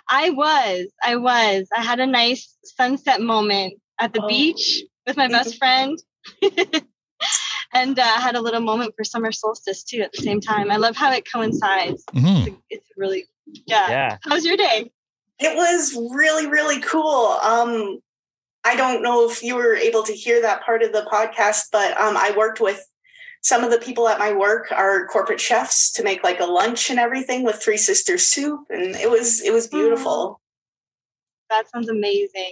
I 0.10 0.32
was. 0.32 0.88
I 1.04 1.16
was. 1.16 1.68
I 1.76 1.82
had 1.82 2.00
a 2.00 2.06
nice 2.06 2.58
sunset 2.64 3.22
moment 3.22 3.76
at 4.00 4.14
the 4.14 4.22
oh. 4.22 4.28
beach 4.28 4.84
with 5.08 5.16
my 5.16 5.28
best 5.30 5.58
friend. 5.58 5.98
and 7.74 7.98
uh, 7.98 8.20
had 8.20 8.36
a 8.36 8.42
little 8.42 8.62
moment 8.62 8.94
for 8.96 9.04
summer 9.04 9.32
solstice 9.32 9.84
too 9.84 10.02
at 10.02 10.12
the 10.12 10.22
same 10.22 10.42
time. 10.42 10.72
I 10.72 10.78
love 10.78 10.96
how 10.96 11.12
it 11.12 11.26
coincides. 11.32 12.04
Mm-hmm. 12.14 12.48
It's, 12.48 12.58
it's, 12.70 12.88
really, 12.98 13.26
yeah. 13.66 13.90
yeah. 13.90 14.18
How 14.24 14.36
was 14.36 14.46
your 14.46 14.58
day? 14.58 14.92
It 15.40 15.56
was 15.56 15.98
really, 16.14 16.48
really 16.48 16.82
cool. 16.82 17.28
Um, 17.42 18.00
I 18.64 18.76
don't 18.76 19.02
know 19.02 19.30
if 19.30 19.42
you 19.44 19.56
were 19.56 19.76
able 19.76 20.04
to 20.04 20.14
hear 20.14 20.42
that 20.42 20.64
part 20.64 20.84
of 20.84 20.92
the 20.92 21.08
podcast, 21.12 21.66
but 21.72 21.98
um, 22.00 22.16
I 22.16 22.34
worked 22.38 22.60
with 22.60 22.86
some 23.42 23.64
of 23.64 23.72
the 23.72 23.80
people 23.80 24.08
at 24.08 24.20
my 24.20 24.34
work 24.34 24.72
are 24.72 25.08
corporate 25.08 25.40
chefs 25.40 25.92
to 25.94 26.04
make 26.04 26.24
like 26.24 26.40
a 26.40 26.46
lunch 26.46 26.90
and 26.92 27.00
everything 27.00 27.44
with 27.44 27.56
Three 27.56 27.78
Sisters 27.78 28.28
soup, 28.28 28.62
and 28.70 28.96
it 28.96 29.10
was 29.10 29.42
it 29.42 29.52
was 29.52 29.68
beautiful. 29.68 30.40
That 31.50 31.70
sounds 31.70 31.90
amazing. 31.90 32.52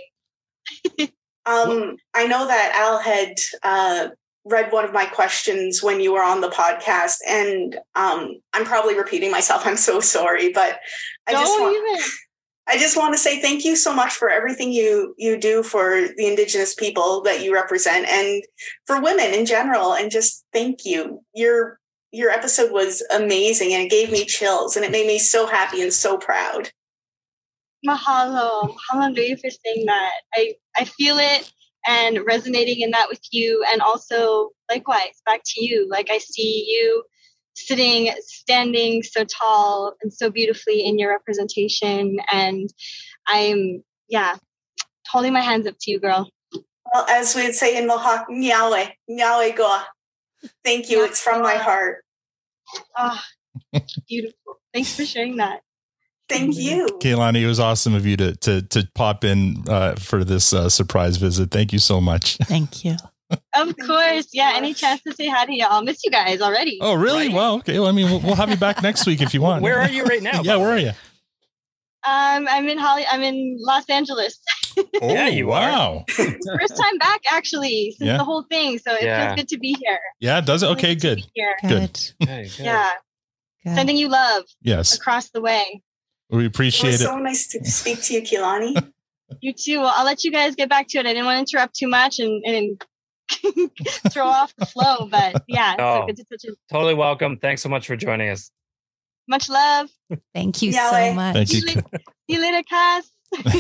Um, 1.46 1.98
I 2.14 2.28
know 2.28 2.46
that 2.46 2.74
Al 2.76 3.00
had 3.00 3.34
uh, 3.64 4.10
read 4.46 4.72
one 4.72 4.86
of 4.86 4.94
my 4.94 5.06
questions 5.06 5.82
when 5.82 6.00
you 6.00 6.14
were 6.14 6.22
on 6.24 6.42
the 6.42 6.50
podcast, 6.50 7.18
and 7.28 7.76
um, 7.96 8.40
I'm 8.54 8.66
probably 8.66 8.96
repeating 8.96 9.32
myself. 9.32 9.66
I'm 9.66 9.78
so 9.78 10.00
sorry, 10.00 10.52
but 10.54 10.80
I 11.28 11.32
just 11.32 11.46
Don't 11.46 11.62
want, 11.62 11.76
even. 11.76 12.06
I 12.70 12.78
just 12.78 12.96
want 12.96 13.14
to 13.14 13.18
say 13.18 13.42
thank 13.42 13.66
you 13.66 13.76
so 13.76 13.94
much 13.94 14.14
for 14.14 14.30
everything 14.30 14.72
you 14.72 15.16
you 15.18 15.38
do 15.38 15.64
for 15.64 16.08
the 16.16 16.28
Indigenous 16.28 16.76
people 16.76 17.22
that 17.24 17.44
you 17.44 17.54
represent, 17.54 18.08
and 18.08 18.44
for 18.86 19.02
women 19.02 19.34
in 19.34 19.46
general. 19.46 19.94
And 19.94 20.12
just 20.12 20.46
thank 20.54 20.86
you. 20.86 21.22
Your 21.34 21.80
your 22.12 22.30
episode 22.30 22.72
was 22.72 23.04
amazing, 23.14 23.74
and 23.74 23.84
it 23.84 23.90
gave 23.90 24.12
me 24.12 24.24
chills, 24.24 24.76
and 24.76 24.86
it 24.86 24.92
made 24.92 25.08
me 25.08 25.18
so 25.18 25.48
happy 25.48 25.82
and 25.82 25.92
so 25.92 26.18
proud. 26.18 26.72
Mahalo. 27.88 28.76
Mahalo 28.76 29.16
Nui 29.16 29.36
for 29.36 29.50
saying 29.50 29.86
that. 29.86 30.12
I, 30.36 30.54
I 30.78 30.86
feel 30.86 31.18
it 31.18 31.52
and 31.88 32.20
resonating 32.26 32.82
in 32.82 32.92
that 32.92 33.08
with 33.10 33.22
you. 33.32 33.66
And 33.72 33.82
also, 33.82 34.50
likewise, 34.70 35.22
back 35.26 35.42
to 35.46 35.64
you. 35.64 35.88
Like, 35.90 36.10
I 36.12 36.18
see 36.18 36.66
you 36.68 37.04
sitting, 37.66 38.14
standing 38.22 39.04
so 39.04 39.24
tall 39.26 39.94
and 40.02 40.14
so 40.14 40.30
beautifully 40.30 40.86
in 40.86 41.00
your 41.00 41.12
representation. 41.12 42.18
And 42.32 42.70
I'm, 43.28 43.84
yeah, 44.08 44.36
holding 45.08 45.34
my 45.34 45.42
hands 45.42 45.68
up 45.68 45.76
to 45.82 45.92
you, 45.92 46.00
girl. 46.00 46.30
Well, 46.94 47.06
as 47.10 47.36
we'd 47.36 47.54
say 47.54 47.78
in 47.78 47.88
Mohawk, 47.88 48.28
Nyawe, 48.30 48.90
Nyawe 49.10 49.56
Goa. 49.56 49.86
Thank 50.64 50.90
you. 50.90 51.04
It's 51.04 51.22
from 51.22 51.42
my 51.42 51.56
heart. 51.56 52.04
Ah, 52.98 53.24
beautiful. 54.08 54.60
Thanks 54.74 54.96
for 54.96 55.06
sharing 55.06 55.38
that. 55.38 55.62
Thank 56.30 56.56
you. 56.58 56.88
Keilani, 57.02 57.42
it 57.42 57.48
was 57.48 57.60
awesome 57.60 57.96
of 57.96 58.06
you 58.06 58.16
to 58.18 58.36
to 58.36 58.62
to 58.62 58.88
pop 58.94 59.24
in 59.24 59.64
uh, 59.68 59.96
for 59.96 60.24
this 60.24 60.54
uh, 60.54 60.70
surprise 60.70 61.18
visit. 61.18 61.50
Thank 61.50 61.74
you 61.74 61.80
so 61.80 62.00
much. 62.00 62.38
Thank 62.38 62.86
you. 62.86 62.96
Of 63.56 63.76
course. 63.86 64.28
Yeah. 64.34 64.54
Any 64.56 64.74
chance 64.74 65.02
to 65.04 65.14
say 65.14 65.28
hi 65.28 65.46
to 65.46 65.56
y'all? 65.56 65.82
Miss 65.84 66.04
you 66.04 66.12
guys 66.12 66.42
already. 66.42 66.78
Oh, 66.82 66.94
really? 66.96 67.30
Well, 67.30 67.56
okay. 67.56 67.80
Well, 67.80 67.88
I 67.90 67.92
mean, 67.92 68.10
we'll, 68.10 68.20
we'll 68.22 68.36
have 68.36 68.50
you 68.50 68.58
back 68.58 68.82
next 68.82 69.06
week 69.06 69.22
if 69.22 69.34
you 69.34 69.42
want. 69.42 69.62
Where 69.64 69.80
are 69.80 69.90
you 69.90 70.04
right 70.06 70.22
now? 70.24 70.42
yeah, 70.44 70.56
where 70.58 70.70
are 70.72 70.78
you? 70.78 70.92
Um, 72.08 72.48
I'm 72.50 72.68
in 72.70 72.78
Holly. 72.78 73.04
I'm 73.12 73.22
in 73.22 73.58
Los 73.60 73.86
Angeles. 73.90 74.40
Oh, 75.02 75.12
Yeah, 75.14 75.28
you 75.28 75.52
are. 75.52 75.70
wow. 75.72 76.06
First 76.08 76.78
time 76.78 76.98
back, 77.00 77.20
actually, 77.34 77.94
since 77.98 78.08
Yeah. 78.08 78.18
the 78.18 78.24
whole 78.24 78.44
thing. 78.44 78.78
So 78.78 78.94
it 78.94 79.04
Yeah. 79.04 79.28
feels 79.30 79.42
good 79.42 79.48
to 79.50 79.58
be 79.60 79.76
here. 79.84 80.00
Yeah, 80.22 80.40
does 80.40 80.64
it? 80.64 80.68
Okay, 80.68 80.96
good. 80.96 81.22
Here. 81.34 81.54
Good. 81.68 82.00
Yeah. 82.58 82.88
Sending 83.66 83.98
you 83.98 84.08
love 84.08 84.44
Yes. 84.62 84.96
across 84.96 85.32
the 85.32 85.42
way. 85.42 85.82
We 86.30 86.44
It 86.46 86.48
appreciate 86.48 86.92
was 86.92 87.02
it. 87.02 87.06
so 87.06 87.18
nice 87.18 87.48
to 87.50 87.66
speak 87.66 88.02
to 88.04 88.14
you, 88.14 88.22
Keilani. 88.22 88.90
You 89.42 89.52
too. 89.52 89.80
Well, 89.82 89.92
I'll 89.94 90.06
let 90.06 90.24
you 90.24 90.32
guys 90.32 90.56
get 90.56 90.70
back 90.70 90.88
to 90.90 91.00
it. 91.00 91.06
I 91.06 91.10
didn't 91.10 91.26
want 91.26 91.36
to 91.46 91.58
interrupt 91.58 91.76
too 91.76 91.88
much 91.90 92.20
and, 92.20 92.42
and 92.46 92.82
throw 94.12 94.26
off 94.28 94.54
the 94.58 94.66
flow, 94.66 95.08
but 95.10 95.44
yeah, 95.48 95.76
Oh. 95.80 96.02
so 96.02 96.06
good 96.08 96.18
to 96.18 96.24
touch 96.26 96.44
it. 96.44 96.56
Totally 96.72 96.94
welcome. 96.96 97.38
Thanks 97.38 97.62
so 97.62 97.70
much 97.70 97.88
for 97.88 97.96
joining 97.96 98.30
us. 98.30 98.52
Much 99.28 99.50
love. 99.50 99.90
Thank 100.34 100.62
you 100.62 100.72
Yahweh. 100.72 101.10
so 101.10 101.14
much. 101.14 101.34
Thank 101.36 101.54
you. 101.54 101.62
See 101.62 101.82
you 102.28 102.42
later, 102.42 102.64
Cass. 102.64 103.12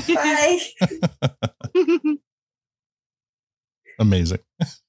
Bye. 0.07 0.59
Amazing. 4.00 4.39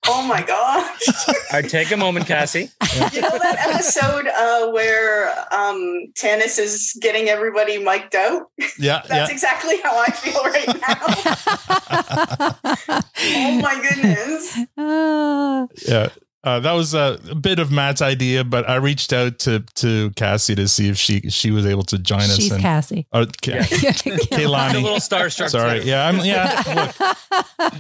Oh 0.06 0.22
my 0.26 0.40
gosh. 0.42 1.02
All 1.28 1.34
right, 1.52 1.68
take 1.68 1.90
a 1.90 1.96
moment, 1.96 2.26
Kassie. 2.26 2.70
You 3.12 3.20
know 3.20 3.38
that 3.38 3.58
episode 3.68 4.28
uh, 4.28 4.70
where 4.70 5.30
um, 5.52 6.06
Tanis 6.14 6.58
is 6.58 6.96
getting 7.00 7.28
everybody 7.28 7.78
mic'd 7.78 8.14
out? 8.14 8.46
Yeah, 8.78 9.02
That's 9.08 9.11
yeah. 9.11 9.28
exactly 9.30 9.80
how 9.82 9.98
I 9.98 10.11
feel 10.12 10.42
right 10.44 10.80
now. 10.80 11.00
oh 13.36 13.61
my 13.61 13.74
goodness. 13.88 14.56
Yeah. 15.88 16.08
Uh, 16.43 16.59
that 16.59 16.72
was 16.72 16.95
a, 16.95 17.20
a 17.30 17.34
bit 17.34 17.59
of 17.59 17.70
Matt's 17.70 18.01
idea, 18.01 18.45
but 18.45 18.66
I 18.68 18.76
reached 18.76 19.12
out 19.12 19.38
to 19.41 19.61
to 19.74 20.11
Kassie 20.12 20.57
to 20.57 20.68
see 20.68 20.88
if 20.88 20.97
she 20.97 21.20
she 21.28 21.51
was 21.51 21.66
able 21.66 21.82
to 21.84 21.99
join 21.99 22.22
us. 22.22 22.36
She's 22.36 22.51
and, 22.51 22.62
Kassie. 22.62 23.05
Oh, 23.12 23.26
Ka- 23.26 23.30
Keilani. 24.32 24.76
A 24.76 24.78
little 24.78 24.97
starstruck, 24.97 25.51
Sorry. 25.51 25.80
too. 25.80 25.88
Yeah. 25.88 26.09
I'm. 26.09 26.24
Yeah. 26.24 26.62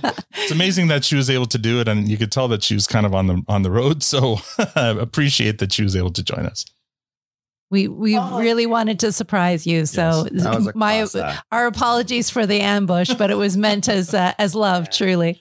Look, 0.02 0.18
it's 0.34 0.52
amazing 0.52 0.88
that 0.88 1.04
she 1.04 1.16
was 1.16 1.30
able 1.30 1.46
to 1.46 1.56
do 1.56 1.80
it, 1.80 1.88
and 1.88 2.06
you 2.06 2.18
could 2.18 2.30
tell 2.30 2.48
that 2.48 2.62
she 2.62 2.74
was 2.74 2.86
kind 2.86 3.06
of 3.06 3.14
on 3.14 3.28
the 3.28 3.42
on 3.48 3.62
the 3.62 3.70
road. 3.70 4.02
So 4.02 4.36
I 4.76 4.88
appreciate 4.88 5.58
that 5.60 5.72
she 5.72 5.82
was 5.82 5.96
able 5.96 6.10
to 6.12 6.22
join 6.22 6.44
us. 6.44 6.66
We 7.70 7.88
we 7.88 8.18
really 8.18 8.66
wanted 8.66 8.98
to 9.00 9.12
surprise 9.12 9.66
you, 9.66 9.86
so 9.86 10.28
Yes, 10.30 10.42
that 10.44 10.54
was 10.56 10.66
a 10.66 10.72
my 10.76 11.06
our 11.50 11.66
apologies 11.66 12.28
for 12.28 12.44
the 12.44 12.60
ambush, 12.60 13.14
but 13.14 13.30
it 13.30 13.36
was 13.36 13.56
meant 13.56 13.88
as 13.88 14.12
uh, 14.12 14.34
as 14.38 14.54
love, 14.54 14.90
truly. 14.90 15.40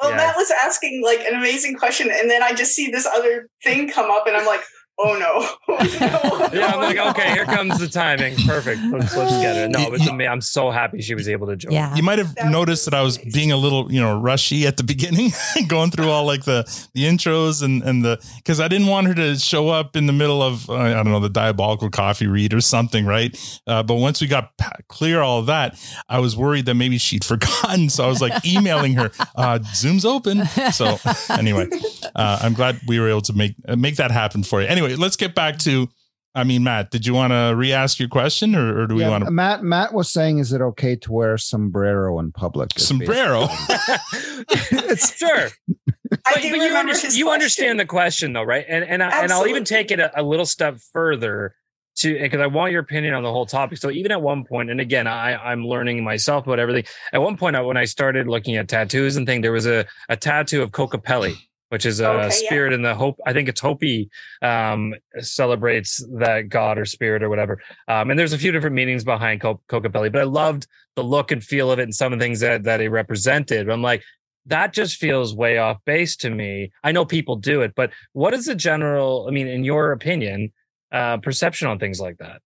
Well, 0.00 0.16
Matt 0.16 0.36
was 0.36 0.50
asking 0.50 1.02
like 1.04 1.20
an 1.20 1.34
amazing 1.34 1.76
question, 1.76 2.10
and 2.10 2.30
then 2.30 2.42
I 2.42 2.54
just 2.54 2.72
see 2.72 2.90
this 2.90 3.06
other 3.06 3.48
thing 3.62 3.90
come 3.90 4.10
up, 4.10 4.26
and 4.26 4.36
I'm 4.36 4.46
like, 4.46 4.62
oh 5.02 5.18
no. 5.18 5.76
Yeah, 6.52 6.72
I'm 6.74 6.80
like, 6.80 6.98
okay, 6.98 7.30
here 7.32 7.44
comes 7.44 7.78
the 7.78 7.86
timing. 7.86 8.34
Perfect. 8.44 8.80
Let's, 8.90 9.16
let's 9.16 9.32
get 9.40 9.56
it. 9.56 9.70
No, 9.70 9.92
it's 9.92 10.10
me. 10.12 10.26
I'm 10.26 10.40
so 10.40 10.70
happy 10.70 11.00
she 11.00 11.14
was 11.14 11.28
able 11.28 11.46
to 11.46 11.56
join. 11.56 11.72
Yeah. 11.72 11.94
You 11.94 12.02
might 12.02 12.18
have 12.18 12.34
noticed 12.46 12.86
that 12.86 12.94
I 12.94 13.02
was 13.02 13.18
being 13.18 13.52
a 13.52 13.56
little, 13.56 13.90
you 13.90 14.00
know, 14.00 14.18
rushy 14.18 14.66
at 14.66 14.76
the 14.76 14.82
beginning, 14.82 15.30
going 15.68 15.92
through 15.92 16.10
all 16.10 16.24
like 16.26 16.44
the 16.44 16.64
the 16.94 17.04
intros 17.04 17.62
and 17.62 17.82
and 17.84 18.04
the 18.04 18.18
because 18.36 18.58
I 18.58 18.66
didn't 18.66 18.88
want 18.88 19.06
her 19.06 19.14
to 19.14 19.38
show 19.38 19.68
up 19.68 19.94
in 19.94 20.06
the 20.06 20.12
middle 20.12 20.42
of 20.42 20.68
uh, 20.68 20.74
I 20.74 20.92
don't 20.94 21.10
know 21.12 21.20
the 21.20 21.28
diabolical 21.28 21.88
coffee 21.88 22.26
read 22.26 22.52
or 22.52 22.60
something, 22.60 23.06
right? 23.06 23.36
Uh, 23.66 23.82
but 23.84 23.94
once 23.94 24.20
we 24.20 24.26
got 24.26 24.50
clear 24.88 25.20
all 25.20 25.38
of 25.38 25.46
that, 25.46 25.78
I 26.08 26.18
was 26.18 26.36
worried 26.36 26.66
that 26.66 26.74
maybe 26.74 26.98
she'd 26.98 27.24
forgotten, 27.30 27.90
so 27.90 28.04
I 28.04 28.08
was 28.08 28.20
like 28.20 28.44
emailing 28.44 28.94
her, 28.94 29.12
uh, 29.36 29.60
"Zoom's 29.74 30.04
open." 30.04 30.44
So 30.72 30.98
anyway, 31.30 31.68
uh, 32.16 32.40
I'm 32.42 32.54
glad 32.54 32.80
we 32.88 32.98
were 32.98 33.08
able 33.08 33.22
to 33.22 33.32
make 33.32 33.54
uh, 33.68 33.76
make 33.76 33.96
that 33.96 34.10
happen 34.10 34.42
for 34.42 34.60
you. 34.60 34.66
Anyway, 34.66 34.89
let's 34.96 35.16
get 35.16 35.34
back 35.34 35.58
to. 35.60 35.88
I 36.32 36.44
mean, 36.44 36.62
Matt, 36.62 36.92
did 36.92 37.06
you 37.06 37.12
want 37.12 37.32
to 37.32 37.54
re-ask 37.56 37.98
your 37.98 38.08
question, 38.08 38.54
or, 38.54 38.82
or 38.82 38.86
do 38.86 38.94
we 38.94 39.00
Yeah, 39.02 39.08
want 39.08 39.24
to? 39.24 39.32
Matt 39.32 39.64
Matt 39.64 39.92
was 39.92 40.08
saying, 40.10 40.38
is 40.38 40.52
it 40.52 40.60
okay 40.60 40.94
to 40.94 41.12
wear 41.12 41.36
sombrero 41.36 42.20
in 42.20 42.30
public? 42.30 42.70
Is 42.76 42.86
Sombrero. 42.86 43.48
sure. 44.96 45.48
But, 46.10 46.20
but 46.24 46.42
you, 46.42 46.76
under- 46.76 47.08
you 47.12 47.30
understand 47.30 47.78
the 47.78 47.86
question 47.86 48.32
though, 48.32 48.42
right? 48.42 48.64
And 48.68 48.84
and 48.84 49.00
I, 49.00 49.22
and 49.22 49.32
I'll 49.32 49.46
even 49.46 49.62
take 49.62 49.92
it 49.92 50.00
a, 50.00 50.20
a 50.20 50.24
little 50.24 50.44
step 50.44 50.78
further 50.92 51.54
to 51.98 52.18
because 52.18 52.40
I 52.40 52.46
want 52.48 52.72
your 52.72 52.80
opinion 52.80 53.14
on 53.14 53.22
the 53.22 53.30
whole 53.30 53.46
topic. 53.46 53.78
So 53.78 53.90
even 53.92 54.10
at 54.10 54.20
one 54.20 54.44
point, 54.44 54.70
and 54.70 54.80
again, 54.80 55.06
I 55.06 55.36
I'm 55.36 55.64
learning 55.64 56.02
myself 56.02 56.46
about 56.48 56.58
everything. 56.58 56.84
At 57.12 57.22
one 57.22 57.36
point, 57.36 57.54
I, 57.54 57.60
when 57.60 57.76
I 57.76 57.84
started 57.84 58.26
looking 58.26 58.56
at 58.56 58.66
tattoos 58.68 59.16
and 59.16 59.24
thing, 59.24 59.40
there 59.40 59.52
was 59.52 59.66
a 59.66 59.86
a 60.08 60.16
tattoo 60.16 60.62
of 60.62 60.72
Kokopelli. 60.72 61.36
Which 61.70 61.86
is 61.86 62.00
a 62.00 62.08
Okay, 62.08 62.22
yeah. 62.24 62.28
spirit 62.30 62.72
in 62.72 62.82
the 62.82 62.94
hope. 62.94 63.18
I 63.24 63.32
think 63.32 63.48
it's 63.48 63.60
Hopi 63.60 64.10
um, 64.42 64.94
celebrates 65.20 66.04
that 66.18 66.48
god 66.48 66.78
or 66.78 66.84
spirit 66.84 67.22
or 67.22 67.28
whatever. 67.28 67.62
Um, 67.88 68.10
and 68.10 68.18
there's 68.18 68.32
a 68.32 68.38
few 68.38 68.50
different 68.52 68.74
meanings 68.74 69.04
behind 69.04 69.40
Co- 69.40 69.60
Kokopelli, 69.68 70.10
but 70.10 70.20
I 70.20 70.24
loved 70.24 70.66
the 70.96 71.04
look 71.04 71.30
and 71.30 71.42
feel 71.42 71.70
of 71.70 71.78
it 71.78 71.84
and 71.84 71.94
some 71.94 72.12
of 72.12 72.18
the 72.18 72.24
things 72.24 72.40
that 72.40 72.64
that 72.64 72.80
it 72.80 72.88
represented. 72.88 73.70
I'm 73.70 73.82
like, 73.82 74.02
that 74.46 74.72
just 74.72 74.96
feels 74.96 75.34
way 75.34 75.58
off 75.58 75.78
base 75.84 76.16
to 76.16 76.30
me. 76.30 76.72
I 76.82 76.92
know 76.92 77.04
people 77.04 77.36
do 77.36 77.60
it, 77.62 77.74
but 77.76 77.92
what 78.14 78.34
is 78.34 78.46
the 78.46 78.54
general, 78.54 79.26
I 79.28 79.30
mean, 79.30 79.46
in 79.46 79.62
your 79.64 79.92
opinion, 79.92 80.52
uh, 80.90 81.18
perception 81.18 81.68
on 81.68 81.78
things 81.78 82.00
like 82.00 82.18
that? 82.18 82.42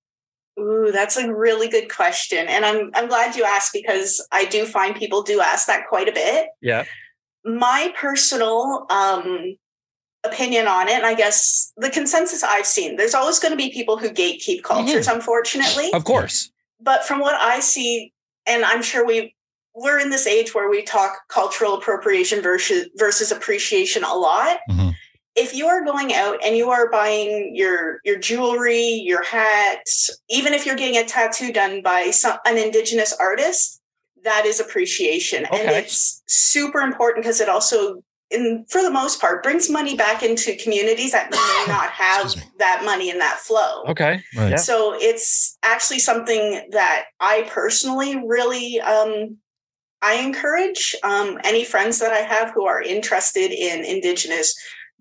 Ooh, 0.60 0.90
that's 0.92 1.16
a 1.16 1.32
really 1.34 1.68
good 1.68 1.90
question. 1.90 2.46
And 2.46 2.64
I'm 2.64 2.90
I'm 2.94 3.08
glad 3.08 3.36
you 3.36 3.44
asked 3.44 3.72
because 3.72 4.24
I 4.30 4.44
do 4.44 4.66
find 4.66 4.94
people 4.94 5.22
do 5.22 5.40
ask 5.40 5.66
that 5.66 5.88
quite 5.88 6.08
a 6.08 6.12
bit. 6.12 6.48
Yeah. 6.60 6.84
My 7.44 7.92
personal 7.96 8.86
um 8.90 9.56
opinion 10.24 10.66
on 10.66 10.88
it, 10.88 10.94
and 10.94 11.06
I 11.06 11.14
guess 11.14 11.72
the 11.76 11.90
consensus 11.90 12.42
I've 12.42 12.66
seen, 12.66 12.96
there's 12.96 13.14
always 13.14 13.38
going 13.38 13.52
to 13.52 13.58
be 13.58 13.70
people 13.70 13.98
who 13.98 14.08
gatekeep 14.10 14.62
cultures, 14.62 15.06
unfortunately. 15.06 15.92
Of 15.92 16.04
course. 16.04 16.50
But 16.80 17.04
from 17.04 17.20
what 17.20 17.34
I 17.34 17.60
see, 17.60 18.12
and 18.46 18.64
I'm 18.64 18.82
sure 18.82 19.06
we 19.06 19.34
we're 19.74 19.98
in 19.98 20.10
this 20.10 20.26
age 20.26 20.54
where 20.54 20.70
we 20.70 20.82
talk 20.82 21.28
cultural 21.28 21.74
appropriation 21.74 22.40
versus 22.40 22.88
versus 22.96 23.32
appreciation 23.32 24.04
a 24.04 24.14
lot. 24.14 24.58
If 25.36 25.52
you 25.52 25.66
are 25.66 25.84
going 25.84 26.14
out 26.14 26.38
and 26.46 26.56
you 26.56 26.70
are 26.70 26.88
buying 26.90 27.56
your 27.56 27.98
your 28.04 28.18
jewelry, 28.18 28.84
your 28.84 29.24
hats, 29.24 30.10
even 30.30 30.52
if 30.54 30.64
you're 30.64 30.76
getting 30.76 30.96
a 30.96 31.04
tattoo 31.04 31.52
done 31.52 31.82
by 31.82 32.10
some, 32.10 32.38
an 32.46 32.56
indigenous 32.56 33.12
artist, 33.18 33.80
that 34.24 34.44
is 34.46 34.60
appreciation, 34.60 35.46
and 35.52 35.70
it's 35.70 36.22
super 36.26 36.80
important 36.80 37.24
because 37.24 37.40
it 37.40 37.48
also, 37.48 38.02
in 38.30 38.64
for 38.68 38.82
the 38.82 38.90
most 38.90 39.20
part, 39.20 39.42
brings 39.42 39.70
money 39.70 39.96
back 39.96 40.22
into 40.22 40.56
communities 40.56 41.12
that 41.12 41.30
may 41.30 41.64
not 41.72 41.90
have 41.90 42.34
that 42.58 42.82
money 42.84 43.10
and 43.10 43.20
that 43.20 43.38
flow. 43.38 43.82
Okay. 43.88 44.22
Right. 44.36 44.50
Yeah. 44.50 44.56
So 44.56 44.94
it's 44.98 45.56
actually 45.62 46.00
something 46.00 46.68
that 46.72 47.06
I 47.20 47.48
personally 47.50 48.16
really 48.26 48.80
um, 48.80 49.38
I 50.04 50.16
encourage 50.16 50.94
um, 51.02 51.38
any 51.44 51.64
friends 51.64 51.98
that 52.00 52.12
I 52.12 52.18
have 52.18 52.52
who 52.52 52.66
are 52.66 52.82
interested 52.82 53.50
in 53.52 53.84
Indigenous 53.86 54.54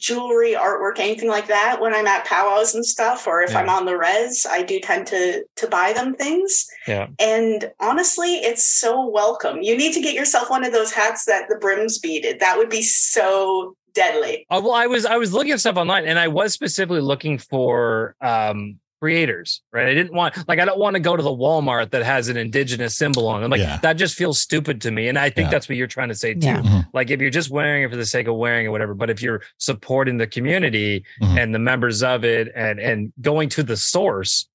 jewelry, 0.03 0.51
artwork, 0.53 0.99
anything 0.99 1.29
like 1.29 1.47
that 1.47 1.79
when 1.79 1.93
I'm 1.95 2.05
at 2.07 2.25
powwows 2.25 2.75
and 2.75 2.85
stuff, 2.85 3.25
or 3.25 3.41
if 3.41 3.51
Yeah. 3.51 3.59
I'm 3.59 3.69
on 3.69 3.85
the 3.85 3.97
res, 3.97 4.45
I 4.49 4.61
do 4.61 4.79
tend 4.81 5.07
to 5.07 5.43
to 5.55 5.67
buy 5.67 5.93
them 5.93 6.13
things. 6.15 6.67
Yeah. 6.87 7.07
And 7.19 7.71
honestly, 7.79 8.35
it's 8.35 8.65
so 8.65 9.07
welcome. 9.07 9.61
You 9.61 9.77
need 9.77 9.93
to 9.93 10.01
get 10.01 10.13
yourself 10.13 10.49
one 10.49 10.65
of 10.65 10.73
those 10.73 10.91
hats 10.91 11.23
that 11.25 11.47
the 11.47 11.55
brims 11.55 11.99
beaded. 11.99 12.41
That 12.41 12.57
would 12.57 12.69
be 12.69 12.81
so 12.81 13.77
deadly. 13.93 14.45
Uh, 14.49 14.59
well, 14.61 14.73
I 14.73 14.87
was 14.87 15.05
I 15.05 15.15
was 15.17 15.31
looking 15.33 15.53
at 15.53 15.61
stuff 15.61 15.77
online, 15.77 16.05
and 16.05 16.19
I 16.19 16.27
was 16.27 16.51
specifically 16.51 17.01
looking 17.01 17.37
for 17.37 18.15
um, 18.21 18.79
creators. 19.03 19.61
Right, 19.73 19.87
I 19.89 19.93
didn't 19.93 20.13
want 20.13 20.47
like 20.47 20.59
I 20.59 20.65
don't 20.65 20.79
want 20.79 20.93
to 20.93 21.01
go 21.01 21.17
to 21.17 21.21
the 21.21 21.29
Walmart 21.29 21.91
that 21.91 22.03
has 22.03 22.29
an 22.29 22.37
indigenous 22.37 22.95
symbol 22.95 23.27
on. 23.27 23.41
it. 23.41 23.45
I'm 23.45 23.51
like 23.51 23.59
Yeah. 23.59 23.77
that 23.81 23.93
just 23.97 24.15
feels 24.15 24.39
stupid 24.39 24.79
to 24.83 24.91
me, 24.91 25.09
and 25.09 25.19
I 25.19 25.29
think 25.29 25.47
Yeah. 25.47 25.51
that's 25.51 25.67
what 25.67 25.77
you're 25.77 25.87
trying 25.87 26.07
to 26.07 26.15
say 26.15 26.33
too. 26.35 26.47
Yeah. 26.47 26.61
Mhm. 26.61 26.87
Like 26.93 27.11
if 27.11 27.19
you're 27.19 27.29
just 27.29 27.49
wearing 27.49 27.83
it 27.83 27.89
for 27.91 27.97
the 27.97 28.05
sake 28.05 28.27
of 28.27 28.35
wearing 28.37 28.65
it, 28.65 28.69
whatever. 28.69 28.93
But 28.93 29.09
if 29.09 29.21
you're 29.21 29.41
supporting 29.57 30.17
the 30.19 30.27
community 30.27 31.03
Mhm. 31.21 31.37
and 31.37 31.53
the 31.53 31.59
members 31.59 32.01
of 32.01 32.23
it, 32.23 32.47
and 32.55 32.79
and 32.79 33.11
going 33.19 33.49
to 33.49 33.63
the 33.63 33.75
source, 33.75 34.47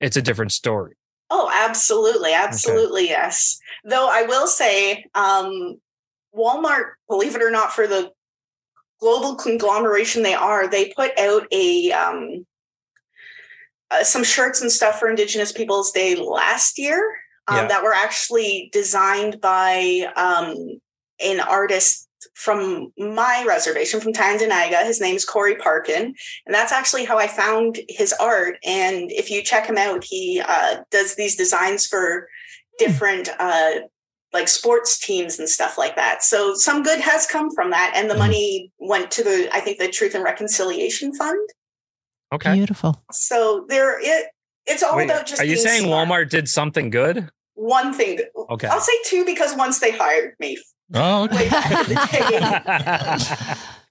it's 0.00 0.16
a 0.16 0.22
different 0.22 0.50
story. 0.50 0.94
Oh, 1.30 1.48
absolutely. 1.54 2.32
Absolutely, 2.34 3.08
yes. 3.08 3.56
Though 3.84 4.08
I 4.10 4.22
will 4.22 4.48
say, 4.48 5.04
um, 5.14 5.80
Walmart, 6.34 6.94
believe 7.08 7.36
it 7.36 7.42
or 7.42 7.50
not, 7.52 7.72
for 7.72 7.86
the 7.86 8.10
global 9.00 9.36
conglomeration 9.36 10.24
they 10.24 10.34
are, 10.34 10.66
they 10.66 10.92
put 10.96 11.16
out 11.18 11.46
a 11.52 11.92
um, 11.92 12.44
uh, 13.92 14.04
some 14.04 14.24
shirts 14.24 14.62
and 14.62 14.72
stuff 14.72 14.98
for 14.98 15.08
Indigenous 15.08 15.52
Peoples 15.52 15.92
Day 15.92 16.16
last 16.16 16.78
year 16.78 17.16
um, 17.48 17.56
Yeah. 17.56 17.68
that 17.68 17.82
were 17.82 17.94
actually 17.94 18.70
designed 18.72 19.40
by 19.40 20.10
um, 20.16 20.80
an 21.24 21.40
artist 21.40 22.08
from 22.34 22.92
my 22.96 23.44
reservation 23.46 24.00
from 24.00 24.12
Tyendinaga. 24.12 24.84
His 24.84 25.00
name's 25.00 25.24
Corey 25.24 25.56
Parkin. 25.56 26.14
And 26.46 26.54
that's 26.54 26.72
actually 26.72 27.04
how 27.04 27.18
I 27.18 27.26
found 27.26 27.80
his 27.88 28.12
art. 28.14 28.58
And 28.64 29.10
if 29.12 29.30
you 29.30 29.42
check 29.42 29.66
him 29.66 29.76
out, 29.76 30.04
he 30.04 30.40
uh, 30.46 30.76
does 30.90 31.16
these 31.16 31.36
designs 31.36 31.86
for 31.86 32.28
different 32.78 33.28
uh, 33.38 33.72
like 34.32 34.48
sports 34.48 34.98
teams 34.98 35.38
and 35.38 35.48
stuff 35.48 35.76
like 35.76 35.96
that. 35.96 36.22
So 36.22 36.54
some 36.54 36.82
good 36.82 37.00
has 37.00 37.26
come 37.26 37.50
from 37.54 37.70
that. 37.70 37.92
And 37.94 38.08
the 38.08 38.16
money 38.16 38.72
went 38.78 39.10
to 39.12 39.24
the, 39.24 39.48
I 39.52 39.60
think, 39.60 39.78
the 39.78 39.88
Truth 39.88 40.14
and 40.14 40.24
Reconciliation 40.24 41.14
Fund. 41.14 41.48
Okay. 42.32 42.54
Beautiful. 42.54 43.02
So 43.12 43.66
there, 43.68 44.00
it, 44.00 44.28
it's 44.66 44.82
all 44.82 44.96
Wait, 44.96 45.04
about 45.04 45.26
just 45.26 45.40
are 45.40 45.44
you 45.44 45.54
being 45.54 45.66
saying 45.66 45.82
smart. 45.82 46.08
Walmart 46.08 46.30
did 46.30 46.48
something 46.48 46.90
good? 46.90 47.28
One 47.54 47.92
thing. 47.92 48.20
Okay. 48.50 48.68
I'll 48.68 48.80
say 48.80 48.92
two 49.04 49.24
because 49.24 49.54
once 49.54 49.80
they 49.80 49.92
hired 49.92 50.34
me. 50.40 50.58
Oh, 50.94 51.24
okay. 51.24 51.48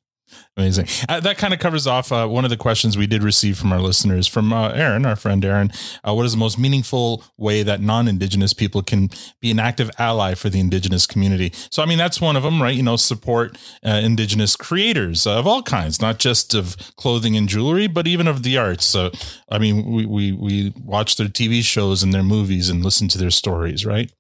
Amazing. 0.58 0.88
Uh, 1.08 1.22
that 1.22 1.38
kind 1.38 1.54
of 1.54 1.62
covers 1.62 1.88
off 1.88 2.12
uh, 2.12 2.28
one 2.28 2.44
of 2.44 2.50
the 2.50 2.58
questions 2.58 2.98
we 2.98 3.08
did 3.08 3.24
receive 3.24 3.58
from 3.58 3.72
our 3.72 3.80
listeners, 3.80 4.28
from 4.28 4.52
uh, 4.52 4.70
Aaron, 4.72 5.06
our 5.06 5.16
friend 5.16 5.44
Aaron. 5.46 5.72
Uh, 6.06 6.14
what 6.14 6.26
is 6.26 6.34
the 6.34 6.38
most 6.38 6.60
meaningful 6.60 7.24
way 7.38 7.64
that 7.64 7.80
non-Indigenous 7.80 8.54
people 8.54 8.84
can 8.84 9.10
be 9.40 9.50
an 9.50 9.60
active 9.60 9.90
ally 9.98 10.34
for 10.34 10.50
the 10.50 10.60
Indigenous 10.60 11.06
community? 11.06 11.54
So, 11.72 11.82
I 11.82 11.86
mean, 11.86 11.98
that's 11.98 12.20
one 12.20 12.36
of 12.36 12.44
them, 12.44 12.62
right? 12.62 12.76
You 12.76 12.84
know, 12.84 12.98
support 12.98 13.58
uh, 13.86 14.02
Indigenous 14.04 14.58
creators 14.58 15.26
of 15.26 15.48
all 15.48 15.64
kinds, 15.64 16.02
not 16.02 16.20
just 16.20 16.54
of 16.54 16.76
clothing 16.98 17.38
and 17.38 17.48
jewelry, 17.48 17.88
but 17.88 18.06
even 18.06 18.28
of 18.28 18.44
the 18.44 18.58
arts. 18.58 18.84
So, 18.84 19.12
I 19.50 19.58
mean, 19.58 19.86
we 19.90 20.06
we 20.06 20.32
we 20.34 20.74
watch 20.84 21.16
their 21.16 21.28
TV 21.28 21.64
shows 21.64 22.04
and 22.04 22.14
their 22.14 22.24
movies 22.24 22.70
and 22.70 22.84
listen 22.84 23.08
to 23.10 23.18
their 23.18 23.32
stories, 23.32 23.86
right? 23.86 24.12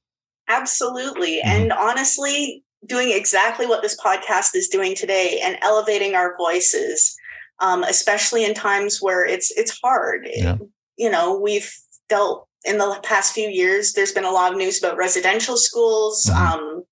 Absolutely. 0.47 1.41
Mm-hmm. 1.43 1.49
And 1.49 1.73
honestly, 1.73 2.63
doing 2.86 3.11
exactly 3.11 3.67
what 3.67 3.82
this 3.82 3.99
podcast 3.99 4.55
is 4.55 4.67
doing 4.67 4.95
today 4.95 5.39
and 5.43 5.57
elevating 5.61 6.15
our 6.15 6.36
voices, 6.38 7.15
um, 7.59 7.84
especially 7.84 8.43
in 8.43 8.53
times 8.53 9.01
where 9.01 9.25
it's 9.25 9.51
it's 9.51 9.79
hard. 9.84 10.27
Yeah. 10.34 10.57
You 10.97 11.09
know, 11.09 11.39
we've 11.39 11.71
dealt 12.09 12.47
in 12.63 12.77
the 12.77 12.99
past 13.03 13.34
few 13.34 13.49
years, 13.49 13.93
there's 13.93 14.11
been 14.11 14.25
a 14.25 14.32
lot 14.32 14.51
of 14.51 14.57
news 14.57 14.84
about 14.84 14.97
residential 14.97 15.57
schools. 15.57 16.25
Mhm. 16.25 16.36
Um, 16.36 16.84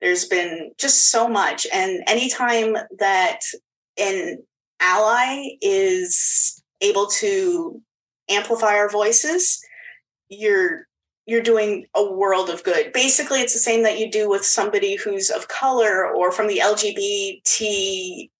there's 0.00 0.24
been 0.24 0.72
just 0.78 1.10
so 1.10 1.28
much. 1.28 1.66
And 1.72 2.02
anytime 2.06 2.76
that 2.98 3.40
an 3.98 4.42
ally 4.80 5.56
is 5.60 6.62
able 6.80 7.06
to 7.08 7.82
amplify 8.30 8.74
our 8.76 8.88
voices, 8.88 9.60
you're 10.28 10.86
you're 11.30 11.40
doing 11.40 11.86
a 11.94 12.12
world 12.12 12.50
of 12.50 12.64
good. 12.64 12.92
Basically, 12.92 13.40
it's 13.40 13.52
the 13.52 13.60
same 13.60 13.84
that 13.84 14.00
you 14.00 14.10
do 14.10 14.28
with 14.28 14.44
somebody 14.44 14.96
who's 14.96 15.30
of 15.30 15.46
color 15.46 16.12
or 16.12 16.32
from 16.32 16.48
the 16.48 16.58
LGBTQ 16.58 18.30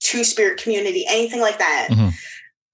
two 0.00 0.24
spirit 0.24 0.62
community, 0.62 1.04
anything 1.08 1.40
like 1.40 1.58
that. 1.58 1.88
Mhm. 1.90 2.12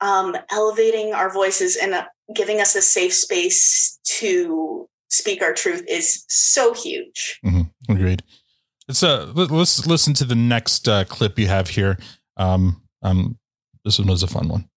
Um, 0.00 0.36
elevating 0.50 1.12
our 1.12 1.32
voices 1.32 1.76
and 1.76 1.94
uh, 1.94 2.04
giving 2.34 2.60
us 2.60 2.74
a 2.76 2.82
safe 2.82 3.14
space 3.14 3.98
to 4.04 4.88
speak 5.08 5.42
our 5.42 5.52
truth 5.52 5.84
is 5.88 6.24
so 6.28 6.72
huge. 6.72 7.40
hmm 7.42 7.62
Agreed. 7.88 8.22
Let's 8.88 9.02
uh 9.02 9.32
let, 9.34 9.50
let's 9.50 9.86
listen 9.86 10.14
to 10.14 10.24
the 10.24 10.34
next 10.36 10.88
uh, 10.88 11.04
clip 11.04 11.38
you 11.38 11.48
have 11.48 11.70
here. 11.70 11.98
Um, 12.36 12.82
um, 13.02 13.38
this 13.84 13.98
one 13.98 14.08
was 14.08 14.22
a 14.22 14.28
fun 14.28 14.48
one. 14.48 14.68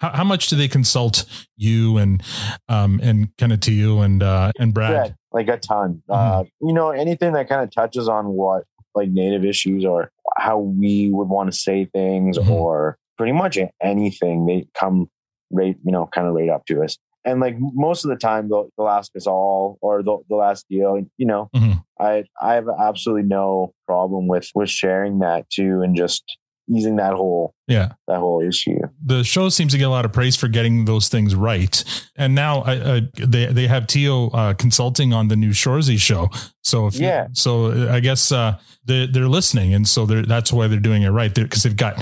How, 0.00 0.10
how 0.10 0.24
much 0.24 0.48
do 0.48 0.56
they 0.56 0.68
consult 0.68 1.24
you 1.56 1.96
and 1.98 2.22
um 2.68 3.00
and 3.02 3.36
kind 3.36 3.52
of 3.52 3.60
to 3.60 3.72
you 3.72 4.00
and 4.00 4.22
uh 4.22 4.52
and 4.58 4.72
Brad? 4.74 4.92
Yeah, 4.92 5.12
like 5.32 5.48
a 5.48 5.58
ton. 5.58 6.02
Uh, 6.08 6.44
you 6.60 6.72
know, 6.72 6.90
anything 6.90 7.32
that 7.34 7.48
kind 7.48 7.62
of 7.62 7.70
touches 7.70 8.08
on 8.08 8.26
what 8.26 8.64
like 8.94 9.10
native 9.10 9.44
issues 9.44 9.84
or 9.84 10.10
how 10.36 10.58
we 10.58 11.10
would 11.10 11.28
want 11.28 11.50
to 11.52 11.56
say 11.56 11.84
things 11.84 12.38
or 12.38 12.96
pretty 13.18 13.32
much 13.32 13.58
anything, 13.82 14.46
they 14.46 14.66
come 14.74 15.08
right, 15.50 15.76
you 15.84 15.92
know, 15.92 16.06
kind 16.06 16.26
of 16.26 16.34
right 16.34 16.48
up 16.48 16.64
to 16.66 16.82
us. 16.82 16.96
And 17.24 17.38
like 17.40 17.56
most 17.58 18.04
of 18.04 18.08
the 18.08 18.16
time, 18.16 18.48
they'll, 18.48 18.70
they'll 18.78 18.88
ask 18.88 19.14
us 19.14 19.26
all, 19.26 19.76
or 19.82 20.02
they'll, 20.02 20.22
they'll 20.30 20.40
ask 20.42 20.64
you. 20.70 21.06
You 21.18 21.26
know, 21.26 21.50
Mhm. 21.54 21.82
I 22.00 22.24
I 22.40 22.54
have 22.54 22.66
absolutely 22.80 23.28
no 23.28 23.74
problem 23.86 24.26
with 24.26 24.48
with 24.54 24.70
sharing 24.70 25.18
that 25.18 25.48
too, 25.50 25.82
and 25.82 25.94
just 25.94 26.38
easing 26.74 26.96
that 26.96 27.14
whole 27.14 27.54
Yeah. 27.66 27.92
that 28.08 28.18
whole 28.18 28.40
issue. 28.46 28.78
the 29.04 29.22
show 29.24 29.48
seems 29.48 29.72
to 29.72 29.78
get 29.78 29.84
a 29.88 29.90
lot 29.90 30.04
of 30.04 30.12
praise 30.12 30.36
for 30.36 30.48
getting 30.48 30.84
those 30.84 31.08
things 31.08 31.34
right. 31.34 31.84
And 32.16 32.34
now 32.34 32.62
I, 32.62 32.96
I, 32.96 33.00
they 33.14 33.46
they 33.46 33.66
have 33.66 33.84
Tiio 33.86 34.30
uh, 34.32 34.54
consulting 34.54 35.12
on 35.12 35.28
the 35.28 35.36
new 35.36 35.50
Shorzy 35.50 35.98
show. 35.98 36.28
So 36.62 36.86
if 36.86 36.94
you- 36.98 37.06
Yeah. 37.06 37.26
so 37.32 37.90
I 37.90 38.00
guess 38.00 38.30
uh, 38.32 38.58
they 38.84 39.06
they're 39.06 39.28
listening, 39.28 39.74
and 39.74 39.86
so 39.88 40.06
they're, 40.06 40.22
that's 40.26 40.52
why 40.52 40.68
they're 40.68 40.78
doing 40.80 41.02
it 41.02 41.10
right 41.10 41.34
because 41.34 41.62
they've 41.62 41.76
got 41.76 41.94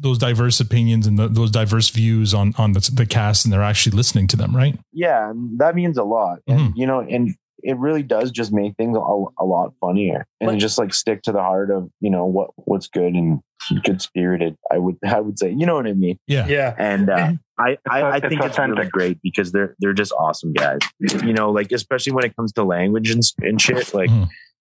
those 0.00 0.18
diverse 0.18 0.60
opinions 0.60 1.06
and 1.06 1.18
the, 1.18 1.28
those 1.28 1.50
diverse 1.50 1.90
views 1.90 2.32
on 2.34 2.54
on 2.58 2.72
the, 2.72 2.90
the 2.94 3.06
cast, 3.06 3.44
and 3.44 3.52
they're 3.52 3.62
actually 3.62 3.96
listening 3.96 4.26
to 4.28 4.36
them, 4.36 4.54
right? 4.54 4.78
Yeah, 4.92 5.32
that 5.58 5.74
means 5.74 5.98
a 5.98 6.04
lot. 6.04 6.38
And 6.46 6.72
you 6.76 6.86
know, 6.86 7.00
and 7.00 7.34
it 7.64 7.78
really 7.78 8.02
does 8.02 8.30
just 8.30 8.52
make 8.52 8.76
things 8.76 8.96
a, 8.96 9.00
a 9.00 9.44
lot 9.44 9.72
funnier 9.80 10.26
and 10.40 10.60
just 10.60 10.78
like 10.78 10.92
stick 10.92 11.22
to 11.22 11.32
the 11.32 11.40
heart 11.40 11.70
of 11.70 11.90
you 12.00 12.10
know 12.10 12.26
what 12.26 12.50
what's 12.56 12.86
good 12.86 13.14
and 13.14 13.40
good 13.82 14.00
spirited. 14.02 14.56
I 14.70 14.78
would 14.78 14.96
I 15.04 15.20
would 15.20 15.38
say 15.38 15.50
you 15.50 15.66
know 15.66 15.74
what 15.74 15.86
I 15.86 15.94
mean. 15.94 16.18
Yeah, 16.26 16.46
yeah. 16.46 16.74
And 16.78 17.10
uh, 17.10 17.32
I 17.58 17.78
I, 17.88 18.02
I 18.02 18.20
think 18.20 18.42
it's 18.42 18.58
really 18.58 18.88
great 18.88 19.18
because 19.22 19.50
they're 19.50 19.74
they're 19.80 19.94
just 19.94 20.12
awesome 20.12 20.52
guys. 20.52 20.80
You 21.00 21.32
know, 21.32 21.50
like 21.50 21.72
especially 21.72 22.12
when 22.12 22.24
it 22.24 22.36
comes 22.36 22.52
to 22.52 22.64
language 22.64 23.10
and, 23.10 23.22
and 23.40 23.60
shit. 23.60 23.92
Like 23.94 24.10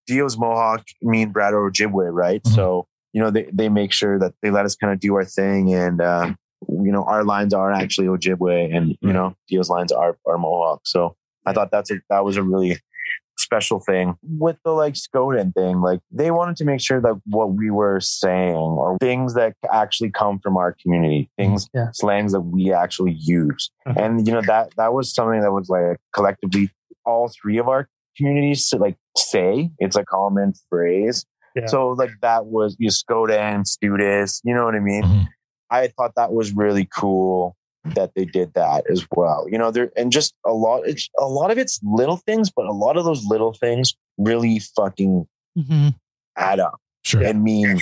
Tiio's 0.10 0.38
Mohawk, 0.38 0.86
me 1.01 1.24
and 1.24 1.34
Brad 1.34 1.54
are 1.54 1.70
Ojibwe, 1.70 2.12
right? 2.12 2.45
So 2.47 2.88
you 3.12 3.22
know 3.22 3.30
they 3.30 3.49
they 3.51 3.68
make 3.68 3.91
sure 3.91 4.18
that 4.18 4.34
they 4.41 4.49
let 4.49 4.66
us 4.66 4.76
kind 4.76 4.93
of 4.93 4.99
do 4.99 5.16
our 5.16 5.26
thing 5.26 5.74
and. 5.74 6.01
uh 6.01 6.34
you 6.70 6.93
know, 6.93 7.04
our 7.04 7.26
lines 7.26 7.54
are 7.54 7.74
actually 7.74 8.08
Ojibwe, 8.08 8.74
and 8.74 8.95
you 9.01 9.12
know, 9.12 9.36
Tiio's 9.51 9.70
lines 9.70 9.91
are 9.91 10.18
are 10.26 10.38
Mohawk. 10.38 10.80
So 10.86 11.18
I 11.45 11.51
thought 11.51 11.72
that's 11.72 11.91
a 11.91 11.95
that 12.10 12.24
was 12.24 12.38
a 12.38 12.41
really 12.43 12.80
special 13.54 13.80
thing 13.80 14.16
with 14.24 14.58
the 14.64 14.72
like 14.72 14.95
Skoden 14.95 15.54
thing. 15.54 15.82
Like 15.82 15.99
they 16.12 16.32
wanted 16.32 16.56
to 16.58 16.66
make 16.66 16.82
sure 16.82 16.99
that 17.01 17.22
what 17.26 17.54
we 17.54 17.70
were 17.70 17.99
saying 17.99 18.56
or 18.56 18.97
things 18.99 19.36
that 19.36 19.54
actually 19.72 20.12
come 20.12 20.39
from 20.39 20.58
our 20.58 20.76
community, 20.82 21.30
things 21.38 21.70
slangs 21.93 22.32
that 22.32 22.41
we 22.41 22.74
actually 22.74 23.14
use, 23.14 23.70
mm-hmm. 23.88 23.99
and 23.99 24.28
you 24.28 24.34
know 24.34 24.41
that 24.41 24.74
that 24.78 24.93
was 24.93 25.14
something 25.14 25.41
that 25.41 25.51
was 25.51 25.70
like 25.70 25.97
collectively 26.14 26.72
all 27.06 27.32
three 27.41 27.58
of 27.58 27.68
our 27.68 27.88
communities 28.18 28.70
to 28.70 28.78
like 28.78 28.97
say. 29.16 29.70
It's 29.80 29.95
a 29.95 30.04
common 30.04 30.54
phrase. 30.70 31.26
Yeah. 31.56 31.68
So 31.68 31.89
like 31.89 32.12
that 32.22 32.47
was 32.47 32.76
you 32.80 32.89
Skoden, 32.89 33.66
Studis, 33.68 34.41
you 34.43 34.56
know 34.56 34.66
what 34.66 34.76
I 34.76 34.80
mean? 34.80 35.04
Mm-hmm. 35.04 35.22
I 35.70 35.88
thought 35.88 36.14
that 36.16 36.32
was 36.32 36.54
really 36.54 36.88
cool 36.95 37.56
that 37.86 38.11
they 38.15 38.25
did 38.25 38.53
that 38.53 38.86
as 38.89 39.05
well. 39.15 39.45
You 39.49 39.57
know, 39.57 39.71
there 39.71 39.91
and 39.97 40.11
just 40.11 40.34
a 40.45 40.51
lot 40.53 40.84
it's 40.88 41.09
a 41.19 41.25
lot 41.27 41.51
of 41.51 41.57
it's 41.57 41.79
little 41.84 42.17
things, 42.17 42.49
but 42.55 42.65
a 42.65 42.71
lot 42.71 42.97
of 42.97 43.05
those 43.05 43.25
little 43.25 43.53
things 43.53 43.95
really 44.17 44.59
fucking 44.75 45.27
Mm-hmm. 45.57 45.89
add 46.36 46.59
up. 46.59 46.79
Sure. 47.03 47.21
And 47.23 47.43
mean 47.43 47.79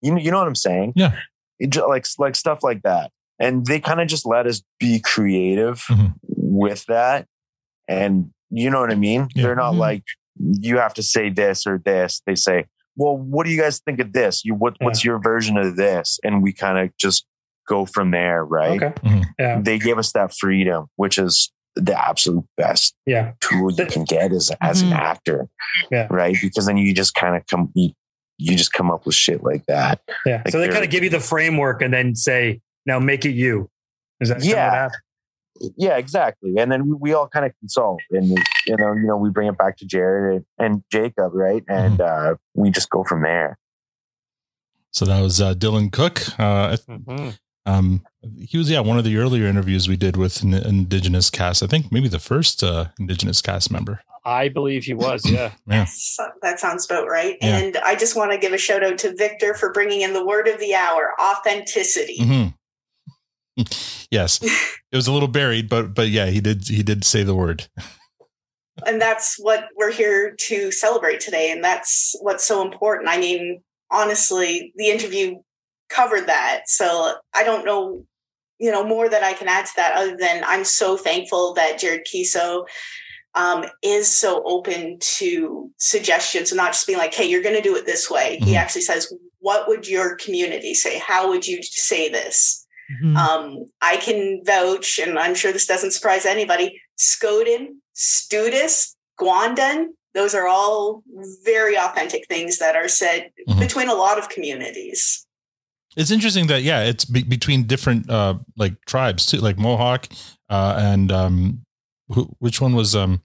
you 0.00 0.10
know 0.12 0.18
you 0.20 0.30
know 0.30 0.38
what 0.38 0.48
I'm 0.48 0.54
saying? 0.56 0.94
Yeah. 0.96 1.16
It 1.60 1.70
ju- 1.70 1.86
like 1.88 2.06
like 2.18 2.34
stuff 2.34 2.60
like 2.62 2.82
that. 2.82 3.10
And 3.38 3.64
they 3.66 3.78
kind 3.80 4.00
of 4.00 4.08
just 4.08 4.26
let 4.26 4.46
us 4.46 4.62
be 4.80 4.98
creative 5.00 5.80
Mm-hmm. 5.88 6.08
with 6.26 6.84
that. 6.86 7.26
And 7.88 8.30
you 8.50 8.70
know 8.70 8.80
what 8.80 8.90
I 8.90 8.94
mean? 8.96 9.28
They're 9.34 9.54
not 9.56 9.74
Mhm. 9.74 9.78
like 9.78 10.04
you 10.38 10.78
have 10.78 10.94
to 10.94 11.02
say 11.02 11.30
this 11.30 11.66
or 11.66 11.78
this. 11.84 12.22
They 12.26 12.34
say, 12.34 12.64
well, 12.96 13.16
what 13.16 13.44
do 13.46 13.52
you 13.52 13.60
guys 13.60 13.80
think 13.80 14.00
of 14.00 14.12
this? 14.12 14.44
You 14.44 14.54
what 14.54 14.76
what's 14.80 15.04
your 15.04 15.18
version 15.20 15.56
of 15.58 15.76
this? 15.76 16.18
And 16.24 16.42
we 16.42 16.52
kind 16.52 16.78
of 16.78 16.96
just 16.96 17.26
go 17.68 17.86
from 17.86 18.10
there, 18.10 18.44
right? 18.44 18.82
Okay. 18.82 19.22
Yeah. 19.38 19.60
They 19.60 19.78
gave 19.78 19.98
us 19.98 20.12
that 20.12 20.34
freedom, 20.34 20.86
which 20.96 21.18
is 21.18 21.52
the 21.76 21.98
absolute 21.98 22.44
best 22.56 22.94
Yeah. 23.06 23.32
tool 23.40 23.72
you 23.72 23.86
can 23.86 24.04
get 24.04 24.32
as 24.32 24.50
as 24.60 24.82
an 24.82 24.90
Mhm. 24.90 24.96
actor, 24.98 25.48
Yeah. 25.90 26.06
right? 26.10 26.36
Because 26.40 26.66
then 26.66 26.76
you 26.76 26.92
just 26.94 27.14
kind 27.14 27.34
of 27.36 27.46
come 27.46 27.70
you, 27.74 27.90
you 28.38 28.56
just 28.56 28.72
come 28.72 28.90
up 28.90 29.06
with 29.06 29.14
shit 29.14 29.42
like 29.42 29.64
that. 29.66 30.00
Yeah. 30.26 30.42
Like 30.44 30.50
so 30.50 30.58
they 30.58 30.68
kind 30.68 30.84
of 30.84 30.90
give 30.90 31.02
you 31.02 31.10
the 31.10 31.20
framework 31.20 31.80
and 31.80 31.92
then 31.94 32.14
say, 32.14 32.60
now 32.84 32.98
make 32.98 33.24
it 33.24 33.30
you. 33.32 33.70
Is 34.20 34.28
that 34.28 34.40
kinda 34.40 34.48
what 34.56 34.62
Yeah. 34.62 34.70
happened? 34.70 35.02
Yeah, 35.76 35.96
exactly. 35.96 36.54
And 36.58 36.72
then 36.72 36.86
we, 36.88 36.94
we 36.94 37.12
all 37.14 37.28
kind 37.28 37.46
of 37.46 37.52
consult, 37.60 38.00
and 38.10 38.26
you 38.66 38.76
know, 38.76 38.92
you 38.94 39.06
know, 39.06 39.16
we 39.16 39.30
bring 39.30 39.48
it 39.48 39.56
back 39.56 39.76
to 39.78 39.86
Jared 39.86 40.44
and, 40.58 40.66
and 40.72 40.84
Jacob, 40.90 41.32
right? 41.34 41.62
And 41.68 42.00
uh, 42.00 42.34
we 42.54 42.70
just 42.70 42.90
go 42.90 43.04
from 43.04 43.22
there. 43.22 43.58
So 44.90 45.04
that 45.06 45.20
was 45.20 45.40
uh, 45.40 45.54
Dylan 45.54 45.92
Cook. 45.92 46.20
Uh, 46.38 46.76
um, 47.66 48.04
he 48.38 48.58
was 48.58 48.70
yeah 48.70 48.80
one 48.80 48.98
of 48.98 49.04
the 49.04 49.16
earlier 49.16 49.46
interviews 49.46 49.88
we 49.88 49.96
did 49.96 50.16
with 50.16 50.42
an 50.42 50.54
Indigenous 50.54 51.30
cast. 51.30 51.62
I 51.62 51.66
think 51.66 51.92
maybe 51.92 52.08
the 52.08 52.18
first 52.18 52.62
uh, 52.62 52.86
Indigenous 52.98 53.40
cast 53.40 53.70
member. 53.70 54.00
I 54.24 54.48
believe 54.48 54.84
he 54.84 54.94
was. 54.94 55.28
Yeah. 55.28 55.52
Yeah. 55.66 55.86
That 56.42 56.60
sounds 56.60 56.84
about 56.84 57.08
right. 57.08 57.36
Yeah. 57.40 57.58
And 57.58 57.76
I 57.78 57.94
just 57.94 58.16
want 58.16 58.30
to 58.32 58.38
give 58.38 58.52
a 58.52 58.58
shout 58.58 58.84
out 58.84 58.98
to 58.98 59.14
Victor 59.16 59.54
for 59.54 59.72
bringing 59.72 60.02
in 60.02 60.12
the 60.12 60.24
word 60.24 60.48
of 60.48 60.60
the 60.60 60.74
hour, 60.74 61.12
authenticity. 61.20 62.18
hmm 62.22 62.46
yes, 64.10 64.40
it 64.42 64.96
was 64.96 65.06
a 65.06 65.12
little 65.12 65.28
buried, 65.28 65.68
but 65.68 65.94
but 65.94 66.08
yeah, 66.08 66.26
he 66.26 66.40
did 66.40 66.68
he 66.68 66.82
did 66.82 67.04
say 67.04 67.22
the 67.22 67.34
word. 67.34 67.68
and 68.86 69.00
that's 69.00 69.36
what 69.38 69.68
we're 69.76 69.92
here 69.92 70.34
to 70.38 70.70
celebrate 70.70 71.20
today 71.20 71.50
and 71.50 71.62
that's 71.62 72.16
what's 72.20 72.44
so 72.44 72.62
important 72.62 73.08
i 73.08 73.18
mean 73.18 73.62
honestly 73.90 74.72
the 74.76 74.88
interview 74.88 75.36
covered 75.92 76.26
that 76.26 76.62
so 76.66 77.12
i 77.34 77.42
don't 77.44 77.64
know 77.64 78.04
you 78.58 78.70
know 78.70 78.84
more 78.86 79.08
that 79.08 79.22
i 79.22 79.32
can 79.32 79.48
add 79.48 79.66
to 79.66 79.72
that 79.76 79.94
other 79.96 80.16
than 80.16 80.42
i'm 80.46 80.64
so 80.64 80.96
thankful 80.96 81.52
that 81.54 81.78
jared 81.78 82.06
keeso 82.12 82.64
um, 83.34 83.64
is 83.82 84.10
so 84.12 84.42
open 84.44 84.98
to 85.00 85.70
suggestions 85.78 86.50
and 86.50 86.58
not 86.58 86.72
just 86.72 86.86
being 86.86 86.98
like 86.98 87.14
hey 87.14 87.24
you're 87.28 87.42
going 87.42 87.54
to 87.54 87.62
do 87.68 87.74
it 87.76 87.86
this 87.86 88.10
way 88.10 88.38
he 88.42 88.52
Mhm. 88.54 88.58
actually 88.58 88.82
says 88.82 89.12
what 89.38 89.66
would 89.68 89.88
your 89.88 90.16
community 90.16 90.74
say 90.74 90.98
how 90.98 91.28
would 91.30 91.46
you 91.46 91.62
say 91.62 92.08
this 92.08 92.58
Mhm. 93.02 93.16
um, 93.16 93.64
I 93.80 93.96
can 93.96 94.42
vouch, 94.44 94.98
and 94.98 95.18
I'm 95.18 95.34
sure 95.34 95.50
this 95.50 95.66
doesn't 95.66 95.92
surprise 95.92 96.26
anybody. 96.26 96.78
Skoden, 96.98 97.68
Studis, 97.96 98.94
Guandan, 99.18 99.86
those 100.14 100.34
are 100.34 100.46
all 100.46 101.02
very 101.42 101.78
authentic 101.78 102.26
things 102.28 102.58
that 102.58 102.76
are 102.76 102.88
said 102.88 103.30
Mhm. 103.48 103.60
between 103.60 103.88
a 103.88 103.94
lot 103.94 104.18
of 104.18 104.28
communities. 104.28 105.26
It's 105.96 106.10
interesting 106.10 106.46
that 106.46 106.62
yeah, 106.62 106.84
it's 106.84 107.04
be- 107.04 107.22
between 107.22 107.64
different 107.64 108.08
uh 108.10 108.34
like 108.56 108.74
tribes 108.86 109.26
too, 109.26 109.38
like 109.38 109.58
Mohawk 109.58 110.08
uh 110.48 110.76
and 110.78 111.12
um 111.12 111.62
who, 112.08 112.34
which 112.38 112.60
one 112.60 112.74
was 112.74 112.94
um 112.96 113.22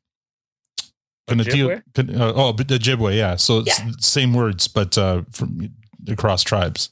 Kanatio- 1.29 1.81
uh, 1.97 2.33
oh 2.35 2.53
but 2.53 2.67
the 2.67 2.77
Ojibwe, 2.77 3.15
yeah. 3.15 3.35
So 3.35 3.59
it's 3.59 3.79
Yeah. 3.79 3.91
same 3.99 4.33
words 4.33 4.67
but 4.67 4.97
uh 4.97 5.23
from 5.31 5.69
across 6.07 6.43
tribes. 6.43 6.89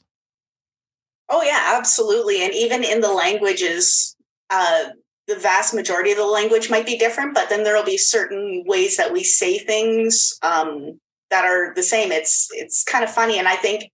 Oh 1.28 1.42
yeah, 1.42 1.74
absolutely. 1.76 2.42
And 2.44 2.54
even 2.54 2.84
in 2.84 3.00
the 3.00 3.12
languages, 3.12 4.14
uh, 4.50 4.90
the 5.26 5.34
vast 5.36 5.74
majority 5.74 6.12
of 6.12 6.18
the 6.18 6.24
language 6.24 6.70
might 6.70 6.86
be 6.86 6.96
different, 6.96 7.34
but 7.34 7.48
then 7.48 7.64
there'll 7.64 7.82
be 7.84 7.96
certain 7.98 8.62
ways 8.66 8.96
that 8.96 9.12
we 9.12 9.24
say 9.24 9.58
things 9.58 10.38
um, 10.42 11.00
that 11.30 11.44
are 11.44 11.74
the 11.74 11.82
same. 11.82 12.12
It's 12.12 12.46
it's 12.52 12.84
kind 12.84 13.02
of 13.02 13.10
funny, 13.10 13.38
and 13.38 13.48
I 13.48 13.56
think 13.56 13.90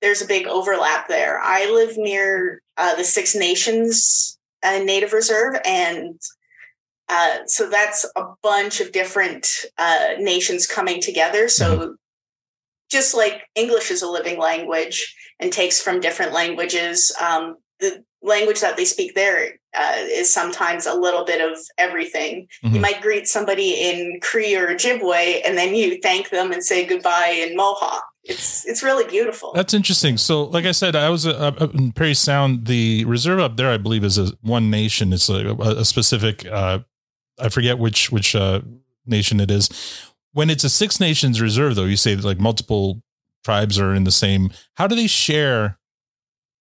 there's 0.00 0.22
a 0.22 0.26
big 0.26 0.46
overlap 0.46 1.08
there. 1.08 1.40
I 1.40 1.70
live 1.70 1.96
near 1.96 2.62
uh, 2.76 2.94
the 2.96 3.04
Six 3.04 3.34
Nations 3.34 4.38
uh, 4.62 4.78
Native 4.78 5.12
Reserve, 5.12 5.56
and 5.64 6.20
uh, 7.08 7.38
so 7.46 7.68
that's 7.68 8.04
a 8.16 8.24
bunch 8.42 8.80
of 8.80 8.92
different 8.92 9.48
uh, 9.78 10.14
nations 10.18 10.66
coming 10.66 11.00
together. 11.00 11.48
So 11.48 11.96
just 12.90 13.14
like 13.14 13.42
English 13.54 13.90
is 13.90 14.02
a 14.02 14.08
living 14.08 14.38
language 14.38 15.14
and 15.40 15.52
takes 15.52 15.80
from 15.80 16.00
different 16.00 16.32
languages, 16.32 17.14
um, 17.20 17.56
the 17.80 18.02
language 18.22 18.60
that 18.60 18.76
they 18.76 18.84
speak 18.84 19.14
there 19.14 19.58
uh, 19.74 19.92
is 19.96 20.32
sometimes 20.32 20.86
a 20.86 20.94
little 20.94 21.24
bit 21.24 21.40
of 21.40 21.56
everything. 21.76 22.48
You 22.62 22.70
Mhm. 22.70 22.80
might 22.80 23.00
greet 23.02 23.28
somebody 23.28 23.74
in 23.74 24.18
Cree 24.20 24.56
or 24.56 24.68
Ojibwe, 24.68 25.42
and 25.44 25.56
then 25.56 25.74
you 25.74 26.00
thank 26.02 26.30
them 26.30 26.50
and 26.50 26.64
say 26.64 26.84
goodbye 26.84 27.28
in 27.46 27.54
Mohawk. 27.54 28.07
It's 28.28 28.66
it's 28.66 28.82
really 28.82 29.04
beautiful. 29.08 29.52
That's 29.54 29.72
interesting. 29.74 30.18
So, 30.18 30.44
like 30.44 30.66
I 30.66 30.72
said, 30.72 30.94
I 30.94 31.08
was 31.08 31.26
uh, 31.26 31.32
up 31.58 31.74
in 31.74 31.92
Parry 31.92 32.14
Sound. 32.14 32.66
The 32.66 33.04
reserve 33.06 33.40
up 33.40 33.56
there, 33.56 33.70
I 33.70 33.78
believe, 33.78 34.04
is 34.04 34.18
a 34.18 34.32
one 34.42 34.70
nation. 34.70 35.12
It's 35.12 35.28
a, 35.28 35.54
a 35.56 35.84
specific. 35.84 36.46
Uh, 36.46 36.80
I 37.40 37.48
forget 37.48 37.78
which 37.78 38.12
which 38.12 38.34
uh, 38.36 38.60
nation 39.06 39.40
it 39.40 39.50
is. 39.50 39.68
When 40.32 40.50
it's 40.50 40.62
a 40.64 40.68
Six 40.68 41.00
Nations 41.00 41.40
reserve, 41.40 41.74
though, 41.74 41.84
you 41.86 41.96
say 41.96 42.14
that 42.14 42.24
like 42.24 42.38
multiple 42.38 43.02
tribes 43.44 43.78
are 43.78 43.94
in 43.94 44.04
the 44.04 44.10
same. 44.10 44.50
How 44.74 44.86
do 44.86 44.94
they 44.94 45.06
share? 45.06 45.78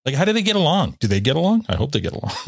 Like, 0.05 0.15
how 0.15 0.23
do 0.23 0.31
they 0.31 0.41
get 0.41 0.55
along? 0.55 0.95
Do 1.01 1.07
they 1.07 1.19
get 1.19 1.35
along? 1.35 1.65
I 1.67 1.75
hope 1.75 1.91
they 1.91 1.99
get 2.01 2.13
along. 2.13 2.31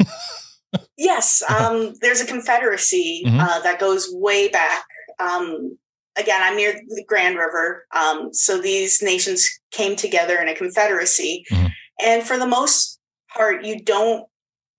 Yes, 0.96 1.42
um, 1.50 1.94
there's 2.00 2.20
a 2.20 2.26
confederacy 2.26 3.24
Mhm. 3.26 3.40
uh, 3.40 3.58
that 3.60 3.80
goes 3.80 4.08
way 4.12 4.48
back. 4.48 4.84
Um, 5.18 5.76
again, 6.20 6.40
I'm 6.42 6.56
near 6.56 6.72
the 6.72 7.04
Grand 7.06 7.36
River, 7.36 7.86
um, 7.94 8.32
so 8.32 8.60
these 8.60 9.02
nations 9.02 9.48
came 9.70 9.96
together 9.96 10.36
in 10.36 10.48
a 10.48 10.54
confederacy, 10.54 11.44
and 12.04 12.22
for 12.22 12.38
the 12.38 12.46
most 12.46 12.98
part, 13.34 13.64
you 13.64 13.82
don't. 13.82 14.26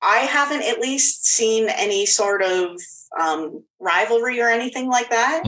I 0.03 0.19
haven't 0.19 0.63
at 0.63 0.79
least 0.79 1.27
seen 1.27 1.69
any 1.69 2.07
sort 2.07 2.41
of 2.41 2.81
um, 3.19 3.63
rivalry 3.79 4.41
or 4.41 4.49
anything 4.49 4.89
like 4.89 5.11
that. 5.11 5.43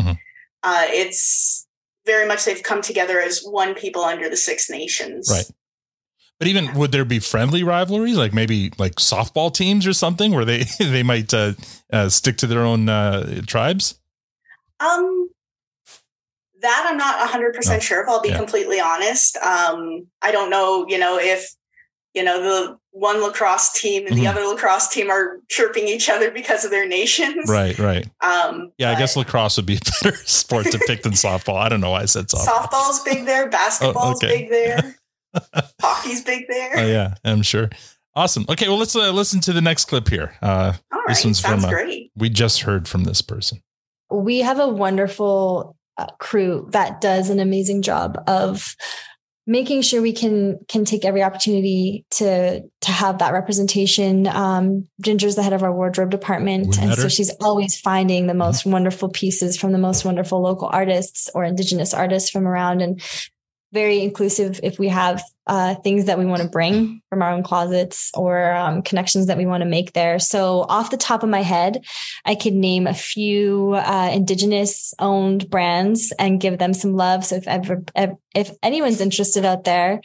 Uh, 0.61 0.85
it's 0.87 1.67
very 2.05 2.27
much 2.27 2.45
they've 2.45 2.63
come 2.63 2.81
together 2.81 3.19
as 3.19 3.43
one 3.43 3.73
people 3.73 4.03
under 4.03 4.29
the 4.29 4.37
Six 4.37 4.69
Nations. 4.69 5.29
right. 5.31 5.49
But 6.39 6.47
even 6.47 6.73
would 6.73 6.91
there 6.91 7.05
be 7.05 7.19
friendly 7.19 7.63
rivalries, 7.63 8.17
like 8.17 8.33
maybe 8.33 8.71
like 8.77 8.95
softball 8.95 9.53
teams 9.53 9.87
or 9.87 9.93
something, 9.93 10.33
where 10.33 10.43
they 10.43 10.63
they 10.79 11.03
might 11.03 11.33
uh, 11.33 11.53
uh, 11.91 12.09
stick 12.09 12.37
to 12.37 12.47
their 12.47 12.63
own 12.63 12.89
uh, 12.89 13.41
tribes? 13.45 13.99
Um, 14.79 15.29
that 16.63 16.87
I'm 16.89 16.97
not 16.97 17.19
100% 17.29 17.53
No. 17.69 17.79
sure 17.79 18.01
of. 18.03 18.09
I'll 18.09 18.21
be 18.21 18.29
Yeah. 18.29 18.37
completely 18.37 18.79
honest. 18.79 19.37
Um, 19.37 20.07
I 20.21 20.31
don't 20.31 20.49
know, 20.49 20.85
you 20.87 20.97
know, 20.97 21.19
if, 21.19 21.47
you 22.15 22.23
know, 22.23 22.41
the 22.41 22.77
one 22.91 23.21
lacrosse 23.23 23.71
team 23.73 24.05
and 24.07 24.17
the 24.17 24.23
Mhm. 24.25 24.29
other 24.31 24.41
lacrosse 24.45 24.87
team 24.87 25.09
are 25.09 25.39
chirping 25.49 25.87
each 25.87 26.09
other 26.09 26.29
because 26.31 26.63
of 26.65 26.71
their 26.71 26.87
nations. 26.87 27.49
Right, 27.49 27.77
right. 27.79 28.07
Um, 28.21 28.71
Yeah, 28.77 28.91
I 28.91 28.95
guess 28.99 29.15
lacrosse 29.15 29.57
would 29.57 29.65
be 29.65 29.75
a 29.77 29.79
better 30.03 30.15
sport 30.25 30.67
to 30.71 30.79
pick 30.87 31.03
than 31.03 31.13
softball. 31.13 31.57
I 31.57 31.69
don't 31.69 31.81
know 31.81 31.91
why 31.91 32.01
I 32.01 32.05
said 32.05 32.27
softball. 32.27 32.67
softball's 32.69 32.99
big 33.03 33.25
there, 33.25 33.49
basketball's 33.49 34.23
okay. 34.23 34.41
big 34.41 34.49
there, 34.49 34.95
hockey's 35.81 36.21
big 36.23 36.45
there. 36.47 36.71
Oh 36.77 36.85
yeah, 36.85 37.15
I'm 37.23 37.41
sure. 37.41 37.69
Awesome. 38.15 38.45
Okay, 38.47 38.67
well 38.69 38.77
let's 38.77 38.95
uh, 38.95 39.11
listen 39.11 39.39
to 39.41 39.53
the 39.53 39.61
next 39.61 39.85
clip 39.85 40.07
here. 40.07 40.35
Uh, 40.41 40.73
All 40.91 41.01
this 41.07 41.17
right, 41.19 41.25
one's 41.25 41.39
sounds 41.39 41.63
from. 41.63 41.65
Uh, 41.65 41.69
great. 41.73 42.11
we 42.15 42.29
just 42.29 42.61
heard 42.61 42.87
from 42.87 43.05
this 43.05 43.21
person. 43.23 43.61
we 44.11 44.39
have 44.41 44.59
a 44.59 44.67
wonderful 44.67 45.75
crew 46.19 46.67
that 46.71 47.01
does 47.01 47.29
an 47.29 47.39
amazing 47.39 47.81
job 47.81 48.21
of 48.27 48.75
making 49.45 49.81
sure 49.81 50.01
we 50.01 50.13
can 50.13 50.57
can 50.69 50.85
take 50.85 51.03
every 51.03 51.21
opportunity 51.21 52.05
to 52.09 52.61
to 52.81 52.91
have 52.91 53.19
that 53.19 53.33
representation. 53.33 54.25
Um 54.27 54.87
ginger's 55.01 55.35
the 55.35 55.43
head 55.43 55.53
of 55.53 55.63
our 55.63 55.73
wardrobe 55.73 56.11
department 56.11 56.67
We 56.67 56.77
and 56.77 56.89
met 56.89 56.97
so 56.97 57.09
she's 57.09 57.31
always 57.41 57.77
finding 57.77 58.27
the 58.27 58.33
most 58.33 58.65
wonderful 58.65 59.09
pieces 59.09 59.57
from 59.57 59.73
the 59.73 59.77
most 59.77 60.05
wonderful 60.05 60.41
local 60.41 60.69
artists 60.71 61.29
or 61.35 61.43
indigenous 61.43 61.93
artists 61.93 62.29
from 62.29 62.47
around 62.47 62.81
and 62.81 63.01
very 63.73 64.01
inclusive 64.01 64.59
if 64.61 64.77
we 64.77 64.87
have 64.87 65.21
uh, 65.47 65.75
things 65.75 66.05
that 66.05 66.19
we 66.19 66.25
want 66.25 66.41
to 66.41 66.47
bring 66.47 67.01
from 67.09 67.21
our 67.21 67.31
own 67.31 67.43
closets 67.43 68.11
or 68.13 68.53
um, 68.53 68.81
connections 68.83 69.27
that 69.27 69.37
we 69.37 69.45
want 69.45 69.61
to 69.61 69.69
make 69.69 69.91
there. 69.93 70.19
So, 70.19 70.65
off 70.69 70.91
the 70.91 70.97
top 70.97 71.23
of 71.23 71.29
my 71.29 71.41
head, 71.41 71.83
I 72.23 72.35
could 72.35 72.53
name 72.53 72.87
a 72.87 72.93
few 72.93 73.73
uh, 73.73 74.11
indigenous 74.13 74.93
owned 74.99 75.49
brands 75.49 76.13
and 76.19 76.39
give 76.39 76.59
them 76.59 76.73
some 76.73 76.93
love. 76.95 77.25
So, 77.25 77.35
if 77.37 77.47
ever, 77.47 77.83
if 78.33 78.51
anyone's 78.61 79.01
interested 79.01 79.43
out 79.43 79.63
there, 79.63 80.01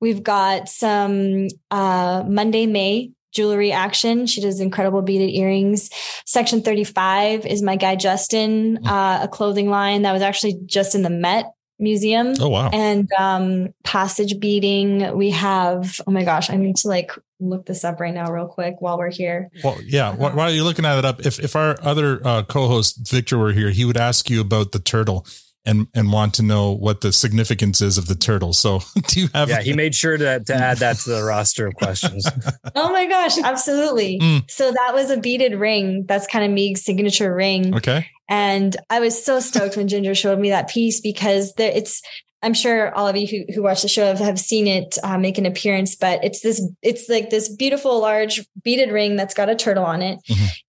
we've 0.00 0.22
got 0.22 0.68
some 0.68 1.48
uh, 1.70 2.24
Monday 2.26 2.66
May 2.66 3.10
jewelry 3.32 3.72
action. 3.72 4.26
She 4.26 4.40
does 4.40 4.60
incredible 4.60 5.02
beaded 5.02 5.30
earrings. 5.30 5.90
Section 6.24 6.62
35 6.62 7.44
is 7.44 7.62
my 7.62 7.76
guy 7.76 7.94
Justin, 7.94 8.86
uh, 8.86 9.20
a 9.22 9.28
clothing 9.28 9.68
line 9.68 10.02
that 10.02 10.12
was 10.12 10.22
actually 10.22 10.58
just 10.64 10.94
in 10.94 11.02
the 11.02 11.10
Met 11.10 11.52
Museum. 11.78 12.34
Oh, 12.40 12.48
wow. 12.48 12.70
And 12.72 13.10
um 13.18 13.74
passage 13.84 14.38
beading. 14.40 15.16
We 15.16 15.30
have, 15.30 16.00
oh 16.06 16.10
my 16.10 16.24
gosh, 16.24 16.50
I 16.50 16.56
need 16.56 16.76
to 16.76 16.88
like 16.88 17.12
look 17.40 17.66
this 17.66 17.84
up 17.84 18.00
right 18.00 18.12
now 18.12 18.32
real 18.32 18.48
quick 18.48 18.76
while 18.80 18.98
we're 18.98 19.10
here. 19.12 19.50
Well, 19.62 19.78
yeah. 19.84 20.12
wh- 20.14 20.34
While 20.36 20.50
you're 20.50 20.64
looking 20.64 20.84
at 20.84 20.98
it 20.98 21.04
up, 21.04 21.24
if 21.24 21.38
if 21.38 21.54
our 21.54 21.76
other 21.82 22.20
uh, 22.26 22.42
co-host 22.42 23.08
Victor 23.08 23.38
were 23.38 23.52
here, 23.52 23.70
he 23.70 23.84
would 23.84 23.96
ask 23.96 24.28
you 24.28 24.40
about 24.40 24.72
the 24.72 24.78
turtle. 24.80 25.24
And 25.64 25.86
and 25.94 26.12
want 26.12 26.34
to 26.34 26.42
know 26.42 26.72
what 26.72 27.00
the 27.00 27.12
significance 27.12 27.82
is 27.82 27.98
of 27.98 28.06
the 28.06 28.14
turtle. 28.14 28.52
So 28.52 28.80
do 29.08 29.20
you 29.20 29.28
have? 29.34 29.48
Yeah, 29.48 29.60
he 29.60 29.72
made 29.74 29.94
sure 29.94 30.16
to 30.16 30.40
to 30.40 30.54
add 30.54 30.78
that 30.78 30.96
to 30.98 31.10
the 31.10 31.22
roster 31.24 31.66
of 31.66 31.74
questions. 31.74 32.26
Oh 32.74 32.92
my 32.92 33.06
gosh, 33.06 33.38
absolutely. 33.38 34.20
Mm. 34.20 34.48
So 34.48 34.70
that 34.70 34.94
was 34.94 35.10
a 35.10 35.16
beaded 35.16 35.54
ring. 35.54 36.04
That's 36.06 36.26
kind 36.26 36.44
of 36.44 36.50
Meeg's 36.50 36.84
signature 36.84 37.34
ring. 37.34 37.74
Okay. 37.74 38.06
And 38.28 38.76
I 38.90 39.00
was 39.00 39.22
so 39.22 39.40
stoked 39.40 39.76
when 39.76 39.88
Ginger 39.88 40.14
showed 40.14 40.38
me 40.38 40.50
that 40.50 40.68
piece 40.68 41.00
because 41.00 41.54
there, 41.54 41.72
it's, 41.74 42.02
I'm 42.42 42.54
sure 42.54 42.94
all 42.94 43.08
of 43.08 43.16
you 43.16 43.26
who, 43.26 43.52
who 43.52 43.62
watch 43.62 43.82
the 43.82 43.88
show 43.88 44.06
have, 44.06 44.18
have 44.18 44.38
seen 44.38 44.66
it 44.66 44.96
uh, 45.02 45.18
make 45.18 45.38
an 45.38 45.46
appearance, 45.46 45.96
but 45.96 46.22
it's 46.22 46.40
this, 46.40 46.62
it's 46.82 47.08
like 47.08 47.30
this 47.30 47.48
beautiful 47.48 48.00
large 48.00 48.46
beaded 48.62 48.92
ring 48.92 49.16
that's 49.16 49.34
got 49.34 49.48
a 49.48 49.56
turtle 49.56 49.84
on 49.84 50.02
it. 50.02 50.20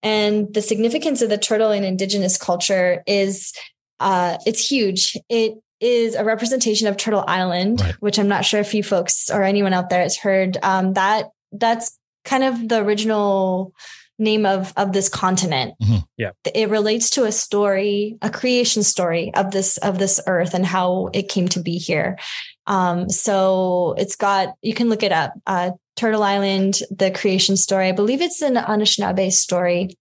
And 0.02 0.52
the 0.54 0.62
significance 0.62 1.22
of 1.22 1.30
the 1.30 1.38
turtle 1.38 1.72
in 1.72 1.84
indigenous 1.84 2.38
culture 2.38 3.04
is, 3.06 3.54
uh, 4.00 4.38
it's 4.46 4.66
huge. 4.70 5.18
It 5.30 5.56
is 5.80 6.16
a 6.16 6.24
representation 6.26 6.88
of 6.88 6.98
Turtle 6.98 7.24
Island, 7.28 7.82
which 8.00 8.20
I'm 8.20 8.28
not 8.28 8.46
sure 8.46 8.60
if 8.60 8.74
you 8.74 8.84
folks 8.84 9.30
or 9.30 9.44
anyone 9.44 9.74
out 9.74 9.90
there 9.90 10.02
has 10.02 10.18
heard. 10.18 10.58
Um, 10.62 10.94
that 10.94 11.30
that's 11.52 11.98
kind 12.26 12.44
of 12.44 12.68
the 12.68 12.84
original 12.84 13.74
name 14.22 14.46
of 14.46 14.74
of 14.76 14.92
this 14.92 15.08
continent 15.08 15.76
Yeah. 16.18 16.32
it 16.54 16.70
relates 16.70 17.10
to 17.12 17.24
a 17.24 17.32
story 17.32 18.18
a 18.22 18.30
creation 18.30 18.84
story 18.84 19.32
of 19.34 19.52
this 19.52 19.78
of 19.78 19.98
this 19.98 20.20
earth 20.28 20.54
and 20.54 20.66
how 20.66 21.10
it 21.14 21.30
came 21.30 21.48
to 21.48 21.62
be 21.62 21.78
here 21.78 22.20
um 22.68 23.10
so 23.10 23.96
it's 23.98 24.18
got 24.18 24.56
you 24.62 24.74
can 24.74 24.90
look 24.90 25.04
it 25.04 25.14
up 25.14 25.32
uh 25.48 25.72
turtle 25.96 26.22
island 26.22 26.82
the 26.92 27.12
creation 27.12 27.56
story 27.56 27.88
i 27.88 27.94
believe 27.94 28.22
it's 28.22 28.42
an 28.42 28.56
anishinaabe 28.56 29.32
story 29.32 29.98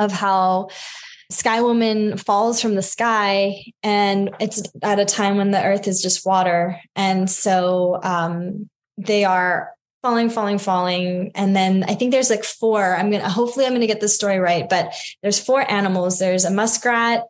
of 0.00 0.10
how 0.10 0.66
sky 1.30 1.62
woman 1.62 2.16
falls 2.16 2.60
from 2.60 2.74
the 2.74 2.82
sky 2.82 3.64
and 3.82 4.30
it's 4.40 4.62
at 4.82 4.98
a 4.98 5.04
time 5.04 5.36
when 5.36 5.50
the 5.50 5.62
earth 5.62 5.88
is 5.88 6.02
just 6.02 6.26
water. 6.26 6.80
And 6.96 7.30
so 7.30 8.00
um 8.02 8.68
they 8.98 9.24
are 9.24 9.70
falling 10.02 10.30
falling 10.30 10.58
falling. 10.58 11.30
And 11.34 11.54
then 11.54 11.84
i 11.84 11.94
think 11.94 12.10
there's 12.10 12.30
like 12.30 12.44
four 12.44 12.96
i'm 12.96 13.10
gonna 13.10 13.28
hopefully 13.28 13.66
i'm 13.66 13.72
gonna 13.72 13.86
get 13.86 14.00
the 14.00 14.08
story 14.08 14.38
right 14.38 14.68
but 14.68 14.92
there's 15.22 15.38
four 15.38 15.70
animals. 15.70 16.18
There's 16.18 16.44
a 16.44 16.50
muskrat 16.50 17.24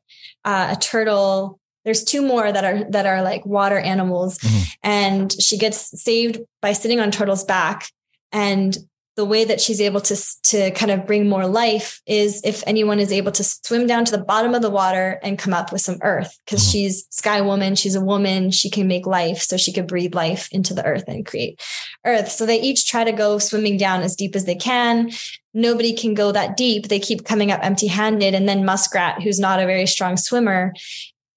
uh, 0.45 0.75
a 0.77 0.81
turtle. 0.81 1.59
There's 1.85 2.05
two 2.05 2.23
more 2.23 2.51
that 2.51 2.65
are 2.65 2.91
that 2.91 3.07
are 3.07 3.23
like 3.23 3.45
water 3.47 3.79
animals. 3.79 4.39
And 4.83 5.33
she 5.41 5.59
gets 5.59 6.03
saved 6.03 6.41
by 6.63 6.73
sitting 6.73 7.01
on 7.01 7.11
turtle's 7.11 7.45
back. 7.45 7.89
And 8.33 8.77
the 9.21 9.25
way 9.27 9.45
that 9.45 9.61
she's 9.61 9.83
able 9.83 10.01
to 10.01 10.17
to 10.45 10.71
kind 10.71 10.91
of 10.91 11.07
bring 11.07 11.29
more 11.29 11.47
life 11.47 12.01
is 12.07 12.41
if 12.43 12.65
anyone 12.67 12.99
is 12.99 13.13
able 13.13 13.31
to 13.31 13.45
swim 13.45 13.87
down 13.87 14.03
to 14.03 14.13
the 14.13 14.25
bottom 14.25 14.55
of 14.55 14.63
the 14.63 14.71
water 14.71 15.21
and 15.23 15.39
come 15.39 15.53
up 15.53 15.71
with 15.73 15.83
some 15.83 15.99
earth. 16.01 16.39
Because 16.47 16.63
mm-hmm. 16.63 16.71
she's 16.71 17.07
sky 17.11 17.43
woman 17.43 17.75
she's 17.75 17.95
a 17.95 18.01
woman 18.01 18.51
she 18.51 18.71
can 18.71 18.89
make 18.89 19.07
life 19.07 19.43
so 19.43 19.59
she 19.59 19.75
could 19.75 19.87
breathe 19.87 20.15
life 20.15 20.49
into 20.53 20.73
the 20.73 20.87
earth 20.87 21.05
and 21.07 21.27
create 21.27 21.61
earth. 22.07 22.31
So 22.31 22.47
they 22.47 22.63
each 22.63 22.89
try 22.89 23.05
to 23.05 23.13
go 23.13 23.37
swimming 23.39 23.77
down 23.77 24.01
as 24.01 24.17
deep 24.17 24.35
as 24.35 24.47
they 24.47 24.55
can. 24.55 25.11
Nobody 25.53 25.93
can 25.93 26.15
go 26.15 26.33
that 26.33 26.57
deep. 26.57 26.89
They 26.89 26.99
keep 26.99 27.27
coming 27.27 27.53
up 27.53 27.61
empty 27.63 27.89
handed 27.89 28.35
and 28.35 28.49
then 28.49 28.65
muskrat 28.65 29.21
who's 29.21 29.39
not 29.39 29.61
a 29.61 29.67
very 29.67 29.87
strong 29.87 30.17
swimmer 30.17 30.73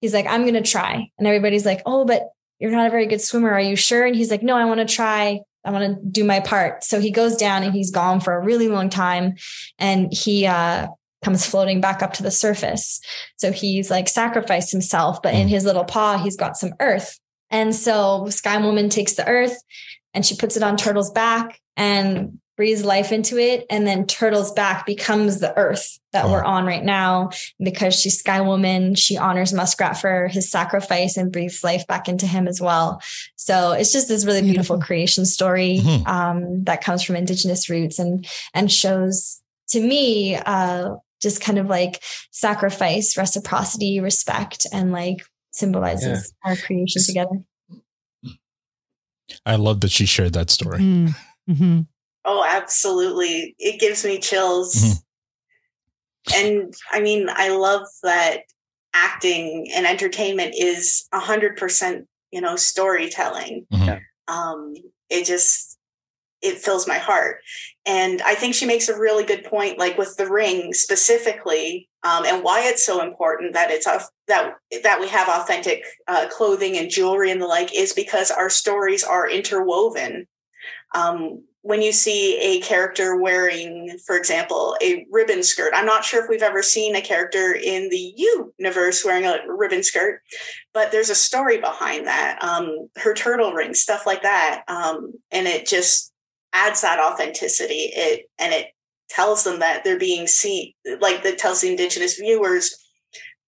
he's 0.00 0.14
like 0.14 0.26
i'm 0.26 0.40
going 0.40 0.54
to 0.54 0.62
try. 0.62 1.10
And 1.18 1.26
everybody's 1.26 1.66
like 1.66 1.82
oh 1.84 2.06
but 2.06 2.30
you're 2.58 2.70
not 2.70 2.86
a 2.86 2.90
very 2.90 3.04
good 3.04 3.20
swimmer. 3.20 3.50
Are 3.50 3.60
you 3.60 3.76
sure? 3.76 4.06
And 4.06 4.16
he's 4.16 4.30
like 4.30 4.42
no 4.42 4.56
i 4.56 4.64
want 4.64 4.80
to 4.80 4.86
try 4.86 5.40
I 5.64 5.70
want 5.70 5.84
to 5.84 6.06
do 6.06 6.24
my 6.24 6.40
part. 6.40 6.84
So 6.84 7.00
he 7.00 7.10
goes 7.10 7.36
down 7.36 7.62
and 7.62 7.72
he's 7.72 7.90
gone 7.90 8.20
for 8.20 8.34
a 8.34 8.44
really 8.44 8.68
long 8.68 8.90
time 8.90 9.34
and 9.78 10.12
he 10.12 10.46
uh, 10.46 10.88
comes 11.22 11.46
floating 11.46 11.80
back 11.80 12.02
up 12.02 12.12
to 12.14 12.22
the 12.22 12.30
surface. 12.30 13.00
So 13.36 13.50
he's 13.50 13.90
like 13.90 14.08
sacrificed 14.08 14.72
himself, 14.72 15.22
but 15.22 15.34
in 15.34 15.48
his 15.48 15.64
little 15.64 15.84
paw, 15.84 16.18
he's 16.18 16.36
got 16.36 16.56
some 16.56 16.74
earth. 16.80 17.18
And 17.50 17.74
so 17.74 18.28
Sky 18.28 18.58
Woman 18.58 18.88
takes 18.88 19.14
the 19.14 19.26
earth 19.26 19.56
and 20.12 20.24
she 20.24 20.36
puts 20.36 20.56
it 20.56 20.62
on 20.62 20.76
Turtle's 20.76 21.10
back 21.10 21.60
and 21.76 22.38
breathes 22.56 22.84
life 22.84 23.10
into 23.12 23.36
it. 23.38 23.66
And 23.68 23.86
then 23.86 24.06
Turtle's 24.06 24.52
back 24.52 24.86
becomes 24.86 25.40
the 25.40 25.56
earth 25.56 25.98
that 26.12 26.28
we're 26.28 26.44
on 26.44 26.64
right 26.66 26.84
now. 26.84 27.30
Because 27.58 27.98
she's 27.98 28.18
Sky 28.18 28.40
Woman, 28.40 28.94
she 28.94 29.16
honors 29.16 29.52
Muskrat 29.52 29.98
for 30.00 30.28
his 30.28 30.50
sacrifice 30.50 31.16
and 31.16 31.32
breathes 31.32 31.64
life 31.64 31.86
back 31.86 32.08
into 32.08 32.26
him 32.26 32.46
as 32.46 32.60
well. 32.60 33.02
So 33.36 33.72
it's 33.72 33.92
just 33.92 34.08
this 34.08 34.24
really 34.24 34.42
beautiful 34.42 34.80
creation 34.80 35.26
story 35.26 35.80
Mhm. 35.82 36.06
um, 36.06 36.64
that 36.64 36.82
comes 36.82 37.02
from 37.02 37.16
indigenous 37.16 37.68
roots 37.68 37.98
and 37.98 38.26
and 38.54 38.70
shows 38.70 39.40
to 39.68 39.80
me 39.80 40.36
uh, 40.36 40.90
just 41.20 41.40
kind 41.40 41.58
of 41.58 41.66
like 41.66 42.02
sacrifice, 42.30 43.16
reciprocity, 43.16 43.98
respect, 44.00 44.66
and 44.72 44.92
like 44.92 45.24
symbolizes 45.52 46.32
our 46.44 46.54
creation 46.56 47.02
together. 47.04 47.42
I 49.46 49.56
love 49.56 49.80
that 49.80 49.90
she 49.90 50.06
shared 50.06 50.34
that 50.34 50.50
story. 50.50 50.80
Mm-hmm. 50.80 51.80
Oh, 52.24 52.44
absolutely. 52.46 53.54
It 53.58 53.80
gives 53.80 54.04
me 54.04 54.18
chills. 54.18 54.74
Mhm. 54.74 55.02
And 56.34 56.74
I 56.90 57.00
mean, 57.00 57.28
I 57.30 57.48
love 57.50 57.86
that 58.02 58.40
acting 58.94 59.68
and 59.74 59.86
entertainment 59.86 60.54
is 60.58 61.06
a 61.12 61.18
hundred 61.20 61.56
percent, 61.56 62.06
you 62.30 62.40
know, 62.40 62.56
storytelling. 62.56 63.66
Um, 64.26 64.74
it 65.10 65.26
just, 65.26 65.76
it 66.40 66.58
fills 66.58 66.86
my 66.88 66.96
heart. 66.98 67.38
And 67.84 68.22
I 68.22 68.34
think 68.34 68.54
she 68.54 68.64
makes 68.66 68.88
a 68.88 68.98
really 68.98 69.24
good 69.24 69.44
point, 69.44 69.78
like 69.78 69.98
with 69.98 70.16
the 70.16 70.30
ring 70.30 70.72
specifically, 70.72 71.88
um, 72.04 72.24
and 72.24 72.42
why 72.42 72.62
it's 72.64 72.84
so 72.84 73.02
important 73.02 73.52
that 73.54 73.70
it's 73.70 73.86
au- 73.86 74.00
that 74.28 74.54
that 74.82 75.00
we 75.00 75.08
have 75.08 75.28
authentic 75.28 75.84
uh, 76.08 76.26
clothing 76.30 76.76
and 76.78 76.90
jewelry 76.90 77.30
and 77.30 77.40
the 77.40 77.46
like 77.46 77.74
is 77.74 77.92
because 77.92 78.30
our 78.30 78.48
stories 78.50 79.04
are 79.04 79.28
interwoven. 79.28 80.26
Um, 80.94 81.44
when 81.64 81.80
you 81.80 81.92
see 81.92 82.36
a 82.36 82.60
character 82.60 83.16
wearing, 83.16 83.98
for 84.06 84.18
example, 84.18 84.76
a 84.82 85.06
ribbon 85.10 85.42
skirt, 85.42 85.72
I'm 85.74 85.86
not 85.86 86.04
sure 86.04 86.22
if 86.22 86.28
we've 86.28 86.42
ever 86.42 86.62
seen 86.62 86.94
a 86.94 87.00
character 87.00 87.54
in 87.54 87.88
the 87.88 88.12
universe 88.58 89.02
wearing 89.02 89.24
a 89.24 89.38
ribbon 89.48 89.82
skirt, 89.82 90.20
but 90.74 90.92
there's 90.92 91.08
a 91.08 91.14
story 91.14 91.56
behind 91.56 92.06
that. 92.06 92.38
Um, 92.44 92.90
her 92.96 93.14
turtle 93.14 93.54
ring, 93.54 93.72
stuff 93.72 94.04
like 94.04 94.20
that, 94.20 94.62
um, 94.68 95.14
and 95.30 95.46
it 95.46 95.66
just 95.66 96.12
adds 96.52 96.82
that 96.82 97.00
authenticity. 97.00 97.90
It 97.94 98.26
and 98.38 98.52
it 98.52 98.66
tells 99.08 99.44
them 99.44 99.60
that 99.60 99.84
they're 99.84 99.98
being 99.98 100.26
seen, 100.26 100.74
like 101.00 101.22
that 101.22 101.38
tells 101.38 101.62
the 101.62 101.70
indigenous 101.70 102.18
viewers 102.18 102.76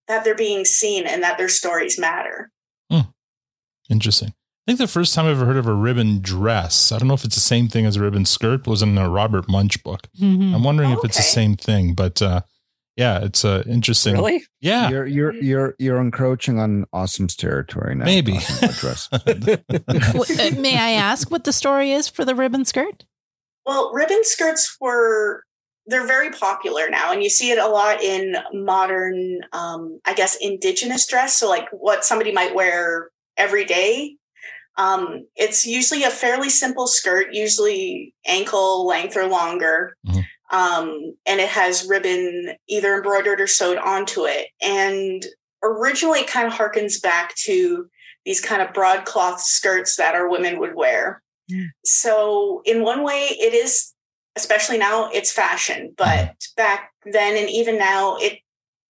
that 0.07 0.23
they're 0.23 0.33
being 0.33 0.65
seen 0.65 1.05
and 1.05 1.21
that 1.21 1.37
their 1.37 1.49
stories 1.49 1.99
matter. 1.99 2.49
Interesting. 3.91 4.33
I 4.67 4.71
think 4.71 4.79
the 4.79 4.87
first 4.87 5.13
time 5.13 5.25
I 5.25 5.29
ever 5.31 5.45
heard 5.45 5.55
of 5.55 5.65
a 5.65 5.73
ribbon 5.73 6.19
dress, 6.21 6.91
I 6.91 6.97
don't 6.97 7.07
know 7.07 7.13
if 7.13 7.23
it's 7.23 7.35
the 7.35 7.41
same 7.41 7.69
thing 7.69 7.85
as 7.85 7.95
a 7.95 8.01
ribbon 8.01 8.25
skirt, 8.25 8.67
was 8.67 8.81
in 8.81 8.97
a 8.97 9.09
Robert 9.09 9.47
Munsch 9.47 9.81
book. 9.81 10.07
Mhm. 10.19 10.53
I'm 10.53 10.63
wondering 10.63 10.91
if 10.91 10.99
it's 11.05 11.15
the 11.15 11.23
same 11.23 11.55
thing, 11.55 11.93
but 11.93 12.21
uh, 12.21 12.41
yeah, 12.97 13.23
it's 13.23 13.45
uh, 13.45 13.63
interesting. 13.65 14.15
Really? 14.15 14.43
Yeah. 14.59 14.89
You're 14.89 15.05
you're 15.07 15.33
you're 15.35 15.75
you're 15.79 16.01
encroaching 16.01 16.59
on 16.59 16.85
Awesome's 16.91 17.35
territory 17.37 17.95
now. 17.95 18.03
Maybe. 18.03 18.39
talking 18.39 18.69
dress. 18.71 19.07
W- 19.25 19.57
uh, 19.57 20.59
May 20.59 20.77
I 20.77 20.91
ask 20.91 21.31
what 21.31 21.45
the 21.45 21.53
story 21.53 21.91
is 21.93 22.09
for 22.09 22.25
the 22.25 22.35
ribbon 22.35 22.65
skirt? 22.65 23.05
Well, 23.65 23.93
ribbon 23.93 24.23
skirts 24.23 24.75
were 24.81 25.43
they're 25.85 26.05
very 26.07 26.31
popular 26.31 26.89
now, 26.89 27.13
and 27.13 27.23
you 27.23 27.29
see 27.29 27.51
it 27.51 27.57
a 27.57 27.67
lot 27.67 28.01
in 28.03 28.35
modern, 28.51 29.39
um, 29.53 30.01
I 30.03 30.13
guess, 30.13 30.35
indigenous 30.41 31.07
dress. 31.07 31.35
So, 31.37 31.47
like 31.47 31.69
what 31.71 32.03
somebody 32.03 32.33
might 32.33 32.53
wear 32.53 33.11
every 33.37 33.63
day. 33.63 34.17
Um, 34.77 35.25
it's 35.35 35.65
usually 35.65 36.03
a 36.03 36.09
fairly 36.09 36.49
simple 36.49 36.87
skirt, 36.87 37.27
usually 37.31 38.13
ankle 38.27 38.85
length 38.85 39.17
or 39.17 39.25
longer, 39.27 39.95
um, 40.51 41.15
and 41.25 41.39
it 41.39 41.49
has 41.49 41.87
ribbon 41.89 42.55
either 42.69 42.95
embroidered 42.95 43.41
or 43.41 43.47
sewed 43.47 43.77
onto 43.79 44.25
it. 44.25 44.47
And 44.61 45.25
originally, 45.63 46.19
it 46.19 46.27
kind 46.27 46.47
of 46.47 46.53
harkens 46.53 47.01
back 47.01 47.33
to 47.45 47.89
these 48.25 48.39
kind 48.39 48.61
of 48.61 48.73
broadcloth 48.73 49.41
skirts 49.41 49.95
that 49.95 50.13
our 50.15 50.29
women 50.29 50.59
would 50.59 50.75
wear. 50.75 51.21
So, 51.85 52.61
in 52.65 52.83
one 52.83 53.03
way, 53.03 53.27
it 53.31 53.53
is, 53.53 53.93
especially 54.35 54.77
now, 54.77 55.09
it's 55.11 55.31
fashion. 55.31 55.93
But 55.97 56.35
back 56.55 56.91
then 57.05 57.37
and 57.37 57.49
even 57.49 57.77
now, 57.77 58.17
it 58.17 58.39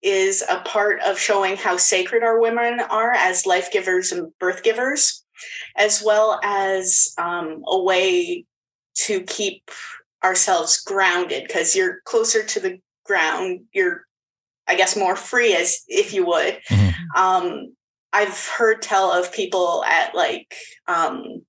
is 0.02 0.44
a 0.50 0.60
part 0.62 1.00
of 1.02 1.18
showing 1.20 1.56
how 1.56 1.78
sacred 1.78 2.24
our 2.24 2.40
women 2.42 2.80
are 2.80 3.14
as 3.14 3.46
life 3.46 3.72
givers 3.72 4.12
and 4.12 4.32
birth 4.40 4.64
givers, 4.64 5.24
as 5.78 6.01
well 6.03 6.39
as 6.43 7.13
um, 7.17 7.63
a 7.67 7.82
way 7.82 8.45
to 8.95 9.21
keep 9.21 9.69
ourselves 10.23 10.82
grounded 10.82 11.43
because 11.47 11.75
you're 11.75 12.01
closer 12.05 12.43
to 12.43 12.59
the 12.59 12.80
ground. 13.05 13.61
You're, 13.71 14.01
I 14.67 14.75
guess, 14.75 14.97
more 14.97 15.15
free, 15.15 15.55
as 15.55 15.84
if 15.88 16.13
you 16.13 16.25
would. 16.25 16.59
Um, 17.15 17.75
I've 18.11 18.47
heard 18.57 18.82
tell 18.82 19.11
of 19.11 19.32
people 19.32 19.84
at 19.86 20.15
like 20.15 20.53
um, 20.88 21.45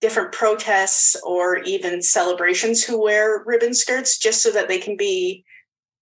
different 0.00 0.32
protests 0.32 1.16
or 1.24 1.58
even 1.58 2.02
celebrations 2.02 2.82
who 2.82 3.02
wear 3.02 3.42
ribbon 3.46 3.74
skirts 3.74 4.18
just 4.18 4.42
so 4.42 4.50
that 4.50 4.68
they 4.68 4.78
can 4.78 4.96
be 4.96 5.44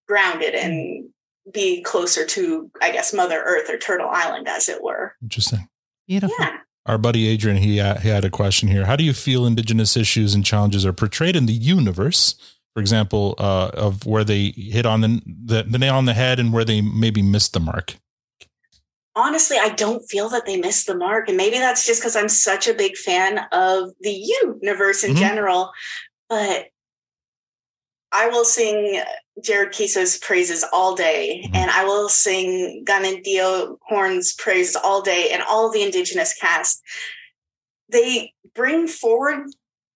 grounded 0.08 0.54
and 0.54 1.08
be 1.52 1.82
closer 1.82 2.24
to, 2.26 2.70
I 2.80 2.90
guess, 2.90 3.12
Mother 3.12 3.42
Earth 3.44 3.68
or 3.70 3.78
Turtle 3.78 4.08
Island, 4.10 4.48
as 4.48 4.68
it 4.68 4.82
were. 4.82 5.14
Interesting. 5.22 5.68
Beautiful. 6.06 6.36
Yeah. 6.38 6.58
Our 6.86 6.98
buddy 6.98 7.26
Adrian, 7.28 7.58
he, 7.58 7.80
uh, 7.80 7.98
he 7.98 8.08
had 8.08 8.24
a 8.24 8.30
question 8.30 8.68
here. 8.68 8.86
How 8.86 8.96
do 8.96 9.04
you 9.04 9.12
feel 9.12 9.44
indigenous 9.44 9.96
issues 9.96 10.34
and 10.34 10.44
challenges 10.44 10.86
are 10.86 10.92
portrayed 10.92 11.34
in 11.36 11.46
the 11.46 11.52
universe? 11.52 12.36
For 12.74 12.80
example, 12.80 13.34
uh, 13.38 13.70
of 13.74 14.06
where 14.06 14.22
they 14.22 14.52
hit 14.56 14.86
on 14.86 15.00
the, 15.00 15.20
the, 15.26 15.62
the 15.64 15.78
nail 15.78 15.96
on 15.96 16.04
the 16.04 16.14
head 16.14 16.38
and 16.38 16.52
where 16.52 16.64
they 16.64 16.80
maybe 16.80 17.22
missed 17.22 17.52
the 17.54 17.60
mark. 17.60 17.96
honestly, 19.16 19.56
I 19.58 19.70
don't 19.70 20.02
feel 20.10 20.28
that 20.28 20.44
they 20.44 20.58
missed 20.58 20.86
the 20.86 20.94
mark. 20.94 21.28
And 21.28 21.38
maybe 21.38 21.56
that's 21.56 21.86
just 21.86 22.02
because 22.02 22.14
I'm 22.16 22.28
such 22.28 22.68
a 22.68 22.74
big 22.74 22.96
fan 22.98 23.38
of 23.50 23.90
the 24.00 24.12
universe 24.12 25.02
in 25.02 25.14
Mhm. 25.14 25.18
general. 25.18 25.70
But 26.28 26.66
I 28.12 28.28
will 28.28 28.44
sing 28.44 29.02
Jared 29.42 29.72
Keeso's 29.72 30.18
praises 30.18 30.64
all 30.72 30.94
day, 30.94 31.48
and 31.52 31.70
I 31.70 31.84
will 31.84 32.08
sing 32.08 32.84
Kaniehtiio 32.86 33.78
Horn's 33.88 34.32
praises 34.34 34.76
all 34.76 35.02
day, 35.02 35.30
and 35.32 35.42
all 35.42 35.70
the 35.70 35.82
indigenous 35.82 36.34
cast. 36.34 36.82
They 37.88 38.32
bring 38.54 38.86
forward 38.86 39.46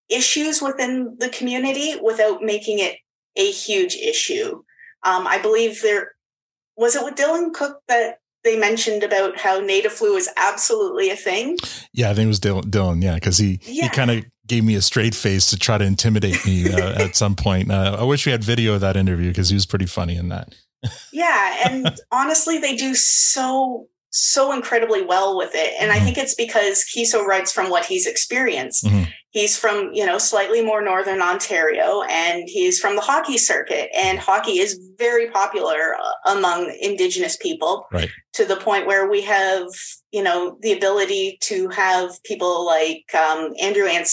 issues 0.09 0.61
within 0.61 1.17
the 1.19 1.29
community 1.29 1.95
without 2.03 2.43
making 2.43 2.81
it 2.81 2.97
a 3.37 3.51
huge 3.51 3.95
issue. 3.95 4.63
Um, 5.03 5.27
I 5.27 5.39
believe 5.41 5.81
there 5.81 6.13
was 6.77 6.97
it 6.97 7.05
with 7.05 7.15
Dylan 7.15 7.53
Cook 7.53 7.81
that 7.89 8.19
they 8.43 8.59
mentioned 8.59 9.03
about 9.03 9.39
how 9.39 9.61
native 9.61 9.93
flu 9.93 10.17
is 10.17 10.29
absolutely 10.37 11.11
a 11.11 11.17
thing. 11.17 11.59
Yeah, 11.93 12.11
I 12.11 12.15
think 12.15 12.27
it 12.27 12.29
was 12.29 12.41
Dylan, 12.41 12.65
Dylan 12.65 13.03
yeah, 13.03 13.15
because 13.15 13.39
he, 13.39 13.61
he 13.63 13.89
kind 13.91 14.11
of 14.11 14.25
gave 14.51 14.65
me 14.65 14.75
a 14.75 14.83
straight 14.83 15.15
face 15.15 15.49
to 15.51 15.57
try 15.57 15.79
to 15.79 15.85
intimidate 15.85 16.45
me 16.45 16.71
uh, 16.73 16.93
at 17.05 17.17
some 17.17 17.37
point. 17.37 17.71
Uh, 17.71 17.97
I 17.99 18.05
wish 18.05 18.27
we 18.27 18.33
had 18.33 18.43
video 18.45 18.75
of 18.75 18.81
that 18.83 18.97
interview 18.97 19.29
because 19.29 19.49
he 19.49 19.55
was 19.55 19.65
pretty 19.65 19.87
funny 19.87 20.17
in 20.17 20.29
that. 20.29 20.55
Yeah, 21.13 21.69
and 21.69 21.95
honestly, 22.11 22.57
they 22.59 22.75
do 22.75 22.95
so 22.95 23.87
so 24.13 24.51
incredibly 24.53 25.03
well 25.03 25.37
with 25.37 25.51
it, 25.55 25.75
and 25.81 25.93
I 25.93 26.01
think 26.01 26.17
it's 26.19 26.35
because 26.35 26.85
Keeso 26.91 27.25
writes 27.25 27.53
from 27.53 27.69
what 27.71 27.85
he's 27.85 28.07
experienced. 28.07 28.85
Mhm. 28.85 29.07
He's 29.31 29.57
from 29.59 29.91
you 29.93 30.07
know 30.07 30.19
slightly 30.19 30.63
more 30.65 30.81
northern 30.83 31.21
Ontario, 31.21 32.03
and 32.09 32.45
he's 32.49 32.81
from 32.81 32.97
the 32.97 33.03
hockey 33.03 33.37
circuit, 33.39 33.91
and 33.97 34.19
hockey 34.19 34.59
is 34.59 34.81
very 34.99 35.31
popular 35.31 35.95
uh, 36.03 36.33
among 36.37 36.75
Indigenous 36.81 37.37
people. 37.37 37.87
Right. 37.93 38.09
to 38.33 38.45
the 38.47 38.57
point 38.57 38.87
where 38.87 39.09
we 39.11 39.21
have, 39.23 39.67
you 40.13 40.23
know, 40.23 40.59
the 40.61 40.73
ability 40.73 41.39
to 41.43 41.69
have 41.69 42.23
people 42.25 42.67
like 42.67 43.15
um, 43.15 43.53
Andrew 43.61 43.87
and 43.87 44.07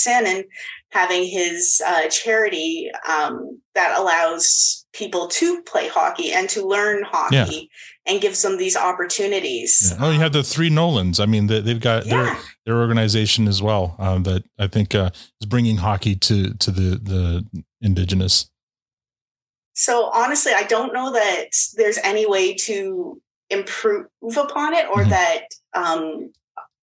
having 0.91 1.25
his 1.25 1.81
uh, 1.85 2.07
charity 2.09 2.89
um, 3.07 3.59
that 3.75 3.99
allows 3.99 4.85
people 4.93 5.27
to 5.27 5.61
play 5.63 5.87
hockey 5.87 6.31
and 6.31 6.49
to 6.49 6.65
learn 6.65 7.03
hockey 7.03 7.69
and 8.05 8.21
gives 8.21 8.41
them 8.41 8.57
these 8.57 8.77
opportunities. 8.77 9.91
Yeah. 9.91 10.05
Oh, 10.05 10.11
you 10.11 10.19
have 10.19 10.33
the 10.33 10.43
three 10.43 10.69
Nolans. 10.69 11.19
I 11.19 11.25
mean, 11.25 11.47
they, 11.47 11.61
they've 11.61 11.79
got 11.79 12.05
their 12.05 12.37
their 12.65 12.77
organization 12.77 13.47
as 13.47 13.61
well 13.61 13.95
um, 13.99 14.23
that 14.23 14.43
I 14.57 14.67
think 14.67 14.95
uh, 14.95 15.09
is 15.41 15.47
bringing 15.47 15.77
hockey 15.77 16.15
to 16.15 16.53
to 16.53 16.71
the 16.71 16.97
the 16.97 17.63
indigenous. 17.81 18.49
So 19.73 20.09
honestly, 20.11 20.53
I 20.55 20.63
don't 20.63 20.93
know 20.93 21.11
that 21.13 21.49
there's 21.75 21.99
any 21.99 22.25
way 22.25 22.55
to 22.55 23.21
improve 23.49 24.07
upon 24.35 24.73
it 24.73 24.87
or 24.91 25.05
that 25.05 25.43
um, 25.73 26.31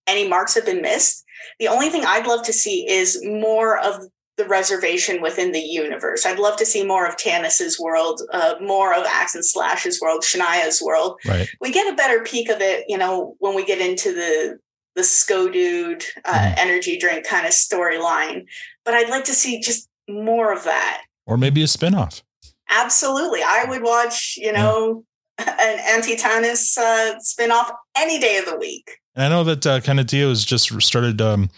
any 0.06 0.28
marks 0.28 0.54
have 0.54 0.66
been 0.66 0.82
missed. 0.82 1.24
The 1.58 1.68
only 1.68 1.88
thing 1.90 2.04
I'd 2.04 2.26
love 2.26 2.44
to 2.46 2.52
see 2.52 2.88
is 2.88 3.20
more 3.24 3.78
of 3.78 3.96
the 4.36 4.44
reservation 4.46 5.22
within 5.22 5.52
the 5.52 5.60
universe. 5.60 6.26
I'd 6.26 6.40
love 6.40 6.56
to 6.56 6.66
see 6.66 6.84
more 6.84 7.06
of 7.06 7.16
Tanis's 7.16 7.78
world, 7.78 8.20
uh, 8.32 8.54
more 8.60 8.92
of 8.92 9.04
Axe 9.06 9.34
and 9.36 9.44
Slash's 9.44 10.00
world, 10.00 10.22
Shania's 10.22 10.82
world. 10.82 11.20
Right. 11.26 11.48
We 11.60 11.70
get 11.70 11.92
a 11.92 11.96
better 11.96 12.22
peek 12.24 12.48
of 12.50 12.60
it, 12.60 12.84
you 12.88 12.98
know, 12.98 13.36
when 13.38 13.54
we 13.54 13.64
get 13.64 13.80
into 13.80 14.12
the 14.12 14.58
the 14.96 15.02
Skodude 15.02 16.04
uh, 16.24 16.32
Mm-hmm. 16.32 16.54
energy 16.58 16.96
drink 16.98 17.26
kind 17.26 17.46
of 17.46 17.52
storyline. 17.52 18.44
But 18.84 18.94
I'd 18.94 19.08
like 19.10 19.24
to 19.24 19.34
see 19.34 19.60
just 19.60 19.88
more 20.08 20.52
of 20.52 20.64
that. 20.64 21.02
Or 21.26 21.36
maybe 21.36 21.62
a 21.62 21.66
spinoff. 21.66 22.22
Absolutely. 22.70 23.40
I 23.42 23.64
would 23.68 23.82
watch, 23.82 24.36
you 24.36 24.52
know, 24.52 25.04
an 25.38 25.78
anti 25.88 26.16
Tanis 26.16 26.76
uh, 26.78 27.18
spinoff 27.18 27.70
any 27.96 28.18
day 28.18 28.38
of 28.38 28.46
the 28.46 28.56
week. 28.56 28.98
And 29.16 29.24
I 29.24 29.28
know 29.28 29.44
that 29.44 29.66
uh, 29.66 29.80
Kaniehtiio 29.80 30.28
has 30.28 30.44
just 30.44 30.80
started 30.82 31.20
um, 31.20 31.48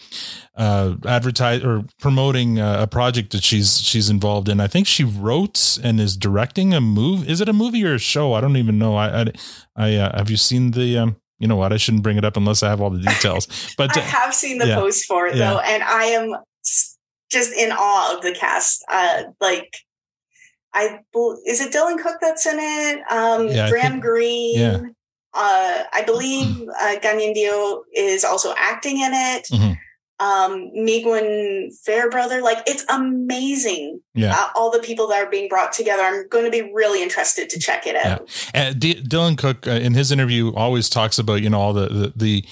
uh, 0.57 0.97
advertise 1.07 1.65
or 1.65 1.85
promoting 2.01 2.59
uh, 2.59 2.83
a 2.83 2.87
project 2.87 3.33
that 3.33 3.43
she's 3.43 3.81
she's 3.81 4.11
involved 4.11 4.49
in. 4.49 4.61
I 4.61 4.67
think 4.67 4.87
she 4.87 5.05
wrote 5.05 5.79
and 5.83 5.99
is 5.99 6.17
directing 6.17 6.75
a 6.75 6.81
move. 6.81 7.29
Is 7.29 7.41
it 7.41 7.49
a 7.49 7.55
movie 7.55 7.85
or 7.85 7.95
a 7.95 7.99
show? 7.99 8.35
I 8.35 8.41
don't 8.43 8.57
even 8.59 8.79
know. 8.79 8.97
I 8.97 9.23
I, 9.23 9.27
I 9.75 9.95
uh, 9.97 10.19
have 10.19 10.31
you 10.31 10.37
seen 10.37 10.73
the? 10.73 10.99
Um, 10.99 11.17
you 11.39 11.47
know 11.47 11.57
what? 11.57 11.73
I 11.73 11.77
shouldn't 11.77 12.03
bring 12.03 12.17
it 12.17 12.25
up 12.25 12.37
unless 12.37 12.63
I 12.63 12.69
have 12.71 12.81
all 12.81 12.91
the 12.91 13.01
details. 13.01 13.47
But 13.77 13.97
I 13.97 14.01
uh, 14.01 14.05
have 14.05 14.35
seen 14.35 14.59
the 14.59 14.69
yeah. 14.69 14.77
post 14.77 15.05
for 15.07 15.27
it 15.27 15.37
Yeah. 15.37 15.51
though, 15.53 15.61
and 15.61 15.83
I 15.83 16.05
am 16.05 16.35
just 17.31 17.53
in 17.55 17.73
awe 17.73 18.17
of 18.17 18.23
the 18.23 18.33
cast. 18.33 18.85
Uh, 18.91 19.25
like, 19.41 19.77
I 20.77 21.01
is 21.47 21.61
it 21.61 21.73
Dylan 21.73 21.99
Cook 22.03 22.17
that's 22.21 22.47
in 22.47 22.59
it? 22.61 23.01
Um, 23.11 23.49
Yeah, 23.49 23.71
Graham 23.71 23.93
think- 23.93 24.05
Greene. 24.05 24.59
yeah. 24.61 24.79
Uh, 25.39 25.83
I 25.93 26.03
believe 26.07 26.63
uh, 26.81 26.97
Kaniehtiio 27.03 27.81
is 27.95 28.25
also 28.25 28.55
acting 28.57 29.01
in 29.01 29.11
it. 29.13 29.49
Mhm. 29.53 29.77
Um, 30.19 30.71
Miguel 30.73 31.69
Fairbrother, 31.85 32.41
like 32.41 32.59
it's 32.67 32.85
amazing. 32.89 34.01
Yeah. 34.15 34.33
uh, 34.35 34.49
all 34.55 34.71
the 34.71 34.79
people 34.79 35.07
that 35.09 35.23
are 35.23 35.29
being 35.31 35.49
brought 35.49 35.73
together. 35.73 36.03
I'm 36.03 36.27
going 36.29 36.47
to 36.47 36.51
be 36.51 36.71
really 36.73 37.03
interested 37.03 37.51
to 37.51 37.59
check 37.59 37.87
it 37.87 37.97
out. 37.97 38.27
And 38.55 38.81
D- 38.81 39.03
Dylan 39.03 39.37
Cook 39.37 39.67
uh, 39.67 39.73
in 39.73 39.93
his 39.93 40.11
interview 40.11 40.55
always 40.55 40.89
talks 40.89 41.19
about 41.19 41.43
you 41.43 41.51
know 41.51 41.61
all 41.61 41.73
the 41.75 41.89
the. 41.89 42.13
the 42.17 42.45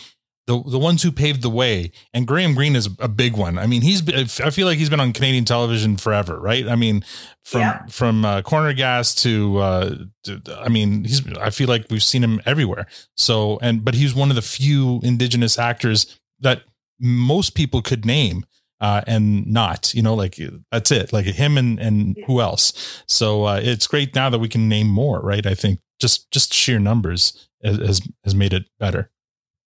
the, 0.46 0.62
the 0.62 0.78
ones 0.78 1.02
who 1.02 1.10
paved 1.10 1.40
the 1.42 1.48
way 1.50 1.90
and 2.12 2.26
Graham 2.26 2.54
Greene 2.54 2.76
is 2.76 2.88
a 2.98 3.08
big 3.08 3.36
one. 3.36 3.58
I 3.58 3.66
mean, 3.66 3.80
he's 3.82 4.02
been, 4.02 4.14
I 4.16 4.50
feel 4.50 4.66
like 4.66 4.78
he's 4.78 4.90
been 4.90 5.00
on 5.00 5.12
Canadian 5.12 5.44
television 5.46 5.96
forever, 5.96 6.38
right? 6.38 6.68
I 6.68 6.76
mean, 6.76 7.04
from 7.42 7.60
Yeah. 7.62 7.86
from 7.86 8.24
uh, 8.24 8.42
corner 8.42 8.72
gas 8.74 9.14
to, 9.22 9.58
uh, 9.58 9.94
to 10.24 10.42
I 10.58 10.68
mean, 10.68 11.04
he's 11.04 11.26
I 11.38 11.50
feel 11.50 11.68
like 11.68 11.86
we've 11.90 12.02
seen 12.02 12.22
him 12.22 12.40
everywhere. 12.44 12.86
So 13.16 13.58
and 13.62 13.84
but 13.84 13.94
he's 13.94 14.14
one 14.14 14.28
of 14.30 14.36
the 14.36 14.42
few 14.42 15.00
indigenous 15.02 15.58
actors 15.58 16.18
that 16.40 16.62
most 17.00 17.54
people 17.54 17.80
could 17.82 18.04
name 18.04 18.44
uh, 18.80 19.00
and 19.06 19.46
not, 19.46 19.94
you 19.94 20.02
know, 20.02 20.14
like 20.14 20.38
that's 20.70 20.90
it, 20.90 21.10
like 21.12 21.24
him 21.24 21.56
and 21.56 21.78
and 21.80 22.16
who 22.26 22.40
else. 22.42 23.02
So 23.08 23.44
uh, 23.44 23.60
it's 23.62 23.86
great 23.86 24.14
now 24.14 24.28
that 24.30 24.40
we 24.40 24.48
can 24.48 24.68
name 24.68 24.88
more, 24.88 25.20
right? 25.22 25.46
I 25.46 25.54
think 25.54 25.80
just 26.00 26.30
just 26.30 26.52
sheer 26.52 26.78
numbers 26.78 27.48
has 27.62 27.78
has, 27.78 28.00
has 28.24 28.34
made 28.34 28.52
it 28.52 28.64
better. 28.78 29.10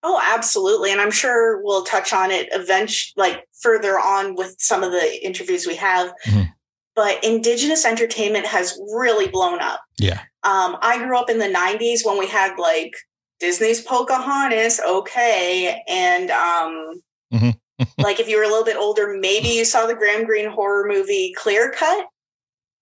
Oh, 0.09 0.21
absolutely. 0.25 0.93
And 0.93 1.01
I'm 1.01 1.11
sure 1.11 1.61
we'll 1.65 1.83
touch 1.83 2.13
on 2.13 2.31
it 2.31 2.49
eventually, 2.53 3.13
like 3.17 3.43
further 3.61 3.99
on 3.99 4.37
with 4.37 4.55
some 4.61 4.85
of 4.85 4.93
the 4.93 5.25
interviews 5.27 5.67
we 5.67 5.75
have. 5.75 6.13
Mhm. 6.27 6.53
But 6.95 7.25
Indigenous 7.25 7.85
entertainment 7.85 8.47
has 8.47 8.79
really 8.95 9.27
blown 9.27 9.59
up. 9.61 9.81
Yeah. 9.99 10.21
Um, 10.45 10.77
I 10.81 10.99
grew 10.99 11.19
up 11.19 11.29
in 11.29 11.41
the 11.41 11.49
90s 11.49 12.05
when 12.05 12.19
we 12.19 12.29
had 12.29 12.57
like 12.57 12.93
Disney's 13.41 13.83
Pocahontas, 13.83 14.79
okay. 14.81 15.83
And 15.89 16.31
um, 16.31 17.03
Mhm. 17.35 17.57
like 17.99 18.21
if 18.21 18.29
you 18.29 18.37
were 18.37 18.45
a 18.45 18.49
little 18.49 18.65
bit 18.65 18.77
older, 18.77 19.17
maybe 19.19 19.49
you 19.49 19.65
saw 19.65 19.87
the 19.87 19.97
Graham 19.97 20.25
Greene 20.25 20.49
horror 20.51 20.87
movie 20.89 21.35
Clear 21.37 21.73
Cut. 21.73 22.07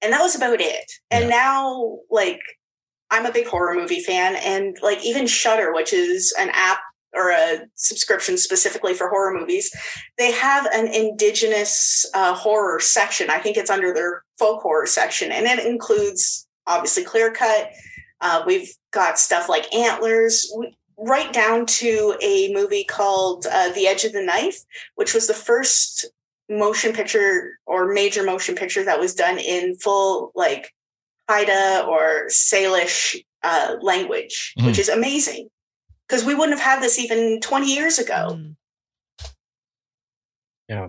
And 0.03 0.13
that 0.13 0.21
was 0.21 0.35
about 0.37 0.61
it. 0.61 0.93
And 1.11 1.31
now, 1.31 1.97
like, 2.11 2.41
I'm 3.11 3.25
a 3.25 3.33
big 3.33 3.47
horror 3.47 3.75
movie 3.75 4.01
fan, 4.01 4.37
and 4.37 4.77
like 4.83 5.03
even 5.03 5.27
Shudder, 5.27 5.73
which 5.73 5.95
is 5.95 6.35
an 6.39 6.51
app 6.53 6.81
or 7.15 7.31
a 7.31 7.61
subscription 7.75 8.37
specifically 8.37 8.95
for 8.95 9.09
horror 9.09 9.33
movies, 9.39 9.71
they 10.19 10.33
have 10.33 10.67
an 10.73 10.89
indigenous 10.89 12.05
uh, 12.15 12.35
horror 12.35 12.81
section. 12.81 13.31
I 13.31 13.39
think 13.39 13.57
it's 13.57 13.71
under 13.71 13.93
their 13.95 14.23
folk 14.39 14.63
horror 14.63 14.87
section, 14.87 15.31
and 15.33 15.47
it 15.47 15.65
includes 15.65 16.47
obviously 16.67 17.05
Clear 17.05 17.31
Cut. 17.33 17.71
Uh, 18.21 18.43
we've 18.47 18.73
got 18.93 19.19
stuff 19.19 19.49
like 19.49 19.73
Antlers, 19.75 20.51
we, 20.57 20.75
right 20.97 21.33
down 21.33 21.67
to 21.67 22.17
a 22.23 22.53
movie 22.53 22.85
called 22.85 23.47
uh, 23.51 23.71
The 23.73 23.87
Edge 23.87 24.05
of 24.05 24.13
the 24.13 24.23
Knife, 24.23 24.61
which 24.95 25.13
was 25.13 25.27
the 25.27 25.35
first 25.35 26.07
motion 26.49 26.93
picture 26.93 27.59
or 27.67 27.93
major 27.93 28.23
motion 28.23 28.55
picture 28.55 28.85
that 28.85 29.01
was 29.01 29.15
done 29.15 29.39
in 29.39 29.77
full 29.77 30.31
like 30.35 30.73
Haida 31.29 31.85
or 31.89 32.27
Salish 32.29 33.17
uh, 33.43 33.77
language, 33.83 34.55
which 34.63 34.77
Mhm. 34.77 34.79
is 34.79 34.89
amazing 34.89 35.49
because 36.15 36.25
we 36.25 36.35
wouldn't 36.35 36.57
have 36.57 36.65
had 36.65 36.81
this 36.81 36.97
even 36.97 37.41
20 37.41 37.75
years 37.75 37.99
ago. 37.99 38.41
Yeah. 40.69 40.89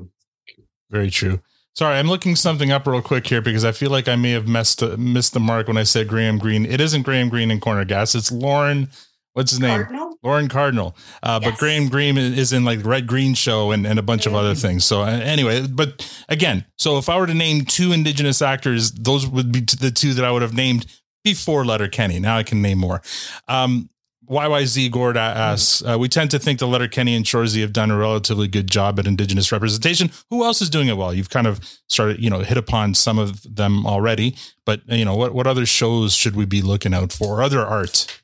Very 0.91 1.09
true. 1.09 1.41
Sorry, 1.73 1.97
I'm 1.97 2.07
looking 2.07 2.35
something 2.35 2.71
up 2.71 2.85
real 2.85 3.01
quick 3.01 3.25
here 3.25 3.41
because 3.41 3.65
I 3.65 3.71
feel 3.71 3.89
like 3.89 4.07
I 4.07 4.15
may 4.15 4.31
have 4.31 4.47
messed 4.47 4.83
missed 4.97 5.33
the 5.33 5.39
mark 5.39 5.67
when 5.67 5.77
I 5.77 5.83
said 5.83 6.07
Graham 6.07 6.37
Greene. 6.37 6.65
It 6.65 6.79
isn't 6.79 7.01
Graham 7.01 7.27
Greene 7.27 7.49
in 7.49 7.59
Corner 7.59 7.83
Gas. 7.83 8.13
It's 8.13 8.31
Lorne. 8.31 8.89
What's 9.33 9.49
his 9.51 9.59
name? 9.59 9.83
Cardinal? 9.83 10.17
Lorne 10.23 10.47
Cardinal. 10.47 10.95
Uh, 11.23 11.39
But 11.39 11.57
Graham 11.57 11.89
Greene 11.89 12.17
is 12.17 12.53
in 12.53 12.63
like 12.63 12.85
Red 12.85 13.07
Green 13.07 13.33
Show 13.33 13.71
and, 13.71 13.85
and 13.85 13.97
a 13.99 14.03
bunch 14.03 14.27
of 14.27 14.35
other 14.35 14.53
things. 14.55 14.85
So 14.85 15.01
uh, 15.01 15.07
anyway, 15.07 15.65
but 15.67 16.07
again, 16.29 16.65
so 16.77 16.97
if 16.99 17.09
I 17.09 17.19
were 17.19 17.27
to 17.27 17.33
name 17.33 17.65
two 17.65 17.91
Indigenous 17.91 18.41
actors, 18.43 18.91
those 18.91 19.27
would 19.27 19.51
be 19.51 19.61
the 19.61 19.91
two 19.91 20.13
that 20.13 20.23
I 20.23 20.31
would 20.31 20.43
have 20.43 20.53
named 20.53 20.85
before 21.25 21.65
Letterkenny. 21.65 22.19
Now 22.19 22.37
I 22.37 22.43
can 22.43 22.61
name 22.61 22.77
more. 22.77 23.01
Um, 23.49 23.89
YYZ 24.29 24.91
Gord 24.91 25.17
asks, 25.17 25.83
uh, 25.83 25.97
we 25.99 26.07
tend 26.07 26.31
to 26.31 26.39
think 26.39 26.59
the 26.59 26.67
Letterkenny 26.67 27.15
and 27.15 27.25
Shorzy 27.25 27.61
have 27.61 27.73
done 27.73 27.91
a 27.91 27.97
relatively 27.97 28.47
good 28.47 28.69
job 28.69 28.99
at 28.99 29.07
Indigenous 29.07 29.51
representation. 29.51 30.11
Who 30.29 30.43
else 30.43 30.61
is 30.61 30.69
doing 30.69 30.87
it 30.87 30.97
well? 30.97 31.13
You've 31.13 31.29
kind 31.29 31.47
of 31.47 31.59
started, 31.87 32.21
you 32.21 32.29
know, 32.29 32.39
hit 32.39 32.57
upon 32.57 32.93
some 32.93 33.19
of 33.19 33.41
them 33.43 33.85
already, 33.85 34.35
but 34.65 34.81
you 34.87 35.05
know, 35.05 35.15
what, 35.15 35.33
what 35.33 35.47
other 35.47 35.65
shows 35.65 36.15
should 36.15 36.35
we 36.35 36.45
be 36.45 36.61
looking 36.61 36.93
out 36.93 37.11
for? 37.11 37.41
Other 37.41 37.65
art? 37.65 38.21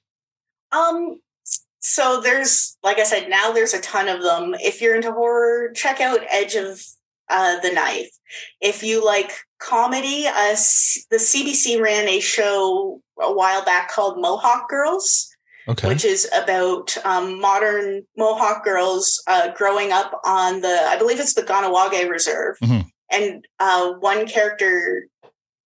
Um, 0.72 1.20
so 1.80 2.22
there's, 2.22 2.78
like 2.84 3.00
I 3.00 3.04
said, 3.04 3.30
now 3.30 3.52
there's 3.52 3.74
a 3.74 3.82
ton 3.82 4.08
of 4.08 4.22
them. 4.22 4.56
If 4.60 4.82
you're 4.82 4.96
into 4.96 5.12
horror, 5.12 5.72
check 5.74 6.00
out 6.00 6.20
Edge 6.30 6.56
of 6.56 6.82
uh, 7.30 7.60
the 7.60 7.72
Knife. 7.72 8.10
If 8.62 8.84
you 8.84 9.04
like 9.04 9.32
comedy, 9.60 10.26
uh, 10.28 10.56
the 11.10 11.18
CBC 11.18 11.82
ran 11.82 12.08
a 12.08 12.20
show 12.20 13.02
a 13.20 13.34
while 13.34 13.64
back 13.66 13.92
called 13.92 14.20
Mohawk 14.20 14.70
Girls 14.70 15.31
Okay. 15.68 15.88
which 15.88 16.04
is 16.04 16.28
about 16.36 16.98
um, 17.06 17.40
modern 17.40 18.04
Mohawk 18.18 18.64
girls 18.64 19.22
uh, 19.28 19.52
growing 19.54 19.92
up 19.92 20.20
on 20.26 20.62
the, 20.62 20.68
I 20.88 20.98
believe 20.98 21.20
it's 21.20 21.36
the 21.36 21.44
Kahnawake 21.44 22.10
Reserve. 22.10 22.58
Mhm. 22.64 22.88
And 23.12 23.46
uh, 23.60 23.94
one 24.00 24.26
character, 24.28 25.08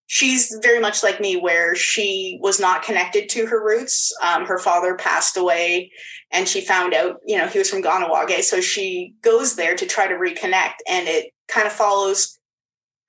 she's 0.08 0.58
very 0.62 0.80
much 0.80 1.04
like 1.04 1.22
me, 1.22 1.36
where 1.38 1.76
she 1.76 2.40
was 2.42 2.60
not 2.60 2.84
connected 2.84 3.30
to 3.30 3.46
her 3.46 3.64
roots. 3.64 4.12
Um, 4.22 4.46
her 4.46 4.58
father 4.58 4.96
passed 4.96 5.38
away, 5.38 5.92
and 6.32 6.48
she 6.48 6.60
found 6.62 6.94
out, 6.94 7.18
you 7.26 7.38
know, 7.38 7.48
he 7.48 7.60
was 7.60 7.70
from 7.70 7.84
Kahnawake. 7.84 8.42
So 8.42 8.62
she 8.62 9.14
goes 9.22 9.56
there 9.56 9.76
to 9.76 9.86
try 9.86 10.08
to 10.08 10.16
reconnect, 10.16 10.76
and 10.90 11.08
it 11.08 11.32
kind 11.48 11.68
of 11.68 11.74
follows 11.74 12.40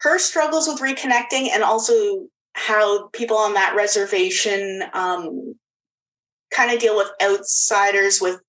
her 0.01 0.19
struggles 0.19 0.69
with 0.69 0.81
reconnecting 0.81 1.49
and 1.53 1.63
also 1.63 2.27
how 2.53 3.09
people 3.09 3.37
on 3.39 3.55
that 3.55 3.75
reservation 3.75 4.83
um, 4.93 5.55
kind 6.53 6.71
of 6.73 6.79
deal 6.81 6.97
with 6.97 7.09
outsiders 7.23 8.21
with 8.21 8.41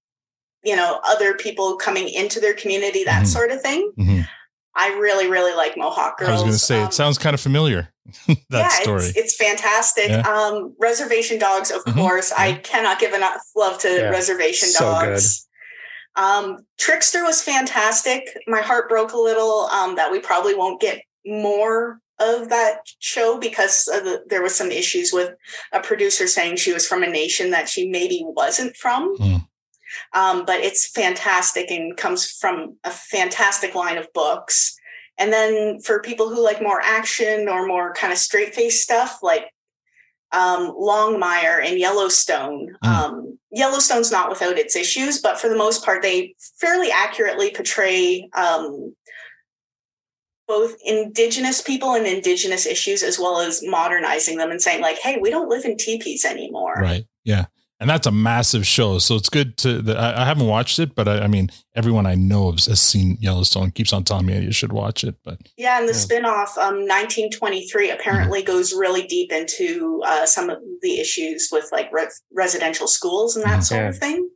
you 0.64 0.76
know 0.76 1.00
other 1.08 1.34
people 1.36 1.76
coming 1.78 2.08
into 2.10 2.40
their 2.40 2.54
community 2.54 3.04
that 3.04 3.24
Mhm. 3.24 3.28
sort 3.28 3.52
of 3.52 3.62
thing 3.62 3.92
Mhm. 3.98 4.28
i 4.76 4.90
really 4.96 5.28
really 5.30 5.54
like 5.56 5.78
mohawk 5.78 6.18
girls 6.18 6.30
I 6.30 6.34
was 6.34 6.42
going 6.42 6.52
to 6.54 6.60
say, 6.60 6.80
Um, 6.82 6.88
it 6.88 6.94
sounds 6.94 7.18
kind 7.18 7.34
of 7.34 7.42
familiar. 7.42 7.90
that 8.28 8.38
yeah, 8.50 8.70
story. 8.70 9.04
It's, 9.04 9.18
it's 9.18 9.36
fantastic. 9.36 10.08
Yeah. 10.10 10.22
Um, 10.22 10.74
reservation 10.80 11.38
dogs, 11.40 11.72
of 11.72 11.84
Mhm. 11.84 11.96
course. 11.96 12.32
I 12.32 12.54
cannot 12.54 13.00
give 13.00 13.14
enough 13.14 13.42
love 13.56 13.80
to 13.80 13.90
Yeah. 13.90 14.10
reservation 14.10 14.70
So 14.70 14.86
dogs. 14.86 15.46
Um, 16.16 16.66
Trickster 16.80 17.24
was 17.26 17.42
fantastic. 17.42 18.22
My 18.48 18.62
heart 18.62 18.88
broke 18.88 19.12
a 19.12 19.18
little 19.20 19.68
um, 19.72 19.96
that 19.98 20.10
we 20.12 20.20
probably 20.20 20.56
won't 20.56 20.80
get 20.80 21.02
more 21.26 22.00
of 22.20 22.50
that 22.50 22.80
show 23.00 23.38
because 23.38 23.86
the, 23.86 24.24
there 24.28 24.42
was 24.42 24.56
some 24.56 24.72
issues 24.72 25.12
with 25.14 25.36
a 25.72 25.80
producer 25.80 26.28
saying 26.28 26.56
she 26.56 26.74
was 26.74 26.88
from 26.88 27.04
a 27.04 27.08
nation 27.08 27.52
that 27.52 27.70
she 27.70 27.90
maybe 27.90 28.24
wasn't 28.26 28.76
from. 28.76 29.16
Mm. 29.18 29.48
Um, 30.14 30.46
but 30.46 30.60
it's 30.60 30.90
fantastic 30.90 31.72
and 31.72 31.96
comes 31.96 32.30
from 32.30 32.76
a 32.84 32.92
fantastic 32.92 33.76
line 33.76 33.98
of 33.98 34.12
books. 34.14 34.78
And 35.18 35.32
then 35.34 35.80
for 35.80 36.02
people 36.02 36.30
who 36.30 36.44
like 36.44 36.62
more 36.62 36.82
action 36.82 37.48
or 37.50 37.66
more 37.66 37.94
kind 37.94 38.14
of 38.14 38.20
straight 38.20 38.54
face 38.54 38.84
stuff, 38.84 39.20
like 39.24 39.52
um, 40.32 40.72
Longmire 40.72 41.64
and 41.64 41.80
Yellowstone. 41.80 42.78
Um, 42.82 43.38
Yellowstone's 43.52 44.12
not 44.12 44.30
without 44.30 44.58
its 44.58 44.76
issues, 44.76 45.22
but 45.22 45.40
for 45.40 45.48
the 45.48 45.56
most 45.56 45.84
part, 45.84 46.02
they 46.02 46.36
fairly 46.58 46.92
accurately 46.92 47.52
portray 47.52 48.30
um, 48.34 48.96
both 50.48 50.76
indigenous 50.86 51.62
people 51.62 51.94
and 51.94 52.06
indigenous 52.08 52.66
issues, 52.66 53.04
as 53.04 53.20
well 53.20 53.40
as 53.40 53.62
modernizing 53.66 54.38
them 54.38 54.50
and 54.52 54.62
saying, 54.62 54.82
like, 54.82 54.98
"Hey, 55.00 55.18
we 55.22 55.30
don't 55.30 55.50
live 55.50 55.66
in 55.66 55.78
teepees 55.78 56.24
anymore." 56.26 56.76
Right. 56.82 57.06
Yeah. 57.24 57.46
And 57.80 57.88
that's 57.88 58.08
a 58.08 58.12
massive 58.12 58.66
show. 58.66 58.98
So 58.98 59.14
it's 59.16 59.30
good 59.30 59.56
to, 59.58 59.84
that 59.84 59.98
I, 59.98 60.24
I 60.24 60.26
haven't 60.26 60.48
watched 60.48 60.80
it, 60.80 60.96
but 60.96 61.08
I, 61.08 61.20
I 61.20 61.28
mean, 61.28 61.52
everyone 61.76 62.08
I 62.08 62.16
know 62.16 62.52
has, 62.52 62.66
has 62.66 62.82
seen 62.82 63.18
Yellowstone 63.20 63.70
keeps 63.70 63.94
on 63.94 64.04
telling 64.04 64.26
me 64.26 64.40
you 64.42 64.52
should 64.52 64.74
watch 64.74 65.04
it. 65.04 65.14
But 65.24 65.38
Yeah, 65.58 65.78
and 65.78 65.88
the 65.88 65.94
Yeah. 65.94 66.00
spin-off, 66.00 66.58
um, 66.58 66.88
1923, 66.88 67.92
apparently 67.92 68.40
Mm-hmm. 68.42 68.48
goes 68.52 68.74
really 68.74 69.04
deep 69.06 69.32
into 69.32 70.02
uh, 70.08 70.26
some 70.26 70.50
of 70.50 70.58
the 70.82 71.00
issues 71.00 71.50
with 71.52 71.70
like 71.72 71.92
re- 71.94 72.08
residential 72.34 72.88
schools 72.88 73.36
and 73.36 73.46
that 73.46 73.60
Mhm. 73.60 73.64
sort 73.64 73.86
of 73.90 73.98
thing. 74.00 74.28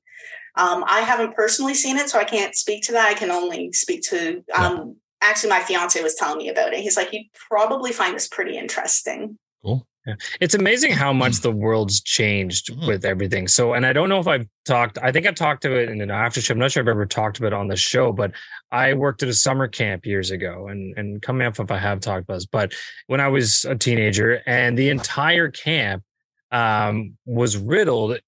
Um, 0.55 0.83
I 0.87 0.99
haven't 1.01 1.33
personally 1.33 1.73
seen 1.73 1.97
it, 1.97 2.09
so 2.11 2.19
I 2.19 2.25
can't 2.25 2.55
speak 2.55 2.83
to 2.83 2.91
that. 2.91 3.07
I 3.07 3.15
can 3.15 3.31
only 3.31 3.71
speak 3.73 4.01
to. 4.09 4.43
Um, 4.53 4.97
Actually, 5.21 5.49
my 5.49 5.59
fiance 5.61 6.01
was 6.01 6.15
telling 6.15 6.37
me 6.39 6.49
about 6.49 6.73
it. 6.73 6.79
He's 6.79 6.97
like, 6.97 7.13
"You'd 7.13 7.27
probably 7.49 7.91
find 7.91 8.15
this 8.15 8.27
pretty 8.27 8.57
interesting." 8.57 9.37
cool. 9.63 9.85
Yeah. 10.07 10.15
It's 10.39 10.55
amazing 10.55 10.93
how 10.93 11.13
much 11.13 11.33
Mm. 11.33 11.41
the 11.43 11.51
world's 11.51 12.01
changed 12.01 12.69
Mhm. 12.73 12.87
with 12.87 13.05
everything. 13.05 13.47
So, 13.47 13.73
and 13.73 13.85
I 13.85 13.93
don't 13.93 14.09
know 14.09 14.17
if 14.19 14.27
I've 14.27 14.47
talked, 14.65 14.97
I 15.03 15.11
think 15.11 15.27
I've 15.27 15.35
talked 15.35 15.61
to 15.61 15.75
it 15.77 15.89
in 15.89 16.01
an 16.01 16.09
after 16.09 16.41
show. 16.41 16.53
I'm 16.53 16.57
not 16.57 16.71
sure 16.71 16.81
I've 16.81 16.87
ever 16.87 17.05
talked 17.05 17.37
about 17.37 17.53
it 17.53 17.53
on 17.53 17.67
the 17.67 17.75
show, 17.75 18.11
but 18.11 18.31
I 18.71 18.95
worked 18.95 19.21
at 19.21 19.29
a 19.29 19.33
summer 19.35 19.67
camp 19.67 20.07
years 20.07 20.31
ago 20.31 20.67
and, 20.69 20.97
and 20.97 21.21
coming 21.21 21.45
up 21.45 21.59
if 21.59 21.69
I 21.69 21.77
have 21.77 21.99
talked 21.99 22.23
about 22.23 22.33
this, 22.37 22.47
but 22.47 22.73
when 23.05 23.19
I 23.21 23.27
was 23.27 23.63
a 23.65 23.75
teenager 23.75 24.41
and 24.47 24.75
the 24.75 24.89
entire 24.89 25.51
camp 25.51 26.03
um, 26.51 27.15
was 27.27 27.55
riddled 27.57 28.19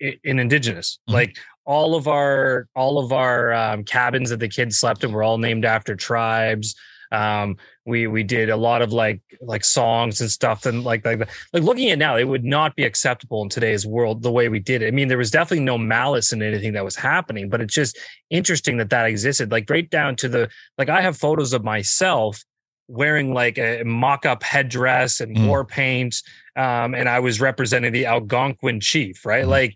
in 0.00 0.40
indigenous, 0.40 0.98
Mhm. 1.08 1.12
like 1.14 1.36
all 1.70 1.94
of 1.94 2.08
our, 2.08 2.66
all 2.74 2.98
of 2.98 3.12
our 3.12 3.52
um, 3.52 3.84
cabins 3.84 4.30
that 4.30 4.40
the 4.40 4.48
kids 4.48 4.76
slept 4.76 5.04
in 5.04 5.12
were 5.12 5.22
all 5.22 5.38
named 5.38 5.64
after 5.64 5.94
tribes. 5.94 6.74
Um, 7.12 7.56
we 7.86 8.06
we 8.06 8.22
did 8.22 8.50
a 8.50 8.56
lot 8.56 8.82
of 8.82 8.92
like 8.92 9.20
like 9.40 9.64
songs 9.64 10.20
and 10.20 10.30
stuff 10.30 10.66
and 10.66 10.82
like 10.84 11.04
like 11.04 11.18
like 11.52 11.62
looking 11.62 11.90
at 11.90 11.98
now 11.98 12.16
it 12.16 12.28
would 12.32 12.44
not 12.44 12.76
be 12.76 12.84
acceptable 12.84 13.42
in 13.42 13.48
today's 13.48 13.84
world 13.86 14.22
the 14.22 14.30
way 14.30 14.48
we 14.48 14.60
did 14.60 14.80
it 14.82 14.86
i 14.86 14.90
mean 14.92 15.08
there 15.08 15.18
was 15.18 15.30
definitely 15.32 15.64
no 15.64 15.76
malice 15.76 16.32
in 16.32 16.40
anything 16.40 16.72
that 16.74 16.84
was 16.84 16.94
happening 16.94 17.48
but 17.48 17.60
it's 17.60 17.74
just 17.74 17.98
interesting 18.28 18.76
that 18.76 18.90
that 18.90 19.06
existed 19.06 19.50
like 19.50 19.68
right 19.68 19.90
down 19.90 20.14
to 20.14 20.28
the 20.28 20.48
like 20.78 20.88
i 20.88 21.00
have 21.00 21.16
photos 21.16 21.52
of 21.52 21.64
myself 21.64 22.44
wearing 22.86 23.34
like 23.34 23.58
a 23.58 23.82
mock-up 23.84 24.42
headdress 24.44 25.20
and 25.20 25.36
Mm. 25.36 25.46
war 25.48 25.64
paint 25.64 26.14
um 26.54 26.94
and 26.94 27.08
i 27.08 27.18
was 27.18 27.40
representing 27.40 27.92
the 27.92 28.06
algonquin 28.06 28.78
chief 28.78 29.26
right 29.26 29.44
Mhm. 29.46 29.48
like 29.58 29.74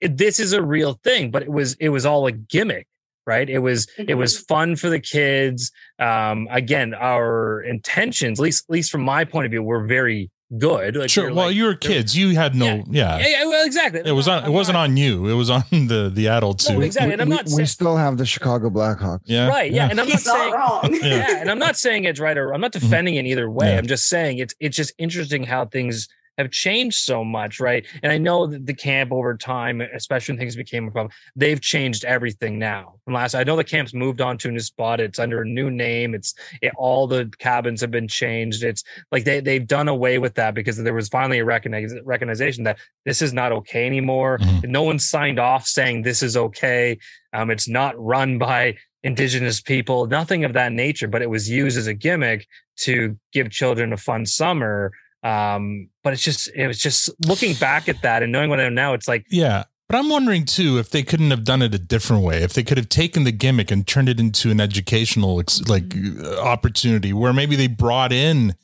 it, 0.00 0.16
this 0.16 0.38
is 0.40 0.52
a 0.52 0.62
real 0.62 0.94
thing 1.04 1.30
but 1.30 1.42
it 1.42 1.50
was 1.50 1.74
it 1.80 1.88
was 1.90 2.04
all 2.06 2.26
a 2.26 2.32
gimmick 2.32 2.86
right 3.26 3.48
it 3.50 3.58
was 3.58 3.88
it 3.98 4.14
was 4.14 4.38
fun 4.38 4.76
for 4.76 4.88
the 4.88 5.00
kids 5.00 5.72
um 5.98 6.46
again 6.50 6.94
our 6.94 7.60
intentions 7.62 8.38
at 8.38 8.42
least 8.42 8.64
at 8.68 8.72
least 8.72 8.90
from 8.90 9.02
my 9.02 9.24
point 9.24 9.46
of 9.46 9.50
view 9.50 9.62
were 9.62 9.84
very 9.86 10.30
good 10.58 10.94
like 10.94 11.02
we 11.04 11.08
sure. 11.08 11.24
were 11.30 11.34
Well, 11.34 11.46
like- 11.46 11.56
you 11.56 11.64
were 11.64 11.74
kids. 11.74 12.16
You 12.16 12.36
had 12.36 12.54
no, 12.54 12.84
yeah. 12.88 13.18
yeah, 13.18 13.26
yeah 13.26 13.44
well, 13.46 13.66
exactly 13.66 14.02
It 14.04 14.12
was 14.12 14.28
on, 14.28 14.44
it 14.44 14.50
wasn't 14.50 14.76
on 14.76 14.96
you. 14.96 15.26
It 15.28 15.34
was 15.34 15.50
on 15.50 15.64
the, 15.72 16.08
the 16.14 16.28
adults 16.28 16.68
No, 16.70 16.80
exactly. 16.82 17.14
And 17.14 17.20
I'm 17.22 17.28
we, 17.28 17.34
not 17.34 17.46
we 17.46 17.50
saying- 17.50 17.66
still 17.66 17.96
have 17.96 18.16
the 18.16 18.24
Chicago 18.24 18.70
Blackhawks. 18.70 19.22
yeah. 19.24 19.48
right 19.48 19.72
yeah, 19.72 19.88
and 19.90 19.98
i'm 19.98 20.06
not 20.06 20.18
He's 20.18 20.24
not 20.26 20.36
saying 20.36 20.52
wrong. 20.52 20.94
Yeah. 21.02 21.16
yeah 21.16 21.36
and 21.40 21.50
i'm 21.50 21.58
not 21.58 21.74
saying 21.76 22.04
it's 22.04 22.20
right 22.20 22.38
or 22.38 22.54
i'm 22.54 22.60
not 22.60 22.70
defending 22.70 23.16
it 23.16 23.26
either 23.26 23.50
way 23.50 23.72
Yeah. 23.72 23.78
i'm 23.78 23.88
just 23.88 24.06
saying 24.08 24.38
it's 24.38 24.54
it's 24.60 24.76
just 24.76 24.94
interesting 24.98 25.42
how 25.42 25.64
things 25.66 26.06
have 26.38 26.50
changed 26.50 26.98
so 26.98 27.24
much 27.24 27.60
right? 27.60 27.86
And 28.02 28.12
i 28.12 28.18
know 28.18 28.46
that 28.46 28.66
the 28.66 28.74
camp 28.74 29.12
over 29.12 29.36
time 29.36 29.80
especially 29.80 30.32
when 30.32 30.40
things 30.40 30.56
became 30.56 30.88
a 30.88 30.90
problem 30.90 31.12
they've 31.34 31.60
changed 31.60 32.04
everything 32.04 32.58
now. 32.58 32.94
And 33.06 33.14
last 33.14 33.34
i 33.34 33.42
know 33.42 33.56
the 33.56 33.64
camp's 33.64 33.94
moved 33.94 34.20
on 34.20 34.38
to 34.38 34.48
a 34.48 34.52
new 34.52 34.60
spot. 34.60 35.00
It's 35.00 35.18
under 35.18 35.42
a 35.42 35.46
new 35.46 35.70
name. 35.70 36.14
It's 36.14 36.34
it, 36.62 36.72
all 36.76 37.06
the 37.06 37.30
cabins 37.38 37.80
have 37.80 37.90
been 37.90 38.08
changed. 38.08 38.62
It's 38.62 38.82
like 39.10 39.24
they, 39.24 39.40
they've 39.40 39.66
done 39.66 39.88
away 39.88 40.18
with 40.18 40.34
that 40.34 40.54
because 40.54 40.76
there 40.76 40.94
was 40.94 41.08
finally 41.08 41.38
a 41.38 41.44
recognize, 41.44 41.92
recognition 42.04 42.64
that 42.64 42.78
this 43.04 43.22
is 43.22 43.32
not 43.32 43.52
okay 43.52 43.86
anymore. 43.86 44.38
Mhm. 44.38 44.68
no 44.68 44.82
one 44.82 44.98
signed 44.98 45.38
off 45.38 45.66
saying 45.66 46.02
this 46.02 46.22
is 46.22 46.36
okay. 46.36 46.98
Um, 47.32 47.50
it's 47.50 47.68
not 47.68 47.94
run 47.98 48.38
by 48.38 48.76
indigenous 49.02 49.60
people, 49.60 50.06
nothing 50.06 50.44
of 50.44 50.52
that 50.54 50.72
nature, 50.72 51.06
but 51.06 51.22
it 51.22 51.30
was 51.30 51.48
used 51.48 51.78
as 51.78 51.86
a 51.86 51.94
gimmick 51.94 52.46
to 52.76 53.16
give 53.32 53.50
children 53.50 53.92
a 53.92 53.96
fun 53.96 54.26
summer. 54.26 54.92
Um, 55.26 55.88
but 56.04 56.12
it's 56.12 56.22
just, 56.22 56.48
it 56.54 56.66
was 56.66 56.78
just 56.78 57.10
looking 57.26 57.54
back 57.54 57.88
at 57.88 58.02
that 58.02 58.22
and 58.22 58.30
knowing 58.32 58.50
what 58.50 58.60
I 58.60 58.64
know 58.64 58.68
now, 58.70 58.94
it's 58.94 59.08
like, 59.08 59.24
Yeah. 59.30 59.64
But 59.88 59.98
I'm 59.98 60.08
wondering 60.10 60.44
too 60.46 60.78
if 60.78 60.90
they 60.90 61.04
couldn't 61.04 61.30
have 61.30 61.44
done 61.44 61.62
it 61.62 61.72
a 61.72 61.78
different 61.78 62.24
way. 62.24 62.42
If 62.42 62.54
they 62.54 62.64
could 62.64 62.76
have 62.76 62.88
taken 62.88 63.22
the 63.22 63.30
gimmick 63.30 63.70
and 63.70 63.86
turned 63.86 64.08
it 64.08 64.18
into 64.18 64.50
an 64.50 64.60
educational 64.60 65.38
ex- 65.38 65.62
like 65.68 65.94
uh, 65.96 66.40
opportunity 66.40 67.12
where 67.12 67.32
maybe 67.32 67.54
they 67.54 67.68
brought 67.68 68.12
in 68.12 68.56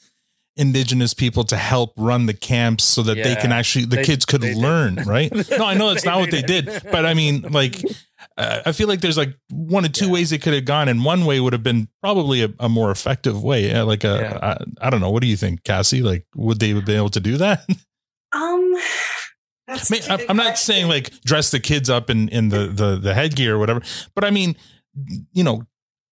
indigenous 0.56 1.14
people 1.14 1.44
to 1.44 1.56
help 1.56 1.92
run 1.96 2.26
the 2.26 2.34
camps 2.34 2.82
so 2.84 3.02
that 3.02 3.14
they 3.14 3.36
can 3.36 3.52
actually 3.52 3.84
the 3.86 3.96
They- 3.96 4.04
kids 4.04 4.24
could 4.26 4.40
they 4.40 4.48
did. 4.52 4.58
learn, 4.58 4.96
right? 5.06 5.32
No, 5.58 5.64
I 5.64 5.74
know 5.74 5.88
that's 5.90 6.04
not 6.04 6.18
what 6.18 6.30
they 6.32 6.42
did, 6.42 6.66
but 6.90 7.06
I 7.06 7.14
mean 7.14 7.42
like 7.50 7.80
uh, 8.38 8.60
I 8.66 8.72
feel 8.72 8.88
like 8.88 9.00
there's 9.00 9.16
like 9.18 9.36
one 9.50 9.84
or 9.84 9.88
two 9.88 10.10
ways 10.10 10.32
it 10.32 10.42
could 10.42 10.54
have 10.54 10.64
gone 10.64 10.88
and 10.88 11.04
one 11.04 11.24
way 11.24 11.40
would 11.40 11.52
have 11.52 11.62
been 11.62 11.88
probably 12.02 12.42
a, 12.42 12.48
a 12.58 12.68
more 12.68 12.90
effective 12.90 13.42
way. 13.42 13.72
Uh, 13.72 13.84
Like 13.84 14.04
I 14.04 14.56
don't 14.90 15.00
know, 15.00 15.10
what 15.10 15.22
do 15.22 15.28
you 15.28 15.36
think, 15.36 15.62
Kassie? 15.64 16.02
Like 16.02 16.26
would 16.34 16.58
they 16.60 16.70
have 16.70 16.84
been 16.84 16.96
able 16.96 17.10
to 17.10 17.20
do 17.20 17.36
that? 17.38 17.66
Um, 18.34 18.74
that's 19.66 19.90
I 19.90 19.94
mean, 19.94 20.02
such 20.02 20.08
a 20.08 20.12
I'm 20.12 20.18
good 20.20 20.30
I'm 20.30 20.36
not 20.38 20.56
saying 20.58 20.88
like 20.88 21.10
dress 21.22 21.50
the 21.50 21.60
kids 21.60 21.90
up 21.90 22.08
in 22.08 22.28
in 22.30 22.48
the 22.48 22.66
the 22.68 22.96
the 22.96 23.12
headgear 23.14 23.56
or 23.56 23.58
whatever, 23.58 23.82
but 24.14 24.24
I 24.24 24.30
mean, 24.30 24.56
you 25.34 25.44
know, 25.44 25.66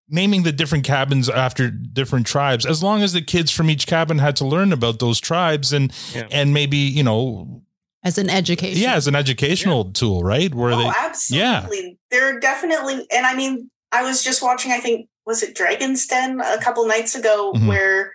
naming 0.09 0.43
the 0.43 0.53
different 0.53 0.85
cabins 0.85 1.31
after 1.31 1.71
different 1.71 2.27
tribes, 2.27 2.67
as 2.67 2.83
long 2.83 3.03
as 3.03 3.15
the 3.15 3.23
kids 3.23 3.51
from 3.51 3.71
each 3.71 3.87
cabin 3.87 4.19
had 4.19 4.37
to 4.37 4.45
learn 4.45 4.71
about 4.73 4.99
those 4.99 5.19
tribes 5.19 5.73
and 5.73 5.93
Yeah. 6.15 6.27
and 6.31 6.53
maybe 6.53 6.77
you 6.77 7.03
know 7.03 7.63
as 8.03 8.19
an 8.19 8.31
education. 8.31 8.79
yeah 8.81 8.95
as 8.95 9.07
an 9.07 9.15
educational 9.15 9.93
tool, 9.93 10.23
right? 10.23 10.55
Where 10.55 10.73
Oh, 10.73 10.79
they 10.79 10.85
yeah 10.85 11.59
absolutely. 11.65 11.99
There 12.11 12.35
are 12.35 12.41
definitely, 12.41 13.07
and 13.13 13.27
I 13.27 13.35
mean, 13.35 13.71
I 13.93 14.03
was 14.03 14.23
just 14.23 14.43
watching. 14.43 14.73
I 14.73 14.79
think 14.81 15.09
was 15.27 15.43
it 15.43 15.55
Dragon's 15.55 16.07
Den 16.07 16.41
a 16.41 16.59
couple 16.61 16.87
nights 16.87 17.15
ago, 17.15 17.53
Mhm. 17.55 17.67
where 17.69 18.13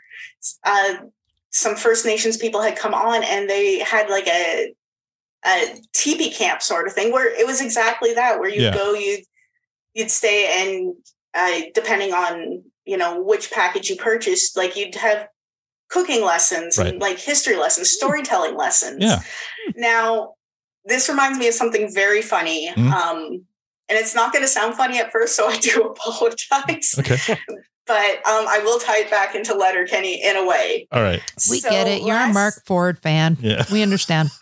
uh, 0.64 0.96
some 1.52 1.76
First 1.76 2.06
Nations 2.06 2.38
people 2.38 2.62
had 2.62 2.78
come 2.78 2.94
on, 2.94 3.24
and 3.24 3.50
they 3.50 3.80
had 3.80 4.10
like 4.10 4.28
a 4.28 4.74
a 5.46 5.76
teepee 5.94 6.32
camp 6.32 6.62
sort 6.64 6.88
of 6.88 6.94
thing, 6.94 7.12
where 7.12 7.28
it 7.40 7.46
was 7.46 7.62
exactly 7.62 8.14
that, 8.16 8.40
where 8.40 8.50
you 8.50 8.64
Yeah. 8.64 8.74
go, 8.74 8.94
you 8.94 9.20
you'd 9.94 10.10
stay, 10.12 10.48
and 10.62 10.94
uh, 11.36 11.62
depending 11.74 12.14
on 12.14 12.64
you 12.86 12.98
know 12.98 13.22
which 13.22 13.52
package 13.52 13.90
you 13.90 13.96
purchased, 13.98 14.58
like 14.58 14.76
you'd 14.76 14.96
have 14.96 15.28
cooking 15.90 16.24
lessons 16.24 16.78
Right. 16.80 16.88
and 16.88 17.00
like 17.02 17.20
history 17.20 17.56
lessons, 17.58 17.92
storytelling 17.92 18.56
lessons. 18.58 18.98
yeah 19.02 19.20
Now, 19.76 20.34
this 20.86 21.10
reminds 21.10 21.40
me 21.40 21.48
of 21.48 21.54
something 21.54 21.92
very 21.94 22.22
funny. 22.22 22.72
Mhm. 22.76 22.92
Um, 22.92 23.46
and 23.90 24.00
it's 24.00 24.16
not 24.16 24.32
going 24.34 24.44
to 24.44 24.48
sound 24.48 24.76
funny 24.76 24.98
at 25.00 25.12
first, 25.12 25.36
so 25.36 25.48
I 25.48 25.58
do 25.58 25.82
apologize. 25.90 26.96
okay 27.00 27.38
But 27.88 28.16
um, 28.28 28.48
I 28.48 28.60
will 28.64 28.80
tie 28.80 29.00
it 29.02 29.12
back 29.12 29.36
into 29.36 29.54
Letterkenny 29.54 30.24
in 30.24 30.36
a 30.36 30.46
way. 30.46 30.88
all 30.92 31.04
right 31.04 31.22
We 31.52 31.60
So 31.60 31.70
get 31.70 31.88
it. 31.88 32.02
You're 32.02 32.18
a 32.20 32.34
Mark 32.34 32.66
Ford 32.66 32.98
fan. 33.00 33.38
Yeah. 33.42 33.64
We 33.72 33.82
understand. 33.84 34.30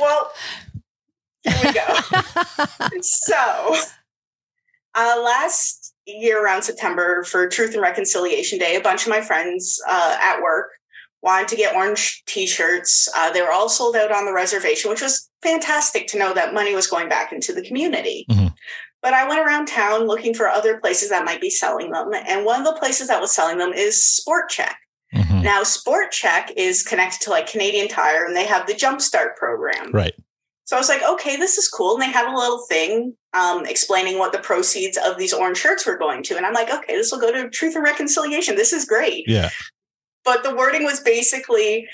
Well, 0.00 0.32
here 1.42 1.54
we 1.64 1.72
go. 1.72 1.94
so, 3.02 3.74
uh, 4.94 5.20
last 5.22 5.94
year 6.06 6.42
around 6.44 6.62
September 6.62 7.22
for 7.24 7.48
Truth 7.48 7.74
and 7.74 7.82
Reconciliation 7.82 8.58
Day, 8.58 8.76
a 8.76 8.80
bunch 8.80 9.02
of 9.02 9.10
my 9.10 9.20
friends 9.20 9.80
uh, 9.88 10.16
at 10.22 10.40
work 10.42 10.70
wanted 11.22 11.48
to 11.48 11.56
get 11.56 11.74
orange 11.74 12.22
t-shirts. 12.26 13.08
Uh, 13.16 13.30
they 13.30 13.42
were 13.42 13.52
all 13.52 13.68
sold 13.68 13.96
out 13.96 14.10
on 14.12 14.24
the 14.24 14.32
reservation, 14.32 14.90
which 14.90 15.02
was 15.02 15.28
fantastic 15.42 16.06
to 16.08 16.18
know 16.18 16.32
that 16.32 16.54
money 16.54 16.74
was 16.74 16.86
going 16.86 17.08
back 17.08 17.32
into 17.32 17.52
the 17.52 17.62
community. 17.62 18.24
Mhm. 18.30 18.54
But 19.02 19.14
I 19.14 19.26
went 19.28 19.40
around 19.40 19.66
town 19.66 20.06
looking 20.06 20.34
for 20.34 20.48
other 20.48 20.78
places 20.78 21.08
that 21.10 21.24
might 21.24 21.40
be 21.40 21.50
selling 21.50 21.90
them, 21.90 22.10
and 22.14 22.44
one 22.44 22.60
of 22.60 22.66
the 22.66 22.78
places 22.78 23.08
that 23.08 23.20
was 23.20 23.34
selling 23.34 23.58
them 23.58 23.72
is 23.72 24.02
Sport 24.04 24.50
Chek. 24.50 24.74
Mhm. 25.14 25.42
Now, 25.42 25.62
Sport 25.62 26.12
Chek 26.12 26.52
is 26.56 26.82
connected 26.82 27.20
to 27.24 27.30
like 27.30 27.46
Canadian 27.50 27.88
Tire, 27.88 28.24
and 28.24 28.36
they 28.36 28.44
have 28.44 28.66
the 28.66 28.74
Jumpstart 28.74 29.36
program. 29.36 29.90
right 29.92 30.14
So 30.66 30.76
I 30.76 30.78
was 30.78 30.88
like, 30.88 31.02
okay, 31.02 31.34
this 31.36 31.58
is 31.58 31.66
cool. 31.68 31.94
And 31.94 32.02
they 32.02 32.12
had 32.12 32.32
a 32.32 32.36
little 32.36 32.64
thing 32.68 33.16
um, 33.34 33.66
explaining 33.66 34.18
what 34.18 34.32
the 34.32 34.38
proceeds 34.38 34.96
of 34.98 35.18
these 35.18 35.32
orange 35.32 35.58
shirts 35.58 35.84
were 35.84 35.96
going 35.96 36.22
to. 36.24 36.36
And 36.36 36.46
I'm 36.46 36.52
like, 36.52 36.70
okay, 36.72 36.94
this 36.94 37.10
will 37.10 37.18
go 37.18 37.32
to 37.32 37.50
Truth 37.50 37.74
and 37.74 37.82
Reconciliation. 37.82 38.54
This 38.54 38.72
is 38.72 38.84
great. 38.84 39.24
yeah 39.26 39.50
But 40.24 40.42
the 40.42 40.54
wording 40.54 40.84
was 40.84 41.00
basically 41.00 41.86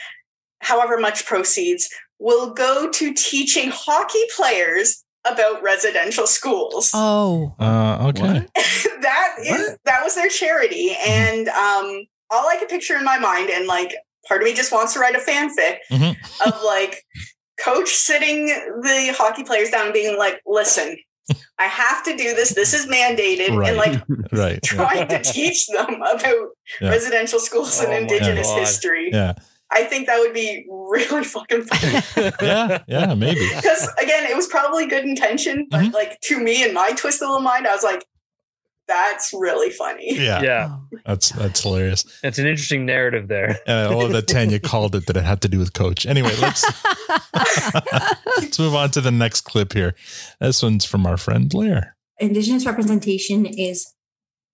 however 0.60 0.98
much 0.98 1.26
proceeds 1.26 1.88
will 2.18 2.52
go 2.54 2.90
to 2.90 3.12
teaching 3.14 3.70
hockey 3.72 4.22
players 4.34 5.04
about 5.28 5.62
residential 5.62 6.26
schools. 6.26 6.90
Oh, 6.94 7.54
uh, 7.58 8.06
okay 8.08 8.46
that 9.02 9.34
is 9.44 9.76
that 9.84 10.02
was 10.02 10.14
their 10.14 10.28
charity. 10.28 10.96
And 11.06 11.48
um, 11.48 12.06
all 12.30 12.48
I 12.48 12.56
could 12.58 12.68
picture 12.68 12.94
in 12.96 13.04
my 13.04 13.18
mind, 13.18 13.50
and 13.50 13.66
like 13.66 13.94
part 14.28 14.40
of 14.42 14.46
me 14.46 14.54
just 14.54 14.72
wants 14.72 14.92
to 14.94 15.00
write 15.00 15.14
a 15.14 15.18
fanfic 15.18 15.78
Mhm. 15.90 16.16
of 16.46 16.62
like 16.64 17.02
coach 17.62 17.88
sitting 17.88 18.46
the 18.46 19.14
hockey 19.16 19.42
players 19.44 19.70
down 19.70 19.86
and 19.86 19.92
being 19.94 20.16
like, 20.18 20.40
listen, 20.46 20.96
I 21.58 21.64
have 21.66 22.02
to 22.04 22.16
do 22.16 22.34
this. 22.34 22.54
This 22.54 22.72
is 22.74 22.86
mandated. 22.86 23.56
Right. 23.56 23.68
And 23.68 23.76
like 23.76 24.02
right 24.32 24.60
yeah. 24.62 24.76
trying 24.76 25.08
to 25.08 25.22
teach 25.22 25.66
them 25.68 25.94
about 26.02 26.22
Yeah. 26.80 26.90
residential 26.90 27.38
schools 27.40 27.78
and 27.80 27.88
Oh 27.88 27.90
my 27.92 27.96
indigenous 27.98 28.50
history. 28.52 29.10
yeah 29.12 29.34
I 29.70 29.82
think 29.84 30.06
that 30.06 30.18
would 30.20 30.32
be 30.32 30.64
really 30.70 31.24
fucking 31.24 31.62
funny. 31.70 32.32
yeah 32.40 32.82
yeah 32.86 33.14
maybe 33.14 33.48
Because 33.56 33.88
again, 34.00 34.24
it 34.30 34.36
was 34.36 34.46
probably 34.46 34.86
good 34.86 35.04
intention, 35.04 35.66
but 35.70 35.80
Mhm. 35.80 35.92
like 35.92 36.20
to 36.28 36.38
me 36.38 36.62
in 36.64 36.72
my 36.72 36.92
twisted 36.92 37.26
little 37.26 37.40
mind, 37.40 37.66
I 37.66 37.74
was 37.74 37.82
like, 37.82 38.04
that's 38.88 39.32
really 39.32 39.70
funny. 39.70 40.16
yeah. 40.16 40.40
Yeah. 40.42 40.76
that's 41.04 41.30
that's 41.30 41.62
hilarious. 41.62 42.04
It's 42.22 42.38
an 42.38 42.46
interesting 42.46 42.86
narrative 42.86 43.28
there. 43.28 43.58
and 43.66 43.78
I 43.78 43.94
love 43.94 44.12
that 44.12 44.28
Tanya 44.28 44.60
called 44.60 44.94
it 44.94 45.06
that 45.06 45.16
it 45.16 45.24
had 45.24 45.40
to 45.42 45.48
do 45.48 45.58
with 45.58 45.72
coach. 45.72 46.06
Anyway 46.06 46.34
let's 46.40 46.64
let's 48.36 48.58
move 48.58 48.74
on 48.74 48.90
to 48.92 49.00
the 49.00 49.10
next 49.10 49.42
clip 49.42 49.72
here. 49.72 49.94
This 50.40 50.62
one's 50.62 50.84
from 50.84 51.06
our 51.06 51.16
friend 51.16 51.48
Blair. 51.48 51.96
Indigenous 52.18 52.66
representation 52.66 53.46
is 53.46 53.92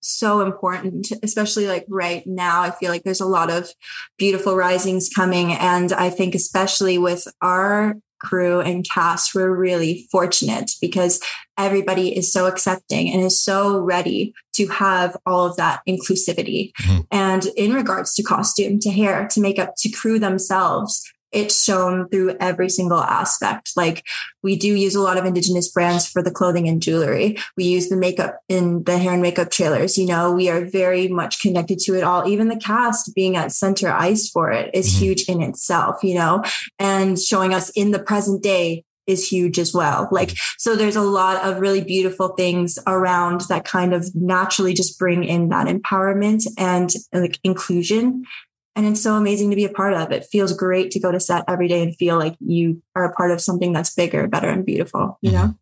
so 0.01 0.41
important 0.41 1.13
especially 1.23 1.67
like 1.67 1.87
right 1.89 2.27
now. 2.27 2.63
I 2.63 2.71
feel 2.71 2.91
like 2.91 3.05
there's 3.05 3.21
a 3.21 3.27
lot 3.27 3.51
of 3.51 3.71
beautiful 4.19 4.57
risings 4.57 5.09
coming 5.09 5.53
and 5.53 5.93
i 5.93 6.11
think 6.11 6.35
especially 6.35 6.99
with 6.99 7.27
our 7.41 7.95
crew 8.23 8.61
and 8.61 8.87
cast 8.89 9.35
we're 9.35 9.55
really 9.55 10.07
fortunate 10.11 10.71
because 10.81 11.21
everybody 11.59 12.17
is 12.17 12.33
so 12.33 12.47
accepting 12.47 13.11
and 13.13 13.23
is 13.23 13.41
so 13.41 13.79
ready 13.79 14.33
to 14.55 14.67
have 14.69 15.17
all 15.27 15.45
of 15.47 15.57
that 15.57 15.81
inclusivity 15.89 16.73
Mhm. 16.83 17.07
and 17.11 17.47
in 17.57 17.73
regards 17.75 18.15
to 18.15 18.23
costume 18.23 18.79
to 18.81 18.91
hair 18.91 19.29
to 19.33 19.41
makeup 19.41 19.75
to 19.79 19.91
crew 19.91 20.19
themselves 20.19 21.03
it's 21.33 21.65
shown 21.65 22.09
through 22.09 22.37
every 22.41 22.69
single 22.69 23.01
aspect. 23.01 23.73
Like 23.77 24.05
we 24.43 24.57
do 24.57 24.69
use 24.75 24.95
a 24.95 25.01
lot 25.01 25.17
of 25.17 25.25
indigenous 25.25 25.71
brands 25.71 26.07
for 26.09 26.23
the 26.23 26.31
clothing 26.31 26.69
and 26.69 26.83
jewelry. 26.83 27.39
We 27.57 27.65
use 27.65 27.89
the 27.89 27.97
makeup 27.97 28.39
in 28.49 28.85
the 28.85 28.99
hair 28.99 29.13
and 29.13 29.23
makeup 29.23 29.51
trailers 29.51 29.97
you 29.97 30.07
know 30.07 30.33
we 30.33 30.49
are 30.51 30.65
very 30.65 31.09
much 31.09 31.41
connected 31.41 31.79
to 31.81 31.95
it 31.95 32.03
all. 32.05 32.29
Even 32.29 32.49
the 32.49 32.57
cast 32.57 33.15
being 33.15 33.37
at 33.37 33.53
center 33.53 33.91
ice 33.91 34.29
for 34.29 34.51
it 34.51 34.71
is 34.75 34.89
Mhm. 34.89 34.99
huge 34.99 35.23
in 35.29 35.43
itself 35.43 36.03
you 36.03 36.15
know 36.15 36.43
and 36.79 37.19
showing 37.19 37.55
us 37.55 37.71
in 37.71 37.91
the 37.91 37.99
present 37.99 38.43
day 38.43 38.85
is 39.07 39.29
huge 39.29 39.59
as 39.59 39.75
well. 39.75 40.09
Like 40.13 40.33
so 40.59 40.77
there's 40.77 40.97
a 40.97 41.03
lot 41.03 41.43
of 41.45 41.61
really 41.61 41.81
beautiful 41.83 42.29
things 42.37 42.79
around 42.87 43.43
that 43.49 43.65
kind 43.65 43.93
of 43.95 44.15
naturally 44.15 44.75
just 44.75 44.99
bring 44.99 45.25
in 45.25 45.49
that 45.49 45.67
empowerment 45.67 46.47
and 46.57 46.91
like 47.13 47.39
inclusion 47.43 48.25
and 48.75 48.87
it's 48.87 49.03
so 49.03 49.15
amazing 49.15 49.51
to 49.51 49.57
be 49.57 49.65
a 49.65 49.71
part 49.71 49.93
of 49.95 50.11
it 50.13 50.25
feels 50.25 50.53
great 50.53 50.91
to 50.91 51.01
go 51.01 51.13
to 51.13 51.21
set 51.21 51.45
every 51.49 51.69
day 51.69 51.83
and 51.83 51.97
feel 51.97 52.19
like 52.19 52.35
you 52.41 52.83
are 52.95 53.05
a 53.05 53.13
part 53.13 53.31
of 53.31 53.41
something 53.41 53.73
that's 53.73 53.95
bigger 53.95 54.27
better 54.29 54.49
and 54.49 54.65
beautiful 54.67 55.19
you 55.23 55.31
know 55.33 55.55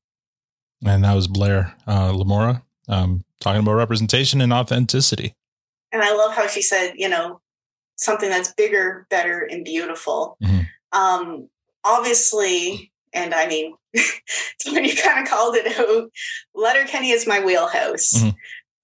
and 0.84 1.04
that 1.04 1.14
was 1.14 1.26
Blair 1.28 1.74
uh, 1.86 2.10
Lamora 2.12 2.62
um, 2.88 3.22
talking 3.40 3.60
about 3.60 3.74
representation 3.74 4.40
and 4.40 4.52
authenticity 4.52 5.34
And 5.92 6.02
I 6.02 6.14
love 6.14 6.34
how 6.34 6.46
she 6.46 6.62
said, 6.62 6.94
you 6.96 7.08
know, 7.08 7.40
something 7.96 8.30
that's 8.30 8.52
bigger, 8.54 9.06
better, 9.10 9.40
and 9.42 9.64
beautiful. 9.64 10.36
Mhm. 10.42 10.66
Um, 10.92 11.48
obviously, 11.84 12.92
and 13.12 13.34
I 13.34 13.46
mean, 13.46 13.74
Tony 14.64 14.94
kind 14.94 15.20
of 15.22 15.28
called 15.28 15.56
it 15.56 15.78
out. 15.78 16.10
Letterkenny 16.54 17.10
is 17.10 17.26
my 17.26 17.40
wheelhouse. 17.44 18.12
Mhm. 18.14 18.34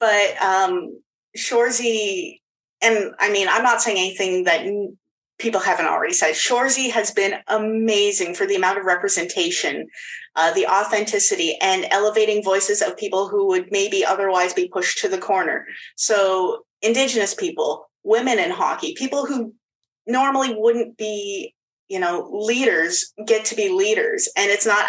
But 0.01 0.43
um, 0.43 1.01
Shoresy, 1.37 2.41
and 2.83 3.15
I 3.19 3.31
mean, 3.31 3.49
I'm 3.51 3.63
not 3.63 3.81
saying 3.81 3.99
anything 3.99 4.45
that 4.45 4.67
people 5.39 5.61
haven't 5.61 5.87
already 5.87 6.15
said. 6.15 6.35
Shoresy 6.35 6.91
has 6.91 7.11
been 7.11 7.35
amazing 7.49 8.35
for 8.35 8.47
the 8.47 8.55
amount 8.55 8.79
of 8.79 8.85
representation, 8.85 9.89
uh, 10.35 10.53
the 10.53 10.67
authenticity, 10.67 11.59
and 11.61 11.87
elevating 11.91 12.43
voices 12.43 12.83
of 12.83 12.97
people 12.97 13.29
who 13.29 13.47
would 13.49 13.71
maybe 13.71 14.05
otherwise 14.05 14.55
be 14.55 14.69
pushed 14.69 14.99
to 14.99 15.09
the 15.09 15.19
corner. 15.19 15.67
So, 15.97 16.65
Indigenous 16.83 17.35
people, 17.35 17.91
women 18.05 18.39
in 18.39 18.51
hockey, 18.51 18.95
people 18.97 19.27
who 19.27 19.55
normally 20.07 20.55
wouldn't 20.57 20.97
be, 20.97 21.55
you 21.89 21.99
know, 21.99 22.29
leaders 22.33 23.13
get 23.27 23.45
to 23.47 23.57
be 23.57 23.71
leaders. 23.71 24.29
And 24.37 24.51
it's 24.51 24.67
not, 24.67 24.87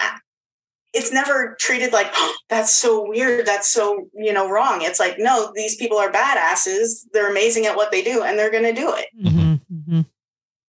it's 0.94 1.12
never 1.12 1.56
treated 1.60 1.94
like, 1.94 2.08
oh, 2.14 2.36
that's 2.50 2.76
so 2.76 3.08
weird. 3.08 3.46
That's 3.46 3.70
so, 3.70 4.08
you 4.14 4.34
know, 4.34 4.50
wrong. 4.50 4.82
It's 4.82 5.00
like, 5.00 5.18
no, 5.20 5.52
these 5.56 5.76
people 5.76 5.98
are 5.98 6.12
badasses. 6.12 7.06
They're 7.14 7.30
amazing 7.30 7.66
at 7.66 7.76
what 7.76 7.92
they 7.92 8.02
do 8.02 8.24
and 8.24 8.38
they're 8.38 8.52
going 8.52 8.64
to 8.64 8.74
do 8.74 8.94
it. 8.96 9.08
Mhm, 9.22 9.62
mhm. 9.72 10.06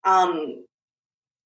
Um, 0.03 0.65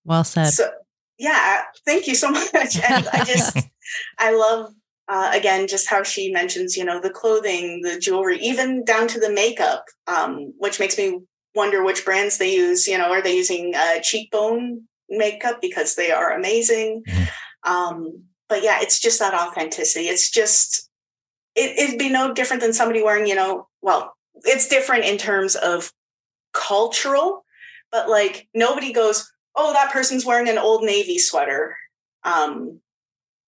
well 0.06 0.24
said. 0.24 0.48
so 0.52 0.72
yeah, 1.18 1.64
thank 1.86 2.08
you 2.08 2.16
so 2.16 2.32
much. 2.54 2.80
And 2.80 3.08
I 3.12 3.24
just, 3.26 3.58
I 4.18 4.34
love, 4.34 4.74
uh, 5.08 5.32
again, 5.34 5.68
just 5.68 5.90
how 5.90 6.04
she 6.04 6.32
mentions, 6.32 6.78
you 6.78 6.86
know, 6.86 7.00
the 7.00 7.10
clothing, 7.10 7.82
the 7.82 8.00
jewelry, 8.00 8.40
even 8.40 8.86
down 8.86 9.08
to 9.10 9.20
the 9.20 9.32
makeup, 9.32 9.86
um, 10.08 10.54
which 10.58 10.80
makes 10.80 10.98
me 10.98 11.20
wonder 11.54 11.84
which 11.84 12.06
brands 12.06 12.38
they 12.38 12.54
use. 12.56 12.88
You 12.88 12.98
know, 12.98 13.12
are 13.12 13.22
they 13.22 13.36
using 13.36 13.74
uh, 13.76 14.00
cheekbone 14.02 14.84
makeup 15.10 15.62
because 15.62 15.96
they 15.96 16.12
are 16.12 16.32
amazing? 16.32 17.04
Um, 17.64 18.24
but 18.52 18.64
yeah, 18.64 18.80
it's 18.82 19.00
just 19.00 19.18
that 19.20 19.34
authenticity. 19.34 20.10
It's 20.10 20.30
just, 20.30 20.90
it, 21.56 21.80
it'd 21.80 21.98
be 21.98 22.10
no 22.10 22.34
different 22.34 22.62
than 22.62 22.74
somebody 22.74 23.02
wearing, 23.02 23.26
you 23.26 23.34
know, 23.34 23.70
well, 23.82 24.14
it's 24.44 24.68
different 24.68 25.06
in 25.06 25.18
terms 25.18 25.56
of 25.56 25.94
cultural, 26.54 27.46
but 27.94 28.10
like 28.10 28.50
nobody 28.54 28.92
goes, 28.92 29.32
oh, 29.56 29.72
that 29.72 29.94
person's 29.94 30.26
wearing 30.26 30.50
an 30.50 30.58
old 30.58 30.84
Navy 30.84 31.18
sweater. 31.18 31.78
Um, 32.26 32.82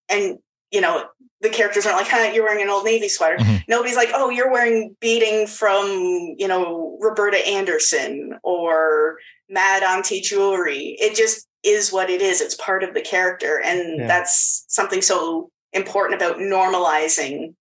and 0.08 0.38
you 0.70 0.80
know, 0.80 1.04
the 1.42 1.50
characters 1.50 1.84
aren't 1.84 1.98
like, 1.98 2.08
huh, 2.08 2.32
you're 2.34 2.44
wearing 2.44 2.62
an 2.62 2.70
old 2.70 2.86
Navy 2.86 3.10
sweater. 3.10 3.36
Nobody's 3.68 3.96
like, 3.96 4.10
oh, 4.14 4.30
you're 4.30 4.50
wearing 4.50 4.96
beating 5.00 5.46
from, 5.46 6.34
you 6.38 6.48
know, 6.48 6.98
Roberta 7.00 7.36
Anderson 7.46 8.38
or 8.42 9.18
Mad 9.50 9.82
Auntie 9.82 10.22
Jewelry. 10.22 10.96
It 10.98 11.14
just 11.14 11.46
is 11.64 11.92
what 11.92 12.10
it 12.10 12.20
is. 12.20 12.40
It's 12.40 12.54
part 12.54 12.82
of 12.82 12.94
the 12.94 13.00
character. 13.00 13.60
And 13.64 14.00
Yeah. 14.00 14.06
that's 14.06 14.64
something 14.68 15.02
so 15.02 15.50
important 15.72 16.20
about 16.20 16.38
normalizing 16.38 17.54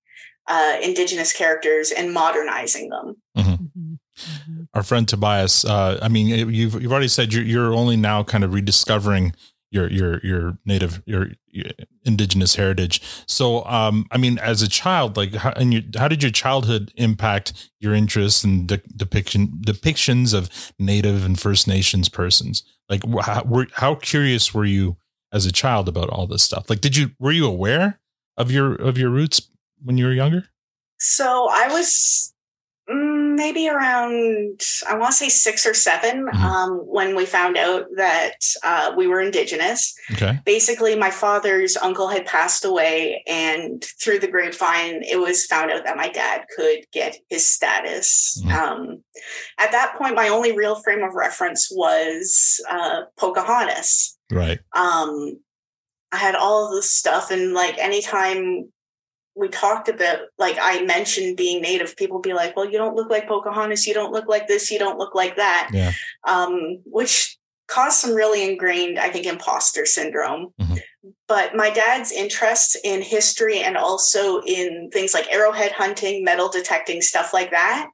uh, 0.47 0.75
Indigenous 0.81 1.31
characters 1.31 1.91
and 1.91 2.13
modernizing 2.13 2.89
them. 2.89 3.15
Our 4.73 4.83
friend 4.83 5.07
Tobias. 5.07 5.65
Uh, 5.65 5.99
I 6.01 6.07
mean, 6.09 6.27
you've 6.27 6.81
you've 6.81 6.91
already 6.91 7.07
said 7.07 7.33
you're 7.33 7.43
you're 7.43 7.73
only 7.73 7.95
now 7.97 8.23
kind 8.23 8.43
of 8.43 8.53
rediscovering 8.53 9.33
your 9.71 9.89
your 9.89 10.19
your 10.23 10.57
native 10.65 11.01
your, 11.05 11.29
your 11.49 11.71
indigenous 12.05 12.55
heritage. 12.55 13.01
So, 13.27 13.63
um, 13.65 14.05
I 14.11 14.17
mean, 14.17 14.37
as 14.39 14.61
a 14.61 14.69
child, 14.69 15.17
like, 15.17 15.33
how, 15.35 15.51
and 15.51 15.73
your, 15.73 15.83
how 15.97 16.07
did 16.07 16.21
your 16.21 16.31
childhood 16.31 16.91
impact 16.95 17.69
your 17.79 17.93
interest 17.93 18.43
in 18.43 18.67
de- 18.67 18.81
depiction 18.95 19.61
depictions 19.65 20.33
of 20.33 20.49
Native 20.79 21.25
and 21.25 21.39
First 21.39 21.67
Nations 21.67 22.09
persons? 22.09 22.63
Like, 22.89 23.03
how, 23.21 23.65
how 23.73 23.95
curious 23.95 24.53
were 24.53 24.65
you 24.65 24.97
as 25.31 25.45
a 25.45 25.51
child 25.51 25.87
about 25.87 26.09
all 26.09 26.27
this 26.27 26.43
stuff? 26.43 26.69
Like, 26.69 26.81
did 26.81 26.95
you 26.95 27.11
were 27.19 27.31
you 27.31 27.45
aware 27.45 27.99
of 28.37 28.51
your 28.51 28.75
of 28.75 28.97
your 28.97 29.09
roots 29.09 29.49
when 29.81 29.97
you 29.97 30.05
were 30.05 30.13
younger? 30.13 30.45
So 30.99 31.47
I 31.51 31.67
was 31.69 32.32
maybe 32.87 33.69
around, 33.69 34.61
I 34.89 34.95
want 34.95 35.11
to 35.11 35.17
say 35.17 35.29
six 35.29 35.65
or 35.65 35.73
7 35.73 36.27
um, 36.33 36.71
when 36.85 37.15
we 37.15 37.25
found 37.25 37.57
out 37.57 37.85
that 37.95 38.35
uh, 38.63 38.93
we 38.97 39.07
were 39.07 39.21
Indigenous. 39.21 39.95
Okay. 40.11 40.39
Basically, 40.45 40.95
my 40.95 41.09
father's 41.09 41.77
uncle 41.77 42.09
had 42.09 42.25
passed 42.25 42.65
away, 42.65 43.23
and 43.27 43.83
through 44.01 44.19
the 44.19 44.27
grapevine, 44.27 45.01
it 45.03 45.19
was 45.19 45.45
found 45.45 45.71
out 45.71 45.85
that 45.85 45.97
my 45.97 46.09
dad 46.09 46.45
could 46.55 46.79
get 46.91 47.17
his 47.29 47.45
status. 47.47 48.41
Um, 48.51 49.03
at 49.57 49.71
that 49.71 49.95
point, 49.97 50.15
my 50.15 50.27
only 50.27 50.55
real 50.55 50.75
frame 50.81 51.03
of 51.03 51.13
reference 51.13 51.69
was 51.71 52.59
uh, 52.69 53.03
Pocahontas 53.17 54.17
Right. 54.31 54.59
um 54.75 55.37
i 56.11 56.17
had 56.17 56.33
all 56.35 56.65
of 56.67 56.73
this 56.73 56.91
stuff 56.93 57.29
and 57.29 57.53
like 57.53 57.77
anytime 57.77 58.71
we 59.35 59.47
talked 59.49 59.89
about 59.89 60.19
like 60.37 60.57
i 60.61 60.81
mentioned 60.83 61.37
being 61.37 61.61
native 61.61 61.95
people 61.95 62.19
be 62.19 62.33
like 62.33 62.55
well 62.55 62.65
you 62.69 62.77
don't 62.77 62.95
look 62.95 63.09
like 63.09 63.27
pocahontas 63.27 63.87
you 63.87 63.93
don't 63.93 64.11
look 64.11 64.27
like 64.27 64.47
this 64.47 64.69
you 64.71 64.79
don't 64.79 64.97
look 64.99 65.15
like 65.15 65.35
that 65.37 65.69
Yeah. 65.73 65.91
um 66.27 66.79
which 66.85 67.37
caused 67.67 67.97
some 67.99 68.13
really 68.13 68.47
ingrained 68.49 68.99
i 68.99 69.09
think 69.09 69.25
imposter 69.25 69.85
syndrome 69.85 70.53
but 71.27 71.55
my 71.55 71.69
dad's 71.69 72.11
interests 72.11 72.75
in 72.83 73.01
history 73.01 73.59
and 73.59 73.77
also 73.77 74.41
in 74.41 74.89
things 74.93 75.13
like 75.13 75.31
arrowhead 75.31 75.71
hunting 75.71 76.23
metal 76.23 76.49
detecting 76.49 77.01
stuff 77.01 77.33
like 77.33 77.51
that 77.51 77.89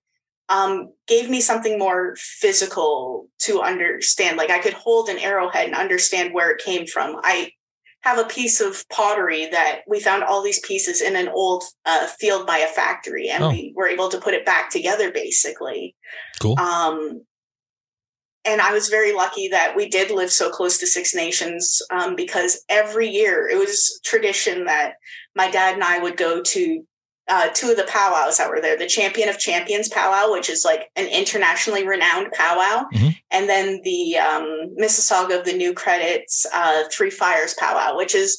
um, 0.49 0.91
gave 1.07 1.29
me 1.29 1.41
something 1.41 1.77
more 1.77 2.15
physical 2.17 3.27
to 3.39 3.61
understand. 3.61 4.35
Like 4.35 4.49
I 4.49 4.57
could 4.59 4.73
hold 4.73 5.07
an 5.07 5.19
arrowhead 5.19 5.67
and 5.67 5.75
understand 5.75 6.33
where 6.33 6.49
it 6.49 6.63
came 6.63 6.87
from. 6.87 7.19
I 7.23 7.51
have 8.01 8.17
a 8.17 8.23
piece 8.23 8.61
of 8.61 8.87
pottery 8.89 9.47
that 9.47 9.81
we 9.87 9.99
found 9.99 10.23
all 10.23 10.41
these 10.41 10.59
pieces 10.61 11.01
in 11.01 11.15
an 11.15 11.27
old 11.29 11.63
uh, 11.85 12.07
field 12.07 12.47
by 12.47 12.57
a 12.59 12.67
factory, 12.67 13.29
and 13.29 13.43
Oh. 13.43 13.49
we 13.49 13.73
were 13.75 13.87
able 13.87 14.09
to 14.09 14.19
put 14.19 14.33
it 14.33 14.45
back 14.45 14.69
together 14.69 15.11
basically. 15.11 15.95
Cool. 16.39 16.57
Um, 16.59 17.21
and 18.45 18.61
I 18.61 18.71
was 18.71 18.87
very 18.87 19.13
lucky 19.13 19.49
that 19.49 19.75
we 19.75 19.89
did 19.89 20.11
live 20.11 20.31
so 20.31 20.49
close 20.49 20.77
to 20.77 20.87
Six 20.87 21.13
Nations 21.13 21.81
um, 21.91 22.15
because 22.15 22.63
every 22.69 23.09
year 23.09 23.47
it 23.49 23.57
was 23.57 23.99
tradition 24.05 24.65
that 24.65 24.93
my 25.35 25.51
dad 25.51 25.75
and 25.75 25.83
I 25.83 25.99
would 25.99 26.15
go 26.15 26.41
to 26.41 26.83
uh, 27.29 27.49
two 27.53 27.69
of 27.71 27.77
the 27.77 27.87
powwows 27.87 28.37
that 28.37 28.49
were 28.49 28.59
there 28.61 28.77
the 28.77 28.87
Champion 28.87 29.29
of 29.29 29.39
Champions 29.39 29.87
powwow, 29.89 30.31
which 30.31 30.49
is 30.49 30.65
like 30.65 30.89
an 30.95 31.07
internationally 31.07 31.87
renowned 31.87 32.31
powwow, 32.33 32.85
and 33.31 33.47
then 33.47 33.81
the 33.83 34.17
um, 34.17 34.75
Mississauga 34.79 35.39
of 35.39 35.45
the 35.45 35.53
New 35.53 35.73
Credits 35.73 36.45
uh, 36.53 36.83
Three 36.91 37.11
Fires 37.11 37.55
powwow, 37.59 37.95
which 37.95 38.15
is 38.15 38.37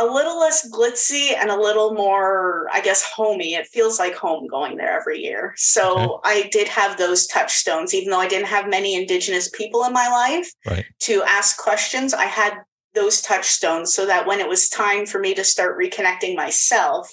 a 0.00 0.06
little 0.06 0.38
less 0.38 0.70
glitzy 0.70 1.34
and 1.36 1.50
a 1.50 1.60
little 1.60 1.92
more, 1.92 2.68
I 2.72 2.80
guess, 2.80 3.02
homey. 3.02 3.54
It 3.54 3.66
feels 3.66 3.98
like 3.98 4.14
home 4.14 4.46
going 4.46 4.76
there 4.76 4.96
every 4.96 5.18
year. 5.20 5.54
So 5.56 6.20
I 6.24 6.48
did 6.52 6.68
have 6.68 6.96
those 6.96 7.26
touchstones, 7.26 7.92
even 7.92 8.10
though 8.10 8.20
I 8.20 8.28
didn't 8.28 8.46
have 8.46 8.68
many 8.68 8.94
Indigenous 8.94 9.50
people 9.50 9.82
in 9.84 9.92
my 9.92 10.08
life 10.08 10.52
Right. 10.64 10.84
to 11.00 11.24
ask 11.24 11.58
questions. 11.58 12.14
I 12.14 12.26
had 12.26 12.58
those 12.94 13.20
touchstones 13.20 13.92
so 13.92 14.06
that 14.06 14.24
when 14.26 14.38
it 14.38 14.48
was 14.48 14.68
time 14.68 15.04
for 15.04 15.18
me 15.18 15.34
to 15.34 15.42
start 15.42 15.76
reconnecting 15.76 16.36
myself, 16.36 17.10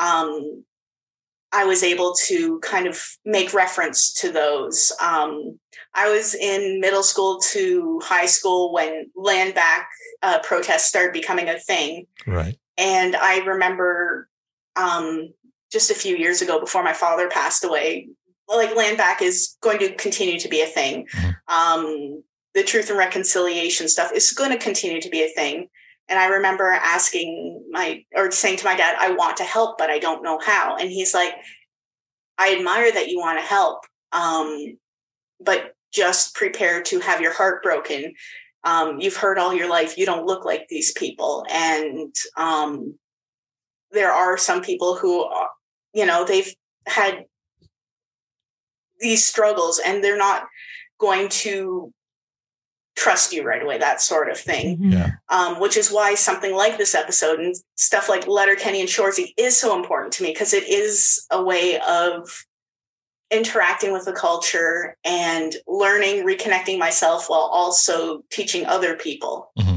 um, 0.00 0.64
I 1.52 1.64
was 1.64 1.82
able 1.82 2.14
to 2.26 2.58
kind 2.60 2.86
of 2.86 3.02
make 3.24 3.52
reference 3.52 4.12
to 4.14 4.30
those. 4.30 4.92
Um, 5.02 5.58
I 5.94 6.10
was 6.10 6.34
in 6.34 6.80
middle 6.80 7.02
school 7.02 7.40
to 7.50 8.00
high 8.04 8.26
school 8.26 8.72
when 8.72 9.10
land 9.16 9.54
back 9.54 9.88
uh, 10.22 10.38
protests 10.42 10.86
started 10.86 11.12
becoming 11.12 11.48
a 11.48 11.58
thing. 11.58 12.06
Right. 12.26 12.58
And 12.78 13.16
I 13.16 13.38
remember 13.38 14.28
um, 14.76 15.32
just 15.72 15.90
a 15.90 15.94
few 15.94 16.16
years 16.16 16.40
ago, 16.40 16.60
before 16.60 16.84
my 16.84 16.92
father 16.92 17.28
passed 17.28 17.64
away, 17.64 18.08
like 18.48 18.74
land 18.76 18.96
back 18.96 19.20
is 19.20 19.56
going 19.60 19.78
to 19.80 19.94
continue 19.94 20.38
to 20.38 20.48
be 20.48 20.62
a 20.62 20.66
thing. 20.66 21.06
Um, 21.48 22.22
the 22.54 22.62
truth 22.62 22.90
and 22.90 22.98
reconciliation 22.98 23.88
stuff 23.88 24.12
is 24.14 24.32
going 24.32 24.50
to 24.50 24.58
continue 24.58 25.00
to 25.00 25.08
be 25.08 25.22
a 25.22 25.28
thing. 25.28 25.68
And 26.10 26.18
I 26.18 26.26
remember 26.26 26.68
asking 26.70 27.64
my, 27.70 28.04
or 28.14 28.30
saying 28.32 28.58
to 28.58 28.64
my 28.64 28.76
dad, 28.76 28.96
I 28.98 29.12
want 29.12 29.36
to 29.38 29.44
help, 29.44 29.78
but 29.78 29.90
I 29.90 30.00
don't 30.00 30.24
know 30.24 30.40
how. 30.44 30.76
And 30.76 30.90
he's 30.90 31.14
like, 31.14 31.32
I 32.36 32.56
admire 32.56 32.92
that 32.92 33.08
you 33.08 33.18
want 33.18 33.38
to 33.38 33.44
help, 33.44 33.84
um, 34.12 34.76
but 35.40 35.74
just 35.92 36.34
prepare 36.34 36.82
to 36.82 36.98
have 37.00 37.20
your 37.20 37.32
heart 37.32 37.62
broken. 37.62 38.12
Um, 38.64 39.00
you've 39.00 39.16
heard 39.16 39.38
all 39.38 39.54
your 39.54 39.70
life, 39.70 39.96
you 39.96 40.04
don't 40.04 40.26
look 40.26 40.44
like 40.44 40.66
these 40.68 40.92
people. 40.92 41.46
And 41.50 42.14
um, 42.36 42.98
there 43.92 44.12
are 44.12 44.36
some 44.36 44.62
people 44.62 44.96
who, 44.96 45.28
you 45.94 46.04
know, 46.04 46.24
they've 46.24 46.52
had 46.86 47.24
these 48.98 49.24
struggles 49.24 49.80
and 49.84 50.02
they're 50.02 50.18
not 50.18 50.44
going 50.98 51.28
to 51.28 51.92
trust 52.96 53.32
you 53.32 53.42
right 53.42 53.62
away, 53.62 53.78
that 53.78 54.00
sort 54.00 54.30
of 54.30 54.38
thing. 54.38 54.76
Mm-hmm. 54.76 54.92
Yeah. 54.92 55.10
Um, 55.28 55.60
which 55.60 55.76
is 55.76 55.90
why 55.90 56.14
something 56.14 56.54
like 56.54 56.78
this 56.78 56.94
episode 56.94 57.40
and 57.40 57.54
stuff 57.76 58.08
like 58.08 58.26
Letterkenny 58.26 58.80
and 58.80 58.88
Shoresy 58.88 59.32
is 59.36 59.56
so 59.56 59.76
important 59.76 60.12
to 60.14 60.22
me 60.22 60.30
because 60.30 60.52
it 60.52 60.68
is 60.68 61.26
a 61.30 61.42
way 61.42 61.80
of 61.88 62.44
interacting 63.30 63.92
with 63.92 64.04
the 64.04 64.12
culture 64.12 64.96
and 65.04 65.54
learning, 65.66 66.26
reconnecting 66.26 66.78
myself 66.78 67.26
while 67.28 67.48
also 67.52 68.22
teaching 68.30 68.66
other 68.66 68.96
people. 68.96 69.52
Mm-hmm. 69.58 69.76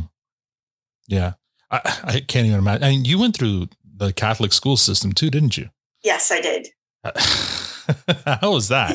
Yeah. 1.08 1.34
I, 1.70 1.82
I 2.04 2.20
can't 2.20 2.48
even 2.48 2.60
imagine. 2.60 2.84
I 2.84 2.90
mean, 2.90 3.06
you 3.06 3.20
went 3.20 3.38
through 3.38 3.70
the 3.96 4.12
Catholic 4.12 4.54
school 4.54 4.78
system 4.78 5.12
too, 5.12 5.30
didn't 5.30 5.58
you? 5.58 5.70
Yes, 6.04 6.32
I 6.32 6.42
did. 6.42 6.68
Uh, 7.04 7.12
How 8.26 8.52
was 8.52 8.70
that? 8.70 8.94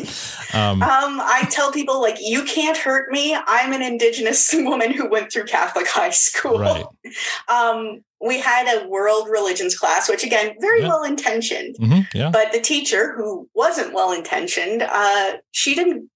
Um, 0.54 0.82
Um, 0.82 1.20
I 1.20 1.46
tell 1.50 1.72
people 1.72 2.00
like 2.00 2.16
you 2.20 2.44
can't 2.44 2.76
hurt 2.76 3.10
me. 3.10 3.36
I'm 3.46 3.72
an 3.72 3.82
indigenous 3.82 4.52
woman 4.54 4.92
who 4.92 5.08
went 5.08 5.32
through 5.32 5.44
Catholic 5.44 5.86
high 5.88 6.10
school. 6.10 6.58
Right. 6.58 6.84
Um, 7.48 8.04
we 8.20 8.38
had 8.40 8.66
a 8.68 8.86
world 8.88 9.28
religions 9.30 9.78
class, 9.78 10.08
which 10.08 10.24
again, 10.24 10.54
very 10.60 10.82
well 10.82 11.02
intentioned. 11.04 11.76
mhm, 11.80 12.06
yeah. 12.12 12.30
But 12.30 12.52
the 12.52 12.60
teacher, 12.60 13.14
who 13.16 13.48
wasn't 13.54 13.94
well 13.94 14.12
intentioned, 14.12 14.82
uh, 14.82 15.38
she 15.52 15.74
didn't 15.74 16.10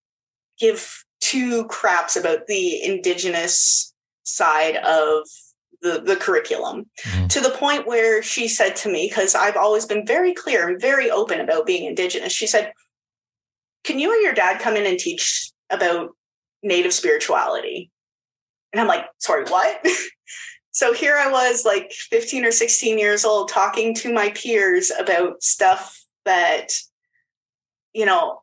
give 0.59 1.05
two 1.21 1.65
craps 1.67 2.17
about 2.17 2.47
the 2.49 2.83
indigenous 2.83 3.95
side 4.25 4.77
of 4.77 5.27
the, 5.83 6.01
the 6.01 6.17
curriculum 6.17 6.87
mm-hmm. 7.05 7.27
to 7.29 7.41
the 7.41 7.51
point 7.51 7.87
where 7.87 8.23
she 8.23 8.49
said 8.49 8.77
to 8.77 8.91
me, 8.91 9.09
because 9.09 9.35
I've 9.35 9.57
always 9.57 9.85
been 9.85 10.07
very 10.07 10.33
clear 10.33 10.69
and 10.69 10.81
very 10.81 11.11
open 11.11 11.41
about 11.41 11.67
being 11.67 11.85
indigenous, 11.85 12.33
she 12.33 12.47
said, 12.47 12.73
Can 13.85 13.99
you 13.99 14.11
or 14.11 14.17
your 14.17 14.33
dad 14.33 14.61
come 14.61 14.77
in 14.77 14.87
and 14.87 14.99
teach 14.99 15.51
about 15.71 16.11
native 16.63 16.93
spirituality? 16.93 17.91
And 18.73 18.81
I'm 18.81 18.89
like, 18.89 19.05
Sorry, 19.19 19.45
what? 19.45 19.87
so 20.71 20.93
here 20.93 21.17
I 21.17 21.31
was, 21.31 21.65
like 21.65 21.93
15 21.93 22.45
or 22.45 22.53
16 22.53 22.99
years 22.99 23.25
old, 23.25 23.49
talking 23.49 23.95
to 23.97 24.13
my 24.13 24.31
peers 24.31 24.91
about 24.91 25.43
stuff 25.43 26.03
that, 26.25 26.69
you 27.93 28.07
know, 28.07 28.41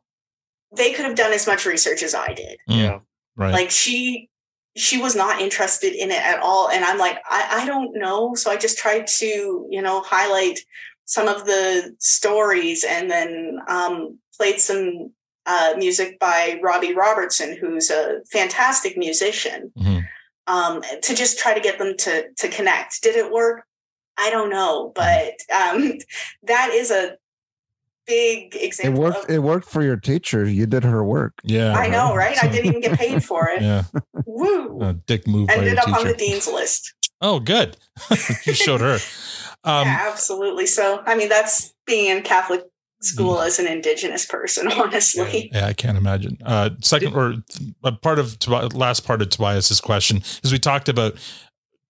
they 0.76 0.92
could 0.92 1.04
have 1.04 1.16
done 1.16 1.32
as 1.32 1.46
much 1.46 1.66
research 1.66 2.02
as 2.02 2.14
I 2.14 2.32
did. 2.32 2.58
Mm. 2.68 2.76
Yeah. 2.76 2.98
Right. 3.36 3.52
Like 3.52 3.70
she 3.70 4.29
she 4.76 4.98
was 4.98 5.16
not 5.16 5.40
interested 5.40 5.94
in 5.94 6.10
it 6.10 6.22
at 6.22 6.40
all. 6.40 6.68
And 6.68 6.84
I'm 6.84 6.98
like, 6.98 7.18
I, 7.28 7.62
I 7.62 7.66
don't 7.66 7.94
know. 7.94 8.34
So 8.34 8.50
I 8.50 8.56
just 8.56 8.78
tried 8.78 9.06
to, 9.18 9.66
you 9.68 9.82
know, 9.82 10.02
highlight 10.02 10.60
some 11.04 11.26
of 11.26 11.44
the 11.44 11.94
stories 11.98 12.84
and 12.88 13.10
then 13.10 13.58
um, 13.68 14.18
played 14.36 14.60
some 14.60 15.12
uh, 15.46 15.74
music 15.76 16.18
by 16.20 16.60
Robbie 16.62 16.94
Robertson, 16.94 17.56
who's 17.56 17.90
a 17.90 18.20
fantastic 18.30 18.96
musician, 18.96 19.72
um, 20.46 20.82
to 21.02 21.14
just 21.14 21.38
try 21.38 21.52
to 21.54 21.60
get 21.60 21.78
them 21.78 21.96
to 21.98 22.26
to 22.38 22.48
connect. 22.48 23.02
Did 23.02 23.16
it 23.16 23.32
work? 23.32 23.64
I 24.16 24.30
don't 24.30 24.50
know, 24.50 24.92
but 24.94 25.34
um, 25.52 25.94
that 26.44 26.70
is 26.72 26.90
a 26.90 27.16
big 28.10 28.56
It 28.56 28.92
worked. 28.92 29.24
Of, 29.24 29.30
It 29.30 29.38
worked 29.42 29.68
for 29.68 29.82
your 29.82 29.96
teacher. 29.96 30.44
You 30.48 30.66
did 30.66 30.84
her 30.84 31.04
work. 31.04 31.34
Yeah. 31.44 31.74
I 31.74 31.86
know, 31.88 32.14
right? 32.14 32.36
I 32.42 32.48
didn't 32.48 32.66
even 32.66 32.80
get 32.80 32.98
paid 32.98 33.24
for 33.24 33.48
it. 33.48 33.62
Yeah. 33.62 33.84
Woo! 34.26 34.80
A 34.82 34.94
dick 34.94 35.26
move 35.26 35.48
by 35.48 35.54
Ended 35.54 35.74
your 35.74 35.80
up 35.80 35.98
on 35.98 36.06
the 36.06 36.14
dean's 36.14 36.46
list. 36.46 36.92
Oh, 37.20 37.38
good. 37.38 37.76
you 38.44 38.54
showed 38.54 38.80
her. 38.80 38.98
Um, 39.62 39.86
yeah, 39.86 40.08
absolutely. 40.10 40.66
So, 40.66 41.02
I 41.06 41.14
mean, 41.14 41.28
that's 41.28 41.72
being 41.86 42.16
in 42.16 42.22
Catholic 42.22 42.64
school 43.02 43.36
Mm. 43.36 43.46
as 43.46 43.58
an 43.58 43.66
Indigenous 43.66 44.26
person, 44.26 44.70
honestly. 44.72 45.50
Yeah, 45.52 45.66
I 45.66 45.72
can't 45.72 45.96
imagine. 45.98 46.38
Uh, 46.44 46.70
second 46.82 47.14
or 47.14 47.34
a 47.84 47.92
part 47.92 48.18
of 48.18 48.36
last 48.74 49.06
part 49.06 49.22
of 49.22 49.28
Tobias's 49.30 49.80
question 49.80 50.22
is 50.42 50.50
we 50.52 50.58
talked 50.58 50.88
about 50.88 51.14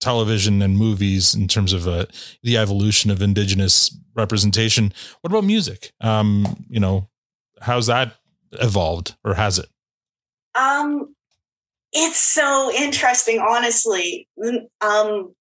television 0.00 0.62
and 0.62 0.78
movies 0.78 1.34
in 1.34 1.46
terms 1.46 1.72
of 1.72 1.86
uh, 1.86 2.06
the 2.42 2.56
evolution 2.56 3.10
of 3.10 3.20
indigenous 3.20 3.96
representation. 4.14 4.92
What 5.20 5.32
about 5.32 5.44
music? 5.44 5.92
Um, 6.00 6.64
you 6.68 6.80
know, 6.80 7.08
how's 7.60 7.86
that 7.86 8.14
evolved 8.52 9.16
or 9.24 9.34
has 9.34 9.58
it? 9.58 9.68
Um, 10.54 11.14
it's 11.92 12.20
so 12.20 12.72
interesting, 12.72 13.38
honestly. 13.38 14.28
Um, 14.80 15.34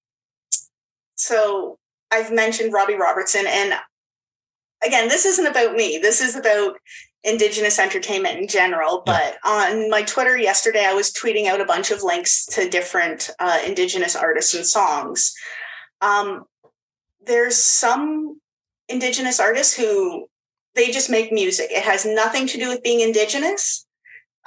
so 1.16 1.78
I've 2.12 2.32
mentioned 2.32 2.74
Robbie 2.74 2.96
Robertson, 2.96 3.46
and 3.48 3.74
again, 4.84 5.10
this 5.10 5.26
isn't 5.26 5.48
about 5.48 5.76
me. 5.76 6.00
This 6.02 6.22
is 6.22 6.36
about 6.36 6.78
Indigenous 7.24 7.80
entertainment 7.80 8.40
in 8.40 8.48
general. 8.48 9.04
But 9.06 9.38
on 9.44 9.90
my 9.90 10.04
Twitter 10.04 10.38
yesterday, 10.38 10.86
I 10.86 10.94
was 10.94 11.12
tweeting 11.12 11.48
out 11.48 11.60
a 11.60 11.66
bunch 11.66 11.92
of 11.92 12.02
links 12.02 12.46
to 12.48 12.70
different 12.70 13.30
uh, 13.40 13.60
Indigenous 13.66 14.16
artists 14.16 14.54
and 14.54 14.66
songs. 14.66 15.34
Um, 16.02 16.46
there's 17.26 17.58
some 17.58 18.40
Indigenous 18.90 19.40
artists 19.40 19.74
who 19.76 20.28
they 20.76 20.92
just 20.92 21.10
make 21.10 21.32
music. 21.32 21.68
It 21.72 21.84
has 21.84 22.06
nothing 22.06 22.48
to 22.48 22.58
do 22.58 22.68
with 22.70 22.84
being 22.84 23.00
Indigenous. 23.02 23.86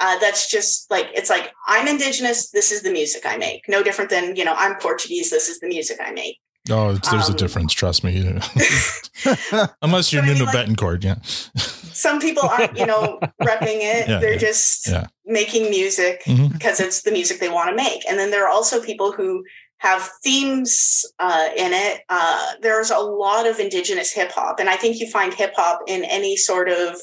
Uh, 0.00 0.18
that's 0.18 0.50
just 0.50 0.90
like 0.90 1.08
it's 1.14 1.30
like 1.30 1.52
I'm 1.66 1.86
Indigenous. 1.86 2.50
This 2.50 2.72
is 2.72 2.82
the 2.82 2.90
music 2.90 3.22
I 3.26 3.36
make. 3.36 3.62
No 3.68 3.82
different 3.82 4.10
than 4.10 4.34
you 4.36 4.44
know 4.44 4.54
I'm 4.56 4.76
Portuguese. 4.76 5.30
This 5.30 5.48
is 5.48 5.60
the 5.60 5.68
music 5.68 5.98
I 6.04 6.10
make. 6.12 6.38
Oh, 6.70 6.94
it's, 6.94 7.10
there's 7.10 7.28
a 7.28 7.32
Um, 7.32 7.36
difference. 7.36 7.72
Trust 7.72 8.04
me. 8.04 8.12
Unless 9.82 10.12
you're 10.12 10.24
Nuno 10.24 10.46
Bettencourt, 10.46 11.02
yeah. 11.04 11.16
Some 11.92 12.20
people 12.20 12.48
aren't 12.48 12.76
you 12.78 12.86
know 12.86 13.18
repping 13.42 13.80
it. 13.82 14.08
Yeah, 14.08 14.18
They're 14.18 14.32
yeah, 14.32 14.38
just 14.38 14.88
yeah. 14.88 15.06
making 15.26 15.70
music 15.70 16.22
Mhm. 16.24 16.52
because 16.52 16.80
it's 16.80 17.02
the 17.02 17.10
music 17.12 17.40
they 17.40 17.48
want 17.48 17.70
to 17.70 17.76
make. 17.76 18.02
And 18.08 18.18
then 18.18 18.30
there 18.30 18.44
are 18.44 18.48
also 18.50 18.80
people 18.80 19.12
who 19.12 19.44
have 19.82 20.08
themes 20.22 21.04
uh, 21.18 21.48
in 21.56 21.72
it. 21.72 22.02
Uh, 22.08 22.52
there's 22.62 22.90
a 22.92 22.98
lot 22.98 23.48
of 23.48 23.58
indigenous 23.58 24.12
hip 24.12 24.30
hop, 24.32 24.60
and 24.60 24.68
I 24.70 24.76
think 24.76 25.00
you 25.00 25.10
find 25.10 25.34
hip 25.34 25.54
hop 25.56 25.80
in 25.88 26.04
any 26.04 26.36
sort 26.36 26.68
of 26.68 26.96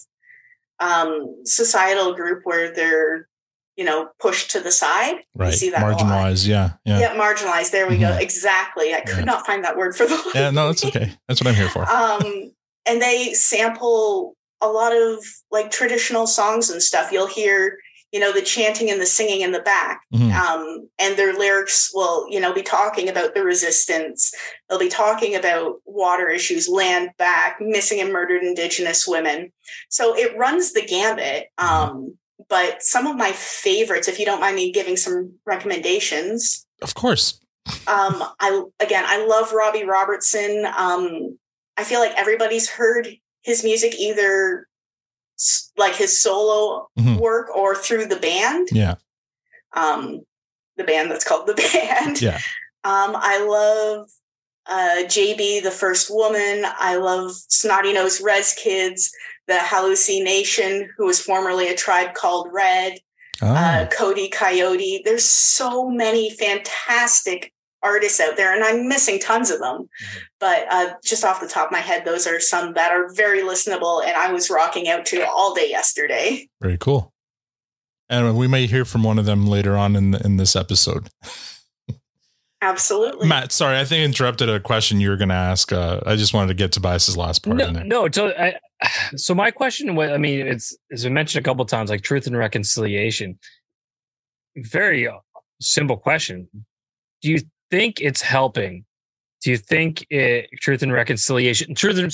um, 0.80 1.36
societal 1.46 2.14
group 2.16 2.42
where 2.46 2.74
they're 2.74 3.28
you 3.76 3.84
know 3.86 4.10
pushed 4.20 4.52
to 4.52 4.60
the 4.62 4.72
side. 4.72 5.16
You 5.16 5.22
Right. 5.36 5.54
see 5.54 5.70
that. 5.72 5.82
Marginalized. 5.82 6.48
Yeah. 6.48 6.72
Yeah. 6.86 7.00
Yeah, 7.00 7.16
marginalized. 7.16 7.72
There 7.72 7.88
we 7.88 7.98
go. 7.98 8.08
Mhm. 8.12 8.22
Exactly. 8.22 8.94
I 8.94 9.02
could 9.02 9.20
Yeah. 9.20 9.24
not 9.26 9.46
find 9.46 9.64
that 9.66 9.76
word 9.78 9.96
for 9.96 10.06
the 10.06 10.32
Yeah. 10.34 10.50
No, 10.52 10.68
that's 10.68 10.86
okay. 10.86 11.12
That's 11.28 11.42
what 11.42 11.48
I'm 11.50 11.56
here 11.56 11.70
for. 11.70 11.90
Um, 11.90 12.52
and 12.86 13.02
they 13.02 13.34
sample 13.34 14.36
a 14.62 14.68
lot 14.68 14.94
of 14.96 15.24
like 15.52 15.70
traditional 15.72 16.28
songs 16.28 16.70
and 16.70 16.82
stuff. 16.84 17.12
You'll 17.12 17.28
hear, 17.28 17.78
you 18.12 18.20
know, 18.20 18.32
the 18.34 18.42
chanting 18.42 18.90
and 18.90 19.00
the 19.00 19.06
singing 19.06 19.42
in 19.42 19.52
the 19.52 19.60
back. 19.60 20.02
Mhm. 20.14 20.34
Um, 20.34 20.90
and 20.98 21.16
their 21.16 21.34
lyrics 21.34 21.92
will, 21.94 22.26
you 22.30 22.40
know, 22.40 22.52
be 22.54 22.64
talking 22.64 23.08
about 23.08 23.36
the 23.36 23.44
resistance. 23.44 24.34
They'll 24.68 24.80
be 24.80 24.90
talking 24.90 25.36
about 25.36 25.76
water 25.86 26.28
issues, 26.30 26.68
land 26.68 27.12
back, 27.20 27.58
missing 27.62 28.00
and 28.02 28.12
murdered 28.12 28.44
Indigenous 28.44 29.08
women. 29.08 29.52
So 29.90 30.16
it 30.18 30.36
runs 30.38 30.74
the 30.74 30.82
gambit. 30.82 31.48
Um, 31.60 32.18
but 32.48 32.82
some 32.82 33.06
of 33.06 33.16
my 33.16 33.32
favorites, 33.34 34.08
if 34.08 34.18
you 34.18 34.26
don't 34.26 34.40
mind 34.40 34.56
me 34.56 34.72
giving 34.72 34.98
some 34.98 35.34
recommendations, 35.46 36.66
Of 36.82 36.96
course. 36.96 37.40
um 37.86 38.24
i 38.40 38.64
again 38.80 39.04
i 39.06 39.24
love 39.26 39.52
robbie 39.54 39.84
robertson 39.84 40.66
um 40.76 41.38
i 41.78 41.84
feel 41.84 42.00
like 42.00 42.14
everybody's 42.18 42.68
heard 42.70 43.08
his 43.44 43.64
music 43.64 43.94
either 44.00 44.66
like 45.78 45.96
his 45.96 46.22
solo 46.22 46.88
Mhm. 47.00 47.18
work 47.20 47.48
or 47.56 47.76
through 47.76 48.06
the 48.08 48.18
band 48.20 48.68
Yeah. 48.72 48.96
um 49.74 50.22
the 50.78 50.84
band 50.84 51.10
that's 51.12 51.24
called 51.26 51.48
the 51.48 51.54
band 51.74 52.22
Yeah. 52.22 52.38
um 52.84 53.16
i 53.16 53.38
love 53.44 54.10
uh 54.68 55.04
jb 55.08 55.64
the 55.64 55.72
first 55.72 56.10
woman 56.10 56.64
i 56.78 56.96
love 56.96 57.32
snotty 57.48 57.94
nose 57.94 58.22
res 58.22 58.54
kids 58.54 59.12
the 59.48 59.56
Halluci 59.56 60.24
Nation 60.24 60.90
who 60.98 61.06
was 61.08 61.20
formerly 61.20 61.68
a 61.70 61.76
tribe 61.76 62.14
called 62.14 62.48
red 62.52 63.00
uh, 63.42 63.88
Cody 63.90 64.28
Coyote. 64.30 65.02
There's 65.06 65.24
so 65.26 65.90
many 65.90 66.30
fantastic 66.30 67.52
artists 67.82 68.20
out 68.20 68.38
there, 68.38 68.54
and 68.54 68.64
I'm 68.64 68.88
missing 68.88 69.20
tons 69.20 69.50
of 69.50 69.60
them. 69.60 69.90
But 70.40 70.66
uh, 70.72 70.94
just 71.04 71.24
off 71.24 71.42
the 71.42 71.48
top 71.48 71.68
of 71.68 71.72
my 71.72 71.80
head, 71.80 72.06
those 72.06 72.28
are 72.28 72.40
some 72.40 72.74
that 72.74 72.92
are 72.92 73.14
very 73.14 73.42
listenable, 73.42 74.04
and 74.04 74.16
I 74.16 74.32
was 74.32 74.50
rocking 74.50 74.88
out 74.88 75.06
to 75.08 75.28
all 75.28 75.54
day 75.54 75.70
yesterday. 75.70 76.48
Very 76.62 76.78
cool. 76.78 77.14
And 78.10 78.36
we 78.38 78.48
may 78.48 78.66
hear 78.66 78.86
from 78.86 79.04
one 79.04 79.20
of 79.20 79.26
them 79.26 79.46
later 79.46 79.78
on 79.78 79.96
in 79.96 80.16
in 80.16 80.38
this 80.38 80.56
episode. 80.56 81.10
Absolutely. 82.62 83.28
Matt, 83.28 83.54
sorry, 83.54 83.80
I 83.80 83.86
think 83.86 84.02
I 84.02 84.04
interrupted 84.04 84.50
a 84.50 84.60
question 84.60 85.00
you 85.00 85.10
were 85.10 85.16
going 85.16 85.30
to 85.30 85.36
ask. 85.36 85.72
Uh, 85.72 86.02
I 86.06 86.18
just 86.18 86.34
wanted 86.34 86.50
to 86.50 86.54
get 86.56 86.74
Tobias's 86.74 87.16
last 87.16 87.44
part 87.44 87.56
no, 87.56 87.68
in 87.68 87.88
no. 87.88 88.10
So, 88.12 88.34
I, 88.38 88.56
so 89.16 89.34
my 89.34 89.50
question 89.50 89.96
was, 89.96 90.12
I 90.12 90.18
mean, 90.18 90.46
it's 90.46 90.76
as 90.92 91.06
I 91.06 91.10
mentioned 91.10 91.46
a 91.46 91.48
couple 91.48 91.64
of 91.64 91.70
times, 91.70 91.90
like 91.90 92.02
truth 92.02 92.28
and 92.28 92.38
reconciliation. 92.38 93.40
Very 94.58 95.08
uh, 95.08 95.14
simple 95.62 95.96
question. 95.96 96.50
Do 97.22 97.32
you 97.32 97.40
think 97.72 98.00
it's 98.02 98.22
helping? 98.22 98.86
Do 99.42 99.52
you 99.52 99.58
think 99.58 100.06
it, 100.10 100.50
truth 100.60 100.84
and 100.84 100.92
reconciliation, 100.92 101.76
truth 101.76 101.98
and 101.98 102.12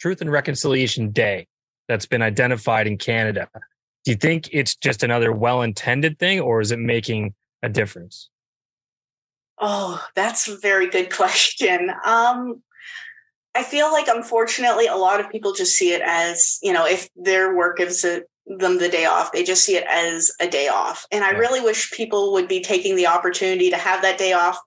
truth 0.00 0.20
and 0.20 0.30
reconciliation 0.30 1.10
day 1.10 1.46
that's 1.88 2.06
been 2.06 2.22
identified 2.22 2.86
in 2.86 2.98
Canada? 2.98 3.48
Do 4.04 4.10
you 4.12 4.16
think 4.16 4.48
it's 4.52 4.76
just 4.76 5.02
another 5.02 5.32
well-intended 5.32 6.18
thing, 6.18 6.40
or 6.40 6.60
is 6.60 6.70
it 6.70 6.78
making 6.78 7.34
a 7.62 7.68
difference? 7.68 8.30
Oh, 9.58 10.04
that's 10.14 10.48
a 10.48 10.56
very 10.56 10.88
good 10.88 11.12
question. 11.14 11.90
Um, 12.04 12.62
I 13.54 13.62
feel 13.62 13.90
like, 13.90 14.06
unfortunately, 14.08 14.86
a 14.86 14.96
lot 14.96 15.18
of 15.18 15.30
people 15.30 15.54
just 15.54 15.76
see 15.76 15.92
it 15.92 16.02
as, 16.04 16.58
you 16.62 16.72
know, 16.72 16.86
if 16.86 17.08
their 17.16 17.56
work 17.56 17.80
is 17.80 18.04
it, 18.04 18.28
them 18.46 18.78
the 18.78 18.88
day 18.88 19.04
off, 19.04 19.32
they 19.32 19.42
just 19.42 19.64
see 19.64 19.76
it 19.76 19.86
as 19.90 20.32
a 20.40 20.48
day 20.48 20.68
off. 20.68 21.06
And 21.10 21.24
I 21.24 21.30
really 21.30 21.60
wish 21.60 21.92
people 21.92 22.32
would 22.32 22.48
be 22.48 22.62
taking 22.62 22.96
the 22.96 23.06
opportunity 23.06 23.70
to 23.70 23.76
have 23.76 24.02
that 24.02 24.18
day 24.18 24.32
off 24.32 24.58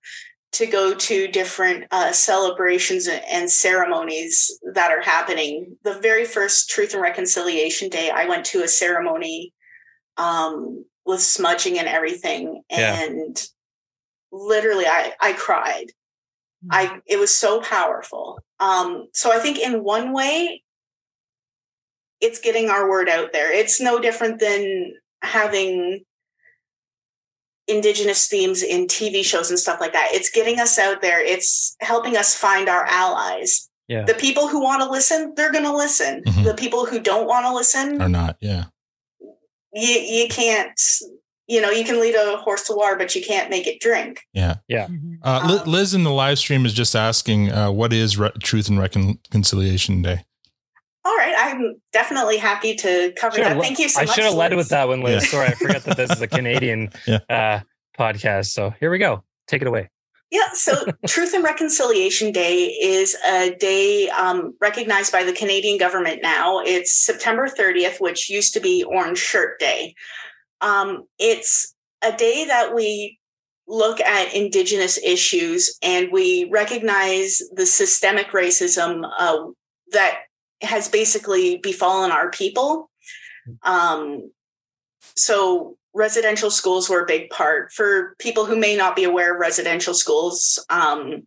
to 0.51 0.65
go 0.65 0.95
to 0.95 1.27
different 1.27 1.85
uh, 1.91 2.11
celebrations 2.11 3.07
and- 3.07 3.49
ceremonies 3.49 4.59
that 4.73 4.91
are 4.91 5.01
happening. 5.01 5.77
The 5.83 5.99
very 5.99 6.25
first 6.25 6.69
Truth 6.69 6.93
and 6.93 7.01
Reconciliation 7.01 7.89
Day, 7.89 8.09
I 8.09 8.27
went 8.27 8.45
to 8.47 8.63
a 8.63 8.67
ceremony 8.67 9.53
um, 10.17 10.85
with 11.05 11.21
smudging 11.21 11.77
and 11.77 11.87
everything. 11.87 12.63
Yeah. 12.69 13.01
And 13.01 13.41
literally 14.31 14.85
I, 14.85 15.13
I 15.21 15.33
cried. 15.33 15.91
I 16.69 16.99
it 17.05 17.17
was 17.17 17.35
so 17.35 17.61
powerful. 17.61 18.39
Um, 18.59 19.07
so 19.13 19.31
I 19.31 19.39
think 19.39 19.59
in 19.59 19.83
one 19.83 20.11
way, 20.11 20.61
it's 22.21 22.39
getting 22.39 22.69
our 22.69 22.89
word 22.89 23.07
out 23.09 23.31
there. 23.33 23.51
It's 23.51 23.79
no 23.81 23.99
different 23.99 24.39
than 24.39 24.93
having 25.21 26.03
indigenous 27.67 28.27
themes 28.27 28.63
in 28.63 28.87
TV 28.87 29.23
shows 29.23 29.49
and 29.49 29.59
stuff 29.59 29.79
like 29.79 29.93
that. 29.93 30.09
It's 30.11 30.29
getting 30.31 30.59
us 30.59 30.79
out 30.79 31.01
there. 31.01 31.21
It's 31.23 31.75
helping 31.81 32.17
us 32.17 32.35
find 32.35 32.67
our 32.67 32.85
allies. 32.85 33.69
Yeah. 33.87 34.03
The 34.05 34.15
people 34.15 34.47
who 34.47 34.61
want 34.61 34.81
to 34.81 34.89
listen, 34.89 35.33
they're 35.35 35.51
going 35.51 35.63
to 35.65 35.75
listen. 35.75 36.23
Mhm. 36.23 36.43
The 36.45 36.53
people 36.55 36.85
who 36.85 36.99
don't 36.99 37.27
want 37.27 37.45
to 37.45 37.53
listen, 37.53 38.01
Or 38.01 38.09
not. 38.09 38.37
Yeah. 38.41 38.65
you 39.73 39.87
you 39.99 40.27
can't. 40.29 40.79
You 41.47 41.61
know, 41.61 41.71
you 41.71 41.83
can 41.83 41.99
lead 41.99 42.13
a 42.13 42.37
horse 42.37 42.61
to 42.67 42.73
water, 42.75 42.95
but 42.95 43.15
you 43.15 43.23
can't 43.23 43.49
make 43.49 43.65
it 43.65 43.79
drink. 43.81 44.21
Yeah. 44.33 44.57
Yeah. 44.67 44.87
Uh, 45.23 45.63
Liz 45.65 45.95
in 45.95 46.03
the 46.03 46.11
live 46.11 46.37
stream 46.37 46.63
is 46.63 46.73
just 46.75 46.95
asking, 46.95 47.51
uh, 47.51 47.71
what 47.71 47.91
is 47.91 48.19
re- 48.19 48.29
Truth 48.43 48.67
and 48.69 48.77
Reconciliation 48.79 50.03
Day? 50.03 50.25
All 51.05 51.15
right, 51.15 51.33
I'm 51.37 51.75
definitely 51.93 52.37
happy 52.37 52.75
to 52.75 53.13
cover 53.17 53.37
Should've 53.37 53.49
that. 53.51 53.57
le- 53.57 53.63
Thank 53.63 53.79
you 53.79 53.87
so 53.89 54.01
I 54.01 54.03
much. 54.03 54.11
I 54.11 54.13
should 54.15 54.23
have 54.25 54.33
led 54.33 54.51
Liz. 54.51 54.57
with 54.57 54.69
that 54.69 54.87
one, 54.87 55.01
Liz. 55.01 55.23
Yeah. 55.23 55.29
Sorry, 55.29 55.47
I 55.47 55.51
forgot 55.53 55.83
that 55.83 55.97
this 55.97 56.11
is 56.11 56.21
a 56.21 56.27
Canadian 56.37 56.89
Yeah. 57.07 57.19
uh, 57.29 57.59
podcast. 57.97 58.47
So 58.47 58.71
here 58.79 58.91
we 58.91 58.97
go. 58.97 59.23
Take 59.47 59.61
it 59.61 59.67
away. 59.67 59.89
Yeah, 60.31 60.49
so 60.53 60.85
Truth 61.07 61.33
and 61.33 61.43
Reconciliation 61.43 62.31
Day 62.31 62.65
is 62.67 63.15
a 63.25 63.55
day 63.55 64.09
um, 64.09 64.53
recognized 64.61 65.11
by 65.11 65.23
the 65.23 65.33
Canadian 65.33 65.77
government 65.79 66.19
now. 66.21 66.59
It's 66.59 66.93
September 67.03 67.47
30th, 67.47 67.99
which 67.99 68.29
used 68.29 68.53
to 68.53 68.59
be 68.59 68.83
Orange 68.83 69.17
Shirt 69.17 69.59
Day. 69.59 69.95
Um, 70.61 71.05
it's 71.17 71.73
a 72.03 72.11
day 72.11 72.45
that 72.45 72.75
we 72.75 73.17
look 73.67 73.99
at 74.01 74.33
indigenous 74.35 74.97
issues 75.03 75.77
and 75.81 76.09
we 76.11 76.47
recognize 76.51 77.39
the 77.53 77.65
systemic 77.65 78.27
racism 78.31 79.01
uh, 79.17 79.37
that 79.93 80.19
has 80.61 80.89
basically 80.89 81.57
befallen 81.57 82.11
our 82.11 82.29
people. 82.29 82.89
Um, 83.63 84.31
so 85.15 85.77
residential 85.93 86.51
schools 86.51 86.89
were 86.89 87.01
a 87.01 87.07
big 87.07 87.29
part 87.29 87.71
for 87.71 88.15
people 88.19 88.45
who 88.45 88.55
may 88.55 88.75
not 88.75 88.95
be 88.95 89.03
aware 89.03 89.33
of 89.33 89.39
residential 89.39 89.93
schools. 89.93 90.63
Um, 90.69 91.23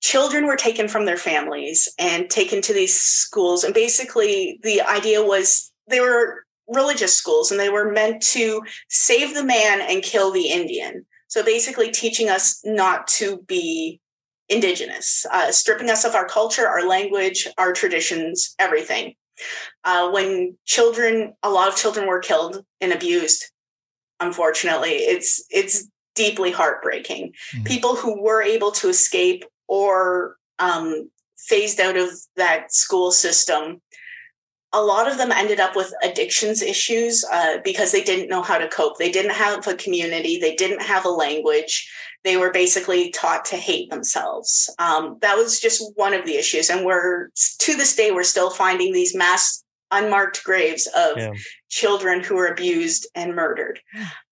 children 0.00 0.46
were 0.46 0.56
taken 0.56 0.88
from 0.88 1.04
their 1.04 1.16
families 1.16 1.88
and 1.98 2.30
taken 2.30 2.62
to 2.62 2.72
these 2.72 2.98
schools. 2.98 3.64
And 3.64 3.74
basically, 3.74 4.58
the 4.62 4.80
idea 4.80 5.22
was 5.22 5.72
they 5.88 6.00
were 6.00 6.44
religious 6.68 7.14
schools 7.14 7.50
and 7.50 7.58
they 7.58 7.70
were 7.70 7.90
meant 7.90 8.22
to 8.22 8.62
save 8.88 9.34
the 9.34 9.44
man 9.44 9.80
and 9.80 10.02
kill 10.02 10.30
the 10.30 10.48
Indian. 10.48 11.04
So 11.28 11.44
basically, 11.44 11.90
teaching 11.90 12.28
us 12.28 12.60
not 12.64 13.06
to 13.18 13.38
be 13.46 14.00
indigenous, 14.48 15.26
uh, 15.32 15.52
stripping 15.52 15.90
us 15.90 16.04
of 16.04 16.14
our 16.14 16.26
culture, 16.26 16.66
our 16.66 16.86
language, 16.86 17.48
our 17.58 17.72
traditions, 17.72 18.54
everything. 18.58 19.14
Uh, 19.84 20.10
when 20.10 20.56
children, 20.64 21.34
a 21.42 21.50
lot 21.50 21.68
of 21.68 21.76
children 21.76 22.06
were 22.06 22.18
killed 22.18 22.64
and 22.80 22.92
abused. 22.92 23.44
Unfortunately, 24.20 24.90
it's 24.90 25.44
it's 25.50 25.88
deeply 26.16 26.50
heartbreaking. 26.50 27.32
Mm-hmm. 27.54 27.64
People 27.64 27.94
who 27.94 28.20
were 28.20 28.42
able 28.42 28.72
to 28.72 28.88
escape 28.88 29.44
or 29.68 30.36
um, 30.58 31.08
phased 31.36 31.78
out 31.78 31.96
of 31.96 32.10
that 32.36 32.72
school 32.74 33.12
system 33.12 33.80
a 34.72 34.82
lot 34.82 35.10
of 35.10 35.16
them 35.16 35.32
ended 35.32 35.60
up 35.60 35.74
with 35.74 35.94
addictions 36.02 36.60
issues 36.60 37.24
uh, 37.32 37.58
because 37.64 37.90
they 37.90 38.02
didn't 38.02 38.28
know 38.28 38.42
how 38.42 38.58
to 38.58 38.68
cope. 38.68 38.98
They 38.98 39.10
didn't 39.10 39.32
have 39.32 39.66
a 39.66 39.74
community. 39.74 40.38
They 40.38 40.54
didn't 40.54 40.82
have 40.82 41.04
a 41.06 41.10
language. 41.10 41.90
They 42.24 42.36
were 42.36 42.50
basically 42.50 43.10
taught 43.10 43.44
to 43.46 43.56
hate 43.56 43.90
themselves. 43.90 44.72
Um, 44.78 45.18
that 45.20 45.36
was 45.36 45.60
just 45.60 45.82
one 45.96 46.14
of 46.14 46.26
the 46.26 46.36
issues. 46.36 46.68
And 46.68 46.84
we're 46.84 47.28
to 47.60 47.74
this 47.76 47.94
day, 47.94 48.10
we're 48.10 48.24
still 48.24 48.50
finding 48.50 48.92
these 48.92 49.14
mass 49.14 49.62
unmarked 49.90 50.44
graves 50.44 50.86
of 50.88 51.16
yeah. 51.16 51.32
children 51.68 52.22
who 52.22 52.34
were 52.34 52.48
abused 52.48 53.06
and 53.14 53.34
murdered. 53.34 53.80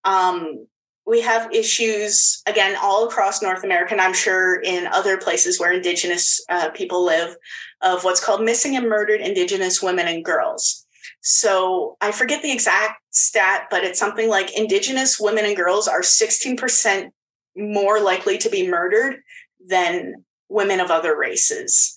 Um, 0.05 0.67
we 1.07 1.21
have 1.21 1.53
issues 1.53 2.43
again 2.47 2.77
all 2.83 3.07
across 3.07 3.41
North 3.41 3.63
America, 3.63 3.93
and 3.93 4.01
I'm 4.01 4.13
sure 4.13 4.61
in 4.61 4.89
other 4.89 5.17
places 5.17 5.59
where 5.59 5.73
Indigenous 5.73 6.45
uh, 6.51 6.71
people 6.71 7.05
live, 7.05 7.37
of 7.81 8.03
what's 8.03 8.25
called 8.25 8.43
missing 8.43 8.77
and 8.77 8.89
murdered 8.89 9.21
Indigenous 9.21 9.81
women 9.81 10.09
and 10.09 10.25
girls. 10.25 10.85
So 11.23 11.97
I 12.01 12.13
forget 12.13 12.43
the 12.43 12.53
exact 12.53 13.01
stat, 13.11 13.69
but 13.71 13.85
it's 13.85 13.99
something 13.99 14.29
like 14.29 14.57
Indigenous 14.57 15.19
women 15.21 15.45
and 15.45 15.57
girls 15.57 15.89
are 15.89 16.01
16% 16.01 17.11
more 17.57 18.01
likely 18.01 18.39
to 18.39 18.51
be 18.51 18.69
murdered 18.69 19.23
than 19.67 20.25
women 20.49 20.81
of 20.81 20.91
other 20.91 21.17
races. 21.17 21.97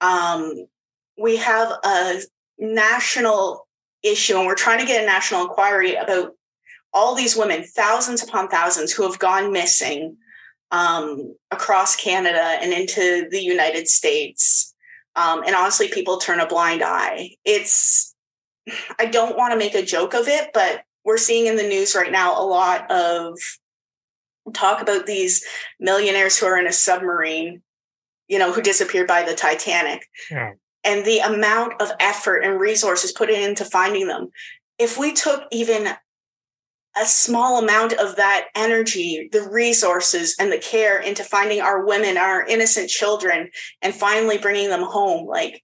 Um, 0.00 0.66
we 1.18 1.36
have 1.36 1.72
a 1.84 2.20
national 2.58 3.66
issue, 4.02 4.36
and 4.36 4.46
we're 4.46 4.54
trying 4.54 4.80
to 4.80 4.86
get 4.86 5.02
a 5.02 5.06
national 5.06 5.42
inquiry 5.42 5.94
about 5.94 6.32
all 6.92 7.14
these 7.14 7.36
women, 7.36 7.62
thousands 7.64 8.22
upon 8.22 8.48
thousands, 8.48 8.92
who 8.92 9.02
have 9.02 9.18
gone 9.18 9.52
missing 9.52 10.16
um, 10.70 11.34
across 11.50 11.96
Canada 11.96 12.58
and 12.60 12.72
into 12.72 13.28
the 13.30 13.40
United 13.40 13.88
States. 13.88 14.74
Um, 15.16 15.42
and 15.44 15.54
honestly, 15.54 15.88
people 15.88 16.18
turn 16.18 16.40
a 16.40 16.46
blind 16.46 16.82
eye. 16.82 17.30
It's, 17.44 18.14
I 18.98 19.06
don't 19.06 19.36
want 19.36 19.52
to 19.52 19.58
make 19.58 19.74
a 19.74 19.84
joke 19.84 20.14
of 20.14 20.28
it, 20.28 20.50
but 20.54 20.82
we're 21.04 21.18
seeing 21.18 21.46
in 21.46 21.56
the 21.56 21.68
news 21.68 21.94
right 21.94 22.12
now 22.12 22.40
a 22.40 22.44
lot 22.44 22.90
of 22.90 23.38
talk 24.52 24.80
about 24.80 25.06
these 25.06 25.44
millionaires 25.78 26.38
who 26.38 26.46
are 26.46 26.58
in 26.58 26.66
a 26.66 26.72
submarine, 26.72 27.62
you 28.28 28.38
know, 28.38 28.52
who 28.52 28.62
disappeared 28.62 29.06
by 29.06 29.22
the 29.22 29.34
Titanic. 29.34 30.06
Yeah. 30.30 30.52
And 30.84 31.04
the 31.04 31.18
amount 31.18 31.80
of 31.80 31.90
effort 32.00 32.38
and 32.38 32.58
resources 32.58 33.12
put 33.12 33.28
into 33.28 33.64
finding 33.64 34.06
them. 34.06 34.28
If 34.78 34.98
we 34.98 35.12
took 35.12 35.44
even 35.52 35.88
a 37.00 37.04
small 37.04 37.62
amount 37.62 37.92
of 37.92 38.16
that 38.16 38.46
energy, 38.54 39.28
the 39.30 39.48
resources 39.48 40.34
and 40.40 40.50
the 40.50 40.58
care 40.58 40.98
into 40.98 41.22
finding 41.22 41.60
our 41.60 41.84
women, 41.86 42.16
our 42.16 42.44
innocent 42.44 42.88
children, 42.88 43.50
and 43.82 43.94
finally 43.94 44.38
bringing 44.38 44.70
them 44.70 44.82
home. 44.82 45.26
Like, 45.26 45.62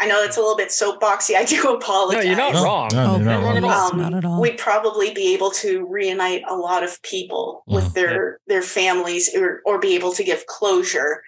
I 0.00 0.06
know 0.06 0.22
it's 0.22 0.36
a 0.36 0.40
little 0.40 0.56
bit 0.56 0.68
soapboxy. 0.68 1.34
I 1.34 1.44
do 1.44 1.72
apologize. 1.74 2.24
No, 2.24 2.30
you're 2.30 2.36
not 2.36 2.54
wrong. 2.54 2.88
No, 2.92 3.16
you're 3.16 3.24
not 3.24 3.62
wrong. 3.62 3.92
Um, 3.92 3.98
not 3.98 4.14
at 4.14 4.24
all. 4.24 4.40
We'd 4.40 4.58
probably 4.58 5.12
be 5.12 5.34
able 5.34 5.50
to 5.52 5.86
reunite 5.86 6.42
a 6.48 6.54
lot 6.54 6.84
of 6.84 7.00
people 7.02 7.64
with 7.66 7.84
mm-hmm. 7.84 7.94
their 7.94 8.40
their 8.46 8.62
families, 8.62 9.34
or, 9.34 9.60
or 9.66 9.78
be 9.78 9.94
able 9.94 10.12
to 10.12 10.24
give 10.24 10.46
closure. 10.46 11.22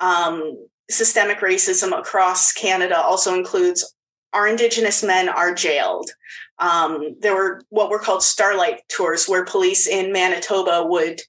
Um, 0.00 0.66
systemic 0.90 1.40
racism 1.40 1.96
across 1.96 2.52
Canada 2.52 2.98
also 2.98 3.34
includes 3.34 3.94
our 4.32 4.46
Indigenous 4.46 5.02
men 5.02 5.28
are 5.28 5.54
jailed. 5.54 6.10
Um, 6.58 7.16
there 7.20 7.34
were 7.34 7.62
what 7.70 7.90
were 7.90 7.98
called 7.98 8.22
starlight 8.22 8.82
tours, 8.88 9.26
where 9.26 9.44
police 9.44 9.86
in 9.86 10.12
Manitoba 10.12 10.84
would 10.86 11.20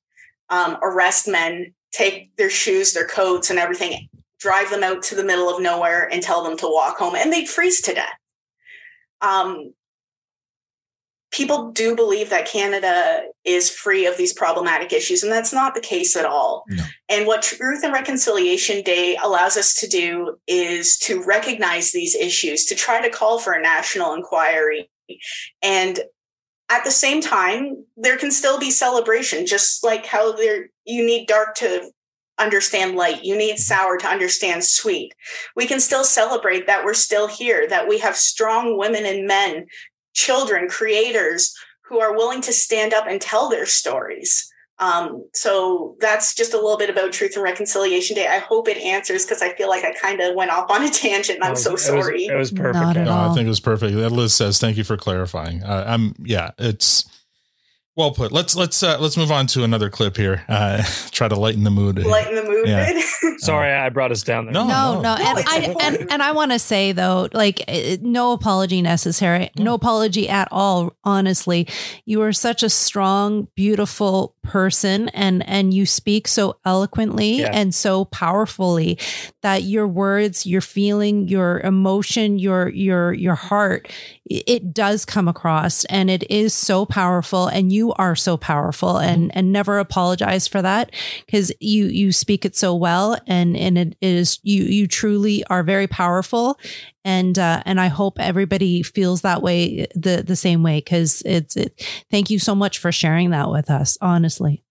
um, 0.50 0.78
arrest 0.82 1.28
men, 1.28 1.74
take 1.92 2.36
their 2.38 2.50
shoes, 2.50 2.94
their 2.94 3.08
coats, 3.08 3.50
and 3.50 3.58
everything, 3.58 4.08
drive 4.44 4.70
them 4.70 4.84
out 4.84 5.02
to 5.02 5.16
the 5.16 5.24
middle 5.24 5.50
of 5.50 5.62
nowhere, 5.62 6.08
and 6.12 6.22
tell 6.22 6.44
them 6.44 6.58
to 6.58 6.68
walk 6.68 6.98
home, 6.98 7.16
and 7.16 7.32
they'd 7.32 7.50
freeze 7.50 7.82
to 7.82 7.94
death. 7.94 8.20
Um, 9.22 9.74
people 11.32 11.72
do 11.72 11.96
believe 11.96 12.30
that 12.30 12.46
Canada 12.46 13.24
is 13.46 13.70
free 13.70 14.06
of 14.06 14.18
these 14.18 14.34
problematic 14.34 14.92
issues, 14.92 15.24
and 15.24 15.32
that's 15.32 15.54
not 15.54 15.74
the 15.74 15.82
case 15.82 16.18
at 16.18 16.26
all. 16.26 16.66
No. 16.68 16.84
And 17.10 17.26
what 17.26 17.42
Truth 17.42 17.84
and 17.84 17.94
Reconciliation 17.94 18.84
Day 18.84 19.18
allows 19.24 19.56
us 19.58 19.74
to 19.76 19.88
do 19.88 20.38
is 20.46 20.98
to 21.00 21.24
recognize 21.24 21.92
these 21.92 22.14
issues, 22.14 22.66
to 22.66 22.76
try 22.76 23.02
to 23.02 23.10
call 23.10 23.40
for 23.40 23.54
a 23.54 23.62
national 23.62 24.14
inquiry. 24.14 24.92
And 25.62 26.02
at 26.70 26.84
the 26.84 26.92
same 26.92 27.22
time, 27.22 27.86
there 27.98 28.18
can 28.18 28.32
still 28.32 28.60
be 28.60 28.72
celebration, 28.72 29.46
just 29.46 29.84
like 29.84 30.06
how 30.06 30.34
there 30.34 30.68
you 30.86 31.06
need 31.06 31.28
dark 31.28 31.56
to 31.56 31.92
understand 32.40 32.96
light. 32.96 33.24
You 33.24 33.38
need 33.38 33.58
sour 33.58 33.98
to 33.98 34.08
understand 34.08 34.64
sweet. 34.64 35.14
We 35.56 35.66
can 35.66 35.80
still 35.80 36.04
celebrate 36.04 36.68
that 36.68 36.84
we're 36.84 36.94
still 36.94 37.28
here, 37.28 37.68
that 37.70 37.88
we 37.88 38.00
have 38.00 38.16
strong 38.16 38.78
women 38.78 39.06
and 39.06 39.28
men 39.28 39.68
children, 40.14 40.68
creators 40.68 41.54
who 41.84 42.00
are 42.00 42.16
willing 42.16 42.42
to 42.42 42.54
stand 42.54 42.94
up 42.94 43.06
and 43.08 43.22
tell 43.22 43.50
their 43.50 43.66
stories. 43.66 44.50
Um, 44.80 45.26
so 45.34 45.96
that's 46.00 46.34
just 46.34 46.54
a 46.54 46.58
little 46.58 46.78
bit 46.78 46.90
about 46.90 47.14
Truth 47.14 47.36
and 47.36 47.44
Reconciliation 47.44 48.16
Day. 48.16 48.28
I 48.28 48.40
hope 48.40 48.68
it 48.68 48.78
answers 48.78 49.24
because 49.24 49.42
I 49.42 49.54
feel 49.54 49.70
like 49.70 49.84
I 49.84 49.94
kind 49.94 50.20
of 50.20 50.36
went 50.36 50.52
off 50.52 50.70
on 50.72 50.84
a 50.84 50.90
tangent 50.92 51.38
and 51.38 51.44
I'm 51.44 51.56
so 51.56 51.76
sorry. 51.76 52.26
It 52.26 52.36
was, 52.36 52.52
it 52.52 52.60
was 52.60 52.74
perfect. 52.74 53.00
No, 53.00 53.30
I 53.30 53.34
think 53.34 53.46
it 53.46 53.50
was 53.50 53.60
perfect. 53.60 53.96
That 53.96 54.12
Liz 54.12 54.34
says, 54.34 54.60
thank 54.60 54.78
you 54.78 54.84
for 54.84 54.98
clarifying. 54.98 55.64
Uh, 55.64 55.86
I'm, 55.88 56.16
yeah, 56.20 56.52
it's, 56.58 57.06
well 57.96 58.12
put. 58.12 58.32
Let's 58.32 58.56
let's 58.56 58.82
uh, 58.82 58.98
let's 59.00 59.18
move 59.18 59.32
on 59.32 59.48
to 59.48 59.64
another 59.64 59.90
clip 59.90 60.18
here. 60.18 60.44
Uh, 60.48 60.84
try 61.12 61.28
to 61.28 61.36
lighten 61.36 61.64
the 61.64 61.72
mood. 61.72 62.00
Lighten 62.00 62.36
the 62.36 62.44
mood. 62.44 62.68
Yeah. 62.68 63.02
Sorry, 63.38 63.72
I 63.72 63.90
brought 63.90 64.12
us 64.12 64.24
down 64.24 64.46
there. 64.46 64.54
No, 64.54 64.68
no, 64.68 64.96
no. 64.96 65.02
no. 65.02 65.16
And, 65.16 65.40
I, 65.48 65.76
and, 65.82 66.12
and 66.12 66.24
I 66.24 66.32
want 66.32 66.52
to 66.52 66.60
say 66.60 66.92
though, 66.92 67.30
like, 67.34 67.64
no 68.02 68.32
apology 68.32 68.82
necessary. 68.82 69.52
No 69.58 69.74
apology 69.74 70.30
at 70.30 70.48
all. 70.52 70.96
Honestly, 71.04 71.68
you 72.06 72.22
are 72.22 72.34
such 72.34 72.64
a 72.64 72.70
strong, 72.70 73.48
beautiful 73.56 74.33
person, 74.44 75.10
and 75.10 75.48
and 75.48 75.74
you 75.74 75.86
speak 75.86 76.28
so 76.28 76.58
eloquently 76.66 77.40
yeah. 77.40 77.50
and 77.52 77.74
so 77.74 78.06
powerfully 78.06 79.00
that 79.42 79.64
your 79.64 79.88
words, 79.88 80.46
your 80.46 80.62
feeling, 80.62 81.28
your 81.28 81.60
emotion, 81.62 82.38
your 82.38 82.70
your 82.70 83.14
your 83.14 83.36
heart, 83.36 83.90
it 84.26 84.74
does 84.74 85.06
come 85.06 85.28
across, 85.28 85.86
and 85.86 86.10
it 86.10 86.30
is 86.30 86.54
so 86.54 86.86
powerful. 86.86 87.48
And 87.48 87.72
you 87.72 87.94
are 87.94 88.16
so 88.16 88.38
powerful 88.38 88.98
and 88.98 89.30
mm-hmm. 89.30 89.38
and 89.40 89.52
never 89.52 89.80
apologize 89.80 90.48
for 90.48 90.62
that 90.62 90.92
because 91.26 91.52
you 91.60 91.86
you 91.86 92.12
speak 92.12 92.46
it 92.46 92.56
so 92.56 92.76
well 92.76 93.18
and 93.28 93.56
and 93.58 93.78
it 93.78 93.96
is 94.02 94.40
you 94.44 94.64
you 94.64 94.88
truly 94.88 95.44
are 95.46 95.64
very 95.64 95.88
powerful 95.88 96.60
and 97.06 97.38
uh, 97.38 97.64
and 97.66 97.80
I 97.80 97.88
hope 97.88 98.20
everybody 98.20 98.84
feels 98.84 99.22
that 99.22 99.42
way 99.42 99.88
the 99.96 100.24
the 100.26 100.36
same 100.36 100.64
way 100.64 100.78
because 100.78 101.22
it's 101.26 101.56
it. 101.56 101.86
Thank 102.10 102.30
you 102.30 102.40
so 102.40 102.56
much 102.56 102.80
for 102.80 102.92
sharing 102.92 103.32
that 103.32 103.50
with 103.50 103.70
us. 103.70 103.98
Honestly. 104.02 104.64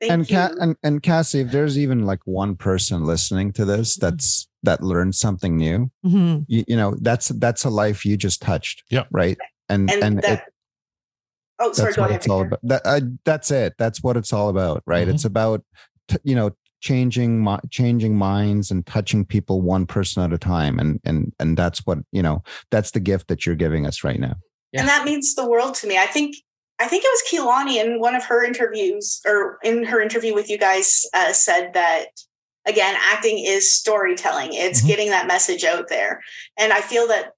Thank 0.00 0.12
and, 0.12 0.28
Ca- 0.28 0.54
and 0.58 0.76
and 0.82 1.02
Kassie, 1.02 1.44
if 1.44 1.50
there's 1.50 1.76
even 1.78 2.06
like 2.06 2.20
one 2.24 2.56
person 2.56 3.04
listening 3.04 3.52
to 3.52 3.64
this 3.66 3.96
mm-hmm. 3.96 4.06
that's 4.06 4.48
that 4.62 4.82
learned 4.82 5.14
something 5.14 5.56
new, 5.56 5.90
mm-hmm. 6.04 6.42
you, 6.46 6.64
you, 6.68 6.76
know 6.76 6.94
that's 7.00 7.28
that's 7.28 7.64
a 7.64 7.70
life 7.70 8.06
you 8.06 8.16
just 8.16 8.40
touched. 8.40 8.82
Yeah. 8.88 9.04
Right. 9.10 9.36
And 9.68 9.90
and, 9.90 10.02
and 10.02 10.22
that, 10.22 10.38
it, 10.38 10.44
Oh, 11.60 11.72
sorry. 11.72 11.92
That's 11.92 11.98
what 11.98 12.10
it's 12.10 12.28
all 12.28 12.40
about. 12.40 12.60
That, 12.62 12.82
uh, 12.86 13.00
that's 13.24 13.50
it. 13.50 13.74
That's 13.78 14.02
what 14.02 14.16
it's 14.16 14.32
all 14.32 14.48
about, 14.48 14.82
right? 14.86 15.06
Mm-hmm. 15.06 15.14
It's 15.14 15.26
about 15.26 15.62
t- 16.08 16.16
you 16.24 16.34
know 16.34 16.50
changing 16.80 17.46
changing 17.70 18.16
minds 18.16 18.70
and 18.70 18.86
touching 18.86 19.24
people 19.24 19.60
one 19.60 19.86
person 19.86 20.22
at 20.22 20.32
a 20.32 20.38
time, 20.38 20.78
and 20.78 21.00
and 21.04 21.32
and 21.38 21.56
that's 21.56 21.86
what 21.86 21.98
you 22.12 22.22
know. 22.22 22.42
That's 22.70 22.90
the 22.92 23.00
gift 23.00 23.28
that 23.28 23.46
you're 23.46 23.54
giving 23.56 23.86
us 23.86 24.02
right 24.04 24.20
now. 24.20 24.34
Yeah. 24.72 24.80
And 24.80 24.88
that 24.88 25.04
means 25.04 25.34
the 25.34 25.48
world 25.48 25.74
to 25.76 25.86
me. 25.86 25.98
I 25.98 26.06
think 26.06 26.36
I 26.78 26.86
think 26.86 27.04
it 27.04 27.08
was 27.08 27.22
Keilani 27.30 27.76
in 27.84 28.00
one 28.00 28.14
of 28.14 28.24
her 28.24 28.44
interviews 28.44 29.20
or 29.26 29.58
in 29.62 29.84
her 29.84 30.00
interview 30.00 30.34
with 30.34 30.48
you 30.48 30.58
guys 30.58 31.04
uh, 31.12 31.32
said 31.32 31.72
that 31.74 32.06
again, 32.66 32.94
acting 32.98 33.38
is 33.44 33.74
storytelling. 33.74 34.50
It's 34.52 34.80
Mm-hmm. 34.80 34.88
getting 34.88 35.10
that 35.10 35.26
message 35.26 35.64
out 35.64 35.88
there. 35.88 36.22
And 36.58 36.72
I 36.72 36.80
feel 36.80 37.08
that 37.08 37.32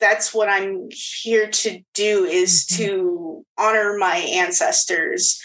that's 0.00 0.34
what 0.34 0.48
I'm 0.48 0.88
here 0.90 1.48
to 1.48 1.80
do 1.94 2.24
is 2.24 2.66
Mm-hmm. 2.66 2.82
to 2.82 3.46
honor 3.58 3.96
my 3.98 4.16
ancestors 4.16 5.40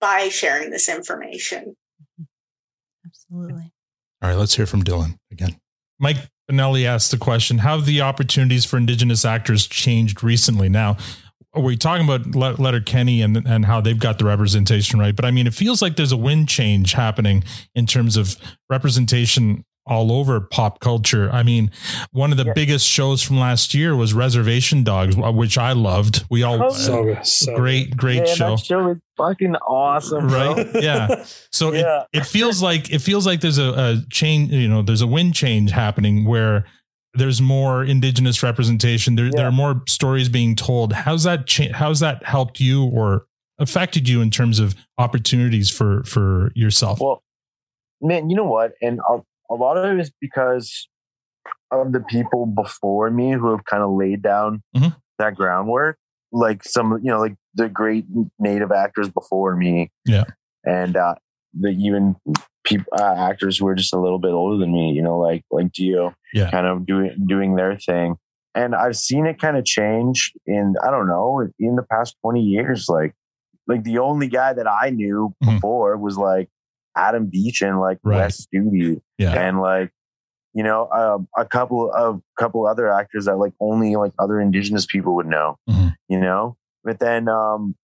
by 0.00 0.28
sharing 0.28 0.70
this 0.70 0.88
information. 0.88 1.76
Absolutely. 3.30 3.72
All 4.22 4.30
right, 4.30 4.36
let's 4.36 4.56
hear 4.56 4.66
from 4.66 4.82
Dylan 4.82 5.18
again. 5.30 5.60
Mike 6.00 6.16
Benelli 6.50 6.84
asked 6.84 7.10
the 7.10 7.18
question 7.18 7.58
How 7.58 7.76
have 7.76 7.86
the 7.86 8.00
opportunities 8.00 8.64
for 8.64 8.76
Indigenous 8.76 9.24
actors 9.24 9.66
changed 9.66 10.22
recently? 10.22 10.68
Now, 10.68 10.96
are 11.54 11.62
we're 11.62 11.76
talking 11.76 12.04
about 12.04 12.26
Le- 12.34 12.60
Letterkenny 12.62 13.22
and, 13.22 13.46
and 13.46 13.64
how 13.64 13.80
they've 13.80 13.98
got 13.98 14.18
the 14.18 14.24
representation 14.24 14.98
right, 14.98 15.14
but 15.14 15.24
I 15.24 15.30
mean, 15.30 15.46
it 15.46 15.54
feels 15.54 15.82
like 15.82 15.96
there's 15.96 16.12
a 16.12 16.16
wind 16.16 16.48
change 16.48 16.92
happening 16.92 17.44
in 17.74 17.86
terms 17.86 18.16
of 18.16 18.36
representation 18.68 19.64
all 19.88 20.12
over 20.12 20.40
pop 20.40 20.80
culture. 20.80 21.30
I 21.32 21.42
mean, 21.42 21.70
one 22.12 22.30
of 22.30 22.36
the 22.38 22.52
biggest 22.54 22.86
shows 22.86 23.22
from 23.22 23.38
last 23.38 23.74
year 23.74 23.96
was 23.96 24.14
Reservation 24.14 24.84
Dogs, 24.84 25.16
which 25.16 25.56
I 25.58 25.72
loved. 25.72 26.24
We 26.30 26.42
all 26.42 26.62
Oh, 26.62 26.70
so 26.70 27.16
so 27.22 27.56
great, 27.56 27.96
great 27.96 28.24
Man, 28.24 28.36
show. 28.36 28.50
That 28.56 28.64
show 28.64 28.90
is 28.90 28.98
fucking 29.16 29.56
awesome, 29.56 30.28
bro. 30.28 30.54
right 30.54 30.82
yeah 30.82 31.24
so 31.50 31.72
Yeah. 31.72 32.04
It, 32.12 32.18
it 32.20 32.26
feels 32.26 32.62
like 32.62 32.92
it 32.92 33.00
feels 33.00 33.26
like 33.26 33.40
there's 33.40 33.58
a, 33.58 33.72
a 33.72 33.96
change 34.10 34.52
you 34.52 34.68
know 34.68 34.80
there's 34.82 35.02
a 35.02 35.08
wind 35.08 35.34
change 35.34 35.72
happening 35.72 36.24
where 36.24 36.64
there's 37.14 37.40
more 37.40 37.82
indigenous 37.82 38.44
representation 38.44 39.16
there, 39.16 39.28
there 39.32 39.46
are 39.46 39.50
more 39.50 39.82
stories 39.88 40.28
being 40.28 40.54
told 40.54 40.92
how's 40.92 41.24
that 41.24 41.48
cha- 41.48 41.72
how's 41.72 41.98
that 41.98 42.22
helped 42.26 42.60
you 42.60 42.84
or 42.84 43.26
affected 43.58 44.08
you 44.08 44.20
in 44.20 44.30
terms 44.30 44.60
of 44.60 44.76
opportunities 44.98 45.68
for 45.68 46.04
for 46.04 46.52
yourself 46.54 47.00
Well, 47.00 47.24
man, 48.00 48.30
you 48.30 48.36
know 48.36 48.44
what? 48.44 48.72
And 48.80 49.00
a, 49.10 49.18
a 49.50 49.54
lot 49.54 49.76
of 49.76 49.84
it 49.84 50.00
is 50.00 50.10
because 50.20 50.88
of 51.70 51.92
the 51.92 52.00
people 52.00 52.46
before 52.46 53.10
me 53.10 53.32
who 53.32 53.50
have 53.50 53.64
kind 53.64 53.82
of 53.82 53.90
laid 53.90 54.22
down 54.22 54.62
Mhm. 54.76 54.96
that 55.18 55.34
groundwork. 55.34 55.96
Like 56.32 56.62
some, 56.64 56.98
you 57.02 57.10
know, 57.10 57.18
like 57.20 57.36
the 57.54 57.68
great 57.68 58.04
native 58.38 58.70
actors 58.72 59.08
before 59.08 59.56
me, 59.56 59.90
yeah 60.04 60.24
and 60.64 60.96
uh, 60.96 61.14
the 61.58 61.68
even 61.70 62.16
people 62.64 62.92
uh, 62.98 63.14
actors 63.16 63.56
who 63.58 63.66
are 63.66 63.74
just 63.74 63.94
a 63.94 63.98
little 63.98 64.18
bit 64.18 64.32
older 64.32 64.58
than 64.58 64.70
me. 64.72 64.90
You 64.92 65.00
know, 65.02 65.18
like 65.18 65.42
like 65.50 65.68
Tiio, 65.72 66.12
Yeah. 66.34 66.50
kind 66.50 66.66
of 66.66 66.84
doing 66.84 67.16
doing 67.26 67.54
their 67.56 67.78
thing. 67.78 68.16
And 68.54 68.74
I've 68.74 68.96
seen 68.96 69.24
it 69.26 69.40
kind 69.40 69.56
of 69.56 69.64
change 69.64 70.32
in 70.46 70.74
I 70.82 70.90
don't 70.90 71.06
know 71.06 71.48
in 71.58 71.76
the 71.76 71.82
past 71.84 72.16
twenty 72.20 72.42
years. 72.42 72.88
Like 72.90 73.14
like 73.66 73.84
the 73.84 73.98
only 73.98 74.28
guy 74.28 74.52
that 74.52 74.66
I 74.66 74.90
knew 74.90 75.34
Mhm. 75.42 75.54
before 75.54 75.96
was 75.96 76.18
like 76.18 76.50
Adam 76.98 77.26
Beach 77.26 77.62
and 77.62 77.80
like 77.80 77.98
Right. 78.02 78.16
Wes 78.18 78.46
Studi, 78.46 79.00
Yeah. 79.18 79.32
and 79.32 79.60
like 79.60 79.90
you 80.54 80.62
know 80.64 80.88
um, 80.90 81.28
a 81.36 81.44
couple 81.44 81.92
of 81.92 82.20
couple 82.38 82.66
other 82.66 82.90
actors 82.92 83.26
that 83.26 83.36
like 83.36 83.52
only 83.60 83.96
like 83.96 84.12
other 84.18 84.40
Indigenous 84.40 84.86
people 84.86 85.14
would 85.16 85.26
know. 85.26 85.56
Mhm. 85.70 85.94
You 86.08 86.20
know, 86.20 86.56
but 86.84 86.98
then 87.00 87.28
um, 87.28 87.74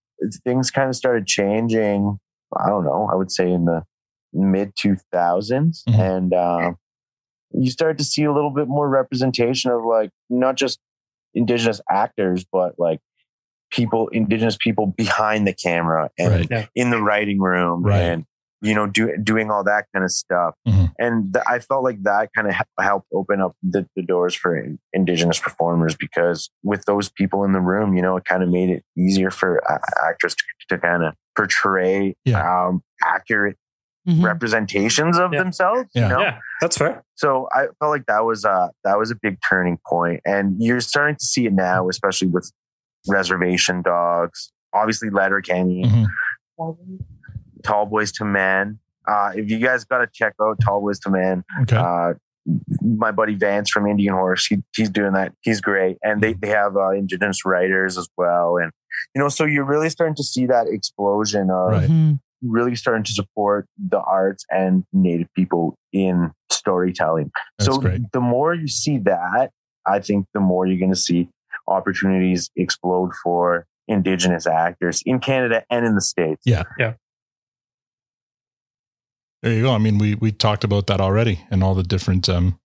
things 0.44 0.70
kind 0.70 0.88
of 0.88 0.96
started 0.96 1.26
changing. 1.26 2.18
I 2.56 2.68
don't 2.68 2.84
know. 2.84 3.08
I 3.12 3.14
would 3.14 3.30
say 3.30 3.50
in 3.50 3.64
the 3.66 3.82
mid 4.32 4.72
two 4.76 4.96
thousands, 5.12 5.84
Mhm. 5.88 5.98
and 6.16 6.34
uh, 6.34 6.72
you 7.52 7.70
start 7.70 7.98
to 7.98 8.04
see 8.04 8.24
a 8.24 8.32
little 8.32 8.50
bit 8.50 8.66
more 8.68 8.88
representation 8.88 9.70
of 9.70 9.84
like 9.84 10.10
not 10.30 10.56
just 10.56 10.80
Indigenous 11.34 11.80
actors, 11.90 12.44
but 12.50 12.74
like 12.78 13.00
people, 13.70 14.08
Indigenous 14.08 14.56
people 14.56 14.86
behind 14.86 15.46
the 15.46 15.52
camera 15.52 16.10
and 16.18 16.48
Right. 16.50 16.68
In 16.74 16.90
the 16.90 17.02
writing 17.02 17.40
room 17.40 17.82
Right. 17.82 18.00
and 18.02 18.24
you 18.64 18.74
know 18.74 18.86
do, 18.86 19.16
doing 19.22 19.50
all 19.50 19.62
that 19.64 19.84
kind 19.92 20.04
of 20.04 20.10
stuff 20.10 20.54
Mhm. 20.66 20.92
and 20.98 21.34
th- 21.34 21.44
i 21.48 21.58
felt 21.58 21.84
like 21.84 22.02
that 22.04 22.30
kind 22.34 22.48
of 22.48 22.54
helped 22.80 23.06
open 23.12 23.40
up 23.40 23.54
the, 23.62 23.86
the 23.96 24.02
doors 24.02 24.34
for 24.34 24.56
in- 24.56 24.78
indigenous 24.92 25.38
performers 25.38 25.94
because 25.96 26.50
with 26.62 26.84
those 26.86 27.08
people 27.10 27.44
in 27.44 27.52
the 27.52 27.60
room 27.60 27.94
you 27.94 28.02
know 28.02 28.16
it 28.16 28.24
kind 28.24 28.42
of 28.42 28.48
made 28.48 28.70
it 28.70 28.82
easier 28.96 29.30
for 29.30 29.60
uh, 29.70 29.78
actors 30.08 30.34
to, 30.34 30.44
to 30.70 30.78
kind 30.78 31.02
of 31.04 31.14
portray 31.36 32.14
Yeah. 32.24 32.40
um, 32.66 32.82
accurate 33.04 33.56
Mhm. 34.08 34.22
representations 34.22 35.18
of 35.18 35.32
Yeah. 35.32 35.38
themselves 35.42 35.88
Yeah. 35.94 36.02
you 36.02 36.08
know 36.14 36.20
Yeah, 36.20 36.38
that's 36.60 36.76
fair. 36.76 37.02
so 37.14 37.48
I 37.52 37.62
felt 37.78 37.90
like 37.90 38.06
that 38.06 38.24
was 38.24 38.44
uh 38.44 38.68
that 38.84 38.98
was 38.98 39.10
a 39.10 39.16
big 39.20 39.38
turning 39.48 39.78
point, 39.86 40.20
and 40.26 40.56
you're 40.62 40.80
starting 40.82 41.16
to 41.16 41.24
see 41.24 41.46
it 41.46 41.52
now, 41.54 41.88
especially 41.88 42.28
with 42.28 42.52
Reservation 43.08 43.80
Dogs, 43.82 44.52
obviously 44.74 45.08
Letterkenny, 45.10 45.84
Mhm. 45.84 46.06
Tall 47.64 47.86
Boys 47.86 48.12
to 48.12 48.24
Men. 48.24 48.78
Uh, 49.06 49.32
if 49.34 49.50
you 49.50 49.58
guys 49.58 49.84
got 49.84 49.98
to 49.98 50.08
check 50.12 50.34
out 50.40 50.58
Tall 50.62 50.80
Boys 50.80 50.98
to 51.00 51.10
Men, 51.10 51.44
okay 51.62 51.76
uh, 51.76 52.14
my 52.82 53.10
buddy 53.10 53.34
Vance 53.34 53.70
from 53.70 53.86
Indian 53.86 54.12
Horse, 54.14 54.46
he, 54.46 54.62
he's 54.76 54.90
doing 54.90 55.14
that. 55.14 55.32
He's 55.40 55.60
great, 55.62 55.96
and 56.02 56.22
they 56.22 56.34
they 56.34 56.48
have 56.48 56.76
uh, 56.76 56.90
Indigenous 56.90 57.44
writers 57.46 57.96
as 57.98 58.08
well, 58.16 58.58
and 58.58 58.70
you 59.14 59.20
know, 59.20 59.28
so 59.28 59.44
you're 59.44 59.64
really 59.64 59.88
starting 59.90 60.14
to 60.16 60.22
see 60.24 60.46
that 60.46 60.66
explosion 60.68 61.50
of 61.50 61.70
Right. 61.70 61.88
Mhm. 61.90 62.20
really 62.42 62.76
starting 62.76 63.02
to 63.02 63.12
support 63.12 63.66
the 63.78 63.98
arts 64.00 64.44
and 64.50 64.84
native 64.92 65.28
people 65.34 65.76
in 65.92 66.30
storytelling. 66.50 67.30
That's 67.58 67.70
so 67.74 67.80
great. 67.80 68.02
the 68.12 68.20
more 68.20 68.52
you 68.54 68.68
see 68.68 68.98
that, 68.98 69.50
I 69.86 69.98
think 70.00 70.26
the 70.34 70.40
more 70.40 70.66
you're 70.66 70.78
going 70.78 70.92
to 70.92 70.96
see 71.00 71.28
opportunities 71.66 72.50
explode 72.56 73.12
for 73.22 73.66
indigenous 73.88 74.46
actors 74.46 75.02
in 75.06 75.18
Canada 75.20 75.64
and 75.70 75.84
in 75.86 75.94
the 75.94 76.00
states. 76.00 76.42
yeah 76.44 76.62
Yeah. 76.78 76.94
There 79.44 79.52
you 79.52 79.62
go. 79.62 79.72
I 79.72 79.78
mean 79.78 79.98
we 79.98 80.14
we 80.14 80.32
talked 80.32 80.64
about 80.64 80.86
that 80.86 81.02
already 81.02 81.44
and 81.50 81.62
all 81.62 81.74
the 81.74 81.82
different 81.82 82.28
um 82.30 82.58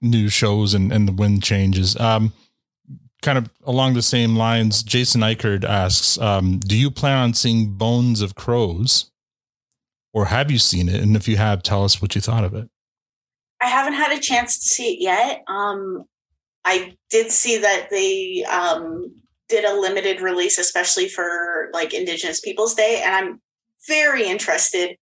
new 0.00 0.28
shows 0.28 0.74
and 0.74 0.92
and 0.92 1.08
the 1.08 1.12
wind 1.12 1.42
changes. 1.42 1.98
Um 1.98 2.32
kind 3.20 3.36
of 3.36 3.50
along 3.64 3.94
the 3.94 4.02
same 4.02 4.36
lines 4.36 4.84
jason 4.84 5.22
eichard 5.22 5.64
asks 5.64 6.18
um 6.18 6.60
do 6.60 6.76
you 6.78 6.88
plan 6.88 7.18
on 7.18 7.34
seeing 7.34 7.72
bones 7.72 8.22
of 8.22 8.36
crows? 8.36 9.10
Or 10.14 10.26
have 10.26 10.52
you 10.52 10.58
seen 10.58 10.88
it? 10.88 11.02
And 11.02 11.16
if 11.16 11.26
you 11.26 11.36
have 11.36 11.62
tell 11.64 11.84
us 11.84 12.00
what 12.00 12.14
you 12.14 12.20
thought 12.20 12.44
of 12.44 12.54
it. 12.54 12.68
I 13.60 13.66
haven't 13.66 13.94
had 13.94 14.16
a 14.16 14.20
chance 14.20 14.56
to 14.58 14.68
see 14.68 14.94
it 14.94 15.02
yet. 15.02 15.42
Um, 15.48 16.04
I 16.64 16.96
did 17.10 17.32
see 17.32 17.58
that 17.58 17.88
they 17.90 18.44
um, 18.44 19.12
did 19.48 19.64
a 19.64 19.78
limited 19.78 20.20
release, 20.20 20.58
especially 20.58 21.08
for 21.08 21.70
like 21.72 21.92
Indigenous 21.92 22.40
Peoples 22.40 22.74
Day, 22.74 23.02
and 23.04 23.14
I'm 23.14 23.40
very 23.86 24.26
interested 24.26 24.96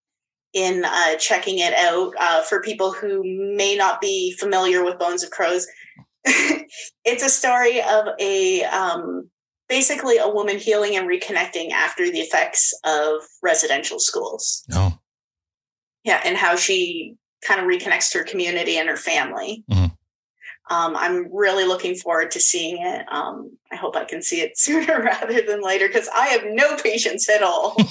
in 0.55 0.85
uh, 0.85 1.17
checking 1.17 1.59
it 1.59 1.75
out 1.75 2.15
uh, 2.19 2.43
for 2.43 2.63
people 2.63 2.93
who 2.93 3.23
may 3.57 3.77
not 3.77 4.01
be 4.01 4.35
familiar 4.39 4.85
with 4.85 4.99
Bones 4.99 5.23
of 5.23 5.31
Crows. 5.31 5.67
it's 6.25 7.23
a 7.25 7.29
story 7.29 7.83
of 7.83 8.07
a 8.21 8.63
um, 8.65 9.29
basically 9.69 10.17
a 10.17 10.29
woman 10.29 10.59
healing 10.59 10.97
and 10.97 11.09
reconnecting 11.09 11.71
after 11.73 12.11
the 12.11 12.21
effects 12.21 12.73
of 12.85 13.21
residential 13.43 13.99
schools. 13.99 14.65
no 14.69 14.93
Yeah, 16.05 16.21
and 16.25 16.37
how 16.37 16.57
she 16.57 17.17
kind 17.47 17.61
of 17.61 17.67
reconnects 17.67 18.11
to 18.13 18.19
her 18.19 18.25
community 18.25 18.79
and 18.79 18.89
her 18.89 18.97
family. 18.97 19.65
Mhm. 19.71 19.91
Um, 20.71 20.97
I'm 20.97 21.29
really 21.31 21.65
looking 21.65 21.95
forward 21.95 22.31
to 22.31 22.41
seeing 22.41 22.79
it. 22.81 23.05
Um, 23.13 23.59
I 23.71 23.77
hope 23.77 23.97
I 23.97 24.05
can 24.05 24.23
see 24.23 24.41
it 24.41 24.57
sooner 24.59 25.03
rather 25.03 25.43
than 25.43 25.61
later 25.61 25.89
because 25.89 26.09
I 26.15 26.29
have 26.29 26.45
no 26.47 26.77
patience 26.77 27.29
at 27.29 27.43
all. 27.43 27.77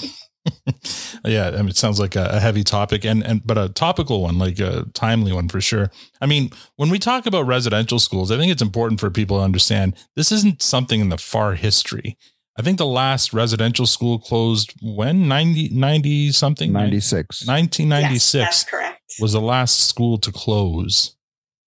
yeah 1.24 1.48
I 1.48 1.56
mean, 1.58 1.68
it 1.68 1.76
sounds 1.76 1.98
like 1.98 2.16
a, 2.16 2.24
a 2.32 2.40
heavy 2.40 2.64
topic 2.64 3.04
and 3.04 3.24
and 3.24 3.46
but 3.46 3.56
a 3.58 3.68
topical 3.70 4.22
one 4.22 4.38
like 4.38 4.58
a 4.60 4.84
timely 4.94 5.32
one 5.32 5.48
for 5.48 5.60
sure. 5.60 5.90
I 6.20 6.26
mean 6.26 6.50
when 6.76 6.90
we 6.90 6.98
talk 6.98 7.26
about 7.26 7.46
residential 7.46 7.98
schools 7.98 8.30
i 8.30 8.36
think 8.36 8.52
it's 8.52 8.62
important 8.62 9.00
for 9.00 9.10
people 9.10 9.38
to 9.38 9.42
understand 9.42 9.96
this 10.16 10.30
isn't 10.32 10.62
something 10.62 11.00
in 11.00 11.08
the 11.08 11.18
far 11.18 11.54
history. 11.54 12.16
I 12.56 12.62
think 12.62 12.78
the 12.78 12.86
last 12.86 13.32
residential 13.32 13.84
school 13.86 14.18
closed 14.20 14.74
when? 14.80 15.26
90 15.28 15.70
90 15.70 16.30
something 16.32 16.72
96 16.72 17.46
1996 17.46 18.34
Yes, 18.34 18.44
that's 18.44 18.64
correct. 18.70 19.00
was 19.20 19.32
the 19.32 19.40
last 19.40 19.88
school 19.88 20.18
to 20.18 20.30
close. 20.30 21.16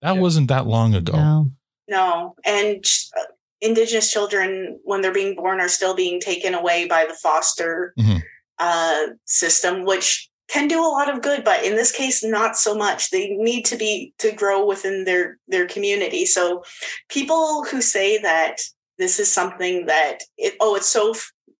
That 0.01 0.17
wasn't 0.17 0.47
that 0.49 0.65
long 0.67 0.93
ago. 0.95 1.13
No. 1.13 1.51
No, 1.89 2.35
and 2.45 2.85
uh, 3.17 3.23
Indigenous 3.61 4.11
children, 4.11 4.77
when 4.83 5.01
they're 5.01 5.13
being 5.13 5.35
born, 5.35 5.59
are 5.61 5.69
still 5.69 5.95
being 5.95 6.19
taken 6.19 6.53
away 6.53 6.85
by 6.85 7.05
the 7.05 7.13
foster 7.15 7.93
Mhm. 7.97 8.21
Uh, 8.59 9.07
system, 9.25 9.85
which 9.85 10.29
can 10.47 10.67
do 10.67 10.79
a 10.79 10.87
lot 10.87 11.13
of 11.13 11.21
good, 11.21 11.43
but 11.43 11.63
in 11.63 11.75
this 11.75 11.91
case, 11.91 12.23
not 12.23 12.55
so 12.55 12.73
much. 12.73 13.09
They 13.09 13.29
need 13.29 13.65
to 13.65 13.75
be 13.75 14.13
to 14.19 14.31
grow 14.31 14.65
within 14.65 15.03
their 15.03 15.37
their 15.47 15.67
community. 15.67 16.25
So, 16.25 16.63
people 17.09 17.65
who 17.65 17.81
say 17.81 18.17
that 18.19 18.57
this 18.97 19.19
is 19.19 19.31
something 19.31 19.85
that 19.87 20.19
it 20.37 20.55
oh, 20.59 20.75
it's 20.75 20.87
so 20.87 21.13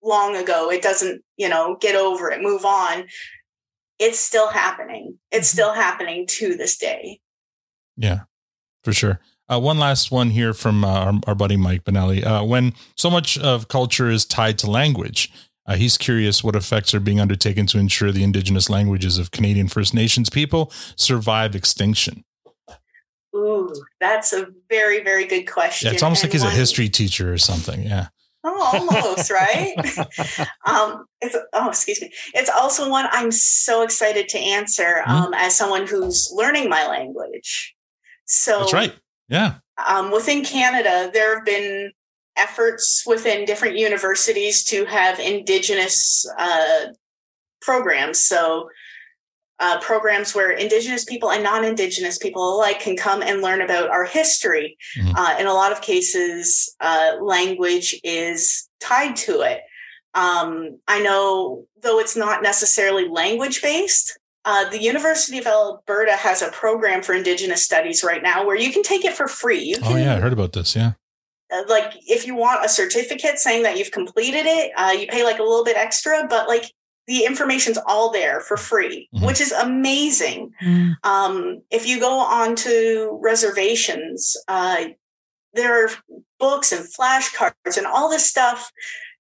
long 0.03 0.35
ago, 0.35 0.71
it 0.71 0.81
doesn't 0.81 1.21
you 1.35 1.49
know 1.49 1.77
get 1.79 1.95
over 1.95 2.31
it, 2.31 2.41
move 2.41 2.65
on. 2.65 3.05
It's 3.99 4.19
still 4.19 4.49
happening. 4.49 5.17
It's 5.31 5.47
still 5.47 5.73
happening 5.73 6.27
to 6.27 6.55
this 6.55 6.77
day. 6.77 7.19
Yeah, 7.97 8.21
for 8.83 8.93
sure. 8.93 9.19
Uh, 9.49 9.59
one 9.59 9.79
last 9.79 10.11
one 10.11 10.29
here 10.29 10.53
from 10.53 10.83
uh, 10.83 10.87
our, 10.87 11.13
our 11.27 11.35
buddy 11.35 11.55
Mike 11.55 11.83
Benelli. 11.83 12.25
Uh, 12.25 12.43
when 12.43 12.73
so 12.95 13.09
much 13.09 13.37
of 13.37 13.69
culture 13.69 14.09
is 14.09 14.25
tied 14.25 14.57
to 14.59 14.69
language, 14.69 15.31
uh, 15.67 15.75
he's 15.75 15.97
curious 15.97 16.43
what 16.43 16.55
effects 16.55 16.93
are 16.93 16.99
being 16.99 17.19
undertaken 17.19 17.65
to 17.67 17.77
ensure 17.77 18.11
the 18.11 18.23
indigenous 18.23 18.69
languages 18.69 19.17
of 19.17 19.31
Canadian 19.31 19.67
First 19.67 19.93
Nations 19.93 20.29
people 20.29 20.71
survive 20.95 21.55
extinction. 21.55 22.23
Ooh, 23.35 23.73
that's 23.99 24.33
a 24.33 24.47
very, 24.69 25.03
very 25.03 25.25
good 25.25 25.43
question. 25.43 25.87
Yeah, 25.87 25.93
it's 25.93 26.01
almost 26.03 26.23
and 26.23 26.33
like 26.33 26.41
he's 26.41 26.49
a 26.49 26.55
history 26.55 26.89
teacher 26.89 27.31
or 27.31 27.37
something. 27.37 27.83
Yeah. 27.83 28.07
Oh, 28.43 28.89
almost 28.91 29.29
right. 29.29 29.75
um, 30.65 31.05
it's 31.21 31.35
oh, 31.53 31.67
excuse 31.69 32.01
me. 32.01 32.11
It's 32.33 32.49
also 32.49 32.89
one 32.89 33.05
I'm 33.11 33.31
so 33.31 33.81
excited 33.83 34.29
to 34.29 34.39
answer 34.39 35.03
Mm-hmm. 35.05 35.11
um, 35.11 35.33
as 35.33 35.55
someone 35.55 35.85
who's 35.85 36.31
learning 36.33 36.69
my 36.69 36.87
language. 36.87 37.75
So 38.25 38.59
That's 38.59 38.73
right. 38.73 38.95
Yeah. 39.27 39.55
um, 39.85 40.11
within 40.11 40.43
Canada, 40.45 41.11
there 41.13 41.35
have 41.35 41.45
been 41.45 41.91
efforts 42.37 43.03
within 43.05 43.45
different 43.45 43.77
universities 43.77 44.63
to 44.65 44.85
have 44.85 45.19
Indigenous 45.19 46.25
uh, 46.37 46.87
programs. 47.61 48.19
So, 48.19 48.69
uh, 49.59 49.79
programs 49.79 50.35
where 50.35 50.51
Indigenous 50.51 51.03
people 51.03 51.31
and 51.31 51.43
non 51.43 51.65
Indigenous 51.65 52.17
people 52.17 52.55
alike 52.55 52.79
can 52.79 52.95
come 52.95 53.23
and 53.23 53.41
learn 53.41 53.61
about 53.61 53.89
our 53.89 54.05
history. 54.05 54.77
Uh, 55.15 55.35
in 55.39 55.47
a 55.47 55.53
lot 55.53 55.71
of 55.71 55.81
cases, 55.81 56.75
uh, 56.79 57.13
language 57.19 57.99
is 58.03 58.69
tied 58.79 59.15
to 59.15 59.41
it. 59.41 59.61
Um, 60.13 60.79
I 60.87 60.99
know, 60.99 61.65
though 61.81 61.99
it's 61.99 62.15
not 62.15 62.43
necessarily 62.43 63.07
language 63.07 63.61
based, 63.61 64.17
uh, 64.45 64.69
the 64.69 64.81
University 64.81 65.37
of 65.39 65.45
Alberta 65.45 66.13
has 66.13 66.41
a 66.41 66.49
program 66.51 67.01
for 67.01 67.13
Indigenous 67.13 67.65
studies 67.65 68.03
right 68.03 68.23
now 68.23 68.45
where 68.45 68.55
you 68.55 68.71
can 68.71 68.81
take 68.81 69.03
it 69.05 69.13
for 69.13 69.27
free. 69.27 69.61
You 69.61 69.75
Oh, 69.83 69.95
yeah. 69.95 70.15
I 70.15 70.19
heard 70.19 70.33
about 70.33 70.53
this. 70.53 70.75
Yeah. 70.75 70.93
Uh, 71.53 71.63
like 71.67 71.93
if 72.07 72.27
you 72.27 72.35
want 72.35 72.65
a 72.65 72.69
certificate 72.69 73.39
saying 73.39 73.63
that 73.63 73.77
you've 73.77 73.91
completed 73.91 74.45
it 74.45 74.71
uh, 74.77 74.91
you 74.91 75.07
pay 75.07 75.23
like 75.23 75.39
a 75.39 75.43
little 75.43 75.63
bit 75.63 75.77
extra 75.77 76.25
but 76.29 76.47
like 76.47 76.71
the 77.07 77.23
information's 77.23 77.77
all 77.87 78.11
there 78.11 78.41
for 78.41 78.57
free 78.57 79.07
which 79.21 79.39
is 79.39 79.51
amazing. 79.53 80.51
Um, 81.03 81.61
if 81.71 81.87
you 81.87 81.99
go 81.99 82.19
on 82.19 82.55
to 82.57 83.19
reservations 83.21 84.35
uh, 84.47 84.85
there 85.53 85.85
are 85.85 85.89
books 86.39 86.71
and 86.71 86.85
flashcards 86.85 87.77
and 87.77 87.87
all 87.87 88.09
this 88.09 88.29
stuff. 88.29 88.71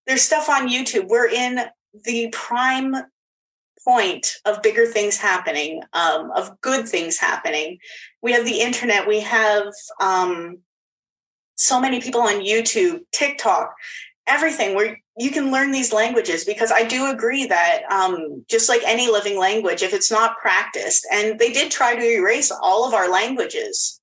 There's 0.05 0.21
stuff 0.21 0.49
on 0.49 0.69
youtube. 0.69 1.07
We're 1.07 1.29
in 1.29 1.61
the 2.03 2.29
prime 2.31 2.95
point 3.87 4.33
of 4.45 4.61
bigger 4.61 4.85
things 4.85 5.17
happening 5.17 5.81
um, 5.93 6.29
of 6.35 6.59
good 6.61 6.87
things 6.87 7.17
happening. 7.17 7.77
We 8.21 8.33
have 8.33 8.45
the 8.45 8.59
internet. 8.59 9.07
We 9.07 9.21
have 9.21 9.67
um, 10.01 10.59
so 11.57 11.81
many 11.81 11.99
people 11.99 12.21
on 12.21 12.45
YouTube, 12.45 13.01
TikTok, 13.11 13.73
everything 14.27 14.75
where 14.75 14.99
you 15.17 15.31
can 15.31 15.51
learn 15.51 15.71
these 15.71 15.91
languages 15.91 16.45
because 16.45 16.71
I 16.71 16.83
do 16.83 17.09
agree 17.09 17.47
that 17.47 17.81
um, 17.91 18.45
just 18.49 18.69
like 18.69 18.81
any 18.85 19.09
living 19.11 19.37
language, 19.37 19.81
if 19.81 19.93
it's 19.93 20.11
not 20.11 20.37
practiced, 20.37 21.05
and 21.11 21.39
they 21.39 21.51
did 21.51 21.71
try 21.71 21.95
to 21.95 22.03
erase 22.03 22.51
all 22.51 22.87
of 22.87 22.93
our 22.93 23.09
languages, 23.09 23.99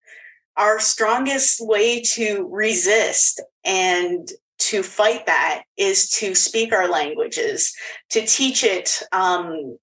our 0.57 0.81
strongest 0.81 1.65
way 1.65 2.01
to 2.01 2.49
resist 2.51 3.41
and 3.65 4.29
to 4.59 4.83
fight 4.83 5.27
that 5.27 5.65
is 5.77 6.11
to 6.11 6.35
speak 6.35 6.73
our 6.73 6.89
languages, 6.89 7.73
to 8.11 8.25
teach 8.27 8.65
it 8.65 9.03
um, 9.13 9.79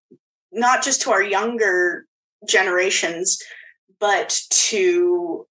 not 0.51 0.83
just 0.83 1.01
to 1.01 1.11
our 1.11 1.23
younger 1.23 2.05
generations, 2.47 3.39
but 3.99 4.41
to 4.49 5.45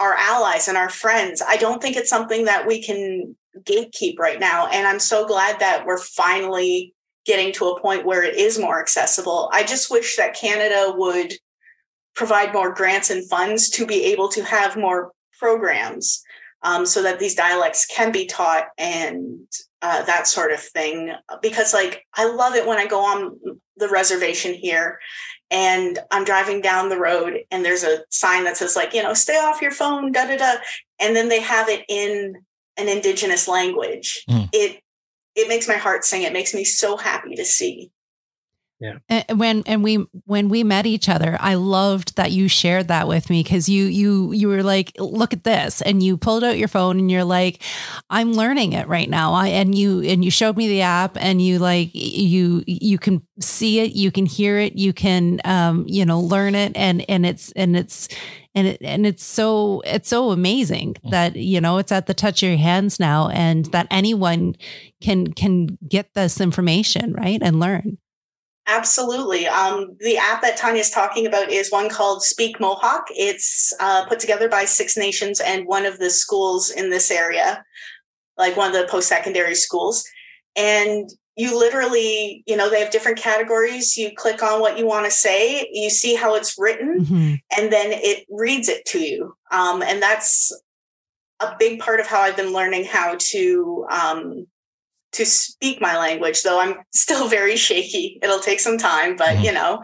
our 0.00 0.14
allies 0.14 0.66
and 0.66 0.76
our 0.76 0.88
friends. 0.88 1.42
I 1.46 1.56
don't 1.56 1.80
think 1.80 1.96
it's 1.96 2.10
something 2.10 2.46
that 2.46 2.66
we 2.66 2.82
can 2.82 3.36
gatekeep 3.62 4.18
right 4.18 4.40
now. 4.40 4.66
And 4.68 4.86
I'm 4.86 4.98
so 4.98 5.26
glad 5.26 5.60
that 5.60 5.84
we're 5.86 5.98
finally 5.98 6.94
getting 7.26 7.52
to 7.52 7.66
a 7.66 7.80
point 7.80 8.06
where 8.06 8.22
it 8.24 8.36
is 8.36 8.58
more 8.58 8.80
accessible. 8.80 9.50
I 9.52 9.62
just 9.62 9.90
wish 9.90 10.16
that 10.16 10.34
Canada 10.34 10.94
would 10.96 11.34
provide 12.14 12.52
more 12.52 12.72
grants 12.72 13.10
and 13.10 13.28
funds 13.28 13.68
to 13.70 13.86
be 13.86 14.04
able 14.04 14.28
to 14.30 14.42
have 14.42 14.76
more 14.76 15.12
programs 15.38 16.22
um, 16.62 16.86
so 16.86 17.02
that 17.02 17.18
these 17.18 17.34
dialects 17.34 17.86
can 17.86 18.10
be 18.10 18.26
taught 18.26 18.68
and 18.78 19.46
uh, 19.82 20.02
that 20.04 20.26
sort 20.26 20.52
of 20.52 20.60
thing. 20.60 21.12
Because, 21.42 21.74
like, 21.74 22.06
I 22.14 22.30
love 22.32 22.54
it 22.54 22.66
when 22.66 22.78
I 22.78 22.86
go 22.86 23.00
on 23.00 23.38
the 23.76 23.88
reservation 23.88 24.54
here 24.54 24.98
and 25.50 25.98
I'm 26.10 26.24
driving 26.24 26.60
down 26.60 26.88
the 26.88 26.98
road 26.98 27.40
and 27.50 27.64
there's 27.64 27.82
a 27.82 28.04
sign 28.10 28.44
that 28.44 28.56
says 28.56 28.76
like, 28.76 28.94
you 28.94 29.02
know, 29.02 29.14
stay 29.14 29.36
off 29.36 29.60
your 29.60 29.72
phone, 29.72 30.12
da 30.12 30.26
da 30.26 30.36
da. 30.36 30.54
And 31.00 31.16
then 31.16 31.28
they 31.28 31.40
have 31.40 31.68
it 31.68 31.84
in 31.88 32.36
an 32.76 32.88
indigenous 32.88 33.48
language. 33.48 34.24
Hmm. 34.28 34.44
It 34.52 34.82
it 35.34 35.48
makes 35.48 35.68
my 35.68 35.74
heart 35.74 36.04
sing. 36.04 36.22
It 36.22 36.32
makes 36.32 36.54
me 36.54 36.64
so 36.64 36.96
happy 36.96 37.34
to 37.36 37.44
see. 37.44 37.90
Yeah. 38.80 38.98
And 39.10 39.38
when 39.38 39.62
and 39.66 39.84
we 39.84 40.06
when 40.24 40.48
we 40.48 40.64
met 40.64 40.86
each 40.86 41.10
other, 41.10 41.36
I 41.38 41.54
loved 41.54 42.16
that 42.16 42.32
you 42.32 42.48
shared 42.48 42.88
that 42.88 43.06
with 43.06 43.28
me 43.28 43.42
because 43.42 43.68
you 43.68 43.84
you 43.84 44.32
you 44.32 44.48
were 44.48 44.62
like, 44.62 44.92
look 44.98 45.34
at 45.34 45.44
this, 45.44 45.82
and 45.82 46.02
you 46.02 46.16
pulled 46.16 46.42
out 46.42 46.56
your 46.56 46.68
phone 46.68 46.98
and 46.98 47.10
you're 47.10 47.24
like, 47.24 47.62
I'm 48.08 48.32
learning 48.32 48.72
it 48.72 48.88
right 48.88 49.08
now. 49.08 49.34
I 49.34 49.48
and 49.48 49.74
you 49.74 50.00
and 50.00 50.24
you 50.24 50.30
showed 50.30 50.56
me 50.56 50.66
the 50.66 50.80
app 50.80 51.18
and 51.20 51.42
you 51.42 51.58
like 51.58 51.90
you 51.92 52.64
you 52.66 52.98
can 52.98 53.20
see 53.38 53.80
it, 53.80 53.92
you 53.92 54.10
can 54.10 54.24
hear 54.24 54.58
it, 54.58 54.76
you 54.76 54.94
can 54.94 55.42
um 55.44 55.84
you 55.86 56.06
know 56.06 56.18
learn 56.20 56.54
it, 56.54 56.72
and 56.74 57.04
and 57.06 57.26
it's 57.26 57.52
and 57.52 57.76
it's 57.76 58.08
and 58.54 58.66
it, 58.66 58.78
and 58.80 59.06
it's 59.06 59.24
so 59.24 59.82
it's 59.84 60.08
so 60.08 60.30
amazing 60.30 60.96
that 61.10 61.36
you 61.36 61.60
know 61.60 61.76
it's 61.76 61.92
at 61.92 62.06
the 62.06 62.14
touch 62.14 62.42
of 62.42 62.48
your 62.48 62.58
hands 62.58 62.98
now 62.98 63.28
and 63.28 63.66
that 63.66 63.86
anyone 63.90 64.54
can 65.02 65.34
can 65.34 65.78
get 65.86 66.14
this 66.14 66.40
information 66.40 67.12
right 67.12 67.40
and 67.42 67.60
learn 67.60 67.98
Absolutely. 68.72 69.48
Um, 69.48 69.96
the 69.98 70.16
app 70.16 70.42
that 70.42 70.56
Tanya's 70.56 70.90
talking 70.90 71.26
about 71.26 71.50
is 71.50 71.72
one 71.72 71.88
called 71.88 72.22
Speak 72.22 72.60
Mohawk. 72.60 73.06
It's 73.10 73.72
uh, 73.80 74.06
put 74.06 74.20
together 74.20 74.48
by 74.48 74.64
Six 74.64 74.96
Nations 74.96 75.40
and 75.40 75.66
one 75.66 75.86
of 75.86 75.98
the 75.98 76.08
schools 76.08 76.70
in 76.70 76.88
this 76.88 77.10
area, 77.10 77.64
like 78.38 78.56
one 78.56 78.68
of 78.68 78.80
the 78.80 78.86
post 78.88 79.08
secondary 79.08 79.56
schools. 79.56 80.04
And 80.54 81.10
you 81.34 81.58
literally, 81.58 82.44
you 82.46 82.56
know, 82.56 82.70
they 82.70 82.80
have 82.80 82.92
different 82.92 83.18
categories. 83.18 83.96
You 83.96 84.12
click 84.16 84.40
on 84.40 84.60
what 84.60 84.78
you 84.78 84.86
want 84.86 85.04
to 85.06 85.10
say, 85.10 85.68
you 85.72 85.90
see 85.90 86.14
how 86.14 86.36
it's 86.36 86.54
written, 86.56 87.04
and 87.56 87.72
then 87.72 87.88
it 87.90 88.24
reads 88.30 88.68
it 88.68 88.84
to 88.86 89.00
you. 89.00 89.34
Um, 89.50 89.82
and 89.82 90.00
that's 90.00 90.52
a 91.40 91.56
big 91.58 91.80
part 91.80 91.98
of 91.98 92.06
how 92.06 92.20
I've 92.20 92.36
been 92.36 92.52
learning 92.52 92.84
how 92.84 93.16
to 93.18 93.86
um, 93.90 94.46
to 95.12 95.24
speak 95.24 95.80
my 95.80 95.98
language. 95.98 96.42
Though 96.42 96.60
I'm 96.60 96.76
still 96.92 97.28
very 97.38 97.56
shaky. 97.56 98.18
It'll 98.22 98.40
take 98.40 98.60
some 98.60 98.78
time, 98.78 99.16
but 99.16 99.40
you 99.40 99.52
know, 99.52 99.82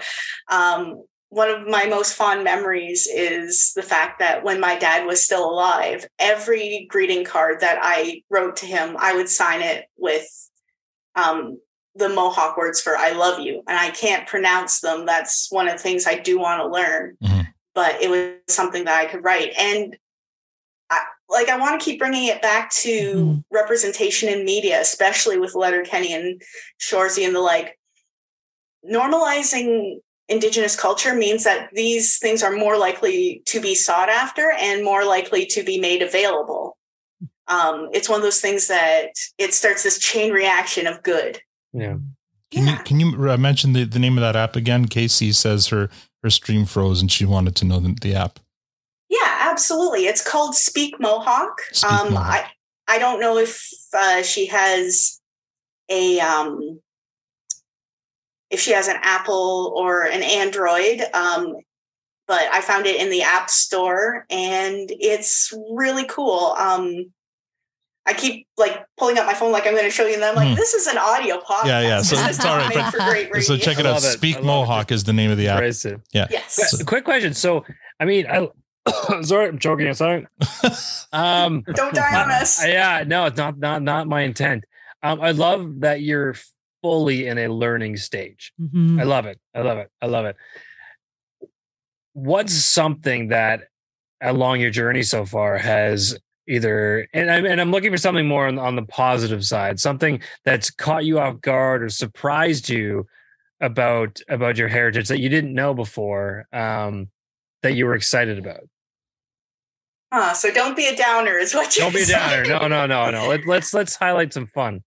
um, 0.50 1.02
one 1.28 1.50
of 1.50 1.66
my 1.66 1.86
most 1.86 2.14
fond 2.14 2.44
memories 2.44 3.08
is 3.12 3.72
the 3.74 3.82
fact 3.82 4.20
that 4.20 4.44
when 4.44 4.60
my 4.60 4.78
dad 4.78 5.06
was 5.06 5.24
still 5.24 5.44
alive, 5.50 6.06
every 6.18 6.86
greeting 6.88 7.24
card 7.24 7.60
that 7.60 7.78
I 7.82 8.22
wrote 8.30 8.56
to 8.58 8.66
him, 8.66 8.96
I 8.98 9.14
would 9.14 9.28
sign 9.28 9.60
it 9.60 9.86
with 9.98 10.26
um, 11.16 11.60
the 11.96 12.08
Mohawk 12.08 12.56
words 12.56 12.80
for 12.80 12.96
"I 12.96 13.12
love 13.12 13.40
you," 13.40 13.62
and 13.66 13.76
I 13.76 13.90
can't 13.90 14.28
pronounce 14.28 14.80
them. 14.80 15.06
That's 15.06 15.50
one 15.50 15.66
of 15.66 15.74
the 15.74 15.82
things 15.82 16.06
I 16.06 16.18
do 16.18 16.38
want 16.38 16.62
to 16.62 16.68
learn. 16.68 17.16
But 17.74 18.00
it 18.00 18.08
was 18.08 18.54
something 18.54 18.84
that 18.84 18.98
I 18.98 19.06
could 19.06 19.24
write, 19.24 19.52
and 19.58 19.96
like 21.28 21.48
I 21.48 21.58
want 21.58 21.80
to 21.80 21.84
keep 21.84 21.98
bringing 21.98 22.26
it 22.26 22.42
back 22.42 22.70
to 22.72 23.42
representation 23.50 24.28
in 24.28 24.44
media, 24.44 24.80
especially 24.80 25.38
with 25.38 25.54
Letterkenny 25.54 26.12
and 26.12 26.40
Shoresy 26.80 27.26
and 27.26 27.34
the 27.34 27.40
like. 27.40 27.78
Normalizing 28.88 29.96
Indigenous 30.28 30.74
culture 30.74 31.14
means 31.14 31.44
that 31.44 31.68
these 31.72 32.18
things 32.18 32.42
are 32.42 32.52
more 32.52 32.76
likely 32.76 33.42
to 33.46 33.60
be 33.60 33.74
sought 33.76 34.08
after 34.08 34.52
and 34.60 34.84
more 34.84 35.04
likely 35.04 35.46
to 35.46 35.62
be 35.62 35.78
made 35.78 36.02
available. 36.02 36.76
Um, 37.46 37.88
it's 37.92 38.08
one 38.08 38.18
of 38.18 38.24
those 38.24 38.40
things 38.40 38.66
that 38.66 39.10
it 39.38 39.54
starts 39.54 39.84
this 39.84 40.00
chain 40.00 40.32
reaction 40.32 40.88
of 40.88 41.02
good. 41.04 41.40
Yeah. 41.72 41.96
Can 42.50 42.66
you 42.66 42.76
can 42.78 43.00
you 43.00 43.30
uh, 43.30 43.36
mention 43.36 43.72
the, 43.72 43.84
the 43.84 43.98
name 43.98 44.18
of 44.18 44.22
that 44.22 44.36
app 44.36 44.56
again? 44.56 44.86
Casey 44.86 45.32
says 45.32 45.68
her 45.68 45.90
her 46.22 46.30
stream 46.30 46.64
froze 46.64 47.00
and 47.00 47.10
she 47.10 47.24
wanted 47.24 47.54
to 47.56 47.64
know 47.64 47.78
the, 47.78 47.96
the 48.00 48.14
app. 48.14 48.40
Yeah, 49.22 49.48
absolutely. 49.50 50.06
It's 50.06 50.22
called 50.26 50.54
Speak 50.54 50.98
Mohawk. 51.00 51.60
um, 51.88 52.16
I 52.16 52.46
I 52.88 52.98
don't 52.98 53.20
know 53.20 53.38
if 53.38 53.66
uh, 53.96 54.22
she 54.22 54.46
has 54.46 55.20
a 55.88 56.20
um, 56.20 56.80
if 58.50 58.60
she 58.60 58.72
has 58.72 58.88
an 58.88 58.96
Apple 59.02 59.72
or 59.76 60.04
an 60.04 60.22
Android, 60.22 61.00
um, 61.14 61.54
but 62.28 62.42
I 62.52 62.60
found 62.60 62.86
it 62.86 63.00
in 63.00 63.10
the 63.10 63.22
App 63.22 63.50
Store 63.50 64.24
and 64.30 64.88
it's 64.90 65.52
really 65.70 66.04
cool. 66.06 66.54
Um, 66.58 67.12
I 68.08 68.12
keep 68.12 68.46
like 68.56 68.84
pulling 68.96 69.18
up 69.18 69.26
my 69.26 69.34
phone 69.34 69.50
like 69.50 69.66
I'm 69.66 69.72
going 69.72 69.84
to 69.84 69.90
show 69.90 70.06
you, 70.06 70.14
and 70.14 70.24
I'm 70.24 70.36
like, 70.36 70.48
Hmm. 70.50 70.54
this 70.54 70.74
is 70.74 70.86
an 70.86 70.96
audio 70.96 71.38
podcast. 71.40 71.66
Yeah, 71.66 71.80
yeah. 71.80 72.02
So 72.02 72.16
it's 72.16 72.38
is 72.38 72.44
all 72.44 72.56
not 72.58 72.68
right. 72.68 72.76
made 72.76 72.90
for 72.92 72.98
great 73.10 73.32
But, 73.32 73.42
so 73.42 73.56
check 73.56 73.80
it 73.80 73.86
out. 73.86 74.00
Speak 74.00 74.44
Mohawk 74.44 74.92
is 74.92 75.02
the 75.02 75.12
name 75.12 75.32
of 75.32 75.38
the 75.38 75.48
app. 75.48 75.60
Yeah. 76.12 76.28
Yes. 76.30 76.76
Qu- 76.78 76.84
Quick 76.84 77.04
question. 77.04 77.34
So, 77.34 77.64
I 77.98 78.04
mean, 78.04 78.26
I 78.28 78.48
Sorry, 79.22 79.48
I'm 79.48 79.58
choking. 79.58 79.92
Sorry. 79.94 80.26
Um, 81.12 81.62
Don't 81.72 81.94
die 81.94 82.22
on 82.22 82.30
us. 82.30 82.62
Yeah, 82.66 83.04
no, 83.06 83.26
it's 83.26 83.36
not 83.38 83.58
not 83.58 83.82
not 83.82 84.06
my 84.06 84.22
intent. 84.22 84.64
Um, 85.02 85.20
I 85.20 85.30
love 85.30 85.80
that 85.80 86.02
you're 86.02 86.34
fully 86.82 87.26
in 87.26 87.38
a 87.38 87.48
learning 87.48 87.96
stage. 87.96 88.52
Mhm. 88.60 89.00
I 89.00 89.04
love 89.04 89.24
it. 89.26 89.40
I 89.54 89.62
love 89.62 89.78
it. 89.78 89.90
I 90.02 90.06
love 90.06 90.26
it. 90.26 90.36
What's 92.12 92.52
something 92.52 93.28
that 93.28 93.68
along 94.20 94.60
your 94.60 94.70
journey 94.70 95.02
so 95.02 95.24
far 95.24 95.58
has 95.58 96.18
either 96.48 97.06
and 97.12 97.30
I'm 97.30 97.44
and 97.46 97.60
I'm 97.60 97.70
looking 97.70 97.90
for 97.92 97.98
something 97.98 98.26
more 98.26 98.46
on, 98.46 98.58
on 98.58 98.76
the 98.76 98.82
positive 98.82 99.44
side, 99.44 99.78
something 99.80 100.20
that's 100.44 100.70
caught 100.70 101.04
you 101.04 101.18
off 101.18 101.40
guard 101.40 101.82
or 101.82 101.88
surprised 101.88 102.68
you 102.68 103.06
about 103.60 104.20
about 104.28 104.58
your 104.58 104.68
heritage 104.68 105.08
that 105.08 105.20
you 105.20 105.28
didn't 105.28 105.54
know 105.54 105.72
before, 105.72 106.46
um, 106.52 107.08
that 107.62 107.74
you 107.74 107.86
were 107.86 107.94
excited 107.94 108.38
about. 108.38 108.68
Huh, 110.12 110.34
so 110.34 110.52
don't 110.52 110.76
be 110.76 110.86
a 110.86 110.96
downer, 110.96 111.36
is 111.36 111.54
what 111.54 111.76
you're 111.76 111.86
Don't 111.86 111.94
be 111.94 112.02
a 112.02 112.06
downer. 112.06 112.44
No, 112.44 112.68
no, 112.68 112.86
no, 112.86 113.10
no. 113.10 113.28
Let, 113.28 113.46
let's 113.46 113.74
let's 113.74 113.96
highlight 113.96 114.32
some 114.32 114.46
fun. 114.46 114.82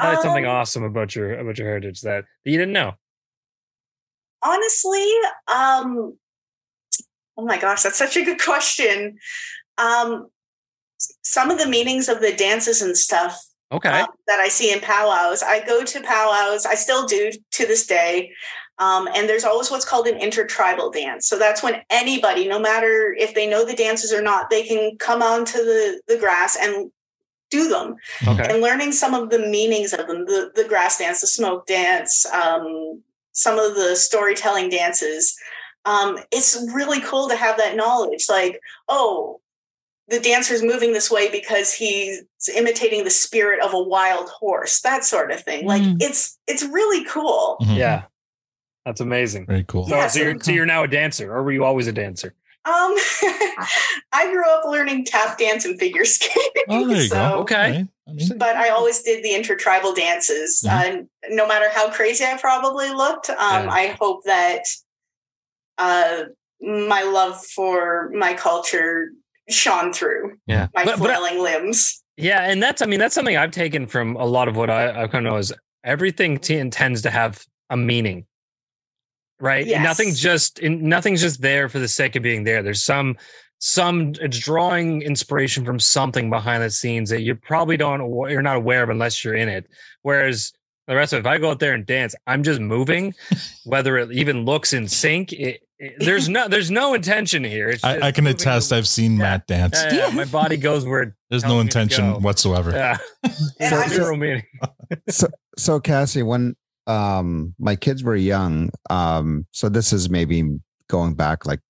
Highlight 0.00 0.22
something 0.22 0.44
Um, 0.44 0.50
awesome 0.50 0.82
about 0.82 1.14
your 1.14 1.34
about 1.38 1.56
your 1.58 1.68
heritage 1.68 2.00
that, 2.02 2.24
that 2.44 2.50
you 2.50 2.58
didn't 2.58 2.72
know. 2.72 2.94
honestly 4.42 5.08
um 5.52 6.16
oh 7.36 7.44
my 7.46 7.58
gosh 7.58 7.82
that's 7.82 7.96
such 7.96 8.16
a 8.16 8.24
good 8.24 8.40
question 8.42 9.16
um 9.78 10.26
some 11.22 11.50
of 11.50 11.58
the 11.58 11.66
meanings 11.66 12.08
of 12.08 12.20
the 12.20 12.32
dances 12.34 12.82
and 12.82 12.96
stuff 12.96 13.38
Okay. 13.72 13.88
um, 13.88 14.06
that 14.26 14.40
i 14.40 14.48
see 14.48 14.72
in 14.72 14.80
powwows 14.80 15.42
i 15.42 15.64
go 15.64 15.82
to 15.84 16.00
powwows 16.02 16.66
i 16.66 16.74
still 16.74 17.06
do 17.06 17.30
to 17.52 17.66
this 17.66 17.86
day 17.86 18.32
um, 18.78 19.08
and 19.14 19.28
there's 19.28 19.44
always 19.44 19.70
what's 19.70 19.84
called 19.84 20.06
an 20.08 20.18
intertribal 20.18 20.90
dance. 20.90 21.28
So 21.28 21.38
that's 21.38 21.62
when 21.62 21.82
anybody 21.90 22.48
no 22.48 22.58
matter 22.58 23.14
if 23.18 23.34
they 23.34 23.46
know 23.46 23.64
the 23.64 23.74
dances 23.76 24.12
or 24.12 24.20
not 24.22 24.50
they 24.50 24.62
can 24.66 24.96
come 24.98 25.22
onto 25.22 25.58
the 25.58 26.00
the 26.08 26.18
grass 26.18 26.56
and 26.60 26.90
do 27.50 27.68
them. 27.68 27.94
Okay. 28.26 28.52
and 28.52 28.60
learning 28.62 28.90
some 28.92 29.14
of 29.14 29.30
the 29.30 29.38
meanings 29.38 29.92
of 29.92 30.06
them 30.08 30.24
the, 30.26 30.50
the 30.56 30.64
grass 30.64 30.98
dance 30.98 31.20
the 31.20 31.26
smoke 31.28 31.66
dance 31.66 32.26
um, 32.26 33.00
some 33.32 33.58
of 33.58 33.74
the 33.76 33.94
storytelling 33.96 34.70
dances. 34.70 35.36
Um, 35.84 36.18
it's 36.32 36.56
really 36.74 37.00
cool 37.00 37.28
to 37.28 37.36
have 37.36 37.56
that 37.58 37.76
knowledge. 37.76 38.26
Like 38.28 38.58
oh 38.88 39.40
the 40.08 40.20
dancer's 40.20 40.62
moving 40.62 40.92
this 40.92 41.10
way 41.10 41.30
because 41.30 41.72
he's 41.72 42.22
imitating 42.54 43.04
the 43.04 43.10
spirit 43.10 43.62
of 43.62 43.72
a 43.72 43.82
wild 43.82 44.28
horse 44.28 44.80
that 44.82 45.04
sort 45.04 45.30
of 45.30 45.40
thing. 45.42 45.64
Like 45.66 45.82
Mm. 45.82 45.96
it's 46.00 46.38
it's 46.46 46.62
really 46.64 47.04
cool. 47.04 47.56
Yeah. 47.60 48.02
That's 48.84 49.00
amazing. 49.00 49.46
Very 49.46 49.64
cool. 49.64 49.86
So, 49.88 49.96
Yeah, 49.96 50.06
so, 50.08 50.18
so- 50.18 50.24
you're, 50.24 50.40
so 50.40 50.50
you're 50.52 50.66
now 50.66 50.84
a 50.84 50.88
dancer, 50.88 51.32
or 51.34 51.42
were 51.42 51.52
you 51.52 51.64
always 51.64 51.86
a 51.86 51.92
dancer? 51.92 52.34
um 52.66 52.94
i 54.14 54.26
grew 54.32 54.42
up 54.48 54.62
learning 54.64 55.04
tap 55.04 55.36
dance 55.36 55.66
and 55.66 55.78
figure 55.78 56.02
skating 56.06 56.40
Oh, 56.70 56.86
there 56.88 56.96
you 56.96 57.08
so- 57.08 57.14
go. 57.14 57.38
Okay. 57.40 57.86
but 58.38 58.56
I 58.56 58.70
always 58.70 59.02
did 59.02 59.22
the 59.22 59.34
intertribal 59.34 59.92
dances. 59.92 60.64
Uh, 60.66 61.02
no 61.28 61.46
matter 61.46 61.68
how 61.70 61.90
crazy 61.90 62.24
I 62.24 62.38
probably 62.38 62.88
looked, 62.90 63.28
um, 63.28 63.36
Yeah. 63.36 63.68
I 63.70 63.96
hope 64.00 64.24
that 64.24 64.62
uh, 65.76 66.24
my 66.62 67.02
love 67.02 67.44
for 67.44 68.10
my 68.14 68.32
culture 68.32 69.10
shone 69.50 69.92
through 69.92 70.38
Yeah. 70.46 70.68
my 70.74 70.84
But- 70.86 70.98
but 71.00 71.10
I- 71.10 71.36
limbs. 71.38 72.02
Yeah, 72.16 72.48
and 72.48 72.62
that's 72.62 72.80
I 72.80 72.86
mean 72.86 73.00
that's 73.00 73.14
something 73.14 73.36
I've 73.36 73.50
taken 73.50 73.86
from 73.88 74.14
a 74.16 74.24
lot 74.24 74.46
of 74.48 74.56
what 74.56 74.70
I, 74.70 75.02
I 75.02 75.06
kind 75.08 75.26
of 75.26 75.32
know 75.32 75.36
is 75.36 75.52
everything 75.82 76.38
t- 76.38 76.66
tends 76.70 77.02
to 77.02 77.10
have 77.10 77.44
a 77.70 77.76
meaning, 77.76 78.24
right? 79.44 79.66
Yes. 79.66 79.84
Nothing 79.84 80.14
just 80.14 80.58
in, 80.58 80.88
nothing's 80.88 81.20
just 81.20 81.42
there 81.42 81.68
for 81.68 81.78
the 81.78 81.86
sake 81.86 82.16
of 82.16 82.22
being 82.22 82.44
there. 82.44 82.62
There's 82.62 82.82
some 82.82 83.16
some 83.58 84.14
it's 84.20 84.38
drawing 84.38 85.02
inspiration 85.02 85.64
from 85.64 85.78
something 85.78 86.30
behind 86.30 86.62
the 86.62 86.70
scenes 86.70 87.10
that 87.10 87.20
you 87.20 87.34
probably 87.34 87.76
don't 87.76 88.00
you're 88.30 88.42
not 88.42 88.56
aware 88.56 88.82
of 88.82 88.88
unless 88.88 89.22
you're 89.22 89.34
in 89.34 89.48
it. 89.50 89.66
Whereas 90.02 90.52
the 90.88 90.96
rest 90.96 91.12
of 91.12 91.18
it, 91.18 91.20
if 91.20 91.26
I 91.26 91.38
go 91.38 91.50
out 91.50 91.60
there 91.60 91.74
and 91.74 91.86
dance, 91.86 92.14
I'm 92.26 92.42
just 92.42 92.60
moving, 92.60 93.14
whether 93.64 93.98
it 93.98 94.12
even 94.12 94.44
looks 94.44 94.72
in 94.72 94.88
sync. 94.88 95.32
It, 95.32 95.60
it- 95.78 95.94
there's 95.98 96.28
no 96.28 96.48
there's 96.48 96.70
no 96.70 96.94
intention 96.94 97.44
here. 97.44 97.68
It's 97.68 97.84
I, 97.84 98.06
I 98.08 98.12
can 98.12 98.24
moving 98.24 98.36
attest. 98.36 98.72
I've 98.72 98.88
seen 98.88 99.18
Matt 99.18 99.46
dance. 99.46 99.82
Yeah, 99.84 100.08
yeah, 100.08 100.14
my 100.14 100.24
body 100.24 100.56
goes 100.56 100.86
where 100.86 101.02
it 101.02 101.12
There's 101.28 101.44
no 101.44 101.60
intention 101.60 102.22
whatsoever. 102.22 102.70
Yeah. 102.70 102.96
And 103.60 103.74
I 103.74 103.88
Zero 103.88 104.16
meaning. 104.16 104.44
so 105.10 105.26
so 105.58 105.80
Kassie, 105.80 106.24
when 106.24 106.56
um 106.86 107.54
my 107.58 107.76
kids 107.76 108.02
were 108.02 108.16
young, 108.16 108.70
um, 108.90 109.46
so 109.52 109.68
this 109.68 109.92
is 109.92 110.10
maybe 110.10 110.44
going 110.88 111.14
back 111.14 111.46
like 111.46 111.60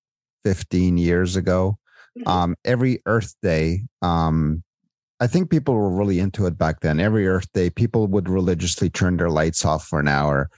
15 0.43 0.97
years 0.97 1.35
ago. 1.35 1.77
Um, 2.25 2.55
every 2.63 3.01
Earth 3.05 3.35
Day, 3.41 3.83
um, 4.01 4.63
I 5.19 5.27
think 5.27 5.49
people 5.49 5.73
were 5.75 5.89
really 5.89 6.19
into 6.19 6.45
it 6.45 6.57
back 6.57 6.81
then. 6.81 6.99
Every 6.99 7.27
Earth 7.27 7.51
Day, 7.53 7.69
people 7.69 8.07
would 8.07 8.29
religiously 8.29 8.89
turn 8.89 9.17
their 9.17 9.29
lights 9.29 9.65
off 9.65 9.85
for 9.87 9.99
an 9.99 10.07
hour. 10.07 10.49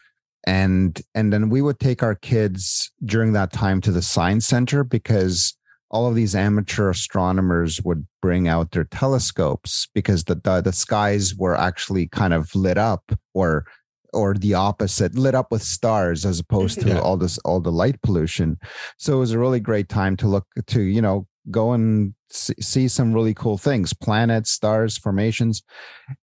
And 0.46 1.00
and 1.14 1.34
then 1.34 1.50
we 1.50 1.62
would 1.62 1.80
take 1.80 2.04
our 2.04 2.16
kids 2.16 2.92
during 3.04 3.34
that 3.34 3.52
time 3.52 3.82
to 3.82 3.92
the 3.92 4.02
science 4.02 4.48
center 4.48 4.84
because 4.84 5.56
all 5.90 6.08
of 6.08 6.16
these 6.16 6.36
amateur 6.36 6.90
astronomers 6.90 7.82
would 7.82 8.06
bring 8.22 8.48
out 8.48 8.72
their 8.72 8.86
telescopes 8.86 9.88
because 9.94 10.26
the, 10.26 10.36
the 10.36 10.62
the 10.62 10.74
skies 10.74 11.36
were 11.36 11.56
actually 11.56 12.08
kind 12.08 12.34
of 12.34 12.54
lit 12.56 12.78
up 12.78 13.12
or 13.34 13.66
or 14.14 14.34
the 14.34 14.54
opposite 14.54 15.16
lit 15.16 15.36
up 15.36 15.52
with 15.52 15.64
stars 15.64 16.26
as 16.26 16.40
opposed 16.40 16.80
to 16.82 16.88
Yeah. 16.98 17.00
all 17.00 17.18
this 17.18 17.38
all 17.40 17.60
the 17.60 17.72
light 17.72 18.02
pollution 18.02 18.58
so 18.98 19.18
it 19.18 19.20
was 19.20 19.32
a 19.32 19.40
really 19.40 19.60
great 19.60 19.90
time 19.90 20.16
to 20.18 20.28
look 20.28 20.46
to 20.68 20.82
you 20.82 21.02
know 21.02 21.28
go 21.52 21.74
and 21.74 22.14
see, 22.30 22.88
some 22.88 23.14
really 23.14 23.34
cool 23.34 23.58
things 23.58 23.94
planets 23.94 24.52
stars 24.52 24.98
formations. 24.98 25.64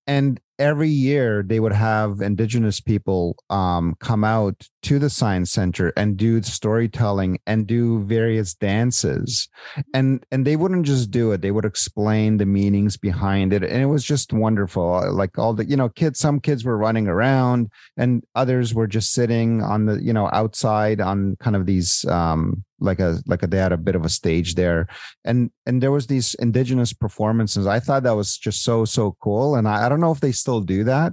And 0.06 0.40
every 0.58 0.88
year 0.88 1.42
they 1.42 1.58
would 1.58 1.72
have 1.72 2.20
indigenous 2.20 2.80
people 2.80 3.36
um, 3.50 3.96
come 3.98 4.22
out 4.22 4.68
to 4.82 4.98
the 4.98 5.10
science 5.10 5.50
center 5.50 5.92
and 5.96 6.16
do 6.16 6.40
storytelling 6.42 7.38
and 7.46 7.66
do 7.66 8.04
various 8.04 8.54
dances. 8.54 9.48
And 9.92 10.24
and 10.30 10.46
they 10.46 10.56
wouldn't 10.56 10.86
just 10.86 11.10
do 11.10 11.32
it 11.32 11.42
they 11.42 11.50
would 11.50 11.64
explain 11.64 12.36
the 12.36 12.46
meanings 12.46 12.96
behind 12.96 13.52
it. 13.52 13.62
And 13.62 13.82
it 13.82 13.86
was 13.86 14.04
just 14.04 14.32
wonderful 14.32 15.12
like 15.12 15.38
all 15.38 15.54
the 15.54 15.68
you 15.68 15.76
know 15.76 15.88
kids 15.88 16.18
some 16.18 16.40
kids 16.40 16.64
were 16.64 16.78
running 16.78 17.08
around 17.08 17.70
and 17.96 18.22
others 18.34 18.74
were 18.74 18.86
just 18.86 19.12
sitting 19.12 19.62
on 19.62 19.86
the 19.86 20.02
you 20.02 20.12
know 20.12 20.30
outside 20.32 21.00
on 21.00 21.36
kind 21.40 21.56
of 21.56 21.66
these 21.66 22.04
um 22.06 22.64
like 22.84 23.00
a 23.00 23.18
like 23.26 23.42
a 23.42 23.46
they 23.46 23.58
had 23.58 23.72
a 23.72 23.76
bit 23.76 23.96
of 23.96 24.04
a 24.04 24.08
stage 24.08 24.54
there. 24.54 24.86
And 25.24 25.50
and 25.66 25.82
there 25.82 25.92
was 25.92 26.06
these 26.06 26.34
indigenous 26.34 26.92
performances. 26.92 27.66
I 27.66 27.80
thought 27.80 28.04
that 28.04 28.16
was 28.16 28.36
just 28.36 28.62
so 28.62 28.84
so 28.84 29.16
cool. 29.20 29.56
And 29.56 29.66
i, 29.68 29.86
I 29.86 29.88
don't 29.88 30.00
know 30.00 30.12
if 30.12 30.20
they 30.20 30.32
still 30.32 30.60
do 30.60 30.84
that 30.84 31.12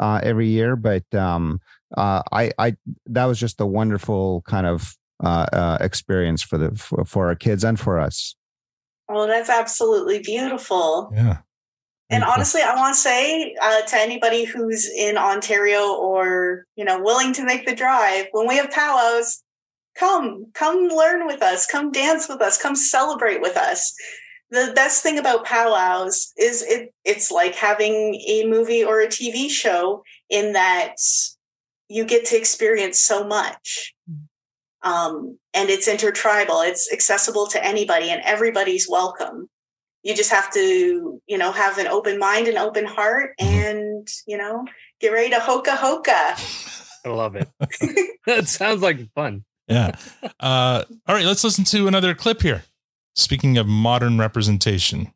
uh 0.00 0.18
every 0.22 0.48
year 0.48 0.74
but 0.74 1.04
um 1.14 1.60
uh 1.98 2.22
i 2.32 2.50
i 2.58 2.74
that 3.04 3.26
was 3.26 3.38
just 3.38 3.60
a 3.60 3.66
wonderful 3.66 4.42
kind 4.46 4.66
of 4.66 4.96
uh, 5.22 5.46
uh 5.52 5.78
experience 5.82 6.42
for 6.42 6.56
the 6.56 6.74
for, 6.74 7.04
for 7.04 7.26
our 7.28 7.34
kids 7.34 7.62
and 7.62 7.78
for 7.78 8.00
us. 8.00 8.34
Well 9.08 9.26
that's 9.26 9.50
absolutely 9.50 10.20
beautiful. 10.20 11.12
Yeah. 11.14 11.38
And 12.12 12.24
honestly, 12.24 12.60
I 12.60 12.74
want 12.74 12.94
to 12.94 13.00
say 13.00 13.56
uh, 13.62 13.82
to 13.82 13.96
anybody 13.96 14.44
who's 14.44 14.86
in 14.86 15.16
Ontario 15.16 15.94
or 15.94 16.66
you 16.76 16.84
know 16.84 17.00
willing 17.00 17.32
to 17.34 17.44
make 17.44 17.66
the 17.66 17.74
drive, 17.74 18.26
when 18.32 18.46
we 18.46 18.56
have 18.56 18.70
powwows, 18.70 19.42
come, 19.96 20.46
come 20.54 20.88
learn 20.88 21.26
with 21.26 21.42
us, 21.42 21.66
come 21.66 21.92
dance 21.92 22.28
with 22.28 22.40
us, 22.40 22.60
come 22.60 22.76
celebrate 22.76 23.40
with 23.40 23.56
us. 23.56 23.94
The 24.50 24.72
best 24.74 25.02
thing 25.02 25.18
about 25.18 25.46
powwows 25.46 26.32
is 26.36 26.62
it 26.62 26.92
it's 27.04 27.30
like 27.30 27.54
having 27.54 28.14
a 28.28 28.46
movie 28.46 28.84
or 28.84 29.00
a 29.00 29.06
TV 29.06 29.48
show 29.48 30.02
in 30.28 30.52
that 30.52 30.96
you 31.88 32.04
get 32.04 32.26
to 32.26 32.36
experience 32.36 33.00
so 33.00 33.26
much. 33.26 33.94
Um, 34.82 35.38
and 35.54 35.70
it's 35.70 35.88
intertribal, 35.88 36.60
it's 36.60 36.92
accessible 36.92 37.46
to 37.48 37.64
anybody, 37.64 38.10
and 38.10 38.20
everybody's 38.24 38.88
welcome 38.88 39.48
you 40.04 40.16
just 40.16 40.32
have 40.32 40.52
to 40.52 41.22
you 41.28 41.38
know 41.38 41.52
have 41.52 41.78
an 41.78 41.86
open 41.86 42.18
mind 42.18 42.48
and 42.48 42.58
open 42.58 42.84
heart 42.84 43.34
and 43.38 44.08
you 44.26 44.36
know 44.36 44.66
get 45.00 45.12
ready 45.12 45.30
to 45.30 45.36
hoka 45.36 45.76
hoka 45.76 46.80
I 47.04 47.08
love 47.08 47.36
it. 47.36 47.48
that 48.26 48.48
sounds 48.48 48.82
like 48.82 49.12
fun. 49.14 49.44
Yeah. 49.72 49.96
Uh, 50.40 50.84
all 51.06 51.14
right, 51.14 51.24
let's 51.24 51.44
listen 51.44 51.64
to 51.64 51.88
another 51.88 52.14
clip 52.14 52.42
here. 52.42 52.64
Speaking 53.14 53.58
of 53.58 53.66
modern 53.66 54.18
representation. 54.18 55.12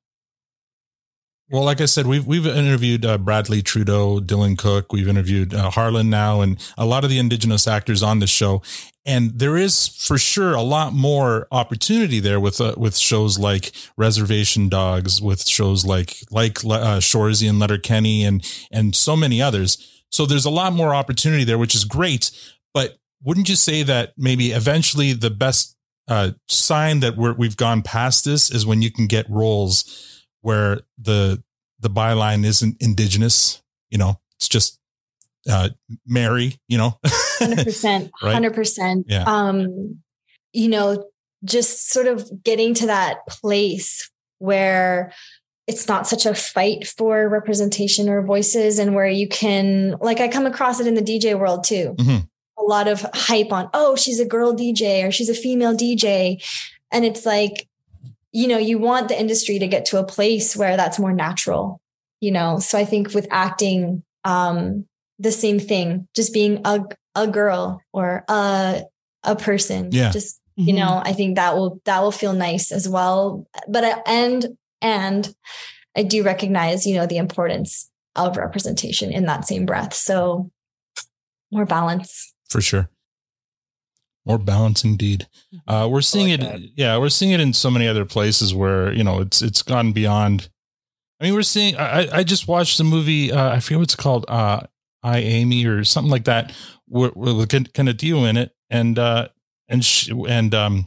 Well, 1.48 1.62
like 1.62 1.80
I 1.80 1.84
said, 1.84 2.08
we've 2.08 2.26
we've 2.26 2.46
interviewed 2.46 3.04
uh, 3.04 3.18
Bradley 3.18 3.62
Trudeau, 3.62 4.18
Dylan 4.18 4.58
Cook, 4.58 4.92
we've 4.92 5.06
interviewed 5.06 5.54
uh, 5.54 5.70
Harlan 5.70 6.10
now, 6.10 6.40
and 6.40 6.58
a 6.76 6.84
lot 6.84 7.04
of 7.04 7.10
the 7.10 7.20
Indigenous 7.20 7.68
actors 7.68 8.02
on 8.02 8.18
the 8.18 8.26
show. 8.26 8.62
And 9.04 9.38
there 9.38 9.56
is 9.56 9.86
for 9.86 10.18
sure 10.18 10.54
a 10.54 10.62
lot 10.62 10.92
more 10.92 11.46
opportunity 11.52 12.18
there 12.18 12.40
with 12.40 12.60
uh, 12.60 12.74
with 12.76 12.96
shows 12.96 13.38
like 13.38 13.70
Reservation 13.96 14.68
Dogs, 14.68 15.22
with 15.22 15.46
shows 15.46 15.86
like 15.86 16.16
like 16.32 16.64
uh, 16.64 16.98
Shoresy 16.98 17.48
and 17.48 17.60
Letterkenny, 17.60 18.24
and 18.24 18.44
and 18.72 18.96
so 18.96 19.14
many 19.14 19.40
others. 19.40 20.02
So 20.10 20.26
there's 20.26 20.46
a 20.46 20.50
lot 20.50 20.72
more 20.72 20.96
opportunity 20.96 21.44
there, 21.44 21.58
which 21.58 21.76
is 21.76 21.84
great. 21.84 22.32
But 22.74 22.98
wouldn't 23.26 23.48
you 23.48 23.56
say 23.56 23.82
that 23.82 24.12
maybe 24.16 24.52
eventually 24.52 25.12
the 25.12 25.30
best 25.30 25.76
uh, 26.08 26.30
sign 26.48 27.00
that 27.00 27.16
we're, 27.16 27.34
we've 27.34 27.56
gone 27.56 27.82
past 27.82 28.24
this 28.24 28.50
is 28.50 28.64
when 28.64 28.80
you 28.80 28.90
can 28.92 29.08
get 29.08 29.28
roles 29.28 30.24
where 30.40 30.80
the 30.96 31.42
the 31.80 31.90
byline 31.90 32.44
isn't 32.44 32.76
indigenous. 32.80 33.62
You 33.90 33.98
know, 33.98 34.20
it's 34.36 34.48
just 34.48 34.78
uh, 35.50 35.70
Mary. 36.06 36.58
You 36.68 36.78
know, 36.78 36.98
hundred 37.04 37.64
percent, 37.64 38.10
hundred 38.14 38.54
percent. 38.54 39.12
Um, 39.12 39.98
you 40.52 40.68
know, 40.68 41.04
just 41.44 41.90
sort 41.90 42.06
of 42.06 42.44
getting 42.44 42.74
to 42.74 42.86
that 42.86 43.26
place 43.28 44.08
where 44.38 45.12
it's 45.66 45.88
not 45.88 46.06
such 46.06 46.26
a 46.26 46.34
fight 46.34 46.86
for 46.86 47.28
representation 47.28 48.08
or 48.08 48.22
voices, 48.22 48.78
and 48.78 48.94
where 48.94 49.08
you 49.08 49.26
can, 49.26 49.96
like, 50.00 50.20
I 50.20 50.28
come 50.28 50.46
across 50.46 50.78
it 50.78 50.86
in 50.86 50.94
the 50.94 51.02
DJ 51.02 51.36
world 51.36 51.64
too. 51.64 51.96
Mhm. 51.98 52.28
A 52.58 52.62
lot 52.62 52.88
of 52.88 53.04
hype 53.14 53.52
on, 53.52 53.68
oh, 53.74 53.96
she's 53.96 54.18
a 54.20 54.24
girl 54.24 54.54
DJ 54.54 55.06
or 55.06 55.10
she's 55.12 55.28
a 55.28 55.34
female 55.34 55.74
DJ, 55.76 56.42
and 56.90 57.04
it's 57.04 57.26
like, 57.26 57.68
you 58.32 58.48
know, 58.48 58.58
you 58.58 58.78
want 58.78 59.08
the 59.08 59.18
industry 59.20 59.58
to 59.58 59.66
get 59.68 59.84
to 59.86 59.98
a 59.98 60.04
place 60.04 60.56
where 60.56 60.76
that's 60.76 60.98
more 60.98 61.12
natural. 61.12 61.80
You 62.20 62.32
know, 62.32 62.58
so 62.58 62.78
I 62.78 62.84
think 62.86 63.12
with 63.14 63.26
acting, 63.30 64.02
um, 64.24 64.86
the 65.18 65.32
same 65.32 65.58
thing, 65.58 66.08
just 66.14 66.32
being 66.32 66.60
a 66.64 66.80
a 67.14 67.26
girl 67.26 67.80
or 67.92 68.24
a 68.28 68.82
a 69.22 69.36
person. 69.36 69.88
Yeah. 69.92 70.10
Just 70.10 70.40
you 70.56 70.72
Mhm. 70.74 70.78
know, 70.78 71.02
I 71.04 71.12
think 71.12 71.36
that 71.36 71.56
will 71.56 71.80
that 71.84 72.02
will 72.02 72.12
feel 72.12 72.32
nice 72.32 72.72
as 72.72 72.88
well. 72.88 73.46
But 73.68 73.84
I- 73.84 74.02
and 74.06 74.56
and 74.80 75.34
I 75.96 76.02
do 76.02 76.22
recognize, 76.22 76.86
you 76.86 76.94
know, 76.94 77.06
the 77.06 77.16
importance 77.18 77.90
of 78.14 78.36
representation 78.38 79.12
in 79.12 79.26
that 79.26 79.46
same 79.46 79.66
breath. 79.66 79.92
So 79.94 80.50
more 81.52 81.66
balance. 81.66 82.32
For 82.56 82.62
sure. 82.62 82.88
More 84.24 84.38
balance 84.38 84.82
indeed. 84.82 85.28
Uh, 85.68 85.86
we're 85.90 86.00
seeing 86.00 86.30
it. 86.30 86.70
Yeah, 86.74 86.96
we're 86.96 87.10
seeing 87.10 87.32
it 87.32 87.40
in 87.40 87.52
so 87.52 87.70
many 87.70 87.86
other 87.86 88.06
places 88.06 88.54
where 88.54 88.90
you 88.94 89.04
know 89.04 89.20
it's 89.20 89.42
it's 89.42 89.60
gone 89.60 89.92
beyond. 89.92 90.48
I 91.20 91.24
mean, 91.24 91.34
we're 91.34 91.42
seeing. 91.42 91.76
I 91.76 92.08
I- 92.10 92.24
just 92.24 92.48
watched 92.48 92.78
the 92.78 92.84
movie. 92.84 93.30
Uh, 93.30 93.50
I 93.50 93.60
forget 93.60 93.78
what 93.78 93.82
it's 93.84 93.94
called. 93.94 94.24
Uh, 94.26 94.60
I 95.02 95.18
Amy 95.18 95.66
or 95.66 95.84
something 95.84 96.10
like 96.10 96.24
that. 96.24 96.54
With, 96.88 97.14
with 97.14 97.50
Kaniehtiio 97.50 98.26
in 98.26 98.38
it, 98.38 98.52
and 98.70 98.98
uh, 98.98 99.28
and 99.68 99.84
she, 99.84 100.10
and 100.26 100.54
um, 100.54 100.86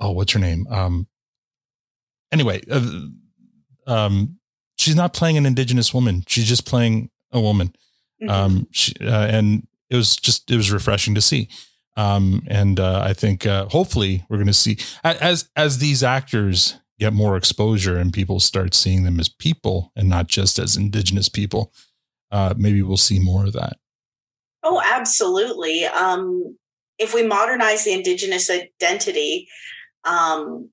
oh, 0.00 0.12
what's 0.12 0.32
her 0.32 0.38
name? 0.38 0.66
Um, 0.70 1.06
anyway, 2.32 2.62
uh, 2.70 3.08
um, 3.86 4.38
she's 4.76 4.96
not 4.96 5.12
playing 5.12 5.36
an 5.36 5.44
indigenous 5.44 5.92
woman. 5.92 6.24
She's 6.26 6.48
just 6.48 6.64
playing 6.64 7.10
a 7.30 7.42
woman. 7.42 7.74
Um, 8.26 8.68
she, 8.72 8.94
uh, 9.02 9.26
and 9.26 9.66
it 9.94 9.96
was 9.96 10.16
just 10.16 10.50
it 10.50 10.56
was 10.56 10.72
refreshing 10.72 11.14
to 11.14 11.20
see. 11.20 11.48
Um, 11.96 12.42
and 12.48 12.80
uh, 12.80 13.02
I 13.04 13.12
think 13.12 13.46
uh, 13.46 13.66
hopefully 13.66 14.24
we're 14.28 14.38
going 14.38 14.48
to 14.48 14.52
see 14.52 14.78
as 15.04 15.48
as 15.54 15.78
these 15.78 16.02
actors 16.02 16.78
get 16.98 17.12
more 17.12 17.36
exposure 17.36 17.96
and 17.96 18.12
people 18.12 18.40
start 18.40 18.74
seeing 18.74 19.04
them 19.04 19.20
as 19.20 19.28
people 19.28 19.92
and 19.96 20.08
not 20.08 20.26
just 20.26 20.58
as 20.58 20.76
indigenous 20.76 21.28
people. 21.28 21.72
Uh, 22.30 22.54
maybe 22.56 22.82
we'll 22.82 22.96
see 22.96 23.20
more 23.20 23.46
of 23.46 23.52
that. 23.52 23.76
Oh, 24.64 24.82
absolutely. 24.84 25.84
Um, 25.84 26.56
if 26.98 27.14
we 27.14 27.22
modernize 27.22 27.84
the 27.84 27.92
indigenous 27.92 28.50
identity, 28.50 29.48
um, 30.04 30.70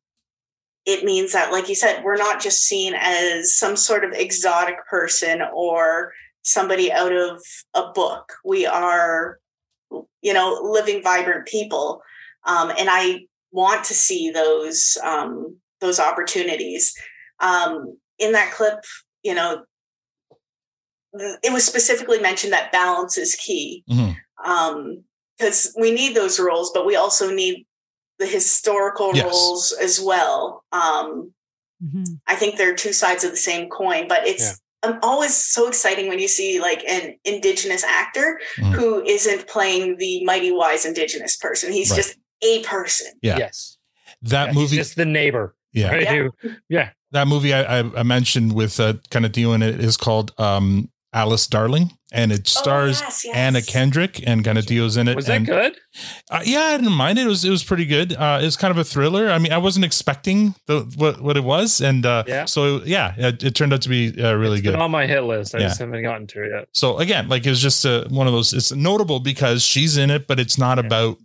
it 0.86 1.04
means 1.04 1.34
that, 1.34 1.52
like 1.52 1.70
you 1.70 1.76
said, 1.76 2.04
we're 2.04 2.18
not 2.18 2.42
just 2.42 2.60
seen 2.60 2.94
as 2.96 3.56
some 3.58 3.76
sort 3.76 4.04
of 4.04 4.14
exotic 4.14 4.76
person 4.90 5.42
or 5.54 6.14
somebody 6.44 6.92
out 6.92 7.12
of 7.14 7.42
a 7.74 7.92
book. 7.94 8.34
We 8.44 8.66
are, 8.66 9.40
you 10.22 10.34
know, 10.34 10.60
living, 10.64 11.04
vibrant 11.04 11.48
people, 11.48 12.02
um, 12.46 12.72
and 12.78 12.90
I 12.90 13.26
want 13.52 13.84
to 13.86 13.94
see 13.94 14.32
those 14.32 14.98
um, 15.04 15.58
those 15.80 16.00
opportunities. 16.00 16.94
Um, 17.40 17.98
in 18.20 18.34
that 18.34 18.52
clip, 18.54 18.84
you 19.24 19.34
know, 19.34 19.64
it 21.14 21.52
was 21.52 21.66
specifically 21.66 22.20
mentioned 22.20 22.54
that 22.54 22.72
balance 22.72 23.18
is 23.18 23.36
key 23.36 23.84
um 24.46 25.04
because 25.38 25.76
we 25.80 25.92
need 25.92 26.16
those 26.16 26.40
roles 26.40 26.72
but 26.74 26.86
we 26.86 26.96
also 26.96 27.34
need 27.34 27.66
the 28.20 28.26
historical 28.26 29.14
Yes. 29.16 29.26
roles 29.26 29.72
as 29.82 30.00
well 30.00 30.64
um 30.72 31.34
i 32.28 32.36
think 32.36 32.58
they're 32.58 32.76
two 32.76 32.94
sides 32.94 33.24
of 33.24 33.32
the 33.32 33.38
same 33.38 33.70
coin 33.70 34.08
but 34.08 34.26
it's 34.26 34.61
um, 34.84 35.00
always 35.04 35.36
so 35.36 35.68
exciting 35.68 36.08
when 36.08 36.20
you 36.20 36.28
see 36.28 36.60
like 36.60 36.84
an 36.88 37.16
indigenous 37.26 37.84
actor 37.84 38.40
Mhm. 38.58 38.74
who 38.74 39.04
isn't 39.06 39.48
playing 39.48 39.98
the 39.98 40.24
mighty 40.26 40.52
wise 40.52 40.86
indigenous 40.86 41.36
person 41.38 41.72
he's 41.72 41.92
Right. 41.92 41.98
just 41.98 42.18
a 42.44 42.64
person 42.64 43.08
Yeah. 43.22 43.38
Yes. 43.38 43.78
That 44.24 44.48
Yeah, 44.48 44.54
he's 44.54 44.56
movie, 44.56 44.76
just 44.78 44.96
the 44.96 45.06
neighbor. 45.06 45.56
Yeah. 45.74 45.92
Right? 45.92 46.02
Yeah. 46.04 46.28
Yeah. 46.70 46.90
that 47.12 47.28
movie 47.28 47.54
I, 47.54 47.80
I, 47.80 48.00
I 48.00 48.04
mentioned 48.04 48.54
with 48.54 48.80
uh, 48.80 48.94
of 49.26 49.32
in 49.54 49.62
it 49.62 49.80
is 49.80 49.98
called 49.98 50.34
um, 50.40 50.90
Alice 51.14 51.46
Darling, 51.46 51.92
and 52.14 52.32
it 52.32 52.48
stars 52.48 53.02
Oh, 53.02 53.06
yes, 53.06 53.26
yes. 53.26 53.36
Anna 53.36 53.62
Kendrick, 53.62 54.26
and 54.26 54.46
Kaniehtiio's 54.46 54.96
in 54.96 55.10
it. 55.10 55.16
Was 55.18 55.26
that 55.26 55.44
good? 55.46 55.76
Uh, 56.30 56.40
yeah, 56.46 56.62
I 56.68 56.78
didn't 56.78 56.94
mind 56.94 57.20
it. 57.20 57.26
It 57.26 57.28
was 57.28 57.44
it 57.44 57.50
was 57.50 57.64
pretty 57.66 57.86
good. 57.86 58.14
Uh, 58.14 58.40
was 58.42 58.56
kind 58.56 58.72
of 58.72 58.78
a 58.78 58.84
thriller. 58.86 59.30
I 59.30 59.38
mean, 59.38 59.52
I 59.52 59.58
wasn't 59.58 59.84
expecting 59.84 60.56
the 60.68 60.82
what 60.96 61.20
what 61.20 61.36
it 61.36 61.44
was, 61.44 61.82
and 61.82 62.06
uh, 62.06 62.24
Yeah. 62.28 62.46
so 62.46 62.82
yeah, 62.86 63.14
it, 63.18 63.44
it 63.44 63.56
turned 63.56 63.74
out 63.74 63.82
to 63.82 63.90
be 63.90 64.14
uh, 64.24 64.34
really 64.36 64.60
It's 64.60 64.62
good. 64.64 64.72
been 64.72 64.82
on 64.82 64.92
my 64.92 65.06
hit 65.06 65.24
list. 65.24 65.54
I 65.54 65.60
Yeah. 65.60 65.68
just 65.68 65.80
haven't 65.80 66.02
gotten 66.02 66.28
to 66.28 66.44
it 66.44 66.52
yet. 66.56 66.68
So 66.74 66.98
again, 66.98 67.28
like 67.28 67.46
it's 67.46 67.60
just 67.60 67.86
uh 67.86 68.06
one 68.08 68.28
of 68.28 68.34
those. 68.34 68.54
It's 68.54 68.72
notable 68.72 69.20
because 69.20 69.64
she's 69.64 69.98
in 69.98 70.10
it, 70.12 70.28
but 70.28 70.40
it's 70.40 70.58
not 70.58 70.80
about 70.80 71.18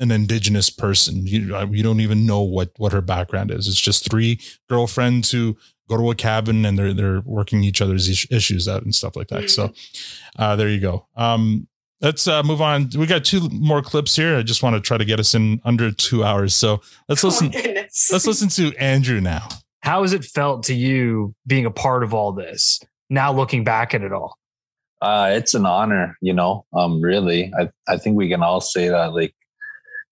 an 0.00 0.10
indigenous 0.10 0.70
person. 0.70 1.26
You 1.26 1.54
uh, 1.54 1.66
you 1.70 1.84
don't 1.84 2.00
even 2.00 2.26
know 2.26 2.40
what 2.42 2.70
what 2.78 2.92
her 2.92 3.00
background 3.02 3.52
is. 3.52 3.68
It's 3.68 3.80
just 3.80 4.10
three 4.10 4.40
girlfriends 4.68 5.30
who 5.30 5.56
go 5.90 5.96
to 5.96 6.10
a 6.10 6.14
cabin 6.14 6.64
and 6.64 6.78
they're 6.78 6.94
they're 6.94 7.20
working 7.20 7.62
each 7.64 7.82
other's 7.82 8.08
is- 8.08 8.26
issues 8.30 8.68
out 8.68 8.82
and 8.82 8.94
stuff 8.94 9.16
like 9.16 9.28
that. 9.28 9.50
So 9.50 9.72
uh, 10.38 10.56
there 10.56 10.68
you 10.68 10.80
go. 10.80 11.06
Um, 11.16 11.68
let's 12.00 12.26
uh, 12.26 12.42
move 12.42 12.62
on. 12.62 12.90
We 12.96 13.06
got 13.06 13.24
two 13.24 13.48
more 13.50 13.82
clips 13.82 14.16
here. 14.16 14.36
I 14.36 14.42
just 14.42 14.62
want 14.62 14.76
to 14.76 14.80
try 14.80 14.96
to 14.96 15.04
get 15.04 15.20
us 15.20 15.34
in 15.34 15.60
under 15.64 15.90
two 15.90 16.24
hours. 16.24 16.54
So 16.54 16.80
let's 17.08 17.24
listen. 17.24 17.50
goodness. 17.50 18.10
let's 18.12 18.26
listen 18.26 18.48
to 18.50 18.74
Andrew 18.76 19.20
now. 19.20 19.48
How 19.82 20.02
has 20.02 20.12
it 20.12 20.24
felt 20.24 20.64
to 20.64 20.74
you 20.74 21.34
being 21.46 21.66
a 21.66 21.70
part 21.70 22.02
of 22.02 22.14
all 22.14 22.32
this? 22.32 22.80
Now 23.08 23.32
looking 23.32 23.64
back 23.64 23.94
at 23.94 24.02
it 24.02 24.12
all. 24.12 24.36
Uh, 25.02 25.30
it's 25.32 25.54
an 25.54 25.64
honor, 25.64 26.16
you 26.20 26.34
know. 26.34 26.66
Um, 26.74 27.00
really, 27.00 27.52
I 27.58 27.70
I 27.88 27.96
think 27.96 28.16
we 28.16 28.28
can 28.28 28.42
all 28.42 28.60
say 28.60 28.88
that 28.88 29.14
like 29.14 29.34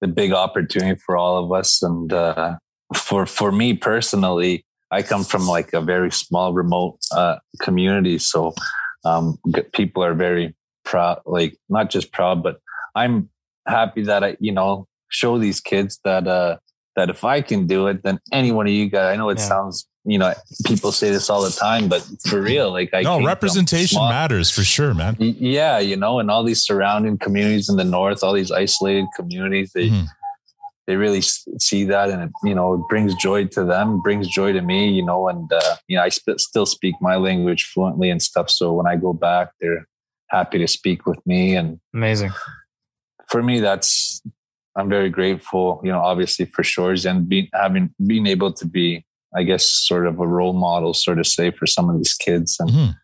the 0.00 0.09
big 0.09 0.32
opportunity 0.32 0.98
for 1.05 1.16
all 1.16 1.44
of 1.44 1.52
us, 1.52 1.82
and 1.82 2.10
uh, 2.10 2.56
for 2.96 3.26
for 3.26 3.52
me 3.52 3.74
personally, 3.74 4.64
I 4.90 5.02
come 5.02 5.24
from 5.24 5.47
like 5.47 5.73
a 5.73 5.81
very 5.81 6.10
small, 6.10 6.52
remote 6.52 6.98
uh, 7.12 7.36
community, 7.60 8.19
so 8.19 8.55
um, 9.05 9.39
people 9.73 10.02
are 10.02 10.15
very 10.15 10.55
proud, 10.85 11.20
like 11.27 11.56
not 11.69 11.90
just 11.90 12.12
proud, 12.12 12.43
but 12.43 12.59
I'm 12.94 13.28
happy 13.66 14.02
that 14.05 14.24
I, 14.24 14.36
you 14.40 14.52
know, 14.52 14.86
show 15.10 15.39
these 15.39 15.60
kids 15.60 15.98
that 16.05 16.27
uh 16.27 16.56
that 16.97 17.10
if 17.10 17.23
I 17.23 17.43
can 17.43 17.66
do 17.66 17.86
it, 17.86 18.02
then 18.02 18.19
any 18.32 18.51
one 18.51 18.66
of 18.66 18.73
you 18.73 18.89
guys. 18.90 19.12
I 19.12 19.16
know 19.16 19.28
it 19.28 19.39
Yeah. 19.39 19.44
sounds, 19.48 19.86
you 20.05 20.19
know, 20.19 20.35
people 20.66 20.90
say 20.90 21.10
this 21.10 21.31
all 21.31 21.43
the 21.43 21.51
time, 21.51 21.89
but 21.89 22.05
for 22.28 22.40
real, 22.43 22.73
like 22.73 22.90
I 22.93 23.02
no 23.02 23.24
representation 23.24 24.01
matters 24.09 24.51
for 24.51 24.65
sure, 24.65 24.94
man. 24.94 25.15
Yeah 25.19 25.78
you 25.78 25.97
know 25.97 26.19
and 26.19 26.31
all 26.31 26.43
these 26.43 26.62
surrounding 26.65 27.19
communities 27.19 27.69
in 27.69 27.77
the 27.77 27.85
north 27.85 28.24
all 28.24 28.32
these 28.32 28.51
isolated 28.51 29.06
communities 29.15 29.70
they 29.74 29.90
Mhm. 29.90 30.06
They 30.89 30.97
really 30.97 31.20
see 31.20 31.85
that 31.85 32.09
and 32.09 32.23
it, 32.24 32.31
you 32.43 32.55
know 32.55 32.74
it 32.74 32.81
brings 32.89 33.15
joy 33.16 33.44
to 33.56 33.62
them 33.65 34.01
brings 34.01 34.27
joy 34.27 34.51
to 34.55 34.62
me 34.62 34.89
you 34.89 35.05
know 35.05 35.28
and 35.28 35.52
uh, 35.52 35.77
you 35.86 35.97
know 35.97 36.02
i 36.02 36.09
sp- 36.09 36.40
still 36.48 36.65
speak 36.66 36.94
my 37.01 37.16
language 37.16 37.62
fluently 37.73 38.09
and 38.09 38.23
stuff 38.23 38.48
so 38.48 38.73
when 38.73 38.86
i 38.93 38.97
go 38.97 39.12
back 39.12 39.51
they're 39.60 39.85
happy 40.31 40.56
to 40.59 40.66
speak 40.66 41.05
with 41.05 41.20
me 41.27 41.55
and 41.55 41.78
Amazing. 41.94 42.32
for 43.31 43.43
me 43.43 43.60
that's 43.60 44.23
i'm 44.77 44.89
very 44.89 45.10
grateful 45.10 45.81
you 45.85 45.93
know 45.93 46.01
obviously 46.01 46.47
for 46.47 46.62
Shoresy 46.62 47.10
and 47.10 47.28
being 47.28 47.48
having 47.52 47.94
being 48.06 48.27
able 48.27 48.52
to 48.55 48.66
be 48.66 49.05
i 49.36 49.43
guess 49.43 49.65
sort 49.66 50.06
of 50.06 50.19
a 50.20 50.27
role 50.27 50.55
model 50.55 50.94
sort 50.94 51.19
of 51.19 51.27
say 51.27 51.51
for 51.51 51.66
some 51.66 51.90
of 51.90 51.97
these 51.98 52.15
kids 52.15 52.56
and 52.60 52.70
Mhm. 52.70 52.94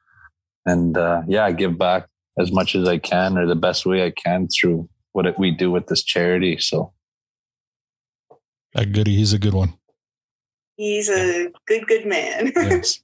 and 0.73 0.97
uh, 0.97 1.21
yeah, 1.29 1.51
give 1.53 1.77
back 1.77 2.07
as 2.39 2.51
much 2.51 2.75
as 2.75 2.89
I 2.89 2.99
can 2.99 3.37
or 3.39 3.47
the 3.47 3.55
best 3.69 3.85
way 3.87 3.99
I 4.07 4.11
can 4.25 4.49
through 4.49 4.89
what 5.13 5.39
we 5.39 5.51
do 5.51 5.71
with 5.71 5.87
this 5.89 6.03
charity. 6.03 6.57
So 6.59 6.93
That 8.75 8.93
goody, 8.93 9.17
he's 9.17 9.33
a 9.33 9.39
good 9.39 9.55
one. 9.55 9.75
he's 10.77 11.09
a 11.09 11.51
good 11.67 11.87
good 11.87 12.07
man 12.07 12.53
Yes. 12.57 13.01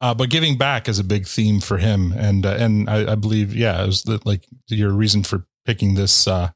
Uh, 0.00 0.14
but 0.14 0.30
giving 0.30 0.56
back 0.56 0.88
is 0.88 1.00
a 1.00 1.04
big 1.04 1.26
theme 1.26 1.58
for 1.58 1.78
him, 1.78 2.12
and 2.16 2.46
uh, 2.46 2.56
and 2.58 2.88
I, 2.88 3.12
I 3.12 3.14
believe, 3.16 3.52
yeah, 3.52 3.82
it 3.82 3.86
was 3.86 4.04
the, 4.04 4.20
like 4.24 4.46
your 4.68 4.92
reason 4.92 5.24
for 5.24 5.44
picking 5.64 5.96
this 5.96 6.28
uh, 6.28 6.50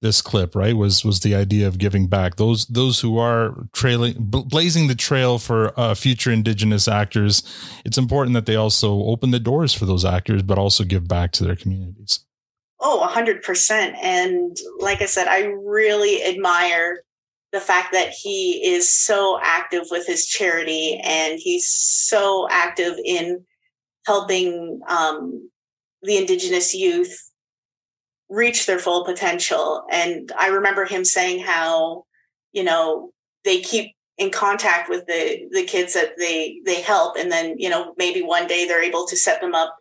this 0.00 0.22
clip, 0.22 0.54
right? 0.54 0.74
Was 0.74 1.04
was 1.04 1.20
the 1.20 1.34
idea 1.34 1.68
of 1.68 1.76
giving 1.76 2.06
back 2.06 2.36
those 2.36 2.66
those 2.66 3.00
who 3.00 3.18
are 3.18 3.68
trailing, 3.74 4.14
blazing 4.18 4.88
the 4.88 4.94
trail 4.94 5.38
for 5.38 5.78
uh, 5.78 5.94
future 5.94 6.30
Indigenous 6.30 6.88
actors. 6.88 7.42
It's 7.84 7.98
important 7.98 8.32
that 8.32 8.46
they 8.46 8.56
also 8.56 9.02
open 9.02 9.32
the 9.32 9.38
doors 9.38 9.74
for 9.74 9.84
those 9.84 10.06
actors, 10.06 10.42
but 10.42 10.56
also 10.56 10.84
give 10.84 11.06
back 11.06 11.32
to 11.32 11.44
their 11.44 11.56
communities. 11.56 12.20
Oh, 12.80 13.02
a 13.02 13.06
hundred 13.06 13.42
percent. 13.42 13.96
And 14.02 14.56
like 14.78 15.02
I 15.02 15.06
said, 15.06 15.28
I 15.28 15.44
really 15.44 16.24
admire 16.24 17.02
the 17.52 17.60
fact 17.60 17.92
that 17.92 18.10
he 18.10 18.62
is 18.66 18.94
so 18.94 19.38
active 19.42 19.84
with 19.90 20.06
his 20.06 20.26
charity 20.26 21.00
and 21.02 21.38
he's 21.38 21.68
so 21.68 22.48
active 22.50 22.94
in 23.04 23.44
helping 24.04 24.80
um, 24.88 25.50
the 26.02 26.16
indigenous 26.16 26.74
youth 26.74 27.16
reach 28.28 28.66
their 28.66 28.78
full 28.78 29.04
potential. 29.04 29.84
And 29.90 30.30
I 30.38 30.48
remember 30.48 30.84
him 30.84 31.04
saying 31.04 31.44
how, 31.44 32.04
you 32.52 32.64
know, 32.64 33.10
they 33.44 33.60
keep 33.60 33.92
in 34.18 34.30
contact 34.30 34.88
with 34.88 35.06
the 35.06 35.46
the 35.52 35.64
kids 35.64 35.94
that 35.94 36.16
they 36.18 36.60
they 36.64 36.80
help 36.80 37.16
and 37.18 37.30
then 37.30 37.54
you 37.58 37.68
know 37.68 37.92
maybe 37.98 38.22
one 38.22 38.46
day 38.46 38.66
they're 38.66 38.82
able 38.82 39.06
to 39.06 39.16
set 39.16 39.42
them 39.42 39.54
up 39.54 39.76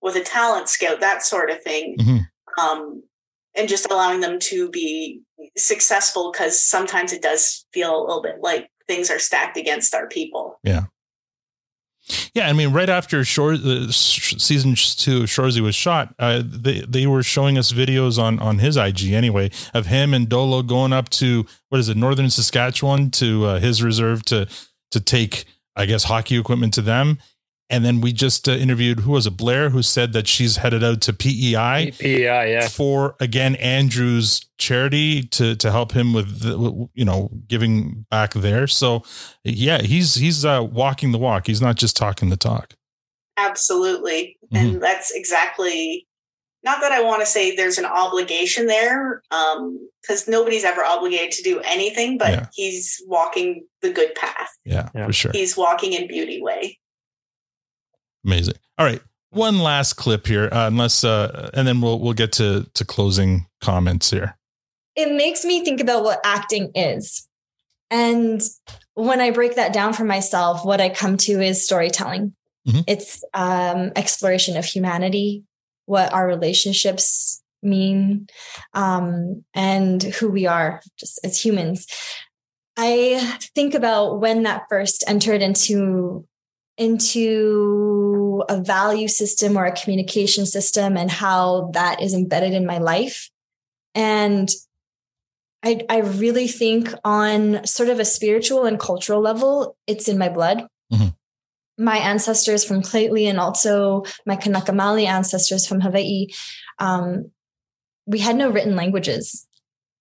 with 0.00 0.14
a 0.14 0.22
talent 0.22 0.68
scout 0.68 1.00
that 1.00 1.24
sort 1.24 1.50
of 1.50 1.60
thing 1.62 1.96
Mm-hmm. 1.98 2.60
um, 2.60 3.02
and 3.56 3.68
just 3.68 3.90
allowing 3.90 4.20
them 4.20 4.38
to 4.38 4.68
be 4.70 5.22
successful 5.56 6.32
because 6.32 6.60
sometimes 6.60 7.12
it 7.12 7.22
does 7.22 7.66
feel 7.72 7.96
a 7.96 8.04
little 8.04 8.22
bit 8.22 8.36
like 8.40 8.68
things 8.86 9.10
are 9.10 9.18
stacked 9.18 9.56
against 9.56 9.94
our 9.94 10.08
people 10.08 10.58
Yeah. 10.62 10.84
Yeah, 12.34 12.48
I 12.48 12.52
mean, 12.52 12.72
right 12.72 12.90
after 12.90 13.24
Shore, 13.24 13.54
uh, 13.54 13.88
season 13.88 14.74
two 14.74 15.22
of 15.22 15.30
Shoresy 15.30 15.60
was 15.60 15.74
shot, 15.74 16.14
uh, 16.18 16.42
they 16.44 16.80
they 16.80 17.06
were 17.06 17.22
showing 17.22 17.56
us 17.56 17.72
videos 17.72 18.22
on 18.22 18.38
on 18.40 18.58
his 18.58 18.76
IG 18.76 19.12
anyway 19.12 19.50
of 19.72 19.86
him 19.86 20.12
and 20.12 20.28
Dolo 20.28 20.62
going 20.62 20.92
up 20.92 21.08
to 21.10 21.46
what 21.70 21.78
is 21.78 21.88
it, 21.88 21.96
northern 21.96 22.28
Saskatchewan 22.28 23.10
to 23.12 23.46
uh, 23.46 23.58
his 23.58 23.82
reserve 23.82 24.22
to 24.26 24.46
to 24.90 25.00
take, 25.00 25.46
I 25.76 25.86
guess, 25.86 26.04
hockey 26.04 26.38
equipment 26.38 26.74
to 26.74 26.82
them. 26.82 27.18
And 27.70 27.82
then 27.84 28.02
we 28.02 28.12
just 28.12 28.46
uh, 28.48 28.52
interviewed 28.52 29.00
who 29.00 29.12
was 29.12 29.26
it, 29.26 29.36
Blair, 29.38 29.70
who 29.70 29.82
said 29.82 30.12
that 30.12 30.28
she's 30.28 30.58
headed 30.58 30.84
out 30.84 31.00
to 31.02 31.12
PEI, 31.14 31.92
PEI, 31.98 32.52
yeah, 32.52 32.68
for 32.68 33.16
again 33.20 33.54
Andrew's 33.56 34.44
charity 34.58 35.22
to 35.22 35.56
to 35.56 35.70
help 35.70 35.92
him 35.92 36.12
with 36.12 36.40
the, 36.40 36.88
you 36.94 37.04
know 37.04 37.30
giving 37.48 38.04
back 38.10 38.34
there. 38.34 38.66
So 38.66 39.02
yeah, 39.44 39.80
he's 39.80 40.16
he's 40.16 40.44
uh, 40.44 40.62
walking 40.70 41.12
the 41.12 41.18
walk. 41.18 41.46
He's 41.46 41.62
not 41.62 41.76
just 41.76 41.96
talking 41.96 42.28
the 42.28 42.36
talk. 42.36 42.74
absolutely 43.38 44.36
Mm-hmm. 44.52 44.56
and 44.74 44.82
that's 44.82 45.10
exactly 45.10 46.06
not 46.62 46.80
that 46.82 46.92
i 46.92 47.00
want 47.02 47.20
to 47.22 47.26
say 47.26 47.56
there's 47.56 47.78
an 47.78 47.86
obligation 47.86 48.66
there 48.66 49.22
because 50.02 50.28
nobody's 50.28 50.64
ever 50.64 50.84
obligated 50.84 51.32
to 51.32 51.42
do 51.42 51.60
anything 51.64 52.18
but 52.18 52.28
Yeah. 52.30 52.46
he's 52.52 53.02
walking 53.06 53.66
the 53.82 53.90
good 53.90 54.14
path 54.14 54.50
Yeah, 54.64 54.90
for 54.92 55.12
sure. 55.12 55.32
he's 55.32 55.56
walking 55.56 55.92
in 55.94 56.06
beauty 56.06 56.40
way 56.42 56.78
Amazing. 58.24 58.54
All 58.78 58.86
right, 58.86 59.02
one 59.30 59.58
last 59.58 59.94
clip 59.94 60.26
here, 60.26 60.48
uh, 60.50 60.66
unless 60.66 61.04
uh, 61.04 61.50
and 61.54 61.66
then 61.66 61.80
we'll 61.80 61.98
we'll 62.00 62.12
get 62.14 62.32
to 62.32 62.66
to 62.74 62.84
closing 62.84 63.46
comments 63.60 64.10
here. 64.10 64.36
it 64.96 65.12
makes 65.12 65.44
me 65.44 65.64
think 65.64 65.80
about 65.80 66.04
what 66.04 66.20
acting 66.24 66.70
is. 66.74 67.28
And 67.90 68.40
when 68.94 69.20
I 69.20 69.30
break 69.30 69.56
that 69.56 69.72
down 69.72 69.92
for 69.92 70.04
myself, 70.04 70.64
what 70.64 70.80
I 70.80 70.88
come 70.88 71.16
to 71.18 71.40
is 71.40 71.64
storytelling. 71.64 72.32
Mhm. 72.66 72.84
It's 72.86 73.22
um, 73.34 73.92
exploration 73.96 74.56
of 74.56 74.64
humanity, 74.64 75.44
what 75.86 76.12
our 76.12 76.26
relationships 76.26 77.42
mean, 77.62 78.28
um, 78.72 79.44
and 79.54 80.02
who 80.02 80.30
we 80.30 80.46
are 80.46 80.80
just 80.98 81.20
as 81.24 81.44
humans. 81.44 81.86
I 82.76 83.20
think 83.54 83.74
about 83.74 84.20
when 84.20 84.44
that 84.44 84.62
first 84.68 85.04
entered 85.06 85.42
into 85.42 86.26
into 86.76 88.42
a 88.48 88.60
value 88.60 89.08
system 89.08 89.56
or 89.56 89.64
a 89.64 89.76
communication 89.76 90.44
system 90.46 90.96
and 90.96 91.10
how 91.10 91.70
that 91.72 92.02
is 92.02 92.14
embedded 92.14 92.52
in 92.52 92.66
my 92.66 92.78
life. 92.78 93.30
And 93.94 94.50
I, 95.62 95.82
I 95.88 95.98
really 96.00 96.48
think 96.48 96.92
on 97.04 97.64
sort 97.66 97.88
of 97.88 98.00
a 98.00 98.04
spiritual 98.04 98.66
and 98.66 98.78
cultural 98.78 99.20
level, 99.20 99.76
it's 99.86 100.08
in 100.08 100.18
my 100.18 100.28
blood. 100.28 100.66
Mhm. 100.92 101.14
My 101.78 101.96
ancestors 101.96 102.64
from 102.64 102.82
Tlingit 102.82 103.30
and 103.30 103.40
also 103.40 104.04
my 104.26 104.36
Kanaka 104.36 104.72
Maoli 104.72 105.06
ancestors 105.06 105.66
from 105.66 105.80
Hawaii, 105.80 106.26
um, 106.78 107.30
we 108.06 108.18
had 108.18 108.36
no 108.36 108.50
written 108.50 108.76
languages 108.76 109.46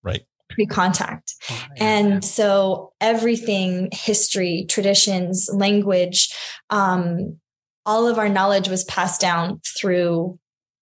Right. 0.04 0.24
Pre-contact. 0.54 1.34
and 1.78 2.24
so 2.24 2.94
everything, 3.02 3.90
history, 3.92 4.66
traditions, 4.70 5.50
language, 5.54 6.34
um, 6.70 7.38
all 7.86 8.08
of 8.08 8.18
our 8.18 8.30
knowledge 8.30 8.70
was 8.70 8.84
passed 8.86 9.20
down 9.20 9.60
through 9.78 10.40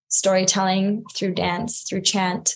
storytelling, 0.10 1.04
through 1.16 1.34
dance, 1.34 1.84
through 1.88 2.02
chant. 2.02 2.56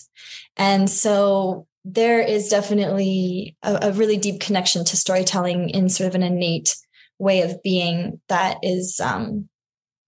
And 0.56 0.88
so 0.88 1.66
there 1.84 2.20
is 2.20 2.48
definitely 2.48 3.56
a, 3.62 3.78
a 3.82 3.92
really 3.92 4.16
deep 4.16 4.40
connection 4.40 4.84
to 4.84 4.96
storytelling 4.96 5.70
in 5.70 5.88
sort 5.88 6.08
of 6.08 6.14
an 6.14 6.22
innate 6.22 6.76
way 7.18 7.42
of 7.42 7.62
being 7.62 8.20
that 8.28 8.58
is 8.62 9.00
um, 9.00 9.48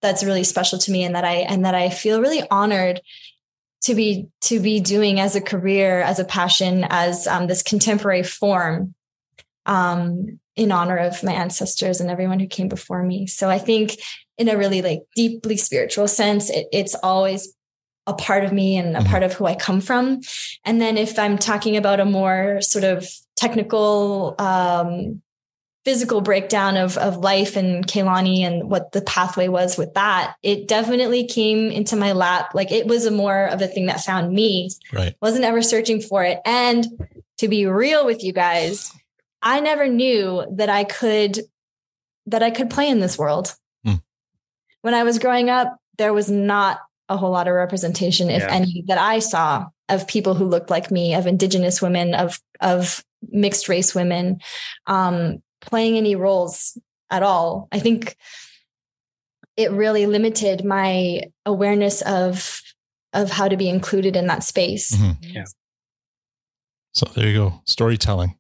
that's 0.03 0.25
really 0.25 0.45
special 0.45 0.79
to 0.79 0.91
me 0.91 1.05
and 1.05 1.15
that 1.15 1.25
I 1.25 1.37
and 1.37 1.65
that 1.65 1.75
I 1.75 1.89
feel 1.89 2.21
really 2.21 2.43
honored 2.51 3.01
to 3.83 3.95
be 3.95 4.29
to 4.43 4.61
be 4.61 4.81
doing 4.81 5.21
as 5.21 5.37
a 5.37 5.41
career, 5.41 6.01
as 6.01 6.19
a 6.19 6.25
passion, 6.25 6.85
as 6.89 7.27
um, 7.27 7.47
this 7.47 7.63
contemporary 7.63 8.23
form 8.23 8.95
um, 9.67 10.41
in 10.57 10.73
honor 10.73 10.97
of 10.97 11.23
my 11.23 11.33
ancestors 11.33 12.01
and 12.01 12.11
everyone 12.11 12.41
who 12.41 12.47
came 12.47 12.69
before 12.69 13.03
me. 13.03 13.27
So 13.27 13.49
I 13.49 13.59
think 13.59 13.97
in 14.37 14.49
a 14.49 14.57
really 14.57 14.83
like 14.83 15.03
deeply 15.15 15.57
spiritual 15.57 16.09
sense, 16.09 16.51
it, 16.51 16.67
it's 16.73 16.95
always 17.03 17.55
a 18.07 18.15
part 18.15 18.43
of 18.43 18.53
me 18.53 18.77
and 18.77 18.97
a 18.97 19.05
part 19.05 19.23
of 19.23 19.35
who 19.35 19.45
I 19.47 19.55
come 19.55 19.81
from. 19.81 20.21
And 20.65 20.81
then 20.81 20.97
if 20.97 21.19
I'm 21.19 21.37
talking 21.37 21.77
about 21.77 22.01
a 22.01 22.07
more 22.07 22.61
sort 22.63 22.85
of 22.85 23.07
technical, 23.37 24.35
um, 24.39 25.23
physical 25.85 26.21
breakdown 26.21 26.77
of, 26.77 26.99
of 26.99 27.17
life 27.17 27.57
and 27.57 27.87
Keilani 27.87 28.41
and 28.41 28.69
what 28.69 28.93
the 28.93 29.01
pathway 29.01 29.49
was 29.49 29.79
with 29.79 29.95
that, 29.95 30.35
it 30.43 30.69
definitely 30.69 31.27
came 31.27 31.71
into 31.71 31.97
my 31.97 32.13
lap. 32.13 32.51
Like 32.55 32.71
it 32.71 32.87
was 32.87 33.07
a 33.07 33.11
more 33.11 33.47
of 33.47 33.63
a 33.63 33.67
thing 33.69 33.87
that 33.87 34.01
found 34.01 34.33
me. 34.33 34.71
Right. 34.93 35.15
Wasn't 35.23 35.45
ever 35.45 35.63
searching 35.63 36.03
for 36.03 36.25
it. 36.25 36.41
And 36.45 36.87
to 37.39 37.49
be 37.49 37.67
real 37.67 38.05
with 38.05 38.23
you 38.23 38.33
guys, 38.33 38.93
I 39.41 39.61
never 39.61 39.89
knew 39.89 40.45
that 40.57 40.69
I 40.69 40.85
could 40.85 41.41
that 42.27 42.43
I 42.43 42.51
could 42.51 42.69
play 42.69 42.91
in 42.91 43.01
this 43.01 43.17
world. 43.17 43.55
Hmm. 43.85 43.95
When 44.83 44.93
I 44.93 45.05
was 45.05 45.19
growing 45.19 45.49
up, 45.49 45.79
there 45.97 46.13
was 46.13 46.31
not 46.31 46.81
a 47.09 47.17
whole 47.17 47.31
lot 47.31 47.49
of 47.49 47.55
representation, 47.55 48.29
if 48.29 48.43
Yeah. 48.43 48.53
any, 48.53 48.85
that 48.89 48.99
I 48.99 49.21
saw 49.21 49.67
of 49.89 50.07
people 50.07 50.35
who 50.35 50.45
looked 50.45 50.69
like 50.69 50.91
me, 50.91 51.15
of 51.15 51.27
indigenous 51.27 51.81
women, 51.81 52.15
of 52.15 52.39
of 52.61 53.03
mixed 53.31 53.69
race 53.69 53.95
women, 53.95 54.41
um, 54.87 55.43
playing 55.61 55.97
any 55.97 56.15
roles 56.15 56.79
at 57.11 57.23
all. 57.23 57.69
I 57.73 57.79
think 57.79 58.17
it 59.57 59.71
really 59.73 60.07
limited 60.07 60.65
my 60.65 61.23
awareness 61.47 62.03
of 62.03 62.61
of 63.15 63.31
how 63.31 63.49
to 63.49 63.57
be 63.57 63.69
included 63.69 64.17
in 64.17 64.27
that 64.27 64.43
space. 64.43 64.95
Mhm. 64.95 65.17
Yeah. 65.23 65.45
So 66.93 67.07
there 67.15 67.27
you 67.27 67.35
go, 67.37 67.63
storytelling. 67.65 68.39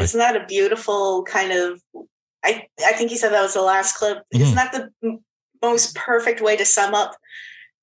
Isn't 0.00 0.18
that 0.18 0.36
a 0.36 0.44
beautiful 0.46 1.22
kind 1.24 1.52
of? 1.52 1.80
I 2.44 2.66
I 2.84 2.92
think 2.94 3.10
you 3.10 3.16
said 3.16 3.32
that 3.32 3.42
was 3.42 3.54
the 3.54 3.62
last 3.62 3.94
clip. 3.96 4.18
Mhm. 4.34 4.40
Isn't 4.40 4.54
that 4.56 4.72
the 4.72 5.18
most 5.62 5.94
perfect 5.94 6.40
way 6.40 6.56
to 6.56 6.64
sum 6.64 6.94
up 6.94 7.16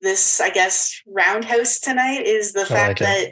this? 0.01 0.41
I 0.41 0.49
guess 0.49 1.01
roundhouse 1.07 1.79
tonight 1.79 2.25
is 2.25 2.51
the 2.53 2.61
I 2.61 2.65
fact 2.65 3.01
like 3.01 3.07
that 3.09 3.31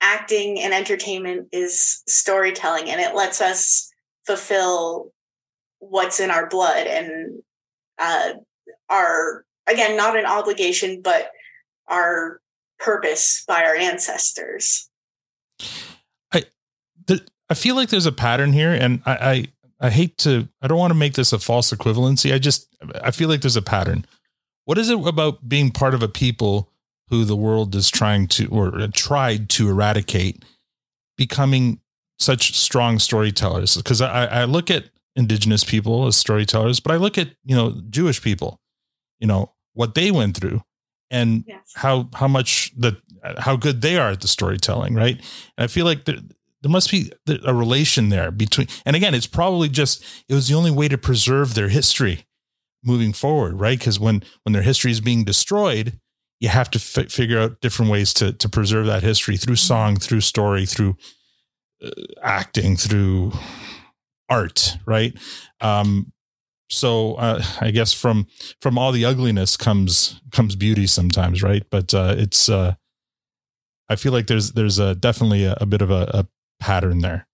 acting 0.00 0.60
and 0.60 0.72
entertainment 0.72 1.48
is 1.52 2.02
storytelling, 2.06 2.88
and 2.88 3.00
it 3.00 3.14
lets 3.14 3.40
us 3.40 3.89
fulfill 4.26 5.12
what's 5.78 6.20
in 6.20 6.30
our 6.30 6.48
blood 6.48 6.86
and 6.86 7.42
uh, 7.98 8.32
our 8.88 9.44
again 9.66 9.96
not 9.96 10.16
an 10.16 10.26
obligation, 10.26 11.00
but 11.02 11.30
our 11.88 12.40
purpose 12.78 13.44
by 13.46 13.64
our 13.64 13.74
ancestors. 13.74 14.88
Th- 17.06 17.26
I 17.48 17.54
feel 17.54 17.74
like 17.74 17.88
there's 17.88 18.06
a 18.06 18.12
pattern 18.12 18.52
here, 18.52 18.72
and 18.72 19.02
I, 19.04 19.12
I 19.80 19.88
I 19.88 19.90
hate 19.90 20.16
to 20.18 20.48
I 20.62 20.68
don't 20.68 20.78
want 20.78 20.92
to 20.92 20.98
make 20.98 21.14
this 21.14 21.32
a 21.32 21.38
false 21.38 21.72
equivalency. 21.72 22.32
I 22.32 22.38
just 22.38 22.68
I 23.02 23.10
feel 23.10 23.28
like 23.28 23.40
there's 23.40 23.56
a 23.56 23.62
pattern. 23.62 24.06
What 24.64 24.78
is 24.78 24.90
it 24.90 25.06
about 25.06 25.48
being 25.48 25.70
part 25.70 25.94
of 25.94 26.02
a 26.02 26.08
people 26.08 26.70
who 27.08 27.24
the 27.24 27.36
world 27.36 27.74
is 27.74 27.90
trying 27.90 28.28
to 28.28 28.46
or 28.46 28.86
tried 28.94 29.48
to 29.50 29.68
eradicate 29.68 30.44
becoming 31.16 31.80
such 32.20 32.56
strong 32.56 32.98
storytellers? 32.98 33.76
Because 33.76 34.00
I, 34.00 34.26
I 34.26 34.44
look 34.44 34.70
at 34.70 34.90
indigenous 35.16 35.64
people 35.64 36.06
as 36.06 36.16
storytellers, 36.16 36.80
but 36.80 36.92
I 36.92 36.96
look 36.96 37.18
at 37.18 37.30
you 37.44 37.56
know 37.56 37.80
Jewish 37.90 38.22
people, 38.22 38.60
you 39.18 39.26
know 39.26 39.52
what 39.74 39.94
they 39.94 40.10
went 40.10 40.36
through, 40.36 40.62
and 41.10 41.44
how 41.74 42.08
how 42.14 42.28
much 42.28 42.72
the 42.76 42.96
how 43.38 43.56
good 43.56 43.82
they 43.82 43.96
are 43.96 44.10
at 44.10 44.20
the 44.20 44.28
storytelling, 44.28 44.94
right? 44.94 45.16
And 45.56 45.64
I 45.64 45.66
feel 45.66 45.84
like 45.84 46.04
there, 46.04 46.16
there 46.62 46.70
must 46.70 46.90
be 46.90 47.12
a 47.44 47.54
relation 47.54 48.08
there 48.08 48.30
between. 48.30 48.68
And 48.84 48.96
again, 48.96 49.14
it's 49.14 49.26
probably 49.26 49.68
just 49.68 50.04
it 50.28 50.34
was 50.34 50.48
the 50.48 50.54
only 50.54 50.70
way 50.70 50.88
to 50.88 50.98
preserve 50.98 51.54
their 51.54 51.68
history 51.68 52.24
moving 52.84 53.12
forward, 53.12 53.60
right? 53.60 53.78
Because 53.78 53.98
when 53.98 54.22
when 54.44 54.52
their 54.52 54.62
history 54.62 54.90
is 54.90 55.00
being 55.00 55.24
destroyed, 55.24 55.98
you 56.38 56.48
have 56.48 56.70
to 56.70 56.78
fi- 56.78 57.06
figure 57.06 57.38
out 57.38 57.60
different 57.60 57.90
ways 57.90 58.12
to 58.14 58.32
to 58.32 58.48
preserve 58.48 58.86
that 58.86 59.02
history 59.02 59.36
through 59.36 59.56
mm-hmm. 59.56 59.66
song, 59.66 59.96
through 59.96 60.20
story, 60.20 60.66
through 60.66 60.96
acting 62.22 62.76
through 62.76 63.32
art 64.28 64.76
right 64.86 65.16
um 65.60 66.12
so 66.68 67.14
uh, 67.14 67.42
i 67.60 67.70
guess 67.70 67.92
from 67.92 68.26
from 68.60 68.78
all 68.78 68.92
the 68.92 69.04
ugliness 69.04 69.56
comes 69.56 70.20
comes 70.30 70.54
beauty 70.56 70.86
sometimes 70.86 71.42
right 71.42 71.64
but 71.70 71.92
uh 71.94 72.14
it's 72.16 72.48
uh 72.48 72.74
i 73.88 73.96
feel 73.96 74.12
like 74.12 74.26
there's 74.28 74.52
there's 74.52 74.78
a 74.78 74.94
definitely 74.94 75.44
a, 75.44 75.56
a 75.60 75.66
bit 75.66 75.82
of 75.82 75.90
a, 75.90 76.08
a 76.14 76.26
pattern 76.60 77.00
there 77.00 77.26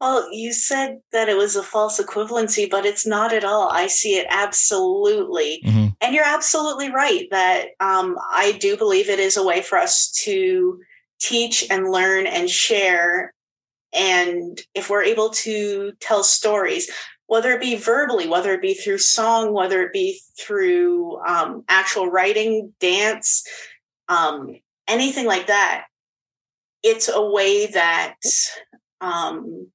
Well, 0.00 0.28
you 0.32 0.52
said 0.52 0.98
that 1.12 1.28
it 1.28 1.36
was 1.36 1.56
a 1.56 1.62
false 1.62 2.00
equivalency, 2.00 2.70
but 2.70 2.84
it's 2.86 3.04
not 3.06 3.32
at 3.32 3.44
all. 3.44 3.68
I 3.70 3.88
see 3.88 4.14
it 4.16 4.26
absolutely. 4.30 5.60
Mhm. 5.66 5.92
And 6.00 6.14
you're 6.14 6.24
absolutely 6.24 6.88
right 6.90 7.26
that 7.32 7.70
um, 7.80 8.16
I 8.30 8.52
do 8.60 8.76
believe 8.76 9.08
it 9.08 9.18
is 9.18 9.36
a 9.36 9.42
way 9.44 9.60
for 9.60 9.76
us 9.76 10.10
to 10.24 10.78
teach 11.20 11.66
and 11.68 11.90
learn 11.90 12.26
and 12.28 12.48
share. 12.48 13.32
And 13.92 14.60
if 14.74 14.90
we're 14.90 15.02
able 15.02 15.30
to 15.30 15.92
tell 16.00 16.22
stories, 16.22 16.90
whether 17.26 17.52
it 17.52 17.60
be 17.60 17.76
verbally, 17.76 18.26
whether 18.26 18.52
it 18.52 18.62
be 18.62 18.74
through 18.74 18.98
song, 18.98 19.52
whether 19.52 19.82
it 19.82 19.92
be 19.92 20.20
through 20.38 21.18
um, 21.26 21.64
actual 21.68 22.10
writing, 22.10 22.72
dance, 22.80 23.44
um, 24.08 24.56
anything 24.86 25.26
like 25.26 25.46
that, 25.46 25.84
it's 26.82 27.08
a 27.08 27.22
way 27.22 27.66
that 27.66 28.16
um, 29.00 29.68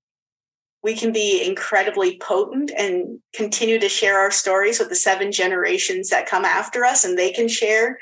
we 0.83 0.95
can 0.95 1.11
be 1.11 1.43
incredibly 1.45 2.17
potent 2.17 2.71
and 2.77 3.19
continue 3.33 3.79
to 3.79 3.89
share 3.89 4.19
our 4.19 4.31
stories 4.31 4.79
with 4.79 4.89
the 4.89 4.95
seven 4.95 5.31
generations 5.31 6.09
that 6.09 6.27
come 6.27 6.45
after 6.45 6.83
us 6.83 7.05
and 7.05 7.17
they 7.17 7.31
can 7.31 7.47
share 7.47 7.99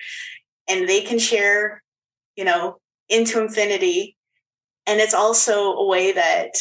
and 0.67 0.89
they 0.89 1.01
can 1.01 1.19
share 1.19 1.83
you 2.35 2.43
know 2.43 2.77
into 3.07 3.39
infinity 3.41 4.17
and 4.87 4.99
it's 4.99 5.13
also 5.13 5.73
a 5.73 5.85
way 5.87 6.11
that 6.11 6.51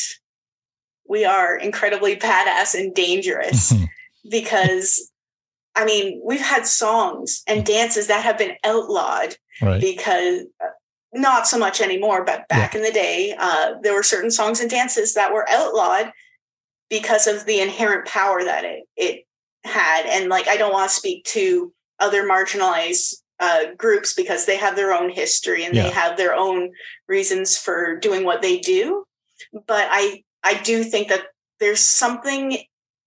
we 1.08 1.24
are 1.24 1.56
incredibly 1.56 2.16
badass 2.16 2.74
and 2.74 2.94
dangerous 2.94 3.72
because 4.30 5.10
i 5.76 5.84
mean 5.84 6.20
we've 6.24 6.40
had 6.40 6.66
songs 6.66 7.42
and 7.46 7.64
dances 7.66 8.06
that 8.08 8.24
have 8.24 8.38
been 8.38 8.56
outlawed 8.64 9.36
Right. 9.62 9.80
because 9.80 10.42
uh, 10.62 10.68
not 11.12 11.46
so 11.46 11.58
much 11.58 11.80
anymore 11.80 12.24
but 12.24 12.48
back 12.48 12.74
in 12.74 12.82
the 12.82 12.92
day 12.92 13.34
uh, 13.38 13.72
there 13.82 13.94
were 13.94 14.02
certain 14.02 14.30
songs 14.30 14.60
and 14.60 14.70
dances 14.70 15.14
that 15.14 15.32
were 15.32 15.48
outlawed 15.50 16.12
because 16.88 17.26
of 17.26 17.46
the 17.46 17.60
inherent 17.60 18.06
power 18.06 18.42
that 18.44 18.64
it 18.64 18.84
it 18.96 19.26
had. 19.64 20.06
And 20.06 20.28
like 20.30 20.48
i 20.48 20.56
don't 20.56 20.72
want 20.72 20.88
to 20.90 20.96
speak 20.96 21.24
to 21.26 21.72
other 21.98 22.26
marginalized 22.26 23.16
uh, 23.40 23.74
groups 23.76 24.14
because 24.14 24.46
they 24.46 24.56
have 24.56 24.76
their 24.76 24.92
own 24.92 25.10
history 25.10 25.64
and 25.64 25.74
they 25.74 25.90
have 25.90 26.16
their 26.16 26.34
own 26.34 26.70
reasons 27.08 27.56
for 27.56 27.96
doing 27.96 28.24
what 28.24 28.42
they 28.42 28.58
do 28.58 29.04
but 29.66 29.86
i 29.90 30.22
i 30.44 30.54
do 30.62 30.84
think 30.84 31.08
that 31.08 31.24
there's 31.58 31.80
something 31.80 32.58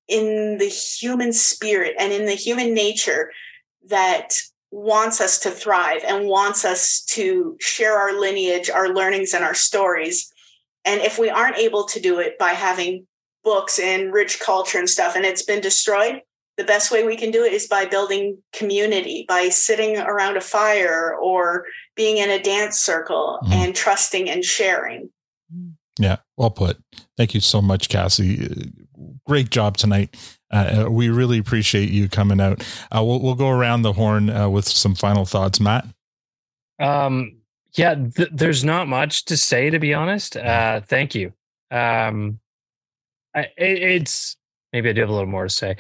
in 0.07 0.57
the 0.57 0.67
human 0.67 1.31
spirit 1.31 1.95
and 1.99 2.11
in 2.11 2.25
the 2.25 2.33
human 2.33 2.73
nature 2.73 3.31
that 3.89 4.33
wants 4.71 5.21
us 5.21 5.39
to 5.39 5.51
thrive 5.51 6.03
and 6.05 6.27
wants 6.27 6.65
us 6.65 7.03
to 7.03 7.55
share 7.59 7.97
our 7.97 8.19
lineage, 8.19 8.69
our 8.69 8.89
learnings, 8.89 9.33
and 9.33 9.43
our 9.43 9.53
stories. 9.53 10.31
And 10.83 10.99
if 11.01 11.19
we 11.19 11.29
aren't 11.29 11.57
able 11.57 11.85
to 11.85 11.99
do 11.99 12.19
it 12.19 12.39
by 12.39 12.49
having 12.49 13.05
books 13.43 13.79
and 13.79 14.11
rich 14.11 14.39
culture 14.39 14.79
and 14.79 14.89
stuff, 14.89 15.15
and 15.15 15.25
it's 15.25 15.43
been 15.43 15.61
destroyed, 15.61 16.21
the 16.57 16.63
best 16.63 16.91
way 16.91 17.03
we 17.03 17.15
can 17.15 17.31
do 17.31 17.43
it 17.43 17.53
is 17.53 17.67
by 17.67 17.85
building 17.85 18.37
community, 18.51 19.25
by 19.27 19.49
sitting 19.49 19.97
around 19.97 20.37
a 20.37 20.41
fire 20.41 21.15
or 21.15 21.65
being 21.95 22.17
in 22.17 22.29
a 22.29 22.41
dance 22.41 22.79
circle 22.79 23.39
and 23.51 23.75
trusting 23.75 24.29
and 24.29 24.45
sharing. 24.45 25.09
Yeah, 25.99 26.17
well 26.37 26.51
put. 26.51 26.77
Thank 27.17 27.33
you 27.33 27.39
so 27.39 27.61
much, 27.61 27.89
Kassie. 27.89 28.51
Uh, 28.51 28.83
Great 29.25 29.49
job 29.49 29.77
tonight. 29.77 30.15
Uh, 30.51 30.85
uh, 30.85 30.91
we 30.91 31.09
really 31.09 31.37
appreciate 31.37 31.89
you 31.89 32.09
coming 32.09 32.41
out. 32.41 32.61
Uh, 32.91 33.03
we'll 33.03 33.19
we'll 33.21 33.35
go 33.35 33.49
around 33.49 33.81
the 33.81 33.93
horn 33.93 34.29
uh, 34.29 34.49
with 34.49 34.67
some 34.67 34.95
final 34.95 35.25
thoughts, 35.25 35.59
Matt. 35.59 35.85
Um, 36.79 37.37
yeah, 37.75 37.95
th- 37.95 38.29
there's 38.31 38.63
not 38.63 38.87
much 38.87 39.25
to 39.25 39.37
say 39.37 39.69
to 39.69 39.79
be 39.79 39.93
honest. 39.93 40.35
Uh, 40.35 40.81
thank 40.81 41.15
you. 41.15 41.33
Um, 41.71 42.39
I, 43.35 43.41
it, 43.57 43.81
it's 43.81 44.35
maybe 44.73 44.89
I 44.89 44.93
do 44.93 45.01
have 45.01 45.09
a 45.09 45.13
little 45.13 45.29
more 45.29 45.43
to 45.43 45.49
say. 45.49 45.77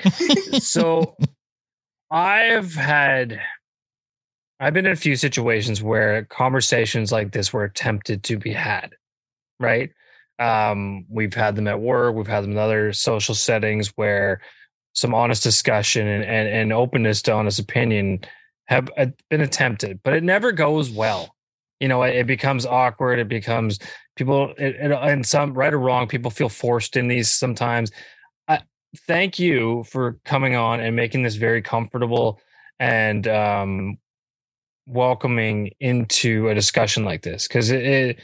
so, 0.59 1.17
I've 2.11 2.75
had, 2.75 3.41
I've 4.59 4.73
been 4.73 4.85
in 4.85 4.91
a 4.91 4.95
few 4.95 5.15
situations 5.15 5.81
where 5.81 6.25
conversations 6.25 7.11
like 7.11 7.31
this 7.31 7.51
were 7.51 7.63
attempted 7.63 8.23
to 8.25 8.37
be 8.37 8.53
had, 8.53 8.91
right? 9.59 9.89
Um, 10.37 11.05
we've 11.09 11.33
had 11.33 11.55
them 11.55 11.67
at 11.67 11.81
work, 11.81 12.15
we've 12.15 12.27
had 12.27 12.43
them 12.43 12.51
in 12.51 12.57
other 12.59 12.93
social 12.93 13.33
settings 13.33 13.89
where 13.95 14.41
some 14.93 15.15
honest 15.15 15.41
discussion 15.41 16.07
and, 16.07 16.23
and, 16.23 16.47
and 16.47 16.73
openness 16.73 17.23
to 17.23 17.33
honest 17.33 17.59
opinion 17.59 18.19
have 18.65 18.89
uh, 18.95 19.07
been 19.29 19.41
attempted, 19.41 19.99
but 20.03 20.13
it 20.13 20.23
never 20.23 20.51
goes 20.51 20.91
well. 20.91 21.35
You 21.79 21.87
know, 21.87 22.03
it 22.03 22.27
becomes 22.27 22.65
awkward. 22.65 23.19
It 23.19 23.27
becomes 23.27 23.79
people, 24.15 24.53
it, 24.57 24.75
it, 24.75 24.91
and 24.91 25.25
some 25.25 25.53
right 25.53 25.73
or 25.73 25.79
wrong, 25.79 26.07
people 26.07 26.31
feel 26.31 26.47
forced 26.47 26.95
in 26.95 27.07
these 27.07 27.31
sometimes. 27.31 27.91
Thank 29.07 29.39
you 29.39 29.83
for 29.85 30.19
coming 30.23 30.55
on 30.55 30.79
and 30.79 30.95
making 30.95 31.23
this 31.23 31.35
very 31.35 31.61
comfortable 31.61 32.39
and 32.79 33.27
um, 33.27 33.97
welcoming 34.85 35.71
into 35.79 36.49
a 36.49 36.55
discussion 36.55 37.03
like 37.03 37.21
this 37.23 37.47
because 37.47 37.71
it, 37.71 37.83
it 37.83 38.19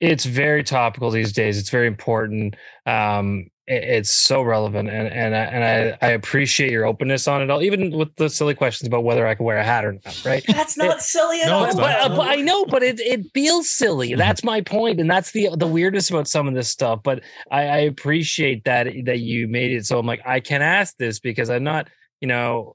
it's 0.00 0.24
very 0.24 0.62
topical 0.62 1.10
these 1.10 1.32
days. 1.32 1.58
It's 1.58 1.70
very 1.70 1.86
important. 1.86 2.56
Um, 2.86 3.48
it's 3.70 4.10
so 4.10 4.40
relevant, 4.40 4.88
and 4.88 5.08
and 5.08 5.36
I, 5.36 5.38
and 5.44 5.96
I, 6.02 6.06
I 6.06 6.10
appreciate 6.12 6.72
your 6.72 6.86
openness 6.86 7.28
on 7.28 7.42
it 7.42 7.50
all, 7.50 7.62
even 7.62 7.90
with 7.90 8.14
the 8.16 8.30
silly 8.30 8.54
questions 8.54 8.88
about 8.88 9.04
whether 9.04 9.26
I 9.26 9.34
can 9.34 9.44
wear 9.44 9.58
a 9.58 9.64
hat 9.64 9.84
or 9.84 9.92
not. 9.92 10.24
Right? 10.24 10.42
That's 10.48 10.76
not 10.76 11.02
silly 11.02 11.42
at 11.42 11.48
No, 11.48 11.58
all. 11.58 11.64
it's 11.66 11.74
but, 11.74 12.08
but 12.08 12.28
I 12.28 12.36
know, 12.36 12.64
but 12.64 12.82
it 12.82 12.98
it 12.98 13.26
feels 13.34 13.70
silly. 13.70 14.14
That's 14.14 14.42
my 14.42 14.62
point, 14.62 15.00
and 15.00 15.10
that's 15.10 15.32
the 15.32 15.50
the 15.54 15.66
weirdness 15.66 16.08
about 16.08 16.28
some 16.28 16.48
of 16.48 16.54
this 16.54 16.70
stuff. 16.70 17.00
But 17.02 17.22
I, 17.50 17.62
I 17.62 17.76
appreciate 17.78 18.64
that 18.64 18.88
that 19.04 19.20
you 19.20 19.48
made 19.48 19.72
it 19.72 19.86
so 19.86 19.98
I'm 19.98 20.06
like 20.06 20.22
I 20.26 20.40
can 20.40 20.62
ask 20.62 20.96
this 20.96 21.20
because 21.20 21.50
I'm 21.50 21.64
not, 21.64 21.88
you 22.20 22.28
know, 22.28 22.74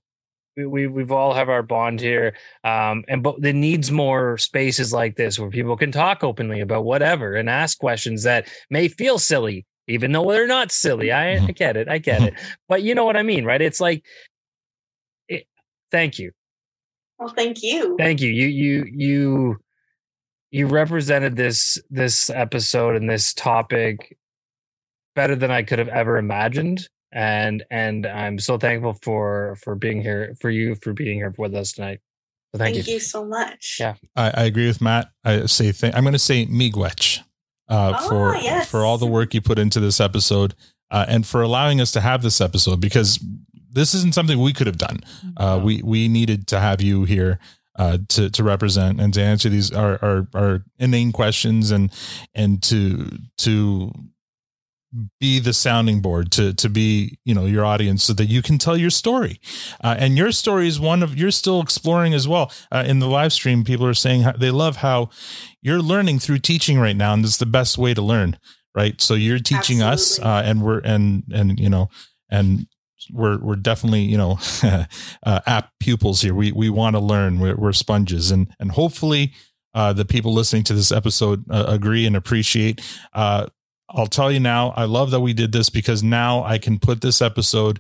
we, 0.55 0.65
we 0.65 0.87
we've 0.87 1.11
all 1.11 1.33
have 1.33 1.49
our 1.49 1.63
bond 1.63 1.99
here, 1.99 2.35
um, 2.63 3.03
and 3.07 3.23
but 3.23 3.41
there 3.41 3.53
needs 3.53 3.91
more 3.91 4.37
spaces 4.37 4.93
like 4.93 5.15
this 5.15 5.39
where 5.39 5.49
people 5.49 5.75
can 5.75 5.91
talk 5.91 6.23
openly 6.23 6.61
about 6.61 6.85
whatever 6.85 7.33
and 7.33 7.49
ask 7.49 7.79
questions 7.79 8.23
that 8.23 8.47
may 8.69 8.87
feel 8.87 9.17
silly, 9.17 9.65
even 9.87 10.11
though 10.11 10.29
they're 10.31 10.47
not 10.47 10.71
silly. 10.71 11.11
I, 11.11 11.33
I 11.33 11.37
get 11.55 11.77
it, 11.77 11.89
I 11.89 11.97
get 11.97 12.21
it, 12.21 12.33
but 12.67 12.83
you 12.83 12.95
know 12.95 13.05
what 13.05 13.17
I 13.17 13.23
mean, 13.23 13.45
right? 13.45 13.61
It's 13.61 13.79
like, 13.79 14.05
it, 15.27 15.45
thank 15.91 16.19
you. 16.19 16.31
Well, 17.19 17.33
thank 17.35 17.61
you. 17.63 17.95
Thank 17.97 18.21
you. 18.21 18.29
You 18.29 18.47
you 18.47 18.85
you 18.93 19.57
you 20.51 20.67
represented 20.67 21.35
this 21.35 21.81
this 21.89 22.29
episode 22.29 22.95
and 22.95 23.09
this 23.09 23.33
topic 23.33 24.17
better 25.15 25.35
than 25.35 25.51
I 25.51 25.63
could 25.63 25.79
have 25.79 25.87
ever 25.87 26.17
imagined. 26.17 26.87
And 27.11 27.63
and 27.69 28.05
I'm 28.05 28.39
so 28.39 28.57
thankful 28.57 28.97
for 29.01 29.55
for 29.61 29.75
being 29.75 30.01
here 30.01 30.35
for 30.41 30.49
you 30.49 30.75
for 30.75 30.93
being 30.93 31.17
here 31.17 31.33
with 31.37 31.55
us 31.55 31.73
tonight. 31.73 31.99
So 32.51 32.59
thank, 32.59 32.75
you. 32.75 32.81
Thank 32.81 32.87
you. 32.87 32.93
you 32.95 32.99
so 32.99 33.25
much. 33.25 33.77
Yeah. 33.79 33.95
I, 34.15 34.31
I 34.31 34.43
agree 34.43 34.67
with 34.67 34.81
Matt. 34.81 35.09
I 35.23 35.45
say 35.45 35.71
th- 35.71 35.93
I'm 35.95 36.03
going 36.03 36.13
to 36.13 36.19
say 36.19 36.45
miigwech 36.45 37.21
uh, 37.69 37.93
Oh, 37.99 38.09
for 38.09 38.35
yes. 38.35 38.69
for 38.69 38.83
all 38.85 38.97
the 38.97 39.05
work 39.07 39.33
you 39.33 39.41
put 39.41 39.59
into 39.59 39.79
this 39.79 39.99
episode 39.99 40.53
uh, 40.91 41.05
and 41.07 41.25
for 41.25 41.41
allowing 41.41 41.79
us 41.81 41.91
to 41.93 42.01
have 42.01 42.21
this 42.21 42.39
episode 42.41 42.79
because 42.79 43.19
this 43.71 43.93
isn't 43.95 44.13
something 44.13 44.39
we 44.39 44.53
could 44.53 44.67
have 44.67 44.77
done. 44.77 44.99
Uh, 45.37 45.59
we 45.63 45.81
we 45.83 46.07
needed 46.07 46.45
to 46.47 46.59
have 46.59 46.81
you 46.81 47.05
here 47.05 47.39
uh, 47.79 47.97
to 48.09 48.29
to 48.29 48.43
represent 48.43 49.01
and 49.01 49.13
to 49.15 49.21
answer 49.21 49.49
these 49.49 49.71
our, 49.71 49.97
our 50.03 50.27
our 50.35 50.63
inane 50.77 51.11
questions 51.11 51.71
and 51.71 51.91
and 52.35 52.61
to 52.63 53.09
to 53.37 53.91
be 55.19 55.39
the 55.39 55.53
sounding 55.53 56.01
board 56.01 56.31
to 56.31 56.53
to 56.53 56.69
be 56.69 57.17
you 57.25 57.33
know 57.33 57.45
your 57.45 57.65
audience 57.65 58.03
so 58.03 58.13
that 58.13 58.25
you 58.25 58.41
can 58.41 58.57
tell 58.57 58.77
your 58.77 58.89
story. 58.89 59.39
Uh, 59.83 59.95
and 59.97 60.17
your 60.17 60.31
story 60.31 60.67
is 60.67 60.79
one 60.79 61.03
of 61.03 61.17
you're 61.17 61.31
still 61.31 61.61
exploring 61.61 62.13
as 62.13 62.27
well. 62.27 62.51
Uh, 62.71 62.83
in 62.85 62.99
the 62.99 63.07
live 63.07 63.33
stream 63.33 63.63
people 63.63 63.85
are 63.85 63.93
saying 63.93 64.25
they 64.37 64.51
love 64.51 64.77
how 64.77 65.09
you're 65.61 65.81
learning 65.81 66.19
through 66.19 66.39
teaching 66.39 66.79
right 66.79 66.95
now 66.95 67.13
and 67.13 67.25
it's 67.25 67.37
the 67.37 67.45
best 67.45 67.77
way 67.77 67.93
to 67.93 68.01
learn 68.01 68.37
right? 68.75 68.99
So 69.01 69.13
you're 69.13 69.39
teaching 69.39 69.81
us 69.81 70.19
uh, 70.19 70.41
and 70.45 70.63
we're 70.63 70.79
and 70.79 71.23
and 71.33 71.59
you 71.59 71.69
know 71.69 71.89
and 72.29 72.67
we're 73.11 73.37
we're 73.39 73.55
definitely 73.55 74.01
you 74.01 74.17
know 74.17 74.39
uh, 74.63 75.39
apt 75.45 75.71
pupils 75.79 76.21
here. 76.21 76.33
We 76.33 76.51
we 76.51 76.69
want 76.69 76.95
to 76.95 76.99
learn. 76.99 77.39
We're, 77.39 77.55
we're 77.55 77.73
sponges. 77.73 78.31
And 78.31 78.53
and 78.59 78.71
hopefully 78.71 79.33
uh, 79.73 79.93
the 79.93 80.05
people 80.05 80.33
listening 80.33 80.63
to 80.65 80.73
this 80.73 80.91
episode 80.91 81.43
uh, 81.49 81.65
agree 81.67 82.05
and 82.05 82.15
appreciate 82.15 82.81
uh, 83.13 83.47
I'll 83.89 84.07
tell 84.07 84.31
you 84.31 84.39
now, 84.39 84.73
I 84.75 84.85
love 84.85 85.11
that 85.11 85.19
we 85.19 85.33
did 85.33 85.51
this 85.51 85.69
because 85.69 86.03
now 86.03 86.43
I 86.43 86.57
can 86.57 86.79
put 86.79 87.01
this 87.01 87.21
episode 87.21 87.79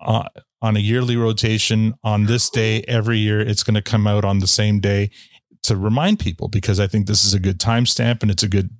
uh, 0.00 0.28
on 0.60 0.76
a 0.76 0.80
yearly 0.80 1.16
rotation 1.16 1.94
on 2.02 2.24
this 2.24 2.50
day 2.50 2.82
every 2.88 3.18
year. 3.18 3.40
It's 3.40 3.62
going 3.62 3.74
to 3.74 3.82
come 3.82 4.06
out 4.06 4.24
on 4.24 4.38
the 4.38 4.46
same 4.46 4.80
day 4.80 5.10
to 5.62 5.76
remind 5.76 6.18
people 6.18 6.48
because 6.48 6.80
I 6.80 6.86
think 6.86 7.06
this 7.06 7.24
is 7.24 7.34
a 7.34 7.40
good 7.40 7.58
timestamp 7.58 8.22
and 8.22 8.30
it's 8.30 8.42
a 8.42 8.48
good 8.48 8.70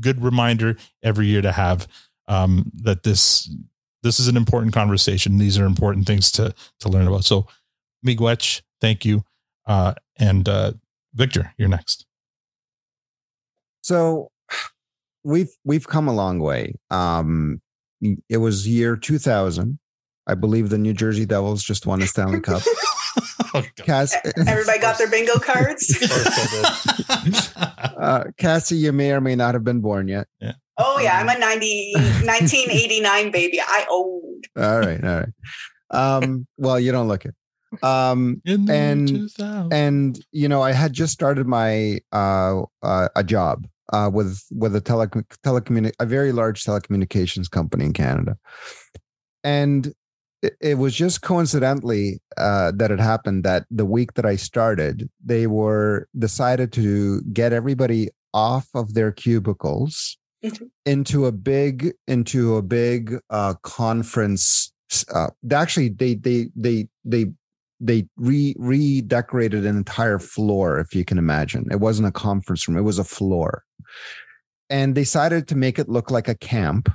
good 0.00 0.22
reminder 0.22 0.76
every 1.02 1.26
year 1.26 1.42
to 1.42 1.50
have 1.50 1.88
um, 2.28 2.70
that 2.74 3.02
this 3.02 3.52
this 4.02 4.20
is 4.20 4.28
an 4.28 4.36
important 4.36 4.72
conversation. 4.72 5.38
These 5.38 5.58
are 5.58 5.66
important 5.66 6.06
things 6.06 6.30
to 6.32 6.54
to 6.80 6.88
learn 6.88 7.08
about. 7.08 7.24
So, 7.24 7.46
Miigwech, 8.06 8.62
thank 8.80 9.04
you, 9.04 9.24
uh, 9.66 9.94
and 10.18 10.48
uh, 10.48 10.72
Victor, 11.14 11.52
you're 11.58 11.68
next. 11.68 12.06
So 13.80 14.30
we've 15.24 15.50
we've 15.64 15.86
come 15.86 16.08
a 16.08 16.14
long 16.14 16.38
way. 16.38 16.74
Um, 16.90 17.60
it 18.28 18.38
was 18.38 18.66
year 18.68 18.96
2000. 18.96 19.78
I 20.26 20.34
believe 20.34 20.68
the 20.68 20.78
New 20.78 20.92
Jersey 20.92 21.24
Devils 21.24 21.64
just 21.64 21.86
won 21.86 22.00
the 22.00 22.06
Stanley 22.06 22.40
Cup. 22.42 22.62
Cass, 23.76 24.14
Everybody 24.46 24.78
got 24.78 24.98
their 24.98 25.08
bingo 25.08 25.38
cards. 25.38 25.96
uh, 27.08 28.24
Kassie, 28.38 28.78
you 28.78 28.92
may 28.92 29.12
or 29.12 29.20
may 29.20 29.34
not 29.34 29.54
have 29.54 29.64
been 29.64 29.80
born 29.80 30.06
yet. 30.06 30.28
Yeah. 30.40 30.52
oh 30.76 30.98
yeah, 31.00 31.18
I'm 31.18 31.28
a 31.28 31.38
90, 31.38 31.92
1989 31.94 33.30
baby. 33.30 33.60
I 33.60 33.86
old. 33.90 34.44
All 34.56 34.80
right, 34.80 35.02
all 35.02 35.20
right. 35.20 35.28
Um, 35.90 36.46
well, 36.58 36.78
you 36.78 36.92
don't 36.92 37.08
look 37.08 37.24
it. 37.24 37.34
Um, 37.82 38.42
and 38.46 39.30
and 39.72 40.24
you 40.32 40.48
know, 40.48 40.62
I 40.62 40.72
had 40.72 40.92
just 40.92 41.12
started 41.12 41.46
my 41.46 42.00
uh, 42.12 42.62
uh 42.82 43.08
a 43.14 43.24
job 43.24 43.66
uh 43.92 44.10
with 44.12 44.42
with 44.50 44.74
a 44.76 44.80
tele 44.80 45.08
telecommuni- 45.44 45.92
a 45.98 46.06
very 46.06 46.32
large 46.32 46.64
telecommunications 46.64 47.50
company 47.50 47.84
in 47.86 47.92
Canada, 47.92 48.36
and 49.44 49.92
it, 50.42 50.56
it 50.60 50.78
was 50.78 50.94
just 50.94 51.22
coincidentally 51.22 52.20
uh, 52.36 52.72
that 52.76 52.90
it 52.90 53.00
happened 53.00 53.44
that 53.44 53.64
the 53.70 53.84
week 53.84 54.14
that 54.14 54.24
I 54.24 54.36
started, 54.36 55.08
they 55.24 55.46
were 55.46 56.08
decided 56.18 56.72
to 56.74 57.22
get 57.32 57.52
everybody 57.52 58.08
off 58.34 58.68
of 58.74 58.94
their 58.94 59.10
cubicles 59.10 60.16
into 60.86 61.26
a 61.26 61.32
big 61.32 61.92
into 62.06 62.56
a 62.56 62.62
big 62.62 63.18
uh, 63.30 63.54
conference. 63.62 64.72
Uh, 65.12 65.28
actually, 65.50 65.88
they 65.88 66.14
they 66.14 66.48
they 66.54 66.88
they 67.04 67.26
they 67.80 68.06
re 68.16 68.54
redecorated 68.58 69.64
an 69.64 69.76
entire 69.76 70.18
floor, 70.18 70.78
if 70.78 70.94
you 70.94 71.04
can 71.04 71.18
imagine. 71.18 71.66
It 71.70 71.80
wasn't 71.80 72.08
a 72.08 72.12
conference 72.12 72.66
room; 72.66 72.76
it 72.76 72.82
was 72.82 72.98
a 72.98 73.04
floor, 73.04 73.64
and 74.70 74.94
they 74.94 75.02
decided 75.02 75.48
to 75.48 75.56
make 75.56 75.78
it 75.78 75.88
look 75.88 76.10
like 76.10 76.28
a 76.28 76.34
camp. 76.34 76.90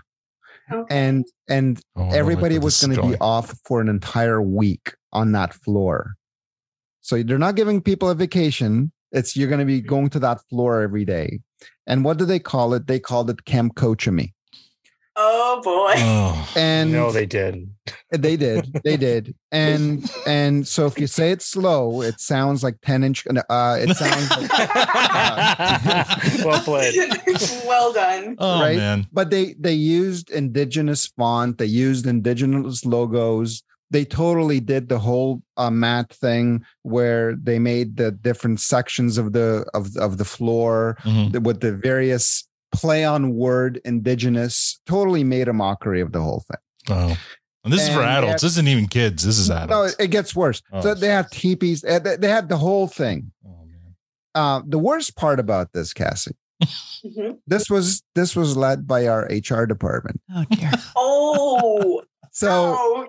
And 0.89 1.25
and 1.47 1.79
Oh, 1.95 2.03
I 2.03 2.05
like 2.07 2.15
everybody 2.15 2.57
was 2.57 2.81
going 2.81 2.95
to 2.95 3.07
be 3.07 3.17
off 3.19 3.53
for 3.65 3.81
an 3.81 3.89
entire 3.89 4.41
week 4.41 4.95
on 5.11 5.33
that 5.33 5.53
floor. 5.53 6.15
So 7.01 7.21
they're 7.21 7.37
not 7.37 7.55
giving 7.55 7.81
people 7.81 8.09
a 8.09 8.15
vacation. 8.15 8.91
It's 9.11 9.35
you're 9.35 9.49
going 9.49 9.59
to 9.59 9.65
be 9.65 9.79
mm-hmm. 9.79 9.89
going 9.89 10.09
to 10.11 10.19
that 10.19 10.39
floor 10.49 10.81
every 10.81 11.05
day. 11.05 11.39
And 11.85 12.03
what 12.03 12.17
do 12.17 12.25
they 12.25 12.39
call 12.39 12.73
it? 12.73 12.87
They 12.87 12.99
called 12.99 13.29
it 13.29 13.45
Camp 13.45 13.75
Coachamy. 13.75 14.33
Oh 15.15 15.61
boy. 15.63 15.93
And 16.59 16.91
no, 16.91 17.11
they 17.11 17.25
did. 17.27 17.69
They 18.11 18.35
did. 18.35 18.81
They 18.83 18.97
did. 18.97 19.35
And 19.51 20.09
and 20.25 20.67
so 20.67 20.87
if 20.87 20.99
you 20.99 21.05
say 21.07 21.31
it 21.31 21.41
slow, 21.41 22.01
it 22.01 22.19
sounds 22.19 22.63
like 22.63 22.77
10 22.81 23.03
inch 23.03 23.25
uh 23.27 23.77
it 23.79 23.95
sounds 23.95 24.29
like 24.31 24.49
well 26.45 26.61
played. 26.63 26.95
well 27.67 27.93
done. 27.93 28.35
Oh, 28.39 28.59
man! 28.59 29.07
But 29.11 29.29
they 29.29 29.53
they 29.59 29.73
used 29.73 30.29
indigenous 30.31 31.07
font, 31.07 31.57
they 31.57 31.65
used 31.65 32.07
indigenous 32.07 32.85
logos. 32.85 33.63
They 33.91 34.05
totally 34.05 34.59
did 34.59 34.89
the 34.89 34.97
whole 34.97 35.43
uh, 35.55 35.69
mat 35.69 36.09
thing 36.11 36.65
where 36.81 37.35
they 37.35 37.59
made 37.59 37.97
the 37.97 38.11
different 38.11 38.59
sections 38.59 39.19
of 39.19 39.33
the 39.33 39.65
of 39.75 39.95
of 39.97 40.17
the 40.17 40.25
floor 40.25 40.97
Mm-hmm. 41.03 41.43
with 41.43 41.59
the 41.59 41.73
various 41.73 42.47
play 42.73 43.05
on 43.05 43.35
word 43.35 43.79
indigenous. 43.85 44.79
Totally 44.85 45.23
made 45.23 45.47
a 45.47 45.53
mockery 45.53 46.01
of 46.01 46.11
the 46.11 46.21
whole 46.21 46.43
thing. 46.47 46.57
Oh. 46.89 47.17
And 47.63 47.71
this 47.71 47.83
is 47.87 47.89
for 47.95 48.01
adults. 48.01 48.27
had- 48.27 48.35
this 48.35 48.43
isn't 48.51 48.67
even 48.67 48.87
kids. 48.87 49.23
This 49.23 49.39
is 49.39 49.49
adults. 49.49 49.95
no, 49.97 50.03
it 50.03 50.09
gets 50.09 50.35
worse. 50.35 50.61
Oh. 50.73 50.81
So 50.81 50.93
they 50.95 51.07
have 51.07 51.29
teepees. 51.29 51.83
uh, 51.85 51.99
They 51.99 52.17
they 52.17 52.29
had 52.29 52.49
the 52.49 52.57
whole 52.57 52.87
thing. 52.87 53.31
Oh, 53.47 53.51
Uh, 54.35 54.61
the 54.67 54.79
worst 54.79 55.15
part 55.15 55.39
about 55.39 55.71
this, 55.73 55.93
Kassie, 55.93 56.33
this 57.47 57.69
was 57.69 58.01
this 58.15 58.35
was 58.35 58.57
led 58.57 58.85
by 58.87 59.07
our 59.07 59.27
HR 59.29 59.65
department. 59.65 60.19
Oh 60.35 60.43
dear. 60.51 60.71
Oh. 60.95 62.01
So 62.31 63.07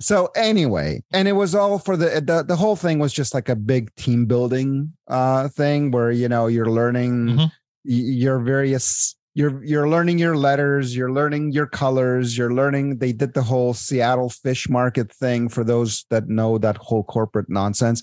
so 0.00 0.28
anyway, 0.36 1.02
and 1.12 1.26
it 1.26 1.32
was 1.32 1.54
all 1.54 1.78
for 1.78 1.96
the 1.96 2.20
the 2.24 2.44
the 2.46 2.56
whole 2.56 2.76
thing 2.76 2.98
was 3.00 3.12
just 3.12 3.34
like 3.34 3.48
a 3.48 3.56
big 3.56 3.92
team 3.96 4.26
building 4.26 4.92
uh 5.08 5.48
thing 5.48 5.90
where 5.90 6.10
you 6.12 6.28
know 6.28 6.46
you're 6.46 6.70
learning 6.70 7.12
Mm-hmm. 7.26 7.44
Your 7.84 8.38
various 8.38 9.14
you're 9.34 9.62
you're 9.62 9.88
learning 9.88 10.18
your 10.18 10.36
letters, 10.36 10.96
you're 10.96 11.12
learning 11.12 11.52
your 11.52 11.66
colors, 11.66 12.36
you're 12.36 12.52
learning 12.52 12.98
they 12.98 13.12
did 13.12 13.34
the 13.34 13.42
whole 13.42 13.72
Seattle 13.72 14.30
fish 14.30 14.68
market 14.68 15.12
thing 15.12 15.48
for 15.48 15.62
those 15.62 16.04
that 16.10 16.28
know 16.28 16.58
that 16.58 16.76
whole 16.76 17.04
corporate 17.04 17.48
nonsense. 17.48 18.02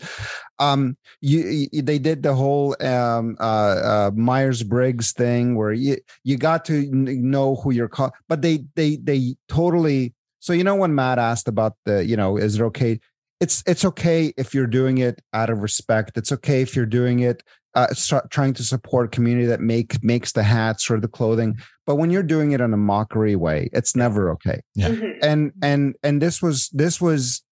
Um 0.59 0.97
you, 1.19 1.67
you 1.71 1.81
they 1.81 1.99
did 1.99 2.23
the 2.23 2.33
whole 2.33 2.75
um 2.81 3.35
uh, 3.39 3.43
uh 3.43 4.11
Myers-Briggs 4.15 5.11
thing 5.11 5.55
where 5.55 5.73
you 5.73 5.97
you 6.23 6.37
got 6.37 6.63
to 6.65 6.87
know 6.91 7.55
who 7.55 7.71
you're 7.71 7.89
call 7.89 8.13
but 8.29 8.41
they 8.41 8.63
they 8.75 8.95
they 8.97 9.35
totally 9.49 10.13
so 10.45 10.53
you 10.53 10.63
know 10.63 10.75
when 10.75 10.93
Matt 10.93 11.17
asked 11.17 11.47
about 11.47 11.73
the, 11.85 12.05
you 12.05 12.15
know, 12.15 12.37
is 12.37 12.59
it 12.59 12.61
okay? 12.61 12.99
It's 13.41 13.63
it's 13.65 13.83
okay 13.83 14.31
if 14.37 14.53
you're 14.53 14.67
doing 14.67 14.99
it 14.99 15.19
out 15.33 15.49
of 15.49 15.63
respect. 15.63 16.19
It's 16.19 16.31
okay 16.31 16.61
if 16.61 16.75
you're 16.75 16.85
doing 16.85 17.21
it 17.21 17.41
uh, 17.75 17.93
start 17.93 18.31
trying 18.31 18.53
to 18.53 18.63
support 18.63 19.07
a 19.07 19.09
community 19.09 19.45
that 19.45 19.59
make 19.59 20.01
makes 20.03 20.31
the 20.31 20.43
hats 20.43 20.89
or 20.89 20.99
the 20.99 21.07
clothing. 21.07 21.57
But 21.85 21.95
when 21.95 22.09
you're 22.09 22.23
doing 22.23 22.51
it 22.53 22.61
in 22.61 22.73
a 22.73 22.77
mockery 22.77 23.35
way, 23.35 23.69
it's 23.73 23.95
never 23.95 24.31
okay. 24.31 24.61
Yeah. 24.75 24.95
And 25.21 25.51
and 25.61 25.95
and 26.03 26.21
this 26.21 26.41
was 26.41 26.69
this 26.69 26.99
was 26.99 27.43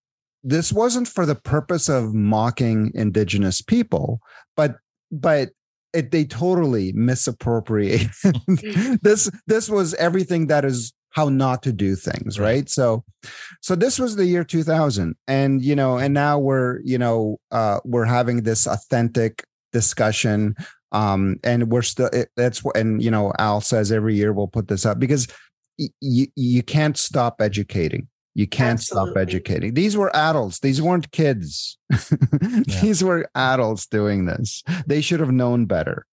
this 0.44 0.74
wasn't 0.74 1.08
for 1.08 1.26
the 1.26 1.36
purpose 1.36 1.90
of 1.90 2.14
mocking 2.14 2.92
indigenous 2.96 3.62
people, 3.62 4.20
but 4.56 4.78
but 5.12 5.50
it 5.94 6.12
they 6.12 6.26
totally 6.26 6.92
misappropriate 6.94 8.08
this 9.02 9.30
this 9.48 9.70
was 9.70 9.94
everything 9.96 10.48
that 10.48 10.66
is 10.66 10.92
how 11.12 11.30
not 11.30 11.62
to 11.62 11.72
do 11.72 11.96
things 11.96 12.40
right 12.40 12.68
so 12.68 13.04
so 13.62 13.76
this 13.76 14.00
was 14.00 14.16
the 14.16 14.26
year 14.26 14.44
2000 14.44 15.16
and 15.28 15.64
you 15.64 15.76
know 15.76 15.98
and 15.98 16.14
now 16.14 16.40
we're 16.40 16.80
you 16.82 16.98
know 16.98 17.38
uh 17.52 17.80
we're 17.86 18.06
having 18.06 18.42
this 18.42 18.66
authentic 18.66 19.46
discussion 19.74 20.56
um 20.94 21.38
and 21.44 21.70
we're 21.70 21.82
still 21.82 22.08
it, 22.14 22.30
that's 22.38 22.64
what 22.64 22.78
and 22.78 23.04
you 23.04 23.12
know 23.12 23.34
al 23.40 23.60
says 23.60 23.92
every 23.92 24.16
year 24.16 24.32
we'll 24.32 24.48
put 24.48 24.68
this 24.70 24.86
up 24.86 25.00
because 25.00 25.28
y- 25.78 25.90
you 26.02 26.28
you 26.36 26.64
can't 26.64 26.98
stop 26.98 27.42
educating. 27.42 28.08
You 28.36 28.48
can't 28.48 28.80
stop 28.80 29.16
educating. 29.16 29.76
These 29.76 29.96
were 29.96 30.16
adults. 30.16 30.60
These 30.60 30.82
weren't 30.82 31.12
kids. 31.12 31.78
These 32.82 33.04
were 33.04 33.30
adults 33.36 33.86
doing 33.86 34.26
this. 34.26 34.64
They 34.88 35.02
should 35.02 35.20
have 35.20 35.32
known 35.32 35.66
better 35.66 36.08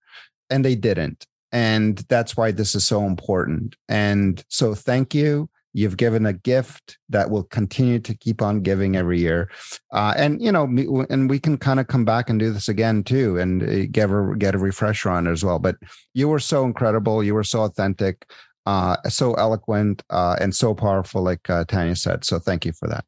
and 0.51 0.63
they 0.63 0.75
didn't. 0.75 1.27
And 1.51 1.97
that's 2.11 2.37
why 2.37 2.51
this 2.51 2.75
is 2.75 2.85
so 2.85 3.05
important. 3.05 3.75
And 3.89 4.45
so 4.49 4.75
thank 4.75 5.15
you 5.15 5.49
you've 5.73 5.97
given 5.97 6.27
a 6.27 6.33
gift 6.33 6.99
that 7.09 7.31
will 7.31 7.45
continue 7.45 7.99
to 7.99 8.15
keep 8.15 8.43
on 8.43 8.61
giving 8.61 8.97
every 8.97 9.19
year 9.19 9.51
uh, 9.93 10.15
and 10.17 10.43
you 10.43 10.51
know 10.51 10.65
and 11.11 11.31
we 11.31 11.39
can 11.39 11.57
kind 11.57 11.81
of 11.81 11.87
come 11.87 12.05
back 12.05 12.29
and 12.29 12.39
do 12.41 12.53
this 12.53 12.69
again 12.69 13.03
too 13.03 13.39
and 13.39 13.63
uh, 13.63 13.87
get 13.91 14.11
a, 14.11 14.35
get 14.39 14.55
a 14.55 14.59
refresher 14.59 15.11
on 15.11 15.27
it 15.27 15.31
as 15.31 15.45
well 15.45 15.59
but 15.59 15.77
you 16.15 16.29
were 16.29 16.41
so 16.41 16.65
incredible 16.65 17.23
you 17.23 17.35
were 17.35 17.45
so 17.45 17.63
authentic 17.63 18.27
uh, 18.67 18.97
so 19.09 19.35
eloquent 19.35 20.03
uh, 20.11 20.37
and 20.41 20.55
so 20.55 20.75
powerful 20.75 21.23
like 21.23 21.49
uh, 21.51 21.65
tanya 21.65 21.97
said 21.97 22.25
so 22.25 22.39
thank 22.39 22.65
you 22.65 22.73
for 22.73 22.89
that 22.89 23.05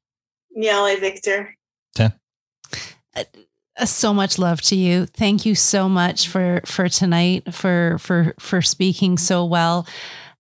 Niale 0.57 1.01
Victor. 1.01 1.57
Uh, 3.17 3.25
so 3.85 4.13
much 4.13 4.39
love 4.39 4.61
to 4.63 4.77
you. 4.77 5.07
Thank 5.07 5.47
you 5.47 5.55
so 5.55 5.89
much 5.89 6.29
for 6.29 6.61
for 6.65 6.89
tonight 6.89 7.53
for 7.55 7.97
for 7.99 8.35
for 8.39 8.63
speaking 8.63 9.19
so 9.19 9.45
well. 9.45 9.87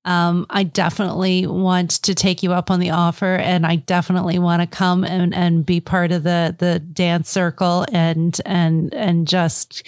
Um, 0.04 0.46
I 0.50 0.64
definitely 0.64 1.46
want 1.46 1.90
to 2.02 2.14
take 2.14 2.42
you 2.42 2.52
up 2.52 2.70
on 2.70 2.80
the 2.80 2.90
offer, 2.90 3.36
and 3.36 3.64
I 3.64 3.76
definitely 3.76 4.38
want 4.38 4.62
to 4.62 4.66
come 4.66 5.04
and 5.04 5.34
and 5.34 5.64
be 5.64 5.80
part 5.80 6.10
of 6.12 6.24
the 6.24 6.54
the 6.58 6.80
dance 6.80 7.30
circle 7.30 7.86
and 7.92 8.38
and 8.44 8.92
and 8.94 9.28
just 9.28 9.86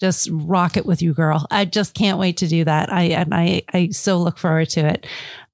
just 0.00 0.28
rock 0.32 0.76
it 0.76 0.86
with 0.86 1.02
you, 1.02 1.12
girl. 1.14 1.46
I 1.50 1.64
just 1.64 1.94
can't 1.94 2.18
wait 2.18 2.38
to 2.38 2.48
do 2.48 2.64
that. 2.64 2.92
I 2.92 3.02
and 3.02 3.34
I 3.34 3.62
I 3.72 3.90
so 3.90 4.18
look 4.18 4.38
forward 4.38 4.70
to 4.70 4.86
it. 4.86 5.06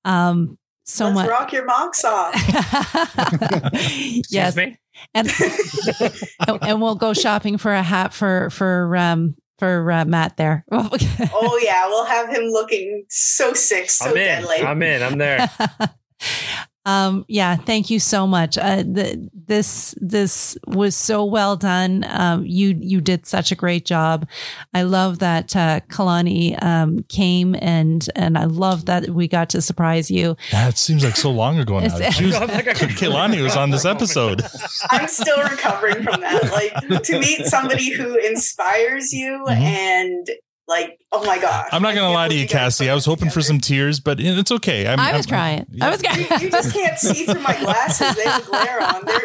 Um, 0.04 0.58
so 0.84 1.04
Let's 1.06 1.14
much. 1.16 1.28
rock 1.28 1.52
your 1.52 1.66
mocks 1.66 2.04
off. 2.04 2.32
yes. 4.30 4.56
And, 4.56 4.78
and 5.14 6.58
and 6.62 6.80
we'll 6.80 6.94
go 6.94 7.12
shopping 7.12 7.58
for 7.58 7.72
a 7.72 7.82
hat 7.82 8.14
for 8.14 8.48
for 8.50 8.96
um 8.96 9.36
for 9.58 9.90
uh, 9.90 10.04
Matt 10.04 10.36
there. 10.36 10.64
oh 10.72 11.60
yeah, 11.62 11.86
we'll 11.88 12.04
have 12.04 12.28
him 12.28 12.44
looking 12.44 13.04
so 13.08 13.52
sick, 13.52 13.90
so 13.90 14.10
I'm 14.10 14.16
in. 14.16 14.24
deadly. 14.24 14.56
I'm 14.56 14.82
in. 14.82 15.02
I'm 15.02 15.18
there. 15.18 15.50
Um, 16.88 17.24
yeah, 17.28 17.56
thank 17.56 17.90
you 17.90 18.00
so 18.00 18.26
much. 18.26 18.56
Uh, 18.56 18.76
the, 18.82 19.28
this 19.46 19.94
this 20.00 20.56
was 20.66 20.94
so 20.96 21.24
well 21.24 21.54
done. 21.56 22.04
Um, 22.08 22.46
you 22.46 22.76
you 22.80 23.00
did 23.00 23.26
such 23.26 23.52
a 23.52 23.54
great 23.54 23.84
job. 23.84 24.26
I 24.72 24.82
love 24.82 25.18
that 25.18 25.54
uh, 25.54 25.80
Keilani 25.90 26.62
um, 26.62 27.00
came 27.08 27.54
and 27.60 28.08
and 28.16 28.38
I 28.38 28.44
love 28.44 28.86
that 28.86 29.10
we 29.10 29.28
got 29.28 29.50
to 29.50 29.60
surprise 29.60 30.10
you. 30.10 30.36
That 30.52 30.78
seems 30.78 31.04
like 31.04 31.16
so 31.16 31.30
long 31.30 31.58
ago 31.58 31.78
now. 31.80 31.86
It's- 31.86 32.14
She 32.14 32.26
was, 32.26 32.34
Keilani 33.00 33.42
was 33.42 33.56
on 33.56 33.70
this 33.70 33.84
episode. 33.94 34.42
I'm 34.90 35.08
still 35.08 35.42
recovering 35.42 36.02
from 36.02 36.20
that. 36.22 36.50
Like 36.52 37.02
to 37.04 37.18
meet 37.18 37.46
somebody 37.46 37.90
who 37.92 38.16
inspires 38.16 39.12
you 39.12 39.44
Mhm. 39.46 39.60
and 39.60 40.26
like, 40.68 41.00
oh 41.12 41.24
my 41.24 41.38
god. 41.38 41.66
I'm 41.72 41.82
not 41.82 41.94
gonna 41.94 42.12
lie 42.12 42.28
to 42.28 42.34
you, 42.34 42.46
Kassie. 42.46 42.88
I 42.88 42.94
was 42.94 43.04
hoping 43.06 43.30
for 43.30 43.40
some 43.40 43.58
tears, 43.60 43.98
but 44.00 44.20
it's 44.20 44.52
okay. 44.52 44.86
I'm, 44.86 45.00
I 45.00 45.16
was 45.16 45.26
I'm- 45.26 45.30
crying. 45.30 45.66
I 45.80 45.90
was 45.90 46.02
crying. 46.02 46.26
You 46.40 46.50
just 46.50 46.74
can't 46.74 46.98
see 46.98 47.24
through 47.24 47.40
my 47.40 47.58
glasses. 47.58 48.14
They 48.14 48.24
have 48.24 48.44
glare 48.46 48.82
on. 48.82 49.04
They're, 49.04 49.20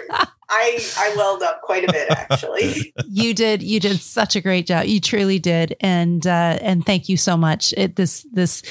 I 0.49 0.79
I 0.97 1.13
welled 1.17 1.41
up 1.43 1.61
quite 1.61 1.83
a 1.87 1.91
bit 1.91 2.09
actually. 2.09 2.93
you 3.07 3.33
did 3.33 3.61
you 3.61 3.79
did 3.79 3.99
such 3.99 4.35
a 4.35 4.41
great 4.41 4.65
job. 4.67 4.85
You 4.85 4.99
truly 4.99 5.39
did, 5.39 5.75
and 5.81 6.25
uh, 6.25 6.57
and 6.61 6.85
thank 6.85 7.09
you 7.09 7.17
so 7.17 7.35
much. 7.37 7.73
It 7.75 7.95
this 7.95 8.25
this 8.31 8.63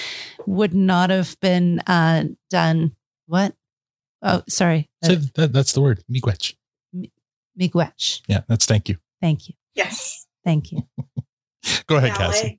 would 0.47 0.75
not 0.75 1.11
have 1.11 1.39
been 1.41 1.81
uh, 1.81 2.25
done. 2.51 2.97
What? 3.27 3.55
Oh, 4.25 4.43
sorry, 4.49 4.89
So 5.03 5.17
that, 5.35 5.53
that's 5.53 5.73
the 5.73 5.81
word. 5.81 6.05
Miigwech. 6.11 6.55
Miigwech. 7.59 8.23
Yeah, 8.29 8.43
that's 8.49 8.67
thank 8.67 8.89
you. 8.89 8.97
Thank 9.21 9.49
you. 9.49 9.55
Yes. 9.75 10.27
Thank 10.45 10.71
you. 10.73 10.87
Go 11.87 11.97
ahead, 11.97 12.11
Yeah, 12.11 12.17
Kassie. 12.17 12.59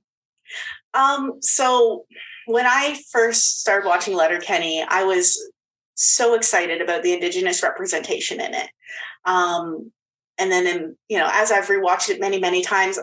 Um, 0.94 1.34
so 1.40 2.04
when 2.46 2.66
I 2.66 2.98
first 3.10 3.60
started 3.60 3.86
watching 3.86 4.14
Letterkenny, 4.14 4.84
I 4.88 5.04
was 5.04 5.38
so 5.94 6.34
excited 6.34 6.80
about 6.80 7.02
the 7.02 7.12
indigenous 7.12 7.62
representation 7.62 8.40
in 8.40 8.54
it. 8.54 8.70
Um, 9.24 9.92
and 10.38 10.50
then, 10.50 10.66
in, 10.66 10.96
you 11.08 11.18
know, 11.18 11.28
as 11.32 11.52
I've 11.52 11.66
rewatched 11.66 12.10
it 12.10 12.20
many, 12.20 12.38
many 12.38 12.62
times, 12.62 12.98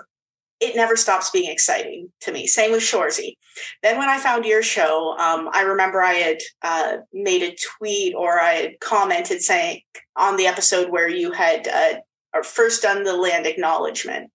it 0.59 0.75
never 0.75 0.95
stops 0.95 1.31
being 1.31 1.49
exciting 1.49 2.11
to 2.21 2.31
me. 2.31 2.45
Same 2.45 2.71
with 2.71 2.81
Shoresy. 2.81 3.35
Then 3.81 3.97
when 3.97 4.09
I 4.09 4.19
found 4.19 4.45
your 4.45 4.61
show, 4.61 5.15
um, 5.17 5.49
I 5.53 5.63
remember 5.63 6.01
I 6.01 6.13
had 6.13 6.37
uh, 6.61 6.97
made 7.11 7.41
a 7.41 7.55
tweet 7.55 8.13
or 8.15 8.39
I 8.39 8.53
had 8.53 8.79
commented 8.79 9.41
saying 9.41 9.81
on 10.15 10.37
the 10.37 10.45
episode 10.45 10.91
where 10.91 11.09
you 11.09 11.31
had 11.31 11.67
uh, 11.67 12.43
first 12.43 12.83
done 12.83 13.03
the 13.03 13.17
land 13.17 13.47
acknowledgement 13.47 14.29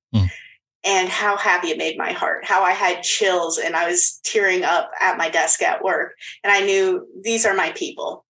and 0.86 1.08
how 1.08 1.36
happy 1.36 1.68
it 1.68 1.78
made 1.78 1.98
my 1.98 2.12
heart, 2.12 2.44
how 2.44 2.62
I 2.62 2.70
had 2.70 3.02
chills 3.02 3.58
and 3.58 3.74
I 3.74 3.88
was 3.88 4.20
tearing 4.24 4.62
up 4.62 4.90
at 5.00 5.18
my 5.18 5.28
desk 5.28 5.60
at 5.60 5.82
work. 5.82 6.14
And 6.44 6.52
I 6.52 6.60
knew 6.60 7.06
these 7.22 7.44
are 7.44 7.54
my 7.54 7.72
people. 7.72 8.24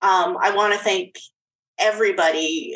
Um, 0.00 0.38
I 0.40 0.56
want 0.56 0.72
to 0.72 0.78
thank 0.78 1.18
everybody, 1.78 2.74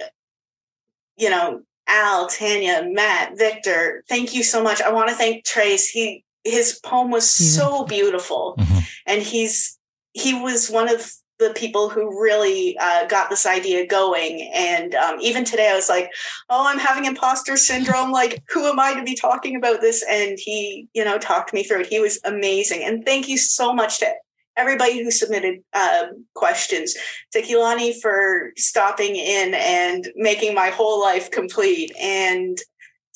you 1.16 1.30
know, 1.30 1.62
Al, 1.88 2.28
Tanya, 2.28 2.84
Matt, 2.86 3.38
Victor. 3.38 4.04
Thank 4.08 4.34
you 4.34 4.42
so 4.42 4.62
much. 4.62 4.82
I 4.82 4.92
want 4.92 5.08
to 5.08 5.14
thank 5.14 5.44
Trace. 5.44 5.88
He 5.88 6.24
his 6.44 6.78
poem 6.84 7.10
was 7.10 7.30
so 7.30 7.84
beautiful. 7.84 8.58
And 9.06 9.22
he's 9.22 9.78
he 10.12 10.34
was 10.34 10.70
one 10.70 10.92
of 10.92 11.10
the 11.38 11.52
people 11.56 11.88
who 11.88 12.22
really 12.22 12.76
uh, 12.78 13.06
got 13.06 13.28
this 13.28 13.46
idea 13.46 13.86
going. 13.86 14.50
And 14.54 14.94
um, 14.94 15.16
even 15.20 15.44
today, 15.44 15.70
I 15.70 15.74
was 15.74 15.88
like, 15.88 16.10
"Oh, 16.48 16.66
I'm 16.66 16.78
having 16.78 17.04
imposter 17.04 17.56
syndrome. 17.56 18.12
Like, 18.24 18.44
who 18.48 18.66
am 18.66 18.78
I 18.78 18.94
to 18.94 19.02
be 19.02 19.16
talking 19.16 19.56
about 19.56 19.80
this?" 19.80 20.04
And 20.08 20.38
he, 20.38 20.88
you 20.94 21.04
know, 21.04 21.18
talked 21.18 21.52
me 21.52 21.64
through 21.64 21.80
it. 21.80 21.88
He 21.88 21.98
was 21.98 22.20
amazing. 22.24 22.84
And 22.84 23.04
thank 23.04 23.28
you 23.28 23.36
so 23.36 23.74
much 23.74 23.98
to 23.98 24.12
everybody 24.56 25.02
who 25.02 25.10
submitted 25.10 25.60
um, 25.74 26.24
questions. 26.34 26.94
To 27.32 27.42
Keilani 27.42 28.00
for 28.00 28.52
stopping 28.56 29.16
in 29.16 29.54
and 29.54 30.08
making 30.14 30.54
my 30.54 30.68
whole 30.68 31.00
life 31.00 31.30
complete, 31.30 31.92
and 32.00 32.56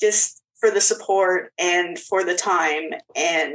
just 0.01 0.41
for 0.59 0.69
the 0.69 0.81
support 0.81 1.53
and 1.57 1.97
for 1.97 2.25
the 2.25 2.35
time 2.35 2.89
and 3.15 3.53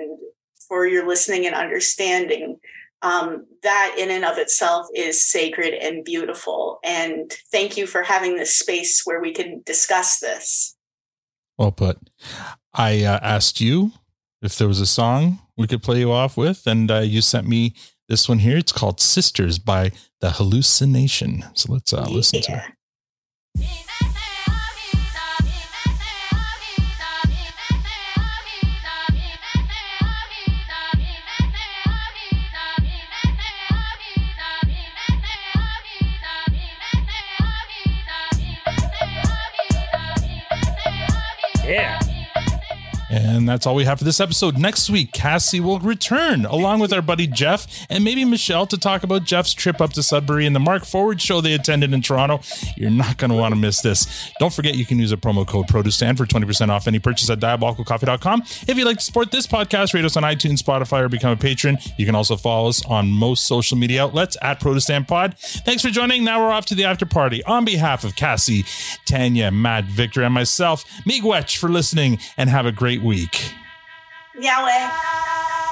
for 0.67 0.87
your 0.87 1.07
listening 1.07 1.47
and 1.47 1.55
understanding 1.55 2.59
um, 3.03 3.47
that 3.63 3.97
in 3.99 4.11
and 4.11 4.25
of 4.25 4.39
itself 4.39 4.87
is 4.95 5.25
sacred 5.25 5.75
and 5.75 6.05
beautiful. 6.05 6.79
And 6.85 7.33
thank 7.53 7.77
you 7.77 7.87
for 7.87 8.03
having 8.03 8.37
this 8.37 8.57
space 8.57 9.03
where 9.05 9.21
we 9.21 9.33
can 9.33 9.63
discuss 9.67 10.21
this. 10.21 10.77
Well 11.59 11.73
put. 11.73 11.99
I 12.73 13.05
uh, 13.05 13.21
asked 13.23 13.61
you 13.61 13.93
if 14.43 14.59
there 14.59 14.69
was 14.69 14.81
a 14.81 14.87
song 14.87 15.39
we 15.57 15.67
could 15.67 15.83
play 15.83 16.01
you 16.01 16.11
off 16.11 16.37
with, 16.37 16.67
and 16.67 16.91
uh, 16.91 16.99
you 16.99 17.21
sent 17.21 17.47
me 17.47 17.75
this 18.09 18.29
one 18.29 18.41
here. 18.41 18.57
It's 18.57 18.73
called 18.73 19.01
"Sisters" 19.01 19.59
by 19.59 19.93
the 20.21 20.29
Halluci 20.31 20.89
Nation. 20.89 21.45
So 21.55 21.73
let's 21.73 21.93
uh, 21.93 22.07
listen 22.09 22.43
to 22.43 22.57
it. 22.57 22.63
And 43.15 43.49
that's 43.49 43.65
all 43.65 43.77
we 43.77 43.85
have 43.85 43.99
for 43.99 44.05
this 44.05 44.19
episode. 44.19 44.59
Next 44.59 44.91
week, 44.91 45.13
Kassie 45.13 45.61
will 45.61 45.79
return 45.79 46.45
along 46.47 46.81
with 46.81 46.93
our 46.93 47.01
buddy 47.01 47.29
Jeff 47.29 47.87
and 47.89 48.03
maybe 48.03 48.25
Michelle 48.25 48.67
to 48.67 48.77
talk 48.77 49.05
about 49.05 49.23
Jeff's 49.23 49.55
trip 49.55 49.81
up 49.81 49.93
to 49.93 50.03
Sudbury 50.03 50.47
and 50.47 50.57
the 50.57 50.61
Mark 50.61 50.85
Forward 50.85 51.21
show 51.21 51.41
they 51.41 51.53
attended 51.53 51.95
in 51.95 52.03
Toronto. 52.03 52.41
You're 52.77 52.91
not 52.91 53.17
going 53.17 53.31
to 53.31 53.37
want 53.37 53.55
to 53.55 53.61
miss 53.61 53.83
this. 53.83 54.33
Don't 54.41 54.53
forget 54.53 54.75
you 54.75 54.85
can 54.85 54.99
use 54.99 55.13
a 55.13 55.17
promo 55.17 55.47
code 55.47 55.69
PRODUCESTAND 55.69 56.19
for 56.19 56.27
20% 56.27 56.71
off 56.71 56.89
any 56.89 56.99
purchase 56.99 57.31
at 57.31 57.39
diabolicalcoffee.com. 57.39 58.43
If 58.67 58.77
you'd 58.77 58.85
like 58.85 58.99
to 58.99 59.05
support 59.05 59.31
this 59.31 59.47
podcast, 59.47 59.95
rate 59.95 60.05
us 60.05 60.17
on 60.17 60.25
iTunes, 60.25 60.61
Spotify, 60.61 61.03
or 61.03 61.09
become 61.09 61.31
a 61.31 61.37
patron. 61.37 61.79
You 61.97 62.07
can 62.07 62.17
also 62.17 62.35
follow 62.37 62.69
us 62.69 62.85
on 62.85 63.11
most 63.11 63.47
social 63.47 63.79
media 63.79 64.03
outlets 64.03 64.37
at 64.43 64.59
ProTestant 64.59 65.07
Pod. 65.07 65.39
Thanks 65.39 65.83
for 65.83 65.91
joining. 65.91 66.25
Now 66.25 66.45
we're 66.45 66.53
off 66.53 66.67
to 66.67 66.75
the 66.75 66.83
after 66.85 67.07
party. 67.07 67.45
On 67.45 67.65
behalf 67.65 68.03
of 68.03 68.17
Kassie, 68.17 68.67
Tanya, 69.05 69.53
Matt, 69.53 69.85
Victor, 69.85 70.25
and 70.25 70.35
myself, 70.35 70.85
Miigwech 71.07 71.57
for 71.57 71.69
listening 71.69 72.19
and 72.37 72.51
have 72.51 72.67
a 72.67 72.73
great 72.73 73.04
week. 73.05 73.55
Yahweh. 74.41 75.64